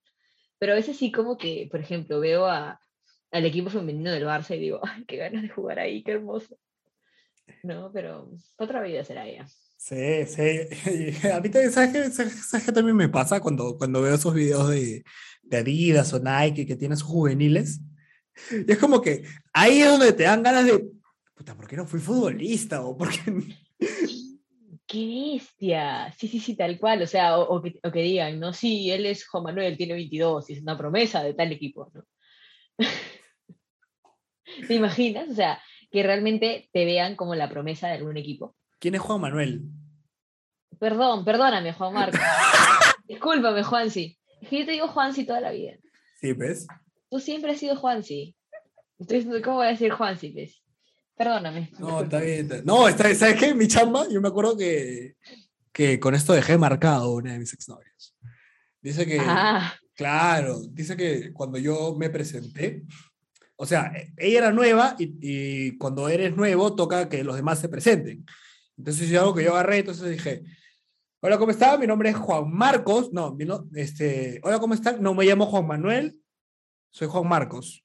[0.59, 2.81] Pero a veces sí como que, por ejemplo, veo a,
[3.31, 6.59] al equipo femenino del Barça y digo, ay, qué ganas de jugar ahí, qué hermoso.
[7.62, 9.47] No, pero otra vida será ella.
[9.77, 11.20] Sí, sí.
[11.28, 14.70] A mí también, ¿sabes qué, sabes qué también me pasa cuando, cuando veo esos videos
[14.70, 15.05] de,
[15.43, 17.81] de Adidas o Nike que tienen sus juveniles?
[18.51, 19.23] Y es como que
[19.53, 20.91] ahí es donde te dan ganas de,
[21.35, 22.83] puta, ¿por qué no fui futbolista?
[22.83, 23.33] O por qué...
[24.87, 26.13] ¡Qué bestia!
[26.19, 27.03] Sí, sí, sí, tal cual.
[27.03, 29.95] O sea, o, o que, o que digan, no, sí, él es Juan Manuel, tiene
[29.95, 32.05] 22 y es una promesa de tal equipo, ¿no?
[34.69, 35.31] ¿Te imaginas?
[35.31, 38.57] O sea, que realmente te vean como la promesa de algún equipo.
[38.79, 39.63] ¿Quién es Juan Manuel?
[40.79, 42.19] Perdón, perdóname, Juan Marco.
[43.09, 44.19] Discúlpame, Juansi.
[44.41, 45.75] Es que yo te digo Juansi toda la vida.
[46.21, 46.67] Sí, ¿ves?
[47.11, 48.37] Tú siempre has sido Juansi.
[48.99, 50.64] Entonces, ¿cómo voy a decir Juansi, pues?
[51.17, 51.70] Perdóname.
[51.78, 52.49] No, está bien.
[52.65, 53.55] No, está, ¿sabes qué?
[53.55, 55.17] Mi chamba, yo me acuerdo que,
[55.73, 58.15] que con esto dejé marcado una de mis exnovias.
[58.81, 62.83] Dice que, Ah, claro, dice que cuando yo me presenté,
[63.57, 67.68] o sea, ella era nueva y, y cuando eres nuevo toca que los demás se
[67.68, 68.26] presenten.
[68.76, 70.43] Entonces yo algo que yo agarré, entonces dije,
[71.20, 71.78] hola, ¿cómo está?
[71.78, 73.12] Mi nombre es Juan Marcos.
[73.12, 73.36] No-
[73.75, 75.01] este, hola, ¿cómo están?
[75.01, 76.18] No me llamo Juan Manuel,
[76.91, 77.84] soy Juan Marcos.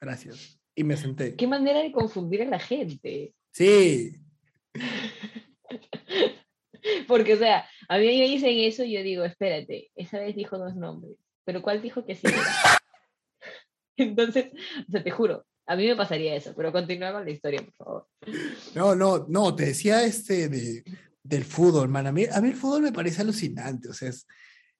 [0.00, 0.57] Gracias.
[0.78, 1.34] Y me senté.
[1.34, 3.34] qué manera de confundir a la gente.
[3.52, 4.12] Sí,
[7.08, 10.56] Porque, o sea, a mí me dicen eso y yo digo, espérate, esa vez dijo
[10.56, 12.22] dos nombres, pero ¿cuál dijo que sí?
[13.96, 14.52] Entonces,
[14.86, 17.74] o sea, te juro, a mí me pasaría eso, pero continúa con la historia, por
[17.74, 18.06] favor.
[18.76, 20.84] No, no, no, te decía este de,
[21.22, 22.06] del fútbol, man.
[22.06, 24.28] A mí, a mí el fútbol me parece alucinante, o sea, es,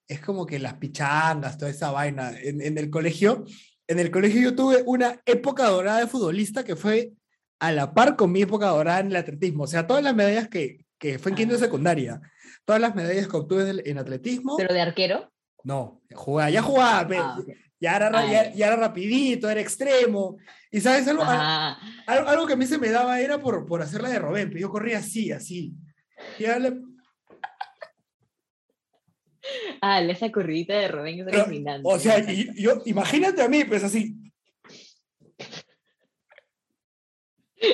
[0.06, 2.38] es como que las pichangas, toda esa vaina.
[2.40, 3.44] En, en el colegio,
[3.88, 7.12] en el colegio yo tuve una época dorada de futbolista que fue
[7.58, 9.64] a la par con mi época dorada en el atletismo.
[9.64, 11.64] O sea, todas las medallas que, que fue en quinto de Ah.
[11.64, 12.20] secundaria,
[12.64, 15.32] todas las medallas que obtuve en, en atletismo, Pero de arquero.
[15.64, 17.48] no, jugaba, ya jugaba, Ah, ok.
[17.80, 18.66] ya, era, ra- Ah, ya, ya.
[18.68, 20.36] era rapidito, era extremo.
[20.70, 23.66] Y sabes algo, Al- Ah, algo, algo que a mí se me daba era por,
[23.66, 25.72] por hacerla de Robén, pero yo corría así, así.
[26.38, 26.80] Y darle-
[29.80, 31.82] ah, esa corridita de Robén es pero, alucinante.
[31.88, 34.16] o sea, y- yo, imagínate a mí, pues así.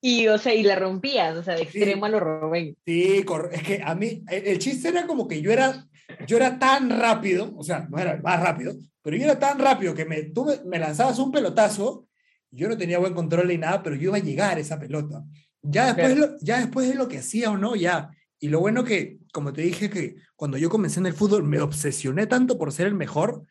[0.00, 2.76] Y, o sea, y la rompías, o sea, de extremo a lo Robén.
[2.84, 5.84] Sí, es que a mí, el, el chiste era como que yo era,
[6.28, 9.58] yo era tan rápido, o sea, no era el más rápido, pero yo era tan
[9.58, 12.06] rápido que me, tú me, me lanzabas un pelotazo,
[12.52, 15.24] yo no tenía buen control ni nada, pero yo iba a llegar a esa pelota.
[15.62, 16.32] Ya después, Claro.
[16.32, 18.10] lo- ya después de lo que hacía o no, ya.
[18.38, 21.60] Y lo bueno que, como te dije, que cuando yo comencé en el fútbol me
[21.60, 23.46] obsesioné tanto por ser el mejor,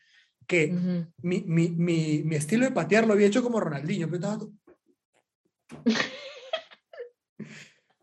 [0.47, 1.05] que Ujú.
[1.21, 4.07] mi, mi, mi, mi estilo de patear lo había hecho como Ronaldinho.
[4.09, 4.49] Pero, estaba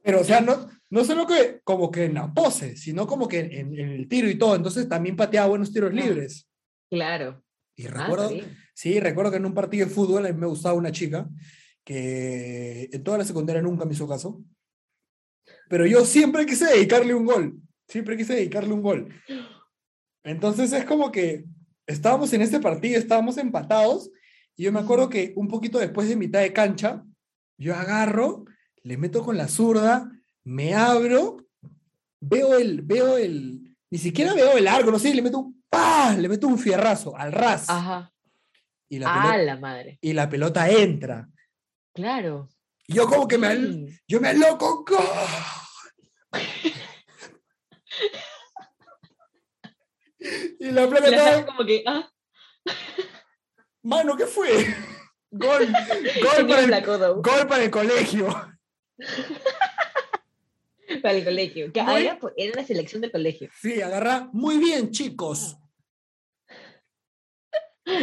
[0.05, 3.41] Pero, o sea, no, no solo que como que en la pose, sino como que
[3.41, 4.55] en, en el tiro y todo.
[4.55, 5.95] Entonces también pateaba buenos tiros Ah.
[5.97, 6.49] libres.
[6.89, 7.43] Claro.
[7.77, 8.57] Y Ah, recuerdo, bien.
[8.75, 11.29] sí, recuerdo que en un partido de fútbol a mí me gustaba una chica
[11.85, 14.41] que en toda la secundaria nunca me hizo caso.
[15.69, 17.61] Pero yo siempre quise dedicarle un gol.
[17.89, 19.09] Siempre quise dedicarle un gol.
[20.25, 21.45] Entonces es como que
[21.87, 24.11] estábamos en este partido, estábamos empatados.
[24.57, 27.05] Y yo me acuerdo que un poquito después de mitad de cancha,
[27.59, 28.45] yo agarro,
[28.83, 30.11] le meto con la zurda,
[30.45, 31.39] me abro,
[32.21, 36.15] veo el, veo el, ni siquiera veo el largo, no sé, le meto un, ¡pah!
[36.17, 37.69] le meto un fierrazo al ras.
[37.69, 38.13] Ajá.
[38.89, 39.99] Y la, Ah, pelota, la madre.
[40.03, 41.29] y la pelota entra.
[41.95, 42.49] Claro.
[42.87, 44.85] Y yo como que me, yo me aloco.
[44.85, 44.99] ¡gol!
[50.59, 52.11] y la placa La estaba, saca como que, ah,
[53.83, 54.51] mano, ¿qué fue?
[55.35, 58.29] Gol, gol, para el, gol para el colegio.
[61.03, 61.73] para el colegio.
[61.73, 63.49] Que era, era la selección del colegio.
[63.59, 64.29] Sí, agarra.
[64.35, 65.57] Muy bien, chicos.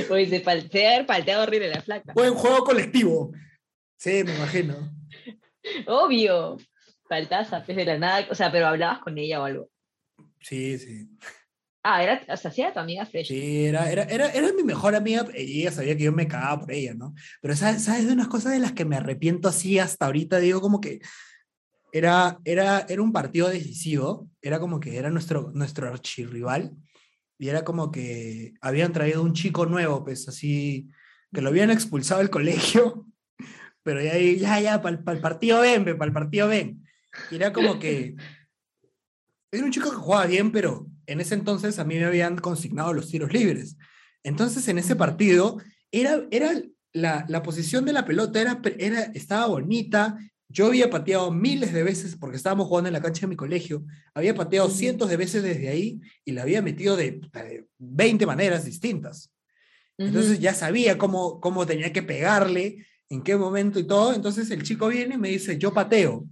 [0.10, 2.14] Oye, se, se haber palteado horrible la flaca.
[2.14, 3.32] Buen juego colectivo.
[3.96, 4.92] Sí, me imagino.
[5.86, 6.58] Obvio.
[7.08, 8.28] Faltaza, pues de la nada.
[8.32, 9.70] O sea, pero hablabas con ella o algo.
[10.42, 11.08] Sí, sí.
[11.82, 13.28] Ah, era, o sea, sí era tu amiga fresh.
[13.28, 16.62] Sí, era, era, era, era mi mejor amiga y ella sabía que yo me cagaba
[16.62, 17.14] por ella, ¿no?
[17.42, 20.40] Pero ¿sabes, sabes de unas cosas de las que me arrepiento así hasta ahorita?
[20.40, 21.00] Digo como que
[21.94, 26.76] era, era, era un partido decisivo, era como que era nuestro, nuestro archirrival
[27.38, 30.90] y era como que habían traído un chico nuevo, pues así,
[31.34, 33.08] que lo habían expulsado del colegio,
[33.84, 36.86] pero ya, ya, ya, para el partido ven, para el partido ven.
[37.32, 38.16] Y era como que
[39.52, 42.94] era un chico que jugaba bien, pero en ese entonces a mí me habían consignado
[42.94, 43.78] los tiros libres.
[44.24, 45.58] Entonces, en ese partido,
[45.92, 46.62] era, era
[46.94, 50.18] la, la posición de la pelota era, era, estaba bonita.
[50.48, 53.86] Yo había pateado miles de veces, porque estábamos jugando en la cancha de mi colegio,
[54.14, 58.66] había pateado cientos de veces desde ahí y la había metido de, de 20 maneras
[58.66, 59.32] distintas.
[59.98, 64.14] Entonces ya sabía cómo, cómo tenía que pegarle, en qué momento y todo.
[64.14, 66.26] Entonces el chico viene y me dice, yo pateo.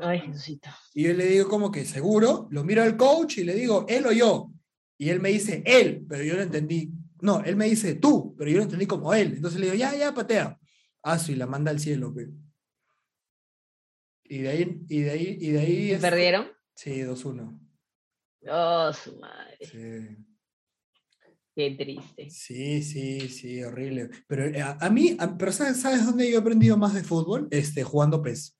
[0.00, 0.68] Ay, Jesucito.
[0.94, 4.06] Y yo le digo como que seguro, lo miro al coach y le digo, él
[4.06, 4.52] o yo.
[4.98, 6.92] Y él me dice, él, pero yo lo entendí.
[7.22, 9.34] No, él me dice, tú, pero yo lo entendí como él.
[9.36, 10.58] Entonces le digo, ya, ya, patea.
[11.02, 12.12] Ah, sí, la manda al cielo.
[12.14, 12.28] pe.
[14.24, 15.90] Y de ahí, y de ahí, y de ahí...
[15.90, 16.48] ¿Se perdieron?
[16.74, 17.58] Sí, 2-1.
[18.48, 19.58] Oh, su madre.
[19.60, 20.24] Sí.
[21.54, 22.30] Qué triste.
[22.30, 24.08] Sí, sí, sí, horrible.
[24.26, 27.02] Pero eh, a, a mí, a- pero ¿sabes, ¿sabes dónde yo he aprendido más de
[27.02, 27.48] fútbol?
[27.50, 28.56] Este, jugando PES.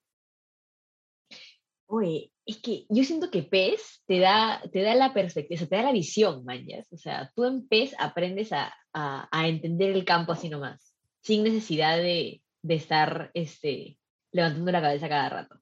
[1.93, 5.83] Oye, es que yo siento que PES te da, te da la perspectiva, te da
[5.83, 6.87] la visión, manjas.
[6.93, 11.43] O sea, tú en PES aprendes a, a, a entender el campo así nomás, sin
[11.43, 13.99] necesidad de, de estar este,
[14.33, 15.57] levantando la cabeza cada rato.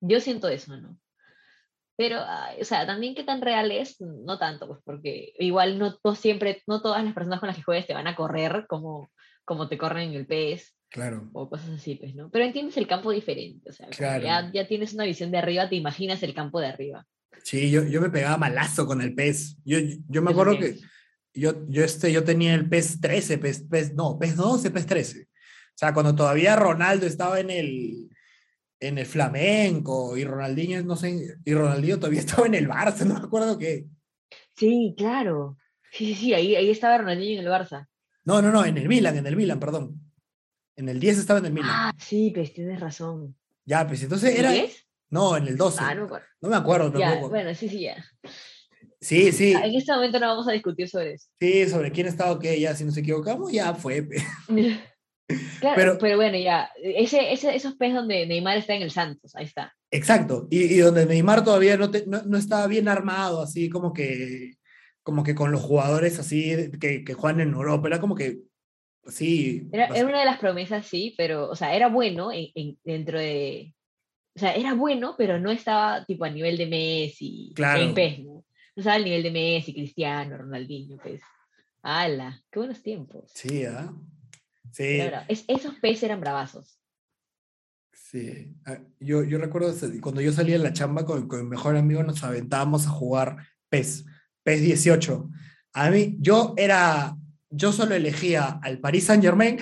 [0.00, 0.98] Yo siento eso, ¿no?
[1.96, 2.20] Pero,
[2.60, 6.62] o sea, también qué tan real es, no tanto, pues porque igual no, to- siempre,
[6.66, 9.10] no todas las personas con las que juegues te van a correr como,
[9.44, 11.28] como te corren en el PES Claro.
[11.34, 12.30] o cosas así, pues, ¿no?
[12.30, 14.24] Pero entiendes el campo diferente, o sea, Claro.
[14.24, 17.06] ya, ya tienes una visión de arriba, te imaginas el campo de arriba.
[17.42, 19.58] Sí, yo, yo me pegaba malazo con el PES.
[19.64, 20.78] Yo, yo, me acuerdo que
[21.34, 25.22] yo, yo, este, yo tenía el PES 13, PES, PES, no, PES 12, PES 13.
[25.22, 25.26] O
[25.74, 28.08] sea, cuando todavía Ronaldo estaba en el,
[28.80, 33.14] en el Flamenco y Ronaldinho, no sé, y Ronaldinho todavía estaba en el Barça, no
[33.14, 33.84] me acuerdo qué.
[34.56, 35.56] Sí, claro.
[35.92, 37.86] Sí, sí, sí, ahí, ahí estaba Ronaldinho en el Barça.
[38.24, 40.00] No, no, no, en el Milan, en el Milan, perdón.
[40.78, 41.70] En el 10 estaba en el Milan.
[41.72, 43.36] Ah, sí, pues tienes razón.
[43.64, 44.52] Ya, pues entonces ¿El era.
[44.52, 44.86] 10?
[45.10, 45.78] No, en el 12.
[45.82, 46.26] Ah, no me acuerdo.
[46.40, 47.96] No me acuerdo Ya, bueno, sí, sí, ya.
[49.00, 51.28] Sí, sí, En este momento no vamos a discutir sobre eso.
[51.40, 54.08] sí, sobre quién estaba o qué, ya si nos equivocamos, ya fue.
[55.60, 56.70] Claro, Pero- pero, bueno, ya.
[56.82, 59.74] Ese, ese, esos pes donde Neymar está en el Santos, ahí está.
[59.90, 60.46] Exacto.
[60.50, 64.52] Y, y donde Neymar todavía no, te- no, no estaba bien armado, así como que,
[65.02, 68.38] como que con los jugadores así que, que juegan en Europa, era como que,
[69.06, 69.68] sí.
[69.72, 73.74] Era, una de las promesas, sí, pero, o sea, era bueno en, en- dentro de.
[74.36, 77.52] O sea, era bueno, pero no estaba tipo a nivel de Messi.
[77.54, 77.82] Claro.
[77.82, 78.32] En PES, ¿no?
[78.34, 78.44] No
[78.76, 81.20] estaba al nivel de Messi, Cristiano, Ronaldinho, pues.
[81.82, 82.42] ¡Hala!
[82.50, 83.30] ¡Qué buenos tiempos!
[83.34, 83.92] Sí, ¿ah?
[84.70, 85.00] Sí.
[85.28, 86.78] Es- esos PES eran bravazos.
[87.92, 88.54] sí.
[88.64, 92.02] Ah, Yo, yo recuerdo cuando yo salía de la chamba con, con mi mejor amigo,
[92.02, 93.36] nos aventábamos a jugar
[93.68, 94.04] PES,
[94.44, 95.30] PES 18.
[95.74, 97.16] A mí, yo era,
[97.50, 99.58] yo solo elegía al Paris Saint Germain.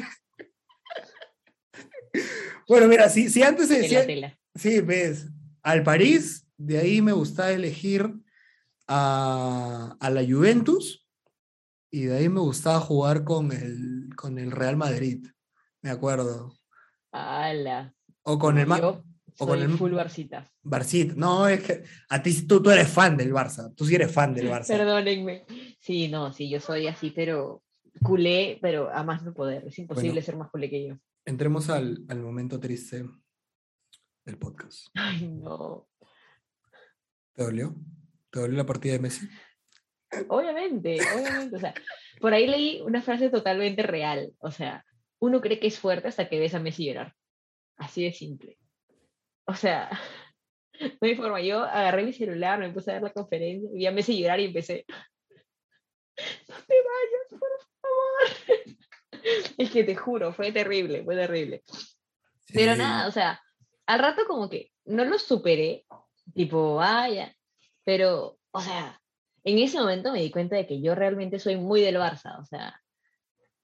[2.68, 4.38] bueno, mira, si, si antes se decía, tela.
[4.54, 5.28] Sí, ves,
[5.62, 8.12] al París, de ahí me gustaba elegir
[8.88, 11.06] a, a la Juventus
[11.90, 15.26] y de ahí me gustaba jugar con el, con el Real Madrid,
[15.82, 16.54] me acuerdo.
[17.12, 17.94] ¡Hala!
[18.22, 19.04] O con el Yo
[19.38, 20.50] o con el- full Barcita.
[20.62, 21.14] Barcita.
[21.16, 24.34] No, es que a ti tú, tú eres fan del Barça, tú sí eres fan
[24.34, 24.68] del Barça.
[24.68, 25.44] Perdónenme.
[25.78, 27.62] Sí, no, sí, yo soy así, pero
[28.02, 29.66] culé, pero a más no poder.
[29.66, 30.24] Es imposible Bueno.
[30.26, 30.96] ser más culé que yo.
[31.24, 33.04] Entremos al, al momento triste
[34.24, 34.88] del podcast.
[34.94, 35.88] Ay, no.
[37.34, 37.74] ¿Te dolió?
[38.30, 39.28] ¿Te dolió la partida de Messi?
[40.28, 41.56] Obviamente, obviamente.
[41.56, 41.74] O sea,
[42.20, 44.32] por ahí leí una frase totalmente real.
[44.38, 44.84] O sea,
[45.18, 47.14] uno cree que es fuerte hasta que ves a Messi llorar.
[47.76, 48.58] Así de simple.
[49.46, 49.90] O sea,
[50.80, 51.40] no hay forma.
[51.42, 54.44] Yo agarré mi celular, me puse a ver la conferencia, vi a Messi llorar y
[54.46, 54.84] empecé.
[56.48, 57.48] No te vayas, por
[59.58, 61.64] Es que te juro, fue terrible, fue terrible.
[62.52, 62.78] Pero Sí.
[62.78, 63.40] nada, o sea,
[63.86, 65.84] al rato como que no lo superé,
[66.34, 67.34] tipo, vaya,
[67.84, 69.00] pero, o sea,
[69.44, 72.44] en ese momento me di cuenta de que yo realmente soy muy del Barça, o
[72.44, 72.80] sea,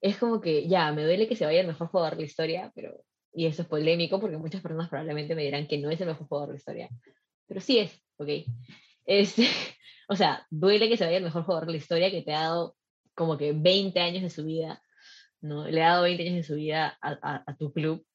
[0.00, 2.72] es como que ya, me duele que se vaya el mejor jugador de la historia,
[2.74, 6.08] pero, y eso es polémico porque muchas personas probablemente me dirán que no es el
[6.08, 6.88] mejor jugador de la historia,
[7.46, 8.28] pero sí es, ¿ok?
[9.04, 9.46] Este,
[10.08, 12.40] o sea, duele que se vaya el mejor jugador de la historia que te ha
[12.40, 12.76] dado
[13.14, 14.82] como que 20 años de su vida,
[15.40, 15.66] ¿no?
[15.68, 18.06] Le ha dado 20 años de su vida a, a- a tu club,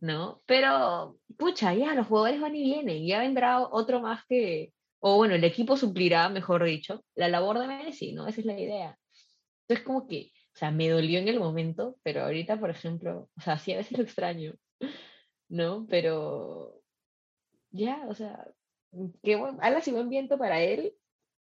[0.00, 0.42] ¿no?
[0.46, 5.34] Pero, pucha, ya, los jugadores van y vienen, ya vendrá otro más que, o bueno,
[5.34, 8.26] el equipo suplirá, mejor dicho, la labor de Messi, ¿no?
[8.28, 8.98] Esa es la idea.
[9.62, 13.40] Entonces, como que, o sea, me dolió en el momento, pero ahorita, por ejemplo, o
[13.40, 14.54] sea, sí, a veces lo extraño,
[15.48, 15.86] ¿no?
[15.88, 16.82] Pero,
[17.70, 18.46] ya, o sea,
[19.22, 20.94] que buen, alas y buen viento para él,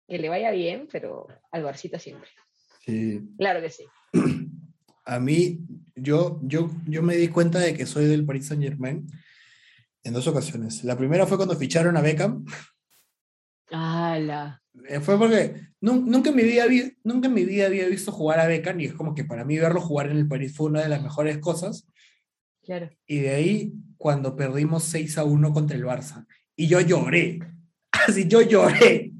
[0.08, 2.30] que le vaya bien, pero al Barcita siempre.
[2.86, 3.22] Sí.
[3.38, 3.84] Claro que sí.
[5.04, 5.60] A mí,
[5.94, 9.06] yo, yo, yo me di cuenta de que soy del Paris Saint Germain
[10.02, 10.82] en dos ocasiones.
[10.84, 12.44] La primera fue cuando ficharon a Beckham.
[13.70, 14.62] ¡Hala!
[14.88, 18.12] Eh, Fue porque nun- nunca, en mi vida vi- nunca en mi vida había visto
[18.12, 20.66] jugar a Beckham y es como que para mí verlo jugar en el París fue
[20.66, 21.88] una de las mejores cosas.
[22.62, 22.90] Claro.
[23.06, 27.38] Y de ahí, cuando perdimos 6 a 1 contra el Barça, y yo lloré.
[27.92, 29.12] Así yo lloré.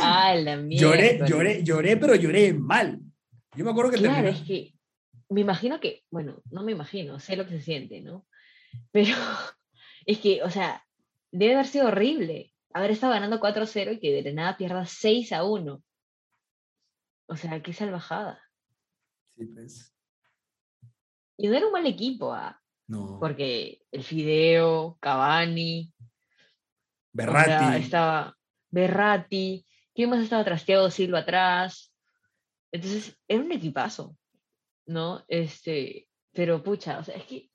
[0.00, 0.82] Ah, la mierda.
[0.86, 3.00] Lloré, lloré, lloré, pero lloré mal.
[3.54, 4.74] Yo me acuerdo que Claro, terminó- es que
[5.28, 8.26] me imagino que, bueno, no me imagino, sé lo que se siente, ¿no?
[8.92, 9.14] Pero
[10.06, 10.84] es que, o sea,
[11.32, 15.44] debe haber sido horrible haber estado ganando 4-0 y que de nada pierdas 6 a
[15.44, 15.82] 1.
[17.28, 18.38] O sea, qué salvajada.
[19.36, 19.92] Sí, pues.
[21.38, 23.18] Y no era un mal equipo, ah, No.
[23.18, 27.82] porque el Fideo, Cavani, o sea, Berratti.
[27.82, 28.35] estaba
[28.76, 29.64] Berratti,
[29.94, 31.94] ¿quién más estaba trasteado Silva atrás?
[32.70, 34.16] Entonces, era un equipazo,
[34.86, 35.24] ¿no?
[35.28, 37.48] Este, pero pucha, o sea, es que,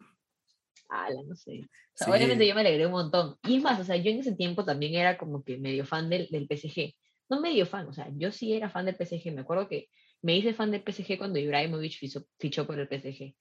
[0.89, 1.61] ala, no sé.
[1.61, 2.11] O sea, Sí.
[2.11, 3.35] obviamente yo me alegré un montón.
[3.47, 6.09] Y es más, o sea, yo en ese tiempo también era como que medio fan
[6.09, 6.95] del, del PSG.
[7.29, 9.31] No medio fan, o sea, yo sí era fan del PSG.
[9.31, 9.89] Me acuerdo que
[10.23, 13.35] me hice fan del PSG cuando Ibrahimovic fichó, fichó por el PSG.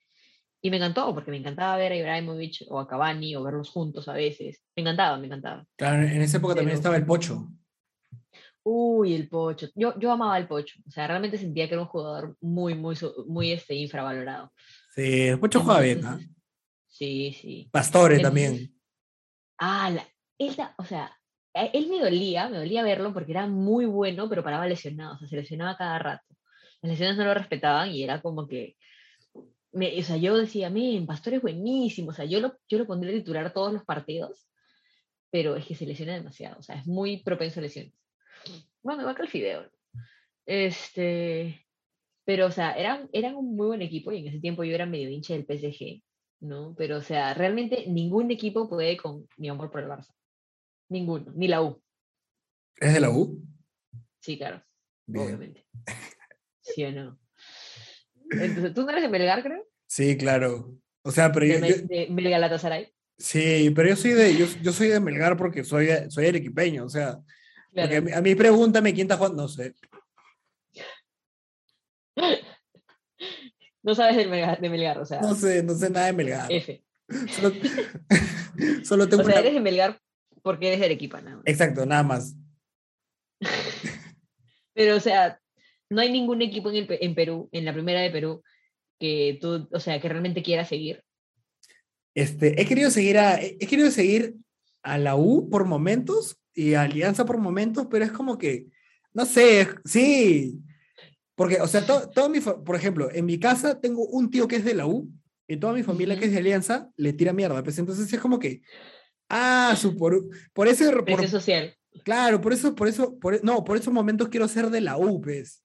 [0.63, 4.07] Y me encantó, porque me encantaba ver a Ibrahimovic o a Cavani o verlos juntos
[4.09, 4.63] a veces.
[4.77, 5.65] Me encantaba, me encantaba.
[5.77, 7.49] Claro, en esa época también Pero- estaba el Pocho.
[8.63, 9.69] Uy, el Pocho.
[9.75, 10.79] Yo, yo amaba al Pocho.
[10.87, 14.53] O sea, realmente sentía que era un jugador muy, muy, muy este, infravalorado.
[14.95, 16.11] Sí, el Pocho juega bien, ¿ah?
[16.13, 16.37] Entonces,
[16.91, 17.69] Sí, sí.
[17.73, 18.81] Pastore Entonces, también.
[19.59, 20.07] Ah, la,
[20.39, 21.17] él, da- o sea,
[21.55, 25.29] él me dolía, me dolía verlo porque era muy bueno, pero paraba lesionado, o sea,
[25.29, 26.27] se lesionaba cada rato.
[26.83, 28.77] Las lesiones no lo respetaban y era como que,
[29.73, 32.87] me, o sea, yo decía, men, Pastor es buenísimo, o sea, yo lo, yo lo
[32.87, 34.50] pondría a titular todos los partidos,
[35.31, 37.95] pero es que se lesiona demasiado, o sea, es muy propenso a lesiones.
[38.83, 39.71] Bueno, igual que el Fideo.
[40.47, 41.67] Este,
[42.25, 44.87] pero, o sea, eran, eran un muy buen equipo y en ese tiempo yo era
[44.87, 46.03] medio hincha del PSG,
[46.41, 46.75] ¿no?
[46.77, 50.13] Pero, o sea, realmente ningún equipo puede con mi amor por el Barça.
[50.89, 51.81] Ninguno, ni la U.
[52.79, 53.41] ¿Es de la U?
[54.21, 54.63] Sí, claro,
[55.07, 55.25] Bien.
[55.27, 55.67] obviamente.
[56.63, 57.19] ¿Sí o no?
[58.31, 59.67] Entonces, ¿tú no eres de Melgar, creo?
[59.87, 60.75] Sí, claro.
[61.03, 62.93] O sea, pero De, yo, yo- de Melgar Galatasaray.
[63.21, 66.89] Sí, pero yo soy de, yo, yo soy de Melgar porque soy, soy arequipeño, o
[66.89, 67.15] sea,
[67.73, 67.97] porque Claro.
[67.99, 69.75] a mí, a mí pregúntame quién está jugando, no sé.
[73.83, 76.53] No sabes del Melgar, de Melgar, o sea, No sé, no sé nada de Melgar.
[76.53, 76.83] F.
[77.31, 77.55] Solo,
[78.85, 79.99] solo tengo O sea, una- eres de Melgar
[80.43, 81.45] porque eres de Arequipa, nada más.
[81.47, 82.35] Exacto, nada más.
[84.75, 85.41] Pero, o sea,
[85.89, 88.43] no hay ningún equipo en, el en Perú, en la primera de Perú,
[88.99, 91.03] que tú, o sea, que realmente quieras seguir.
[92.21, 94.37] Este, he querido seguir a, he querido seguir
[94.83, 98.67] a la U por momentos y a Alianza por momentos, pero es como que,
[99.15, 100.59] no sé, sí.
[101.35, 104.57] Porque, o sea, to- todo mi, por ejemplo, en mi casa tengo un tío que
[104.57, 105.09] es de la U
[105.49, 107.63] y toda mi familia que es de Alianza le tira mierda.
[107.63, 108.61] Pues entonces es como que,
[109.31, 111.75] ah, su, por, por ese, por- social.
[112.05, 115.21] claro, por eso, por eso, por, no, por esos momentos quiero ser de la U,
[115.23, 115.63] pues.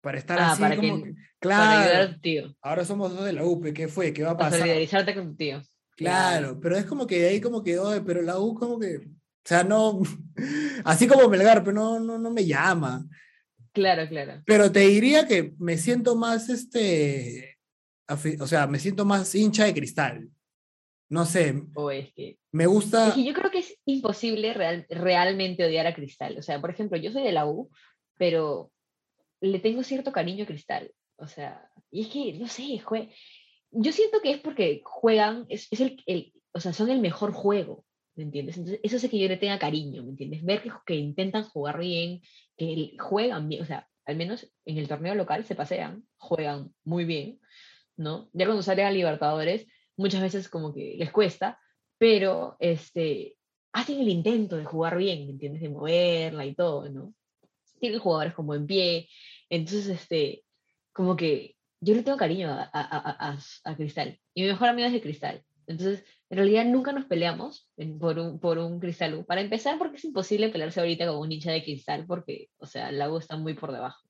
[0.00, 2.56] Para estar Ah, así para como que- que, Para ayudar a claro, tu tío.
[2.62, 4.12] ahora somos dos de la U, pues, ¿qué fue?
[4.12, 4.60] ¿Qué va a Para pasar?
[4.66, 5.62] solidarizarte con tu tío.
[5.96, 9.02] Claro, pero es como que ahí como que, oye, pero la U como que, o
[9.44, 10.00] sea, no,
[10.84, 13.04] así como Melgar, pero no, no, no me llama.
[13.72, 14.42] Claro, claro.
[14.46, 17.58] Pero te diría que me siento más, este,
[18.40, 20.28] o sea, me siento más hincha de cristal.
[21.08, 24.86] No sé, O es que me gusta, Es que yo creo que es imposible real-
[24.90, 26.36] realmente odiar a Cristal.
[26.36, 27.70] O sea, por ejemplo, yo soy de la U,
[28.18, 28.72] pero
[29.40, 30.90] le tengo cierto cariño a Cristal.
[31.16, 33.08] O sea, y es que, no sé, jue-
[33.70, 37.32] yo siento que es porque juegan, es, es el, el- o sea, son el mejor
[37.32, 38.56] juego, ¿me entiendes?
[38.56, 40.44] Entonces, eso hace que yo le tenga cariño, ¿me entiendes?
[40.44, 42.22] Ver que, que intentan jugar bien,
[42.56, 47.04] que juegan bien, o sea, al menos en el torneo local se pasean, juegan muy
[47.04, 47.40] bien,
[47.96, 48.30] ¿no?
[48.32, 51.58] Ya cuando salen a Libertadores, muchas veces como que les cuesta,
[51.98, 53.36] pero este,
[53.72, 55.60] hacen el intento de jugar bien, ¿me entiendes?
[55.62, 57.14] De moverla y todo, ¿no?
[57.80, 59.08] Tienen jugadores con buen pie,
[59.50, 60.44] entonces, este,
[60.92, 64.86] como que yo le tengo cariño a, a, a, a- Cristal, y mi mejor amigo
[64.86, 69.24] es de Cristal, entonces, en realidad nunca nos peleamos por, un, por un Cristal U.
[69.26, 72.92] Para empezar, porque es imposible pelearse ahorita con un hincha de Cristal, porque, o sea,
[72.92, 74.08] la U está muy por debajo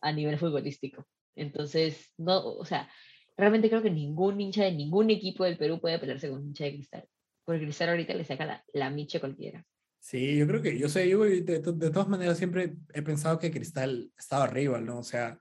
[0.00, 1.06] a nivel futbolístico.
[1.34, 2.90] Entonces, no, o sea,
[3.36, 6.64] realmente creo que ningún hincha de ningún equipo del Perú puede pelearse con un hincha
[6.64, 7.08] de cristal.
[7.44, 9.64] Porque cristal ahorita le saca la, la miche cualquiera.
[9.98, 13.38] sí, yo creo que, yo sé, yo de, de- de todas maneras siempre he pensado
[13.38, 14.98] que cristal estaba arriba, ¿no?
[14.98, 15.38] O sea,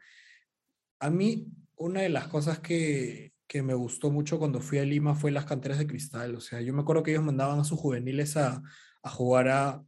[0.99, 5.15] a mí una de las cosas que, que me gustó mucho cuando fui a Lima
[5.15, 7.79] fue las canteras de cristal, o sea, yo me acuerdo que ellos mandaban a sus
[7.79, 8.61] juveniles a,
[9.01, 9.83] a jugar a,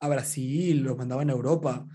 [0.00, 1.86] a Brasil, los mandaban a Europa.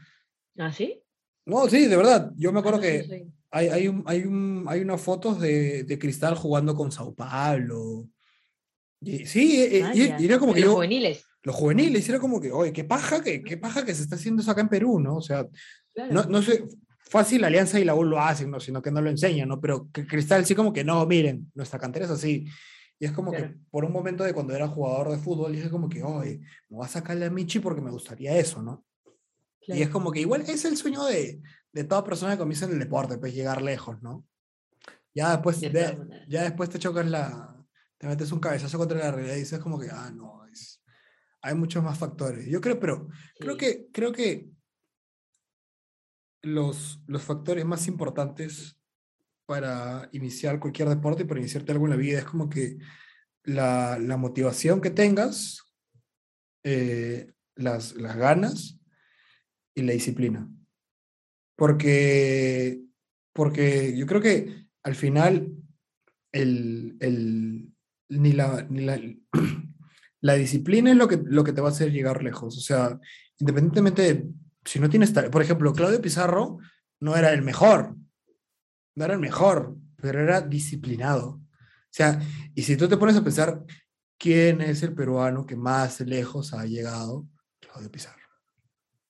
[0.58, 1.02] ¿Ah, sí?
[1.46, 2.32] No, sí, de verdad.
[2.36, 3.24] Yo me Ah, acuerdo no, que sí.
[3.50, 8.08] hay, hay, un, hay, un, hay unas fotos de, de Cristal jugando con Sao Paulo.
[9.02, 10.74] Y, sí, eh, Ah, y, y era como que los yo...
[10.76, 11.26] juveniles.
[11.44, 14.16] los juveniles, y era como que, oye, qué paja que, qué paja que se está
[14.16, 15.16] haciendo eso acá en Perú, ¿no?
[15.18, 15.48] O sea,
[15.94, 16.14] Claro.
[16.14, 16.64] no, no sé,
[17.12, 18.60] fácil Alianza y la U lo hacen, ¿no?
[18.60, 19.60] Sino que no lo enseñan, ¿no?
[19.60, 22.46] Pero que Cristal sí como que, no, miren, nuestra cantera es así.
[22.98, 23.56] Y es como que Claro.
[23.70, 26.86] por un momento de cuando era jugador de fútbol, dije como que, oye, me voy
[26.86, 28.86] a sacarle a Michi porque me gustaría eso, ¿no?
[29.68, 29.92] Y es Claro.
[29.92, 31.42] como que igual es el sueño de,
[31.74, 34.26] de toda persona que comienza en el deporte, pues llegar lejos, ¿no?
[35.14, 35.98] Ya después, De
[36.30, 37.56] ya después te chocas la,
[37.98, 40.82] te metes un cabezazo contra la realidad y dices como que, ah, no, es,
[41.42, 42.46] hay muchos más factores.
[42.48, 43.58] Yo creo, pero creo Sí.
[43.60, 44.48] que, creo que
[46.42, 48.78] los, los factores más importantes
[49.46, 52.78] para iniciar cualquier deporte para iniciarte algo en la vida es como que
[53.44, 55.62] la, la motivación que tengas,
[56.64, 58.80] eh, las, las ganas
[59.76, 60.48] y la disciplina.
[61.58, 62.82] Porque,
[63.34, 65.52] porque yo creo que al final
[66.32, 67.68] el, el-
[68.10, 69.00] ni la, ni la,
[70.22, 72.58] la disciplina es lo que, lo que te va a hacer llegar lejos.
[72.58, 73.00] O sea,
[73.38, 74.26] independientemente de
[74.66, 76.58] si no tienes, ta- por ejemplo, Claudio Pizarro
[77.00, 77.96] no era el mejor,
[78.96, 81.28] no era el mejor, pero era disciplinado.
[81.30, 82.20] O sea,
[82.56, 83.64] y si tú te pones a pensar
[84.18, 87.26] quién es el peruano que más lejos ha llegado,
[87.60, 88.18] Claudio Pizarro.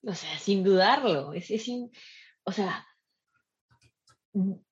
[0.03, 1.33] O sea, sin dudarlo.
[1.33, 1.91] Es, es sin-
[2.43, 2.85] o sea,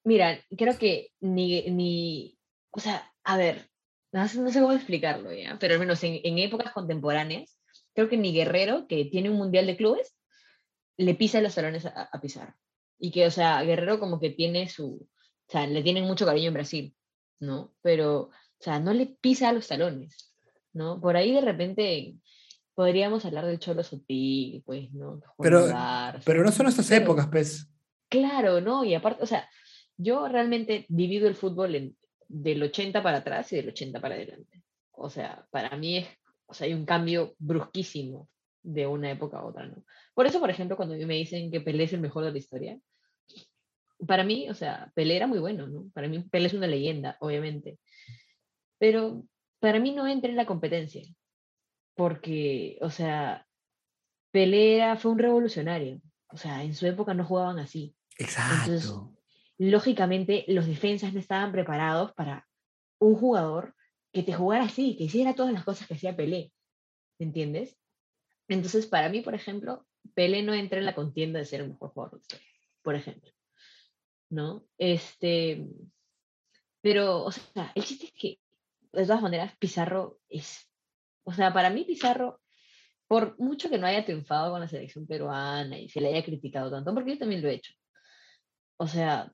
[0.04, 2.40] mira, creo que ni, ni,
[2.72, 3.70] o sea, a ver,
[4.12, 7.60] no sé, no sé cómo explicarlo ya, pero al menos en, en épocas contemporáneas,
[7.94, 10.16] creo que ni Guerrero, que tiene un mundial de clubes,
[11.00, 12.54] le pisa los talones a, a Pizarro.
[13.00, 16.50] Y que, o sea, Guerrero como que tiene su, o sea, le tienen mucho cariño
[16.50, 16.96] en Brasil,
[17.40, 17.74] ¿no?
[17.82, 20.36] Pero, o sea, no le pisa los talones,
[20.74, 21.00] ¿no?
[21.00, 22.16] Por ahí de repente
[22.76, 25.22] podríamos hablar del Cholo Sotil, pues, ¿no?
[25.38, 25.68] Pero-.
[26.26, 27.70] Pero no son estas Pero- épocas, pues.
[28.10, 28.84] Claro, ¿no?
[28.84, 29.50] Y aparte, o sea,
[29.96, 31.98] yo realmente divido el fútbol en,
[32.28, 34.64] del 80 para atrás y del 80 para adelante.
[34.92, 36.08] O sea, para mí es,
[36.48, 38.28] o sea, hay un cambio brusquísimo
[38.64, 39.84] de una época a otra, ¿no?
[40.14, 42.80] Por eso, por ejemplo, cuando me dicen que Pelé es el mejor de la historia,
[44.08, 45.90] para mí, o sea, Pelé era muy bueno, ¿no?
[45.94, 47.80] Para mí Pelé es una leyenda, obviamente.
[48.78, 49.26] Pero
[49.60, 51.04] para mí no entra en la competencia,
[51.96, 53.46] porque, o sea,
[54.32, 56.02] Pelé era- fue un revolucionario.
[56.32, 59.14] O sea, en su época no jugaban así Exacto.
[59.58, 62.48] lógicamente los defensas no estaban preparados para
[63.00, 63.76] un jugador
[64.14, 66.52] que te jugara así, que hiciera todas las cosas que hacía Pelé.
[67.20, 67.78] ¿Me entiendes?
[68.50, 71.92] Entonces, para mí, por ejemplo, Pelé no entra en la contienda de ser el mejor
[71.92, 72.48] jugador de la historia,
[72.82, 73.32] por ejemplo.
[74.30, 74.66] ¿No?
[74.78, 75.66] Este.
[76.82, 78.40] Pero, o sea, el chiste es que,
[78.92, 80.68] de todas maneras, Pizarro es.
[81.24, 82.42] O sea, para mí, Pizarro,
[83.08, 86.72] por mucho que no haya triunfado con la selección peruana y se le haya criticado
[86.72, 87.74] tanto, porque yo también lo he hecho.
[88.78, 89.32] O sea,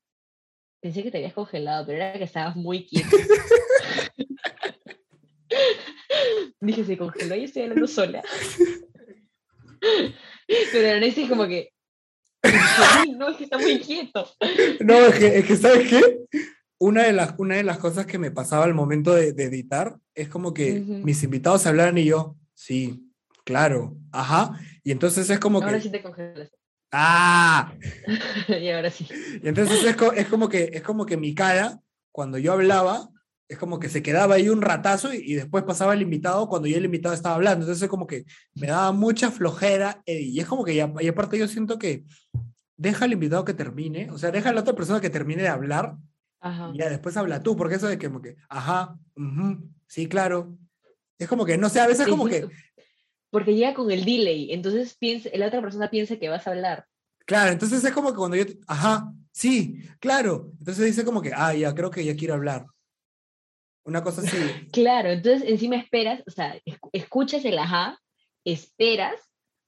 [0.82, 3.16] pensé que te habías congelado, pero era que estabas muy quieto.
[6.60, 8.22] Dije, se congeló y estoy hablando sola.
[10.72, 11.72] Pero en ese como que.
[12.44, 14.30] y dije, "Ay, no, es que está muy quieto.
[14.82, 16.20] No, es que, es que, ¿sabes qué?
[16.78, 19.98] Una de, las, una de las cosas que me pasaba al momento de, de editar
[20.14, 23.10] es como que mis invitados hablaran y yo, sí,
[23.46, 24.60] claro, ajá.
[24.84, 26.58] Y entonces es como Ahora que, sí te congelaste.
[26.92, 27.74] ¡ah!
[28.48, 29.08] y ahora sí.
[29.42, 31.80] Y entonces es, es como que, es como que mi cara,
[32.12, 33.10] cuando yo hablaba,
[33.48, 36.68] es como que se quedaba ahí un ratazo y, y después pasaba el invitado cuando
[36.68, 37.66] ya el invitado estaba hablando.
[37.66, 38.26] Entonces es como que
[38.56, 42.04] me daba mucha flojera eh, y es como que, ya, y aparte yo siento que
[42.78, 45.48] deja al invitado que termine, o sea, deja a la otra persona que termine de
[45.48, 45.96] hablar
[46.42, 46.72] Ajá.
[46.74, 48.98] y ya después habla tú, porque eso de que como que, ajá,
[49.88, 50.58] sí, claro.
[51.18, 52.48] Es como que, no sé, a veces como que,
[53.30, 56.86] Porque llega con el delay, entonces piensa, la otra persona piensa que vas a hablar.
[57.26, 60.52] claro, entonces es como que cuando yo, ajá, sí, claro.
[60.60, 62.66] Entonces dice como que, ah, ya, creo que ya quiero hablar.
[63.86, 64.38] Una cosa así.
[64.72, 68.00] Claro, entonces encima esperas, o sea, escu- escuchas el ajá,
[68.44, 69.20] esperas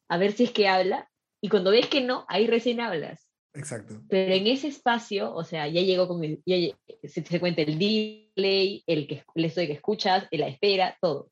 [0.10, 1.10] a ver si es que habla,
[1.42, 3.30] y cuando ves que no, ahí recién hablas.
[3.54, 4.02] Exacto.
[4.10, 6.56] Pero en ese espacio, o sea, ya llegó con el, ya
[7.04, 11.32] se, se cuenta el delay, el que el esto de que escuchas, la espera, todo.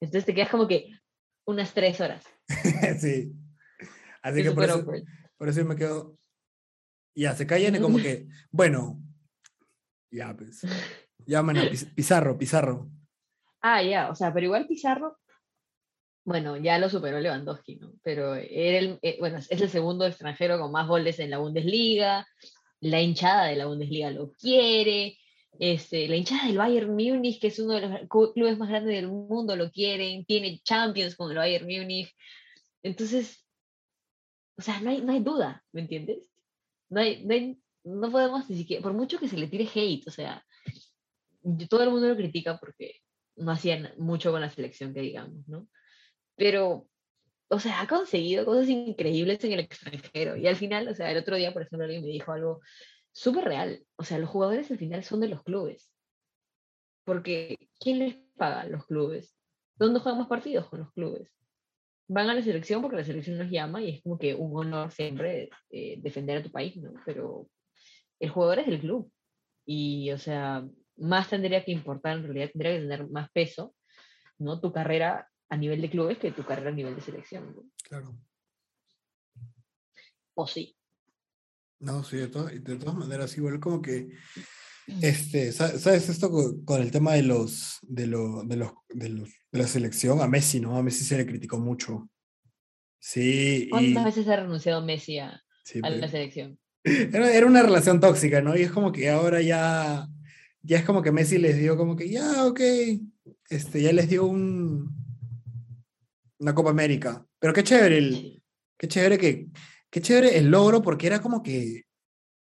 [0.00, 0.90] Entonces te quedas como que
[1.46, 2.24] unas tres horas.
[3.00, 3.32] sí.
[4.22, 5.04] Así Es que por eso, awkward.
[5.38, 6.18] por eso me quedo.
[7.14, 9.00] Ya, se callan y como que, bueno,
[10.10, 10.62] ya, pues.
[11.26, 12.88] Llaman a Piz- Pizarro, Pizarro.
[13.60, 15.18] Ah, ya, o sea, pero igual Pizarro,
[16.24, 17.92] bueno, ya lo superó Lewandowski, ¿no?
[18.02, 22.26] Pero era el, eh, bueno, es el segundo extranjero con más goles en la Bundesliga,
[22.80, 25.16] la hinchada de la Bundesliga lo quiere,
[25.58, 29.08] este, la hinchada del Bayern Múnich, que es uno de los clubes más grandes del
[29.08, 32.14] mundo, lo quieren, tiene Champions con el Bayern Múnich.
[32.82, 33.44] Entonces,
[34.58, 36.18] o sea, no hay, no hay duda, ¿me entiendes?
[36.88, 40.06] No, hay, no, hay- no podemos ni siquiera, por mucho que se le tire hate,
[40.08, 40.44] o sea,
[41.68, 42.96] todo el mundo lo critica porque
[43.36, 45.68] no hacían mucho con la selección, que digamos, ¿no?
[46.36, 46.86] pero,
[47.48, 50.36] o sea, ha conseguido cosas increíbles en el extranjero.
[50.36, 52.60] Y al final, o sea, el otro día, por ejemplo, alguien me dijo algo
[53.12, 53.84] súper real.
[53.96, 55.92] O sea, los jugadores al final son de los clubes.
[57.04, 58.66] Porque, ¿quién les paga?
[58.66, 59.34] Los clubes.
[59.76, 60.68] ¿Dónde juegan más partidos?
[60.68, 61.30] Con los clubes.
[62.08, 64.92] Van a la selección porque la selección nos llama y es como que un honor
[64.92, 66.92] siempre eh, defender a tu país, ¿no?
[67.04, 67.48] Pero
[68.20, 69.10] el jugador es del club.
[69.64, 70.64] Y, o sea,
[70.96, 73.74] más tendría que importar, en realidad tendría que tener más peso,
[74.38, 74.60] ¿no?
[74.60, 77.54] Tu carrera a nivel de clubes que tu carrera a nivel de selección.
[77.54, 77.62] ¿no?
[77.84, 78.16] Claro.
[80.34, 80.76] O sí.
[81.78, 84.08] No, sí, de, to- de todas maneras, igual como que,
[85.02, 89.08] este, sa- ¿sabes esto co- con, el tema de los, de, lo, de, los, de
[89.10, 90.20] los, de la selección?
[90.20, 90.76] A Messi, ¿no?
[90.76, 92.08] A Messi se le criticó mucho.
[92.98, 93.70] Sí, y...
[93.70, 96.58] ¿Cuántas veces ha renunciado Messi a, sí, a la selección?
[96.84, 98.56] Era, era una relación tóxica, ¿no?
[98.56, 100.06] Y es como que ahora ya,
[100.66, 102.60] ya es como que Messi les dio como que, ya, ok,
[103.48, 104.94] este, ya les dio un,
[106.38, 107.24] una Copa América.
[107.38, 108.42] Pero qué chévere, el,
[108.76, 109.46] qué chévere que,
[109.90, 111.84] qué chévere el logro, porque era como que,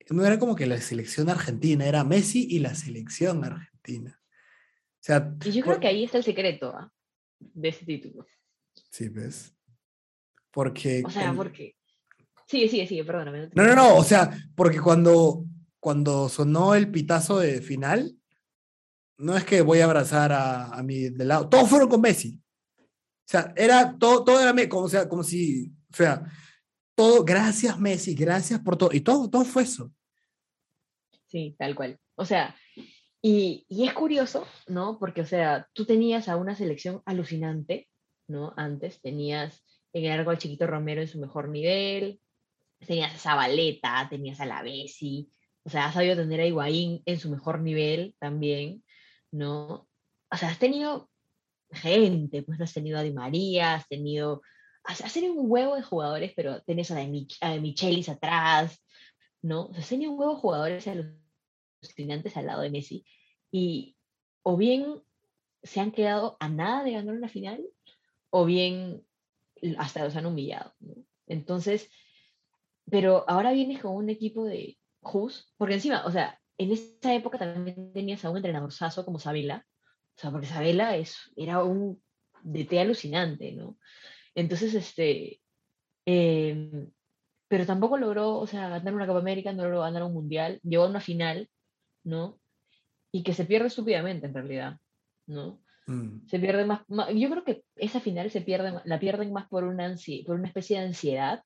[0.09, 4.19] no era como que la selección argentina, era Messi y la selección argentina.
[4.21, 6.91] O sea, Y yo creo por- que ahí está el secreto ¿ah?
[7.39, 8.25] de ese título.
[8.89, 9.53] sí, ¿ves?
[10.51, 11.03] Porque...
[11.05, 11.75] O sea, porque...
[12.47, 13.49] Sigue, sigue, sigue, perdóname.
[13.53, 15.45] No, no, no, o sea, porque cuando,
[15.85, 18.17] cuando sonó el pitazo de final,
[19.19, 22.41] no es que voy a abrazar a, a mi del lado, todos fueron con Messi.
[22.79, 26.23] O sea, era todo, todo era Me- como, sea, como si, o sea,
[26.95, 29.93] todo, gracias Messi, gracias por todo, y todo, todo fue eso.
[31.27, 31.99] Sí, tal cual.
[32.15, 32.55] O sea,
[33.21, 34.97] y, y es curioso, ¿no?
[34.97, 37.87] Porque, o sea, tú tenías a una selección alucinante,
[38.27, 38.55] ¿no?
[38.57, 42.19] Antes tenías en el arco al Chiquito Romero en su mejor nivel,
[42.79, 45.29] tenías a Zabaleta, tenías a la Bessi,
[45.65, 48.83] o sea, has sabido tener a Higuaín en su mejor nivel también,
[49.31, 49.87] ¿no?
[50.31, 51.09] O sea, has tenido
[51.71, 54.43] gente, pues has tenido a Di María, has tenido,
[54.83, 58.79] has, has tenido un huevo de jugadores, pero tenés a, de Michelis atrás,
[59.41, 59.65] ¿no?
[59.65, 63.03] O sea, has tenido un huevo de jugadores alucinantes al lado de Messi,
[63.51, 63.97] y
[64.43, 65.01] o bien
[65.63, 67.65] se han quedado a nada de ganar una final,
[68.29, 69.03] o bien
[69.79, 70.93] hasta los han humillado, ¿no?
[71.25, 71.89] Entonces,
[72.87, 77.37] pero ahora vienes con un equipo de Jus, porque encima, o sea, en esa época
[77.37, 79.65] también tenías a un entrenadorzazo como Sabela,
[80.17, 82.01] o sea, porque Sabela es, era un
[82.43, 83.77] DT alucinante, ¿no?
[84.35, 85.41] Entonces, este,
[86.05, 86.91] em,
[87.47, 90.83] pero tampoco logró, o sea, ganar una Copa América, no logró ganar un Mundial, llegó
[90.85, 91.49] a una final,
[92.03, 92.39] ¿no?
[93.11, 94.79] Y que se pierde estúpidamente en realidad,
[95.27, 95.61] ¿no?
[95.87, 96.81] Mm, se pierde más,
[97.15, 100.47] yo creo que esa final se pierde, la pierden más por una, ansi- por una
[100.47, 101.43] especie de ansiedad,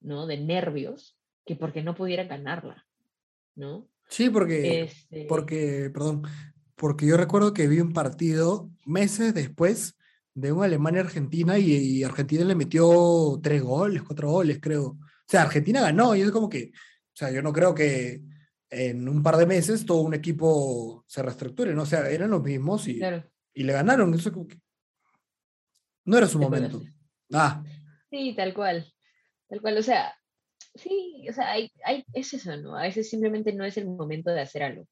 [0.00, 0.26] ¿no?
[0.26, 2.86] De nervios, que porque no pudieran ganarla,
[3.58, 3.88] ¿no?
[4.08, 6.22] Sí, porque, Este, porque, perdón,
[6.76, 9.96] porque yo recuerdo que vi un partido meses después
[10.34, 14.84] de un Alemania-Argentina y, y Argentina le metió tres goles, cuatro goles, creo.
[14.84, 18.22] O sea, Argentina ganó y es como que, o sea, yo no creo que
[18.70, 21.82] en un par de meses todo un equipo se reestructure, ¿no?
[21.82, 24.14] O sea, eran los mismos y, claro, y le ganaron.
[24.14, 24.58] Eso como que
[26.04, 26.82] no era su momento.
[27.32, 27.62] Ah,
[28.10, 28.90] Sí, tal cual,
[29.48, 30.14] tal cual, o sea,
[30.78, 32.76] sí, o sea, hay, hay, es eso, ¿no?
[32.76, 34.86] A veces simplemente no es el momento de hacer algo,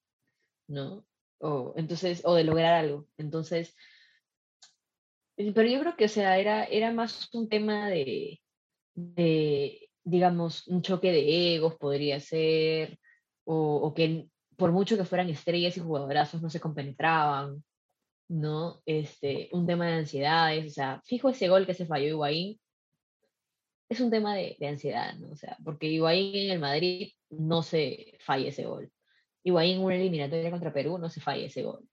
[0.68, 1.06] ¿no?
[1.38, 3.06] O, entonces, o de lograr algo.
[3.18, 3.74] Entonces,
[5.36, 8.40] eh, pero yo creo que, o sea, era, era más un tema de,
[8.94, 12.98] de, digamos, un choque de egos podría ser,
[13.44, 17.64] o, que por mucho que fueran estrellas y jugadorazos no se compenetraban,
[18.28, 18.82] ¿no?
[18.86, 22.58] Este, un tema de ansiedades, o sea, fijo ese gol que se falló Higuaín,
[23.88, 25.30] es un tema de, de ansiedad, ¿no?
[25.30, 28.90] O sea, porque Higuaín en el Madrid no se falla ese gol.
[29.44, 31.88] Higuaín en una eliminatoria contra Perú no se falla ese gol,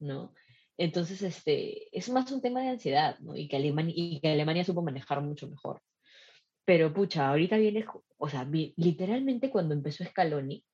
[0.00, 0.34] ¿no?
[0.76, 3.36] Entonces, este, es más un tema de ansiedad, ¿no?
[3.36, 5.82] Y que Alemania, y que Alemania supo manejar mucho mejor.
[6.64, 7.84] Pero, pucha, ahorita viene,
[8.16, 10.64] o sea, literalmente cuando empezó Scaloni,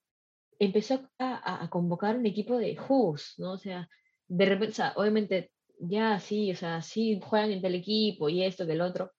[0.58, 3.52] empezó a, convocar un equipo de Who's, ¿no?
[3.52, 3.88] O sea,
[4.28, 8.72] de repente, obviamente, ya sí, o sea, sí juegan en tal equipo y esto que
[8.72, 9.12] el otro,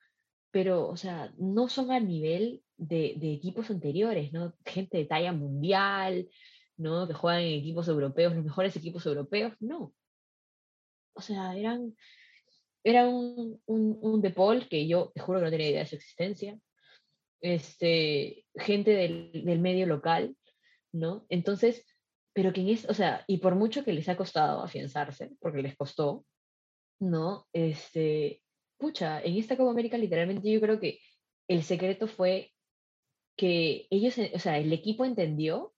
[0.51, 4.53] pero, o sea, no son a nivel de, de equipos anteriores, ¿no?
[4.65, 6.29] Gente de talla mundial,
[6.77, 7.07] ¿no?
[7.07, 9.93] Que juegan en equipos europeos, los mejores equipos europeos, no.
[11.13, 11.95] O sea, eran,
[12.83, 14.33] era un, un, un De
[14.69, 16.59] que yo te juro que no tenía idea de su existencia,
[17.41, 20.35] este, gente del, del medio local,
[20.91, 21.25] ¿no?
[21.29, 21.85] Entonces,
[22.33, 25.61] pero que en es, o sea, y por mucho que les ha costado afianzarse, porque
[25.61, 26.25] les costó,
[26.99, 27.47] ¿no?
[27.51, 28.41] Este,
[28.77, 30.99] pucha, en esta Copa América literalmente yo creo que
[31.47, 32.51] el secreto fue
[33.35, 35.73] que ellos, eh, o sea, el equipo entendió, o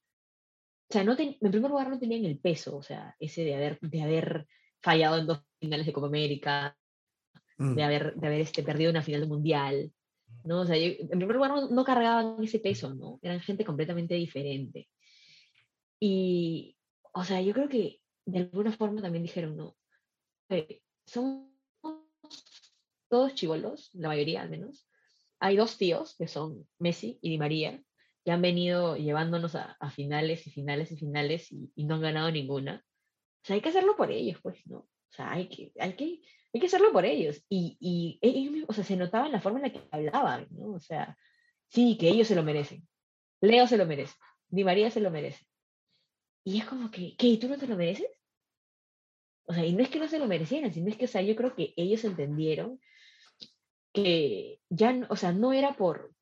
[0.90, 3.80] sea, no ten- en primer lugar no tenían el peso, o sea, ese de haber,
[3.82, 4.48] de haber
[4.82, 6.76] fallado en dos finales de Copa América,
[7.58, 7.76] Mm.
[7.76, 9.92] de haber, de haber este, perdido una final del mundial.
[10.46, 10.62] ¿no?
[10.62, 13.20] O sea, yo- en primer lugar, no, no cargaban ese peso, ¿no?
[13.22, 14.88] Eran gente completamente diferente.
[16.00, 16.78] Y,
[17.14, 19.76] o sea, yo creo que de alguna forma también dijeron, no,
[20.50, 21.49] eh, somos
[23.10, 24.88] todos chivolos, la mayoría al menos.
[25.40, 27.82] Hay dos tíos, que son Messi y Di María,
[28.24, 32.02] que han venido llevándonos a, a finales y finales y finales y, y no han
[32.02, 32.84] ganado ninguna.
[33.44, 34.80] O sea, hay que hacerlo por ellos, pues, ¿no?
[34.80, 36.22] O sea, hay que, hay que,
[36.54, 37.44] hay que hacerlo por ellos.
[37.50, 40.74] Y, y ellos o sea, se notaba en la forma en la que hablaban, ¿no?
[40.74, 41.18] O sea,
[41.70, 42.88] sí, que ellos se lo merecen.
[43.42, 44.16] Leo se lo merece.
[44.50, 45.46] Di María se lo merece.
[46.44, 47.28] Y es como que, ¿qué?
[47.28, 48.10] ¿Y tú no te lo mereces?
[49.46, 51.22] O sea, y no es que no se lo merecieran, sino es que, o sea,
[51.22, 52.80] yo creo que ellos entendieron
[53.94, 56.14] que ya, o sea, no era por,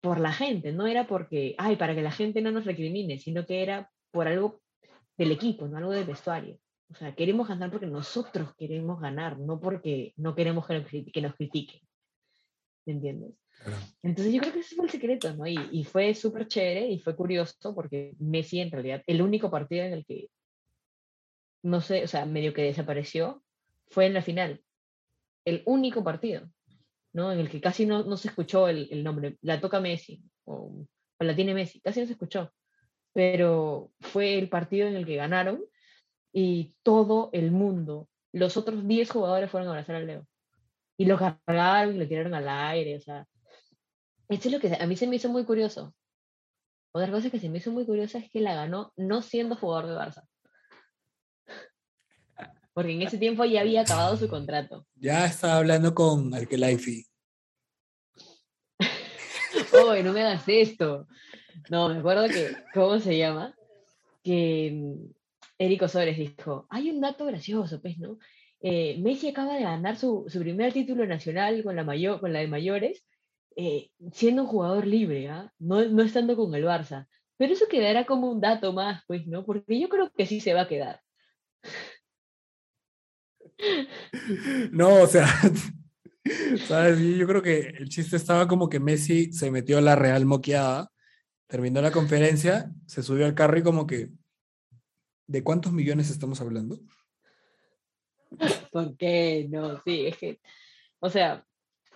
[0.00, 3.46] por la gente, no era porque, ay, para que la gente no nos recrimine, sino
[3.46, 4.60] que era por algo
[5.16, 6.58] del equipo, no algo del vestuario.
[6.90, 11.22] O sea, queremos ganar porque nosotros queremos ganar, no porque no queremos que nos, que
[11.22, 11.80] nos critiquen.
[12.84, 13.34] ¿Me entiendes?
[13.62, 13.78] Claro.
[14.02, 15.46] Entonces yo creo que ese fue el secreto, ¿no?
[15.46, 19.84] Y, y fue súper chévere y fue curioso porque Messi en realidad, el único partido
[19.84, 20.28] en el que,
[21.62, 23.42] no sé, o sea, medio que desapareció,
[23.86, 24.62] fue en la final.
[25.44, 26.48] El único partido,
[27.12, 27.32] ¿no?
[27.32, 29.38] En el que casi no, no se escuchó el, el nombre.
[29.42, 30.86] La toca Messi o,
[31.18, 32.52] la tiene Messi, casi no se escuchó.
[33.12, 35.62] Pero fue el partido en el que ganaron
[36.32, 40.26] y todo el mundo, los otros 10 jugadores fueron a abrazar al Leo.
[40.96, 43.26] Y lo cargaron y lo tiraron al aire, o sea.
[44.28, 45.94] Esto es lo que a mí se me hizo muy curioso.
[46.94, 49.86] Otra cosa que se me hizo muy curiosa es que la ganó no siendo jugador
[49.88, 50.26] de Barça.
[52.72, 54.86] Porque en ese tiempo ya había acabado su contrato.
[54.94, 57.04] Ya estaba hablando con Alkelaifi.
[59.88, 61.06] ¡Oye, no me hagas esto!
[61.70, 63.54] No, me acuerdo que, ¿cómo se llama?
[64.22, 65.12] Que mm,
[65.58, 68.18] Eric Osores dijo, hay un dato gracioso, pues, ¿no?
[68.60, 72.38] Eh, Messi acaba de ganar su, su primer título nacional con la, mayor, con la
[72.38, 73.04] de mayores,
[73.56, 75.52] eh, siendo un jugador libre, ¿ah?
[75.58, 77.06] no, no estando con el Barça.
[77.36, 79.44] Pero eso quedará como un dato más, pues, ¿no?
[79.44, 81.00] Porque yo creo que sí se va a quedar.
[84.72, 85.26] No, o sea,
[86.66, 86.98] ¿sabes?
[87.00, 90.90] Yo creo que el chiste estaba como que Messi se metió a la real moqueada,
[91.46, 94.10] terminó la conferencia, se subió al carro y como que,
[95.26, 96.78] ¿de cuántos millones estamos hablando?
[98.70, 99.46] ¿Por qué?
[99.50, 100.40] No, sí, es que,
[101.00, 101.44] o sea,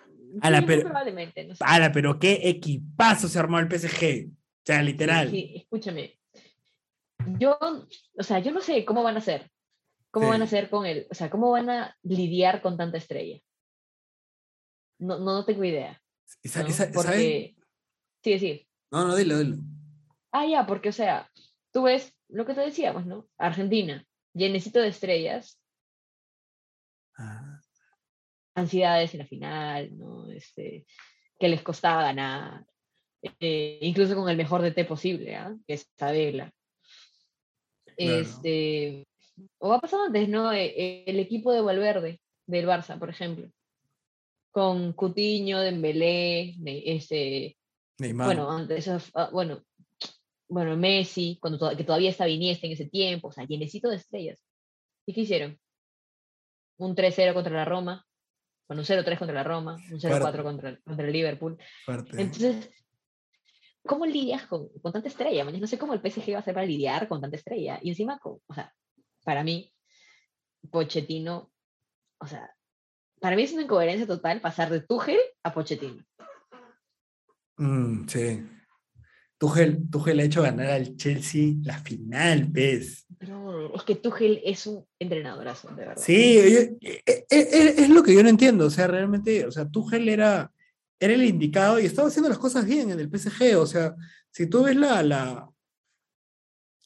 [0.09, 1.65] sí, muy pero- probablemente, no sé.
[1.67, 4.29] ¡Hala, pero qué equipazo se armó el PSG!
[4.29, 5.31] O sea, literal.
[5.31, 6.19] Sí, escúchame.
[7.39, 9.51] Yo, o sea, yo no sé cómo van a hacer.
[10.17, 11.07] ¿Cómo van a hacer con él?
[11.11, 13.39] O sea, ¿cómo van a lidiar con tanta estrella?
[14.99, 16.01] No, no, no tengo idea.
[16.43, 16.69] Y sa- ¿no?
[16.95, 17.55] Porque,
[18.25, 18.67] sí, sí.
[18.91, 19.57] No, no, dilo, dilo.
[20.33, 21.31] Ah, ya, porque, o sea,
[21.71, 23.29] tú ves lo que te decíamos, ¿no?
[23.37, 25.61] Argentina, llenecito de estrellas,
[27.19, 27.61] Ah,
[28.55, 30.31] ansiedades en la final, ¿no?
[30.31, 30.87] Este,
[31.39, 32.65] que les costaba ganar.
[33.41, 35.55] eh, incluso con el mejor DT posible, ¿ah?
[35.67, 35.87] Que es.
[35.97, 36.15] Claro.
[37.97, 39.07] Este,
[39.59, 40.53] o ha pasado antes, ¿no?
[40.53, 43.51] E- e- El equipo de Valverde, del Barça, por ejemplo.
[44.51, 46.55] Con Cutiño, Dembélé,
[46.87, 47.57] este,
[47.99, 48.27] Neymar.
[48.27, 49.63] bueno, antes, f- ah, bueno,
[50.49, 54.43] bueno, Messi, cuando que todavía estaba Iniesta en ese tiempo, o sea, llenecito de estrellas.
[55.07, 55.59] ¿Y qué hicieron?
[56.79, 58.07] Un 3-0 contra la Roma,
[58.69, 61.59] bueno, un 0-3 contra la Roma, un 0-4 contra, contra el Liverpool.
[61.85, 62.21] fuerte.
[62.23, 62.71] Entonces,
[63.85, 65.45] ¿cómo lidias con, con tanta estrella?
[65.45, 67.79] No sé cómo el PSG va a hacer para lidiar con tanta estrella.
[67.83, 68.73] Y encima, con- o sea,
[69.27, 69.75] para mí,
[70.71, 71.51] Pochettino,
[72.21, 72.55] o sea,
[73.21, 76.05] para mí es una incoherencia total pasar de Tuchel a Pochettino.
[77.57, 78.49] Mm, sí.
[79.37, 83.05] Tuchel, Tuchel ha hecho ganar al Chelsea la final, ¿ves?
[83.19, 86.03] Pero es que Tuchel es un entrenadorazo, de verdad.
[86.03, 88.67] Sí, e- e- e- es, lo que yo no entiendo.
[88.67, 90.53] O sea, realmente, o sea, Tuchel era,
[91.01, 93.57] era el indicado y estaba haciendo las cosas bien en el PSG.
[93.59, 93.97] O sea,
[94.31, 95.51] si tú ves la, la,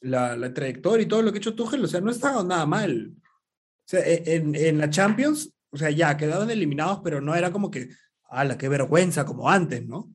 [0.01, 2.65] la, la trayectoria y todo lo que ha hecho Tuchel, o sea, no estaba nada
[2.65, 3.13] mal.
[3.15, 7.51] O sea, e- en, en la Champions, o sea, ya quedaron eliminados, pero no era
[7.51, 7.89] como que,
[8.29, 9.25] ¡ala, qué vergüenza!
[9.25, 10.13] como antes, ¿no?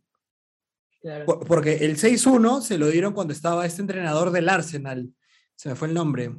[1.00, 1.24] Claro.
[1.26, 5.08] Por- Porque el 6-1 se lo dieron cuando estaba este entrenador del Arsenal.
[5.54, 6.32] Se me fue el nombre.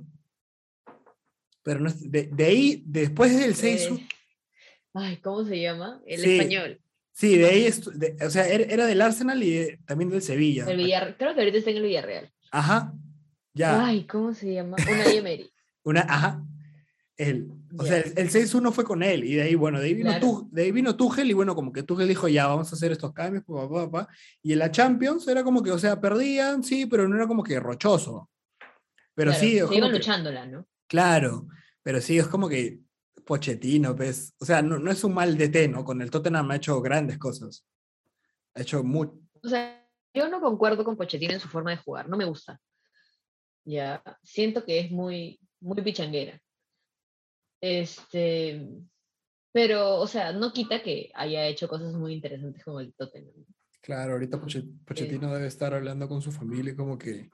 [1.64, 3.98] Pero no de, de ahí, después del 6-1.
[4.00, 4.08] Eh,
[4.94, 6.02] ay, ¿cómo se llama?
[6.06, 6.38] El Sí.
[6.38, 6.82] español.
[7.14, 10.66] Sí, de ahí, de- o sea, era, era del Arsenal y de- también del Sevilla.
[10.70, 11.18] El Villarreal.
[11.18, 12.32] Creo que ahorita está en el Villarreal.
[12.52, 12.94] Ajá,
[13.58, 13.86] ya.
[13.86, 14.78] Ay, ¿cómo se llama?
[14.90, 15.50] Una Emery.
[15.84, 16.44] Una, ajá.
[17.16, 17.50] Él.
[17.78, 20.10] O sea, el, el 6-1 fue con él y de ahí, bueno, de ahí, vino
[20.12, 20.28] Claro.
[20.28, 22.92] Tu- de ahí vino Tuchel y bueno, como que Tuchel dijo, ya, vamos a hacer
[22.92, 24.08] estos cambios, pa, pa, pa, pa.
[24.44, 27.42] y en la Champions era como que, o sea, perdían, sí, pero no era como
[27.44, 28.30] que rochoso.
[29.16, 30.68] Pero Claro, sí, iban que- luchándola, ¿no?
[30.88, 31.48] Claro,
[31.82, 32.82] pero sí, es como que
[33.26, 34.34] Pochettino, pues.
[34.40, 35.84] O sea, no, no es un mal DT, ¿no?
[35.84, 37.66] Con el Tottenham ha hecho grandes cosas.
[38.56, 39.08] Ha hecho muy...
[39.44, 42.60] O sea, yo no concuerdo con Pochettino en su forma de jugar, no me gusta.
[43.68, 46.42] Ya, siento que es muy, muy pichanguera.
[47.62, 48.66] Este,
[49.52, 53.34] pero, o sea, no quita que haya hecho cosas muy interesantes como el Tottenham.
[53.82, 57.30] Claro, ahorita Poche- Pochettino debe estar hablando con su familia como que...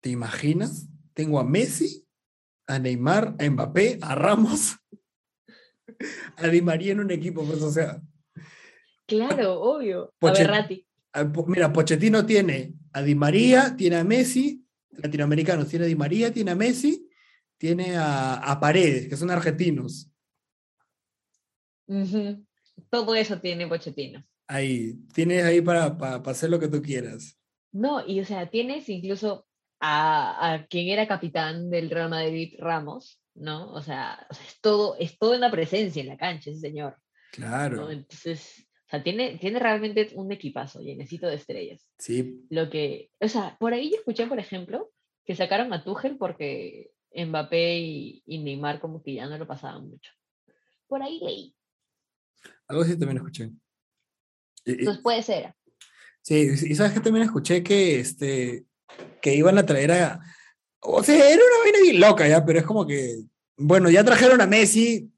[0.00, 0.86] ¿Te imaginas?
[1.12, 2.06] Tengo a Messi,
[2.68, 4.76] a Neymar, a Mbappé, a Ramos,
[6.36, 8.00] a Di María en un equipo, pues, o sea...
[9.06, 10.14] Claro, obvio.
[10.20, 10.86] A Berratti.
[11.12, 14.63] a Mira, Pochettino tiene a Di María, tiene a Messi,
[14.96, 17.08] latinoamericanos, tiene a Di María, tiene a Messi,
[17.56, 20.10] tiene a, a Paredes, que son argentinos.
[21.86, 22.44] Ujú.
[22.90, 24.24] Todo eso tiene Pochettino.
[24.46, 27.38] Ahí, tienes ahí para, para, para hacer lo que tú quieras.
[27.72, 29.46] No, y o sea, tienes incluso
[29.80, 33.72] a, a quien era capitán del Real Madrid, Ramos, ¿no?
[33.72, 37.00] O sea, es todo, es todo una presencia en la cancha, ese señor, ¿no?
[37.32, 38.63] Claro, Entonces, o
[38.94, 41.86] sea, tiene, tiene realmente un equipazo llenecito de estrellas.
[41.98, 44.90] sí, Lo que, o sea, por ahí yo escuché, por ejemplo,
[45.24, 49.88] que sacaron a Tuchel porque Mbappé y, y Neymar como que ya no lo pasaban
[49.88, 50.10] mucho.
[50.86, 51.54] Por ahí leí.
[52.68, 53.50] algo así también escuché.
[54.64, 55.54] Entonces puede ser.
[56.22, 58.64] Sí, y sabes que también escuché que, este,
[59.20, 60.20] que iban a traer a...
[60.80, 63.24] O sea, era una vaina bien loca ya, pero es como que,
[63.56, 65.10] bueno, ya trajeron a Messi,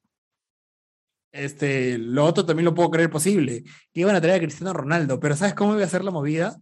[1.36, 3.62] este, lo otro también lo puedo creer posible.
[3.92, 6.58] que Iban a traer a Cristiano Ronaldo, pero ¿sabes cómo iba a ser la movida?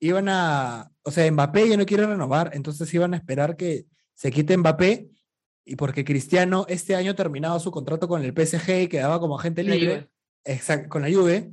[0.00, 4.30] Iban a, o sea, Mbappé ya no quiere renovar, entonces iban a esperar que se
[4.30, 5.08] quite Mbappé,
[5.64, 9.62] y porque Cristiano este año terminaba su contrato con el PSG y quedaba como agente
[9.62, 10.08] libre,
[10.44, 11.52] exact- con la Juve,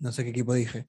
[0.00, 0.86] no sé qué equipo dije.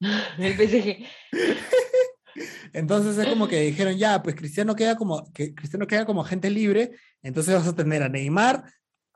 [0.38, 1.06] El PSG.
[2.72, 6.50] Entonces es como que dijeron, ya, pues Cristiano queda como, que Cristiano queda como agente
[6.50, 6.92] libre,
[7.22, 8.64] entonces vas a tener a Neymar,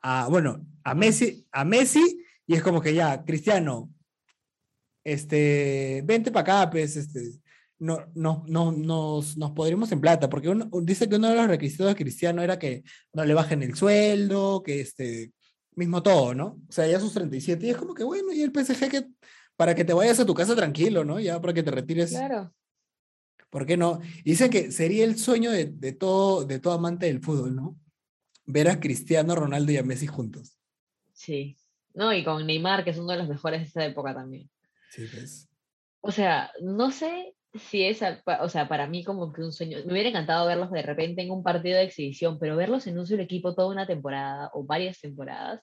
[0.01, 3.93] a, bueno, a Messi, a Messi, y es como que ya, Cristiano,
[5.03, 7.39] este, vente para acá, pues, este,
[7.79, 11.47] no, no, no, nos, nos podremos en plata, porque uno, dice que uno de los
[11.47, 15.31] requisitos de Cristiano era que no le bajen el sueldo, que este,
[15.75, 16.59] mismo todo, ¿no?
[16.67, 19.07] O sea, ya sus 37, y es como que, bueno, y el PSG que,
[19.55, 21.19] para que te vayas a tu casa tranquilo, ¿no?
[21.19, 22.11] Ya para que te retires.
[22.11, 22.53] Claro.
[23.49, 23.99] ¿Por qué no?
[24.23, 27.77] Dicen que sería el sueño de, de todo, de todo amante del fútbol, ¿no?
[28.51, 30.57] Ver a Cristiano Ronaldo y a Messi juntos.
[31.13, 31.57] Sí.
[31.93, 34.49] No, y con Neymar, que es uno de los mejores de esta época también.
[34.89, 35.49] Sí, pues.
[36.01, 38.01] O sea, no sé si es,
[38.41, 39.79] o sea, para mí como que un sueño.
[39.85, 43.05] Me hubiera encantado verlos de repente en un partido de exhibición, pero verlos en un
[43.05, 45.61] solo equipo toda una temporada o varias temporadas,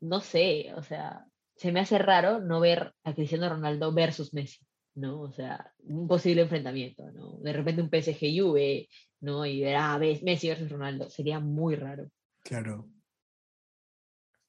[0.00, 1.24] no sé, o sea,
[1.56, 4.60] se me hace raro no ver a Cristiano Ronaldo versus Messi,
[4.94, 5.22] ¿no?
[5.22, 7.38] O sea, un posible enfrentamiento, ¿no?
[7.38, 8.88] De repente un PSG Juve,
[9.24, 9.44] ¿no?
[9.46, 12.10] Y ver a Messi versus Ronaldo, sería muy raro.
[12.42, 12.88] Claro.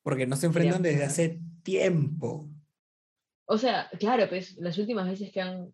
[0.04, 2.50] Porque no se Sería enfrentan desde hace tiempo.
[3.46, 5.74] O sea, claro, pues las últimas veces que han,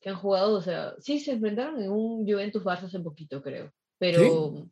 [0.00, 3.72] que han jugado, o sea, sí se enfrentaron en un Juventus Barça hace poquito, creo.
[3.98, 4.68] Pero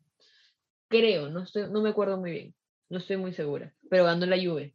[0.89, 2.55] creo, no estoy, no me acuerdo muy bien.
[2.89, 3.73] No estoy muy segura.
[3.89, 4.75] Pero ganó la Juve.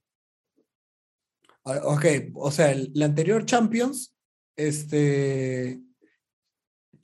[1.65, 2.05] Ah, Ok,
[2.35, 4.15] o sea, el, la anterior Champions,
[4.55, 5.81] este.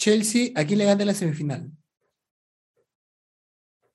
[0.06, 1.72] Chelsea, ¿a quién le gana en la semifinal?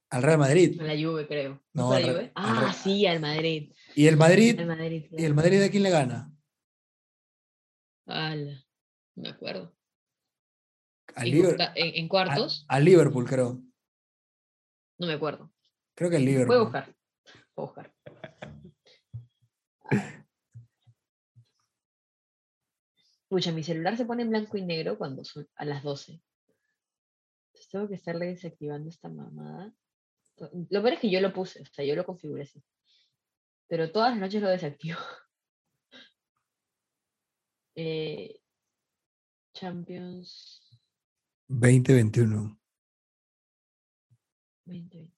[0.08, 0.80] Al Real Madrid.
[0.80, 1.60] A la Juve, creo.
[1.72, 2.32] No, ¿No fue al la Juve?
[2.36, 3.72] al Ah, sí, al Madrid.
[3.96, 4.60] ¿Y el Madrid?
[4.60, 5.06] Al Madrid.
[5.10, 5.34] ¿Y el.
[5.34, 6.30] Madrid a quién le gana?
[8.06, 8.64] Ala,
[9.16, 9.76] no me acuerdo.
[11.16, 13.60] Al En, a- cuartos, al Liverpool, creo.
[14.98, 15.52] no me acuerdo.
[15.96, 16.62] Creo que el Voy a Liverpool.
[16.62, 16.94] buscar.
[17.56, 17.94] Voy a buscar.
[23.36, 26.12] Escucha, mi celular se pone en blanco y negro cuando son a las 12.
[26.12, 29.74] Entonces tengo que estarle desactivando esta mamada.
[30.70, 32.64] Lo peor es que yo lo puse, o sea, yo lo configuré así.
[33.68, 34.98] Pero todas las noches lo desactivo.
[37.78, 38.40] Eh,
[39.52, 40.62] Champions
[41.48, 42.58] 2021.
[44.64, 45.15] 2020.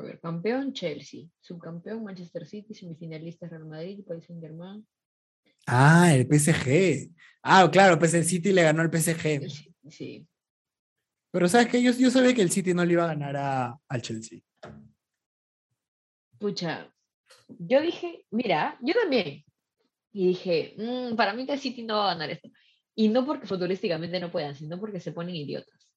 [0.00, 4.86] Ver, campeón Chelsea, subcampeón Manchester City, semifinalistas Real Madrid, Paris Saint-Germain.
[5.66, 7.10] Ah, el PSG.
[7.42, 9.48] Ah, claro, pues el City le ganó al PSG.
[9.90, 10.26] Sí,
[11.30, 13.78] Pero sabes que yo, yo sabía que el City no le iba a ganar a,
[13.88, 14.40] al Chelsea.
[16.38, 16.92] pucha,
[17.48, 19.44] yo dije, mira, yo también.
[20.12, 22.48] Y dije, "Mm, para mí que el City no va a ganar esto.
[22.94, 25.88] Y no porque futurísticamente no puedan, sino porque se ponen idiotas.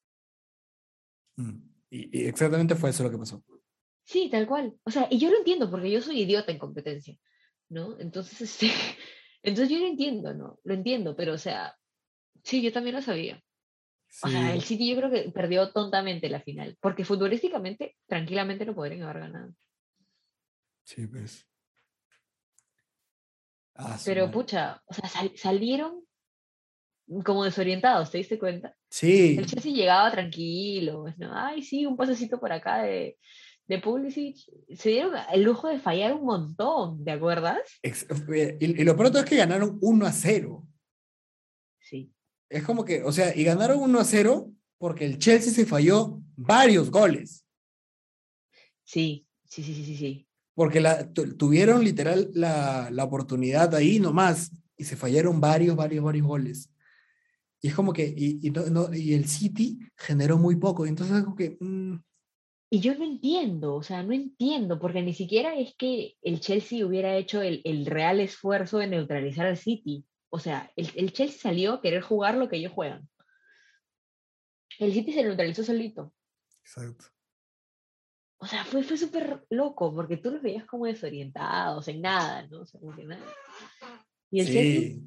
[1.37, 1.57] Mm,
[1.89, 3.43] Y, y exactamente fue eso lo que pasó.
[4.05, 4.73] Sí, tal cual.
[4.83, 7.17] O sea, y yo lo entiendo porque yo soy idiota en competencia,
[7.69, 7.99] ¿no?
[7.99, 8.71] Entonces, este,
[9.43, 10.59] Entonces yo lo entiendo, ¿no?
[10.63, 11.75] Lo entiendo, pero o sea,
[12.43, 13.41] sí, yo también lo sabía.
[14.23, 18.73] O sea, el City yo creo que perdió tontamente la final, porque futbolísticamente tranquilamente lo
[18.73, 19.53] podrían haber ganado.
[20.83, 21.45] sí, pues.
[23.75, 26.05] Ah, Pero pucha, o sea, sal- salieron
[27.23, 28.75] como desorientados, ¿te diste cuenta?
[28.89, 31.31] Sí, El Chelsea llegaba tranquilo, pues, ¿no?
[31.37, 33.17] Ay, sí, un pasecito por acá de,
[33.67, 34.37] de Pulisic.
[34.75, 37.59] Se dieron el lujo de fallar un montón, ¿te acuerdas?
[37.81, 40.67] eh, y, y lo pronto es que ganaron 1 a 0.
[41.79, 42.11] Sí.
[42.49, 46.21] Es como que, o sea, y ganaron 1 a 0 porque el Chelsea se falló
[46.35, 47.45] varios goles.
[48.83, 50.27] Sí, sí, sí, sí, sí.
[50.53, 56.27] Porque la, tuvieron literal la, la oportunidad ahí nomás y se fallaron varios, varios, varios
[56.27, 56.69] goles.
[57.61, 60.85] Y es como que, y, y no, no- y el City generó muy poco.
[60.85, 61.95] Entonces es como que, mm,
[62.69, 66.85] Y yo no entiendo, o sea, no entiendo, porque ni siquiera es que el Chelsea
[66.85, 70.05] hubiera hecho el, el real esfuerzo de neutralizar al City.
[70.29, 73.07] O sea, el, el Chelsea salió a querer jugar lo que ellos juegan.
[74.79, 76.11] El City se neutralizó solito.
[76.61, 77.05] Exacto.
[78.37, 82.61] O sea, fue, fue súper loco, porque tú los veías como desorientados, en nada, ¿no?
[82.61, 83.25] O sea, como que nada.
[84.31, 85.03] Y el Chelsea Sí.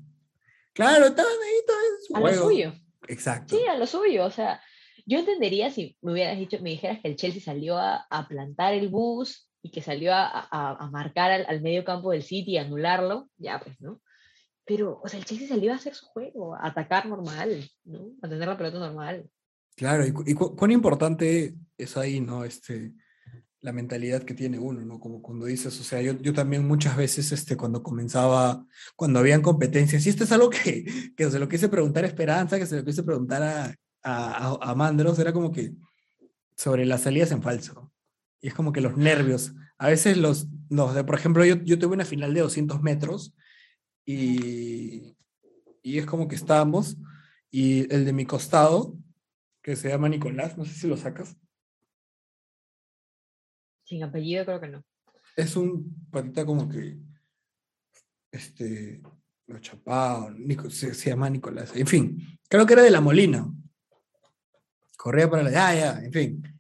[0.73, 2.45] Claro, estaban ahí todo en su a lo juego.
[2.45, 2.73] suyo.
[3.09, 3.57] Exacto.
[3.57, 4.25] Sí, a lo suyo.
[4.25, 4.63] O sea,
[5.09, 8.75] yo entendería si me hubieras dicho, me dijeras que el Chelsea salió a, a plantar
[8.75, 12.53] el bus y que salió a, a- a marcar al, al medio campo del City
[12.53, 14.01] y anularlo, ya pues, ¿no?
[14.67, 18.11] Pero, o sea, el Chelsea salió a hacer su juego, a atacar normal, ¿no?
[18.23, 19.29] A tener la pelota normal.
[19.77, 22.45] Claro, y, cu- y cu- cuán importante es ahí, ¿no?
[22.45, 22.93] Este,
[23.61, 25.01] la mentalidad que tiene uno, ¿no?
[25.01, 28.65] Como cuando dices, o sea, yo, yo también muchas veces, este, cuando comenzaba,
[28.95, 30.85] cuando habían competencias, y esto es algo que,
[31.17, 34.71] que se lo quise preguntar a Esperanza, que se lo quise preguntar a, a, a-
[34.71, 35.75] a Mandros, era como que
[36.57, 37.93] sobre las salidas en falso.
[38.41, 41.79] Y es como que los nervios, a veces los, los de, por ejemplo, yo, yo
[41.79, 43.35] tuve una final de 200 metros
[44.05, 45.17] y,
[45.83, 46.97] y es como que estábamos,
[47.51, 48.97] y el de mi costado,
[49.63, 51.37] que se llama Nicolás, no sé si lo sacas,
[53.85, 54.85] Sin apellido creo que no.
[55.37, 56.99] es un patita como que,
[58.31, 59.01] este,
[59.47, 63.51] lo chapado, Nico- se, se llama Nicolás, en fin, creo que era de La Molina,
[64.99, 66.59] corría para la, ya, ya, en fin.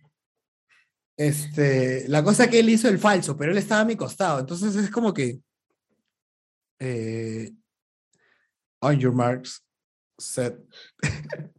[1.17, 4.76] Este, la cosa que él hizo el falso, pero él estaba a mi costado, entonces
[4.76, 5.41] es como que,
[6.78, 7.50] eh,
[8.81, 9.67] on your marks,
[10.17, 10.57] set.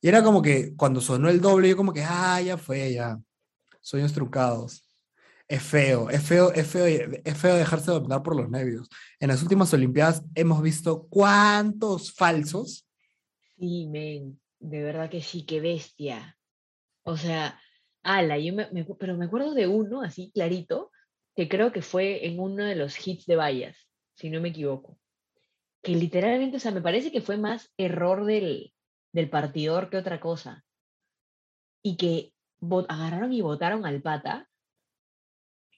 [0.00, 3.20] y era como que cuando sonó el doble, yo como que, ah, ya fue, ya,
[3.80, 4.88] sueños trucados.
[5.48, 8.88] Es feo, es feo, es feo, es feo dejarse dominar por los nervios.
[9.18, 12.86] En las últimas Olimpiadas hemos visto cuántos falsos.
[13.58, 16.38] Sí, men, de verdad que sí, qué bestia.
[17.04, 17.60] O sea,
[18.02, 18.66] ala, yo me,
[18.98, 20.90] pero me acuerdo de uno así clarito,
[21.36, 23.76] que creo que fue en uno de los hits de vallas,
[24.16, 25.00] si no me equivoco.
[25.82, 28.74] Que literalmente, o sea, me parece que fue más error del,
[29.12, 30.64] del partidor que otra cosa.
[31.82, 34.48] Y que vo- agarraron y votaron al pata.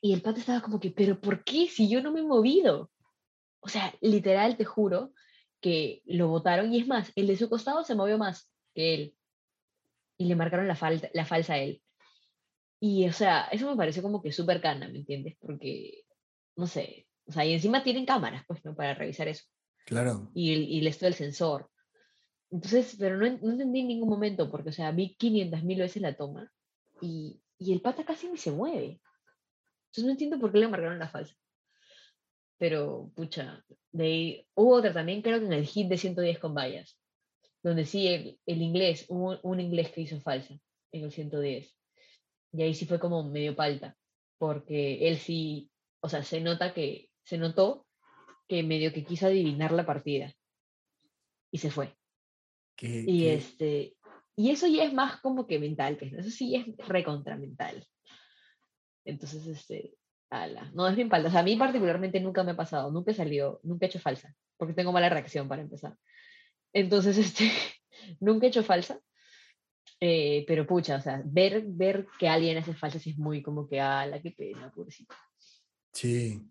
[0.01, 2.91] Y el pata estaba como que, pero ¿por qué si yo no me he movido?
[3.61, 5.13] O sea, literal, te juro
[5.61, 6.73] que lo votaron.
[6.73, 9.15] Y es más, el de su costado se movió más que él.
[10.19, 11.83] Y le marcaron la, falta, la falsa a él.
[12.81, 15.37] Y, o sea, eso me pareció como que súper cana, ¿me entiendes?
[15.41, 16.05] Porque,
[16.57, 18.75] no sé, o sea, y encima tienen cámaras, pues, ¿no?
[18.75, 19.45] Para revisar eso.
[19.87, 20.31] Claro.
[20.35, 21.71] Y, el, y esto del sensor.
[22.51, 26.03] Entonces, pero no, no entendí en ningún momento, porque, o sea, vi 500 mil veces
[26.03, 26.51] la toma
[27.01, 29.01] y, y el pata casi ni se mueve.
[29.87, 31.35] Entonces no entiendo por qué le marcaron la falsa.
[32.59, 36.55] Pero, pucha, de ahí, hubo otra también, creo que en el hit de 110 con
[36.55, 36.99] vallas,
[37.65, 40.55] donde sí el, el inglés, hubo un inglés que hizo falsa
[40.93, 41.75] en el 110.
[42.53, 43.97] Y ahí sí fue como medio palta,
[44.39, 45.71] porque él sí,
[46.01, 47.87] o sea, se nota que, se notó
[48.47, 50.33] que medio que quiso adivinar la partida.
[51.51, 51.97] Y se fue.
[52.77, 53.97] Que, Y que- este,
[54.37, 56.21] y eso ya es más como que mental, pues, ¿no?
[56.21, 57.85] Eso sí es recontra mental.
[59.07, 59.95] Entonces, este,
[60.31, 61.29] ala, no es bien palta.
[61.29, 64.01] O sea, a mí particularmente nunca me ha pasado, nunca he salido, nunca he hecho
[64.01, 65.97] falsa, porque tengo mala reacción para empezar.
[66.75, 67.51] Entonces, este,
[68.21, 69.01] nunca he hecho falsa.
[70.01, 73.81] eh, pero pucha, o sea, ver, ver que alguien hace falsa es muy como que,
[73.81, 75.15] ala, qué pena, pobrecito.
[75.93, 76.43] Sí.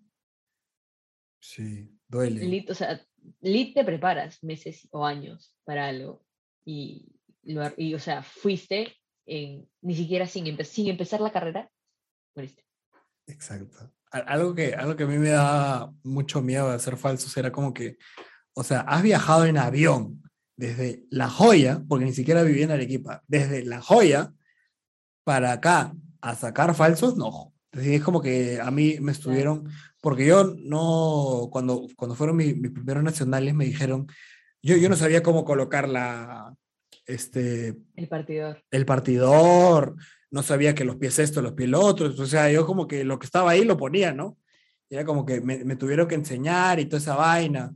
[1.39, 2.45] Sí, duele.
[2.45, 3.05] Lit, o sea,
[3.41, 6.25] lit te preparas meses o años para algo
[6.65, 7.05] y,
[7.43, 8.95] y o sea, fuiste
[9.25, 11.69] en, ni siquiera sin, empe- sin empezar la carrera,
[12.35, 12.63] moriste.
[13.27, 13.91] Exacto.
[14.11, 17.73] Algo que, algo que a mí me da mucho miedo de hacer falsos era como
[17.73, 17.97] que,
[18.55, 20.21] o sea, has viajado en avión
[20.55, 24.31] desde La Joya, porque ni siquiera viví en Arequipa, desde La Joya
[25.23, 29.69] para acá a sacar falsos, no, es como que a mí me estuvieron,
[30.01, 34.07] porque yo no, cuando, cuando fueron mi- mis primeros nacionales me dijeron,
[34.61, 36.53] yo, yo no sabía cómo colocar la,
[37.05, 38.63] este, El partidor.
[38.71, 39.95] el partidor,
[40.31, 43.03] no sabía que los pies esto, los pies lo otro, o sea, yo como que
[43.03, 44.37] lo que estaba ahí lo ponía, ¿no?
[44.89, 47.73] Era como que me, me tuvieron que enseñar y toda esa vaina.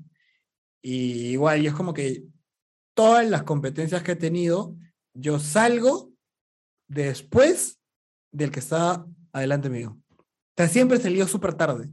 [0.89, 2.23] Y igual, yo es como que
[2.95, 4.73] todas las competencias que he tenido,
[5.13, 6.13] yo salgo
[6.87, 7.77] después
[8.31, 9.99] del que está adelante mío.
[10.17, 10.23] O
[10.55, 11.89] sea, siempre he salido súper tarde,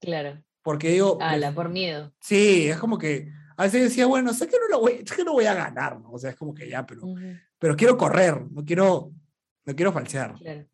[0.00, 0.42] Claro.
[0.62, 2.12] porque digo, pues, Ala, por miedo.
[2.20, 5.22] sí, es como que a veces decía, bueno, sé que no, lo voy, sé que
[5.24, 6.10] no voy a ganar, ¿no?
[6.10, 7.02] O sea, es como que ya, pero
[7.60, 9.12] pero quiero correr, no quiero,
[9.64, 10.34] no quiero falsear.
[10.40, 10.66] Claro.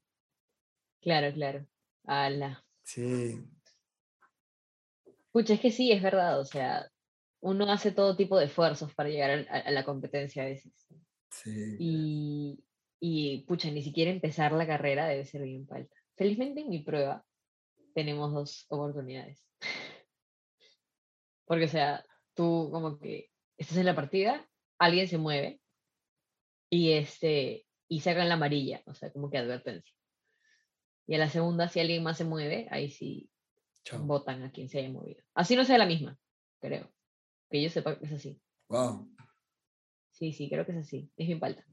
[1.03, 1.67] Claro, claro.
[2.07, 2.65] Ala.
[2.85, 3.39] Sí,
[5.31, 6.41] Pucha, es que sí, es verdad.
[6.41, 6.91] O sea,
[7.41, 10.73] uno hace todo tipo de esfuerzos para llegar a, a la competencia a veces.
[11.31, 11.77] sí.
[11.79, 12.65] Y,
[13.01, 15.97] y, pucha, ni siquiera empezar la carrera debe ser bien falta.
[16.17, 17.25] Felizmente en mi prueba
[17.95, 19.45] tenemos dos oportunidades.
[21.47, 22.05] Porque, o sea,
[22.35, 24.47] tú como que estás en la partida,
[24.79, 25.61] alguien se mueve
[26.71, 29.95] y este y sacan la amarilla, o sea, como que advertencia.
[31.09, 33.29] Y a la segunda, si alguien más se mueve, ahí sí
[33.99, 35.25] votan a quien se haya movido.
[35.35, 36.17] Así no sea la misma,
[36.61, 36.89] creo.
[37.51, 38.41] Que yo sepa que es así.
[38.69, 39.09] Wow.
[40.13, 41.11] Sí, sí, creo que es así.
[41.17, 41.65] Es bien falta.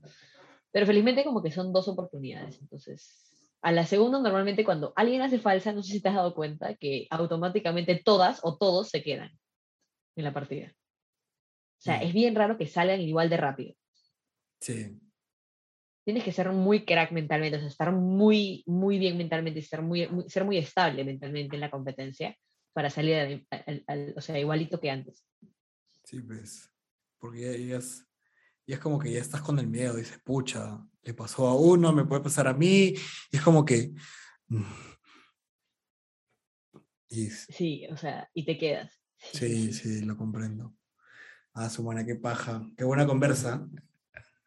[0.71, 2.59] Pero felizmente como que son dos oportunidades.
[2.61, 6.33] Entonces, a la segunda normalmente cuando alguien hace falsa, no sé si te has dado
[6.33, 9.31] cuenta que automáticamente todas o todos se quedan
[10.15, 10.73] en la partida.
[11.79, 12.03] O sea, Mm.
[12.03, 13.75] es bien raro que salgan igual de rápido.
[14.61, 14.99] Sí,
[16.03, 20.07] Tienes que ser muy crack mentalmente, o sea, estar muy, muy bien mentalmente, estar muy,
[20.07, 22.33] muy- ser muy estable mentalmente en la competencia
[22.73, 25.25] para salir al- al- al- o sea, igualito que antes.
[26.07, 26.71] Sí, pues.
[27.19, 28.05] Porque ya, ya es,
[28.65, 31.91] ya es como que ya estás con el miedo, dices, pucha, le pasó a uno,
[31.91, 32.93] me puede pasar a mí,
[33.31, 33.93] y es como que...
[34.47, 34.63] mm.
[37.09, 38.91] Y Sí, o sea, y te quedas.
[39.17, 40.75] sí, sí, lo comprendo.
[41.53, 42.61] Ah, su buena, qué paja.
[42.77, 43.67] Qué buena conversa.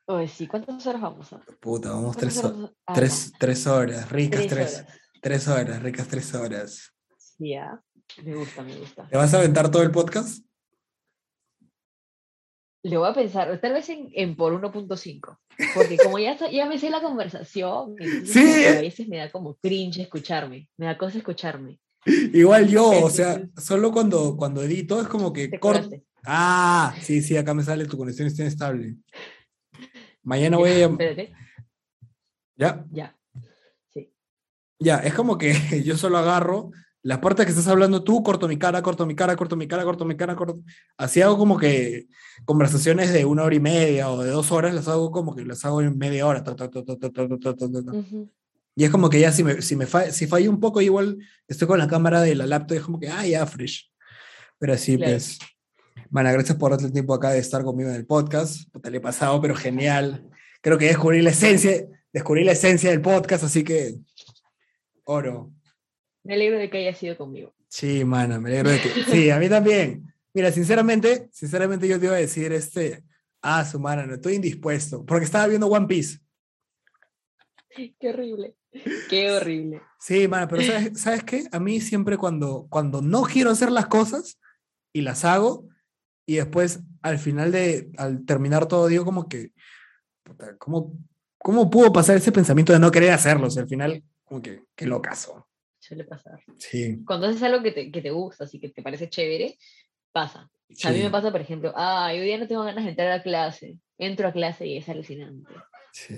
[0.07, 1.41] Oye, sí, ¿cuántas horas vamos a?
[1.61, 2.73] Puta, vamos ¿Cuántas tres, ho- horas?
[2.87, 5.01] Ah, tres, tres horas, ricas tres tres, horas.
[5.23, 6.95] tres horas, ricas tres horas.
[7.17, 7.83] Sí, ah,
[8.23, 9.09] Me gusta, me gusta.
[9.09, 10.45] ¿Te vas a aventar todo el podcast?
[12.83, 15.39] Le voy a pensar, tal vez en, en por 1.5.
[15.75, 17.95] Porque como ya, ya me sé la conversación,
[18.25, 18.65] Sí.
[18.65, 20.69] a veces me da como cringe escucharme.
[20.79, 21.79] Me da cosa escucharme.
[22.07, 25.91] Igual yo, o sea, solo cuando, cuando edito es como que corto.
[26.25, 28.97] Ah, sí, sí, acá me sale tu conexión está inestable.
[30.23, 31.33] Mañana voy a Espérate,
[32.57, 33.17] Ya, ya.
[33.93, 34.11] Sí.
[34.79, 35.53] ya, es como que
[35.85, 36.71] yo solo agarro
[37.03, 39.85] la parte que estás hablando tú, corto mi cara, corto mi cara, corto mi cara,
[39.85, 40.61] corto mi cara, corto.
[40.99, 42.09] Así hago como que
[42.45, 45.65] conversaciones de una hora y media o de dos horas, las hago como que las
[45.65, 46.45] hago en media hora.
[48.77, 51.19] Y es como que ya si, me, si, me fa si fallo un poco, igual
[51.49, 53.91] estoy con la cámara de la laptop y es como que, ah, ya, fresh.
[54.59, 55.13] Pero así claro.
[55.13, 55.39] pues.
[56.11, 58.63] Mana, gracias por darte el tiempo acá de estar conmigo en el podcast.
[58.83, 60.29] Te le he pasado, pero genial.
[60.61, 63.97] Creo que descubrí la esencia, descubrí la esencia del podcast, así que
[65.05, 65.53] oro.
[66.23, 67.55] Me alegro de que haya sido conmigo.
[67.69, 68.89] Sí, mano, me alegro de que.
[69.05, 70.13] Sí, a mí también.
[70.33, 73.05] Mira, sinceramente, sinceramente yo te iba a decir este.
[73.43, 75.05] Ah, su mano, no estoy indispuesto.
[75.05, 76.19] Porque estaba viendo One Piece.
[77.71, 78.55] Qué horrible.
[79.09, 79.83] Qué horrible.
[79.99, 81.49] Sí, mano, pero ¿sabes, ¿sabes qué?
[81.53, 84.39] A mí siempre cuando, cuando no quiero hacer las cosas
[84.93, 85.69] y las hago,
[86.27, 89.53] y después al final de, al terminar todo, digo como que,
[90.23, 90.93] puta, ¿cómo,
[91.39, 93.49] ¿cómo pudo pasar ese pensamiento de no querer hacerlo?
[93.49, 95.49] O sea, al final, como que, qué locazo.
[95.91, 96.41] Suele pasar.
[96.57, 99.59] Sí, Cuando haces algo que te, que te gusta, así que te parece chévere,
[100.13, 100.49] pasa.
[100.85, 103.21] A mí me pasa, por ejemplo, ah, hoy día no tengo ganas de entrar a
[103.25, 103.77] clase.
[103.99, 105.53] Entro a clase y es alucinante.
[105.93, 106.15] sí.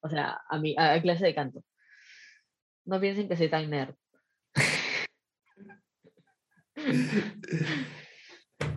[0.00, 1.62] O sea, a, mi, a, a clase de canto.
[2.86, 3.94] No piensen que soy tan nerd.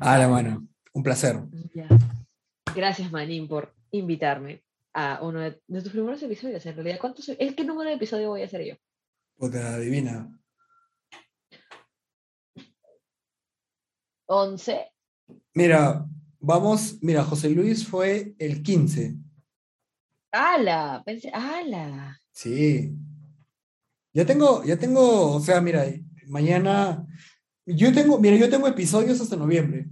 [0.02, 1.38] Ah, la mano, un placer.
[1.74, 1.88] Ya.
[2.76, 6.66] Gracias, Manín, por invitarme a uno de, de tus primeros episodios.
[6.66, 8.76] En realidad, ¿cuántos, ¿es qué número de episodio voy a hacer yo?
[9.40, 10.30] Puta, adivina.
[14.26, 14.86] 11.
[15.54, 16.06] Mira,
[16.40, 19.16] vamos, mira, José Luis fue el 15.
[20.34, 21.02] ¡Hala!
[21.06, 22.22] Pensé, ¡hala!
[22.34, 22.94] Sí.
[24.12, 25.86] Ya tengo, ya tengo, o sea, mira,
[26.28, 27.08] mañana,
[27.66, 29.88] yo tengo, mira, yo tengo episodios hasta noviembre,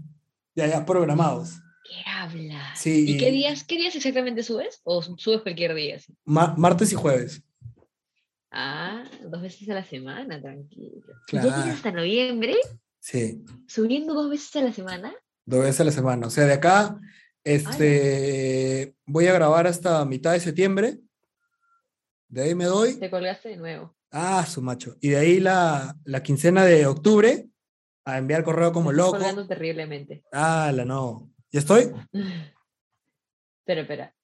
[0.56, 1.53] ya, ya programados.
[1.85, 2.77] ¿Qué hablas?
[2.77, 4.82] Sí, ¿Y qué días, qué días exactamente subes?
[4.84, 6.01] ¿O subes cualquier día?
[6.26, 7.47] martes y jueves.
[8.60, 10.98] Ah, dos veces a la semana, tranquilo.
[10.98, 11.50] ¿Y Claro.
[11.50, 12.56] ¿Ya tienes hasta noviembre?
[13.00, 15.14] Sí, ¿Subiendo dos veces a la semana?
[15.45, 16.26] dos veces a la semana.
[16.27, 17.00] O sea, de acá,
[17.44, 21.00] este, voy a grabar hasta mitad de septiembre
[22.30, 23.00] De ahí me doy.
[23.00, 23.95] Te colgaste de nuevo.
[24.11, 24.95] Ah, su macho.
[25.02, 27.48] Y de ahí la, la quincena de octubre
[28.06, 29.18] a enviar correo como estás loco.
[29.19, 30.24] colgando terriblemente.
[30.32, 31.30] Ah, la no.
[31.52, 31.92] ¿Ya estoy?
[33.66, 34.16] Pero espera,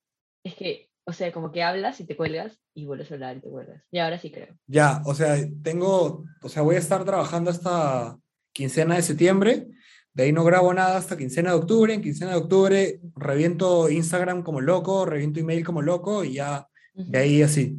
[0.43, 3.41] es que, o sea, como que hablas y te cuelgas y vuelves a hablar y
[3.41, 3.83] te cuelgas.
[3.91, 4.57] Y ahora sí creo.
[4.67, 8.17] Ya, o sea, tengo, o sea, voy a estar trabajando hasta
[8.53, 9.67] quincena de septiembre.
[10.13, 11.93] De ahí no grabo nada hasta quincena de octubre.
[11.93, 17.17] En quincena de octubre reviento Instagram como loco, reviento email como loco y ya de
[17.17, 17.77] ahí así.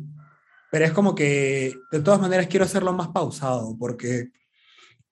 [0.70, 4.30] Pero es como que, de todas maneras, quiero hacerlo más pausado, porque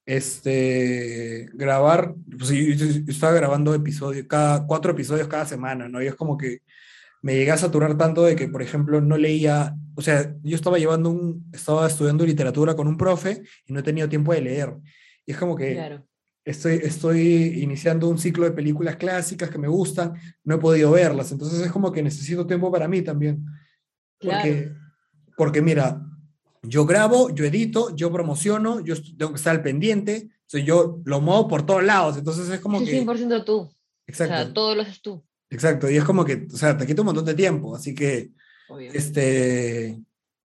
[0.05, 6.03] este, grabar, pues yo, yo- yo estaba grabando episodios, cada cuatro episodios cada semana, ¿no?
[6.03, 6.63] Y es como que
[7.23, 10.79] me llegué a saturar tanto de que, por ejemplo, no leía, o sea, yo estaba
[10.79, 14.75] llevando un, estaba estudiando literatura con un profe y no he tenido tiempo de leer.
[15.25, 16.05] Y es como que Claro.
[16.45, 21.31] estoy, estoy iniciando un ciclo de películas clásicas que me gustan, no he podido verlas,
[21.33, 23.45] entonces es como que necesito tiempo para mí también.
[24.19, 24.43] Claro.
[24.43, 24.73] Porque,
[25.37, 26.03] porque mira,
[26.63, 31.01] yo grabo, yo edito, yo promociono, yo tengo que estar al pendiente, o sea, yo
[31.05, 33.05] lo muevo por todos lados, entonces es como Es que...
[33.05, 33.59] 100% tú.
[33.61, 33.73] O
[34.09, 35.25] Exacto, sea, todo lo haces tú.
[35.55, 38.31] Exacto, y es como que, o sea, te quita un montón de tiempo, así que,
[38.69, 38.91] Obvio.
[38.93, 40.01] este,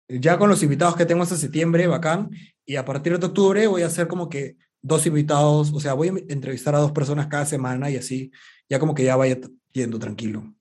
[0.07, 2.29] ya con los invitados que tengo hasta septiembre, bacán,
[2.65, 6.09] y a partir de octubre voy a hacer como que dos invitados, o sea, voy
[6.09, 8.31] a entrevistar a dos personas cada semana y así,
[8.69, 9.37] ya como que ya vaya
[9.73, 10.53] yendo tranquilo.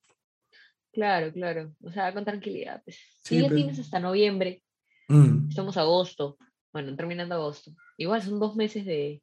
[0.92, 1.72] Claro, claro.
[1.82, 2.82] O sea, con tranquilidad.
[2.84, 2.96] pues.
[3.22, 4.62] Sí, Si ya pero- tienes hasta noviembre,
[5.08, 6.36] Mm, estamos agosto.
[6.72, 7.72] Bueno, terminando agosto.
[7.98, 9.20] Igual son dos meses de,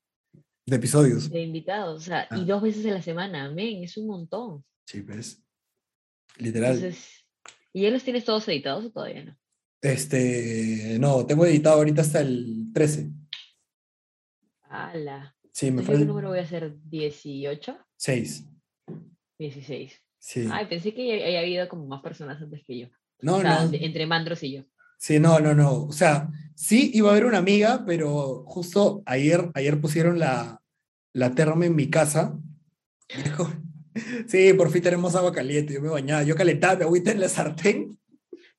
[0.66, 1.30] de episodios.
[1.30, 2.02] de invitados.
[2.02, 2.38] O sea, Ah.
[2.38, 3.46] y dos veces a la semana.
[3.46, 3.84] Amén.
[3.86, 4.66] Es un montón.
[4.88, 5.44] Sí, pues.
[6.38, 6.76] Literal.
[6.76, 7.26] Entonces,
[7.74, 9.38] ¿y ya los tienes todos editados o todavía no?
[9.82, 13.12] Este, no, tengo editado ahorita hasta el 13.
[14.70, 15.36] ¡Hala!
[15.52, 16.78] Sí, me ¿yo ¿Qué número voy a hacer?
[16.90, 17.78] ¿18?
[17.98, 18.46] 6.
[19.38, 20.02] 16.
[20.20, 20.48] Sí.
[20.52, 22.88] Ay, pensé que había habido como más personas antes que yo.
[23.20, 23.74] No, o sea, no.
[23.74, 24.64] entre Mandros y yo.
[24.98, 25.84] Sí, no, no, no.
[25.84, 30.62] O sea, sí iba a haber una amiga, pero justo ayer, ayer pusieron la,
[31.14, 32.40] la terma en mi casa.
[34.28, 35.74] Sí, por fin tenemos agua caliente.
[35.74, 37.98] Yo me bañaba, yo calentaba mi agüita en la sartén,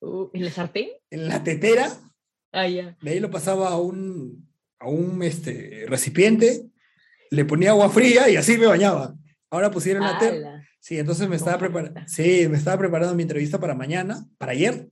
[0.00, 0.88] Uh, ¿En la sartén?
[1.10, 1.90] en la tetera,
[2.52, 2.96] Ah, ya.
[3.02, 6.66] de ahí lo pasaba a un, a un este, recipiente,
[7.32, 9.16] le ponía agua fría y así me bañaba.
[9.50, 10.16] Ahora pusieron la.
[10.16, 10.64] ¡Hala!
[10.78, 14.88] Sí, entonces me estaba, prepara- sí, me estaba preparando mi entrevista para mañana, para ayer.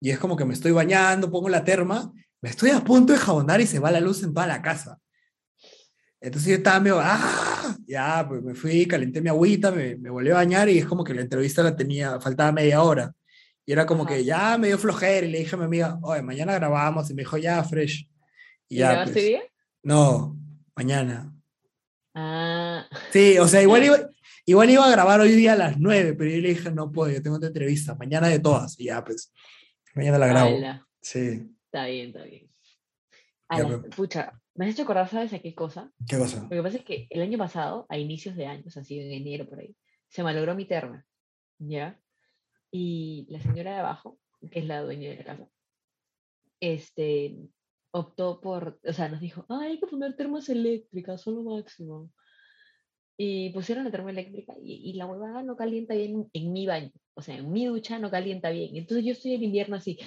[0.00, 2.10] Y es como que me estoy bañando, pongo la terma,
[2.40, 4.98] me estoy a punto de jabonar y se va la luz en toda la casa.
[6.20, 7.76] Entonces yo estaba medio, ¡ah!
[7.86, 11.04] Ya, pues me fui, calenté mi agüita, me, me volví a bañar y es como
[11.04, 13.12] que la entrevista la tenía, faltaba media hora.
[13.64, 14.14] Y era como Ajá.
[14.14, 17.10] que ya me dio flojera y le dije a mi amiga, oye, mañana grabamos.
[17.10, 18.08] Y me dijo, ya, fresh.
[18.68, 19.42] Y ¿Y ya, grabaste pues, día?
[19.82, 20.36] No,
[20.74, 21.32] mañana.
[22.14, 23.96] Ah, Sí, o sea, igual iba,
[24.46, 27.12] igual iba a grabar hoy día a las 9, pero yo le dije, no puedo,
[27.12, 28.78] yo tengo otra entrevista, mañana de todas.
[28.80, 29.32] Y ya, pues,
[29.94, 30.50] mañana la grabo.
[31.00, 32.50] Sí, Está bien, está bien.
[33.50, 35.92] Ya, Ala, pero- pucha, me has hecho acordar, ¿sabes a qué cosa?
[36.08, 36.42] ¿qué cosa?
[36.50, 39.48] Lo que pasa es que el año pasado, a inicios de años, así en enero
[39.48, 39.76] por ahí,
[40.08, 41.06] se malogró mi terma,
[41.58, 42.00] ¿ya?
[42.72, 44.20] Y la señora de abajo,
[44.52, 45.50] que es la dueña de la casa,
[46.60, 47.36] este,
[47.92, 52.12] optó por, o sea, nos dijo, "Ay, hay que poner termas eléctricas, son lo máximo.
[53.20, 56.92] Y pusieron la terma eléctrica y, y la huevada no calienta bien en mi baño,
[57.14, 58.76] o sea, en mi ducha no calienta bien.
[58.76, 59.98] Entonces yo estoy en invierno así.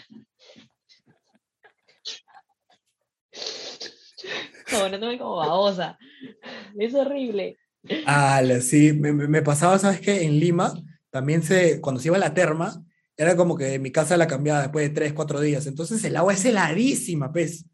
[4.68, 5.98] Jabonándome como babosa.
[6.78, 7.58] Es horrible.
[8.06, 10.24] Ah, sí, me, me- pasaba, ¿sabes qué?
[10.24, 10.74] En Lima,
[11.10, 12.84] también se, cuando se iba a la terma,
[13.18, 15.66] era como que mi casa la cambiaba después de 3, 4 días.
[15.68, 17.66] Entonces el agua es heladísima, pues.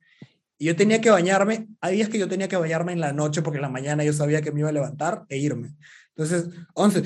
[0.57, 3.41] Y yo tenía que bañarme, hay días que yo tenía que bañarme en la noche
[3.43, 5.75] porque en la mañana yo sabía que me iba a levantar e irme.
[6.15, 7.03] Entonces, 11.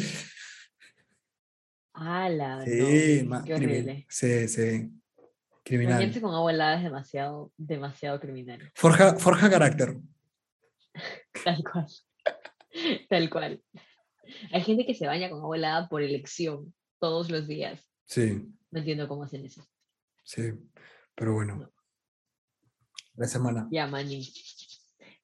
[1.93, 2.63] ¡Hala!
[2.65, 4.05] Sí, no, qué horrible.
[4.09, 4.89] sí, sí.
[5.63, 5.99] Criminal.
[5.99, 8.71] Bañarse con agua helada es demasiado, demasiado criminal.
[8.75, 9.97] Forja, forja carácter.
[11.43, 11.87] Tal cual.
[13.09, 13.63] Tal cual.
[14.51, 17.79] Hay gente que se baña con agua helada por elección todos los días.
[18.05, 19.65] Sí, No entiendo cómo hacen eso.
[20.23, 20.51] sí.
[21.15, 21.69] Pero bueno.
[23.15, 23.67] La semana.
[23.69, 24.25] Ya, Mani.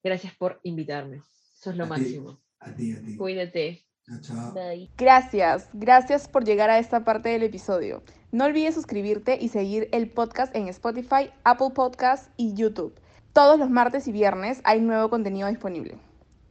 [0.03, 1.21] Gracias por invitarme.
[1.55, 1.89] Sos lo A ti.
[1.91, 2.41] máximo.
[2.59, 3.17] A ti, a ti.
[3.17, 3.85] Cuídate.
[4.05, 4.53] Chao, chao.
[4.53, 4.91] Bye.
[4.97, 8.03] Gracias, gracias por llegar a esta parte del episodio.
[8.29, 12.93] No olvides suscribirte y seguir el podcast en Spotify, Apple Podcasts y YouTube.
[13.31, 15.97] Todos los martes y viernes hay nuevo contenido disponible.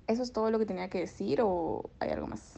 [0.06, 2.54] ¿Eso es todo lo que tenía que decir o hay algo más?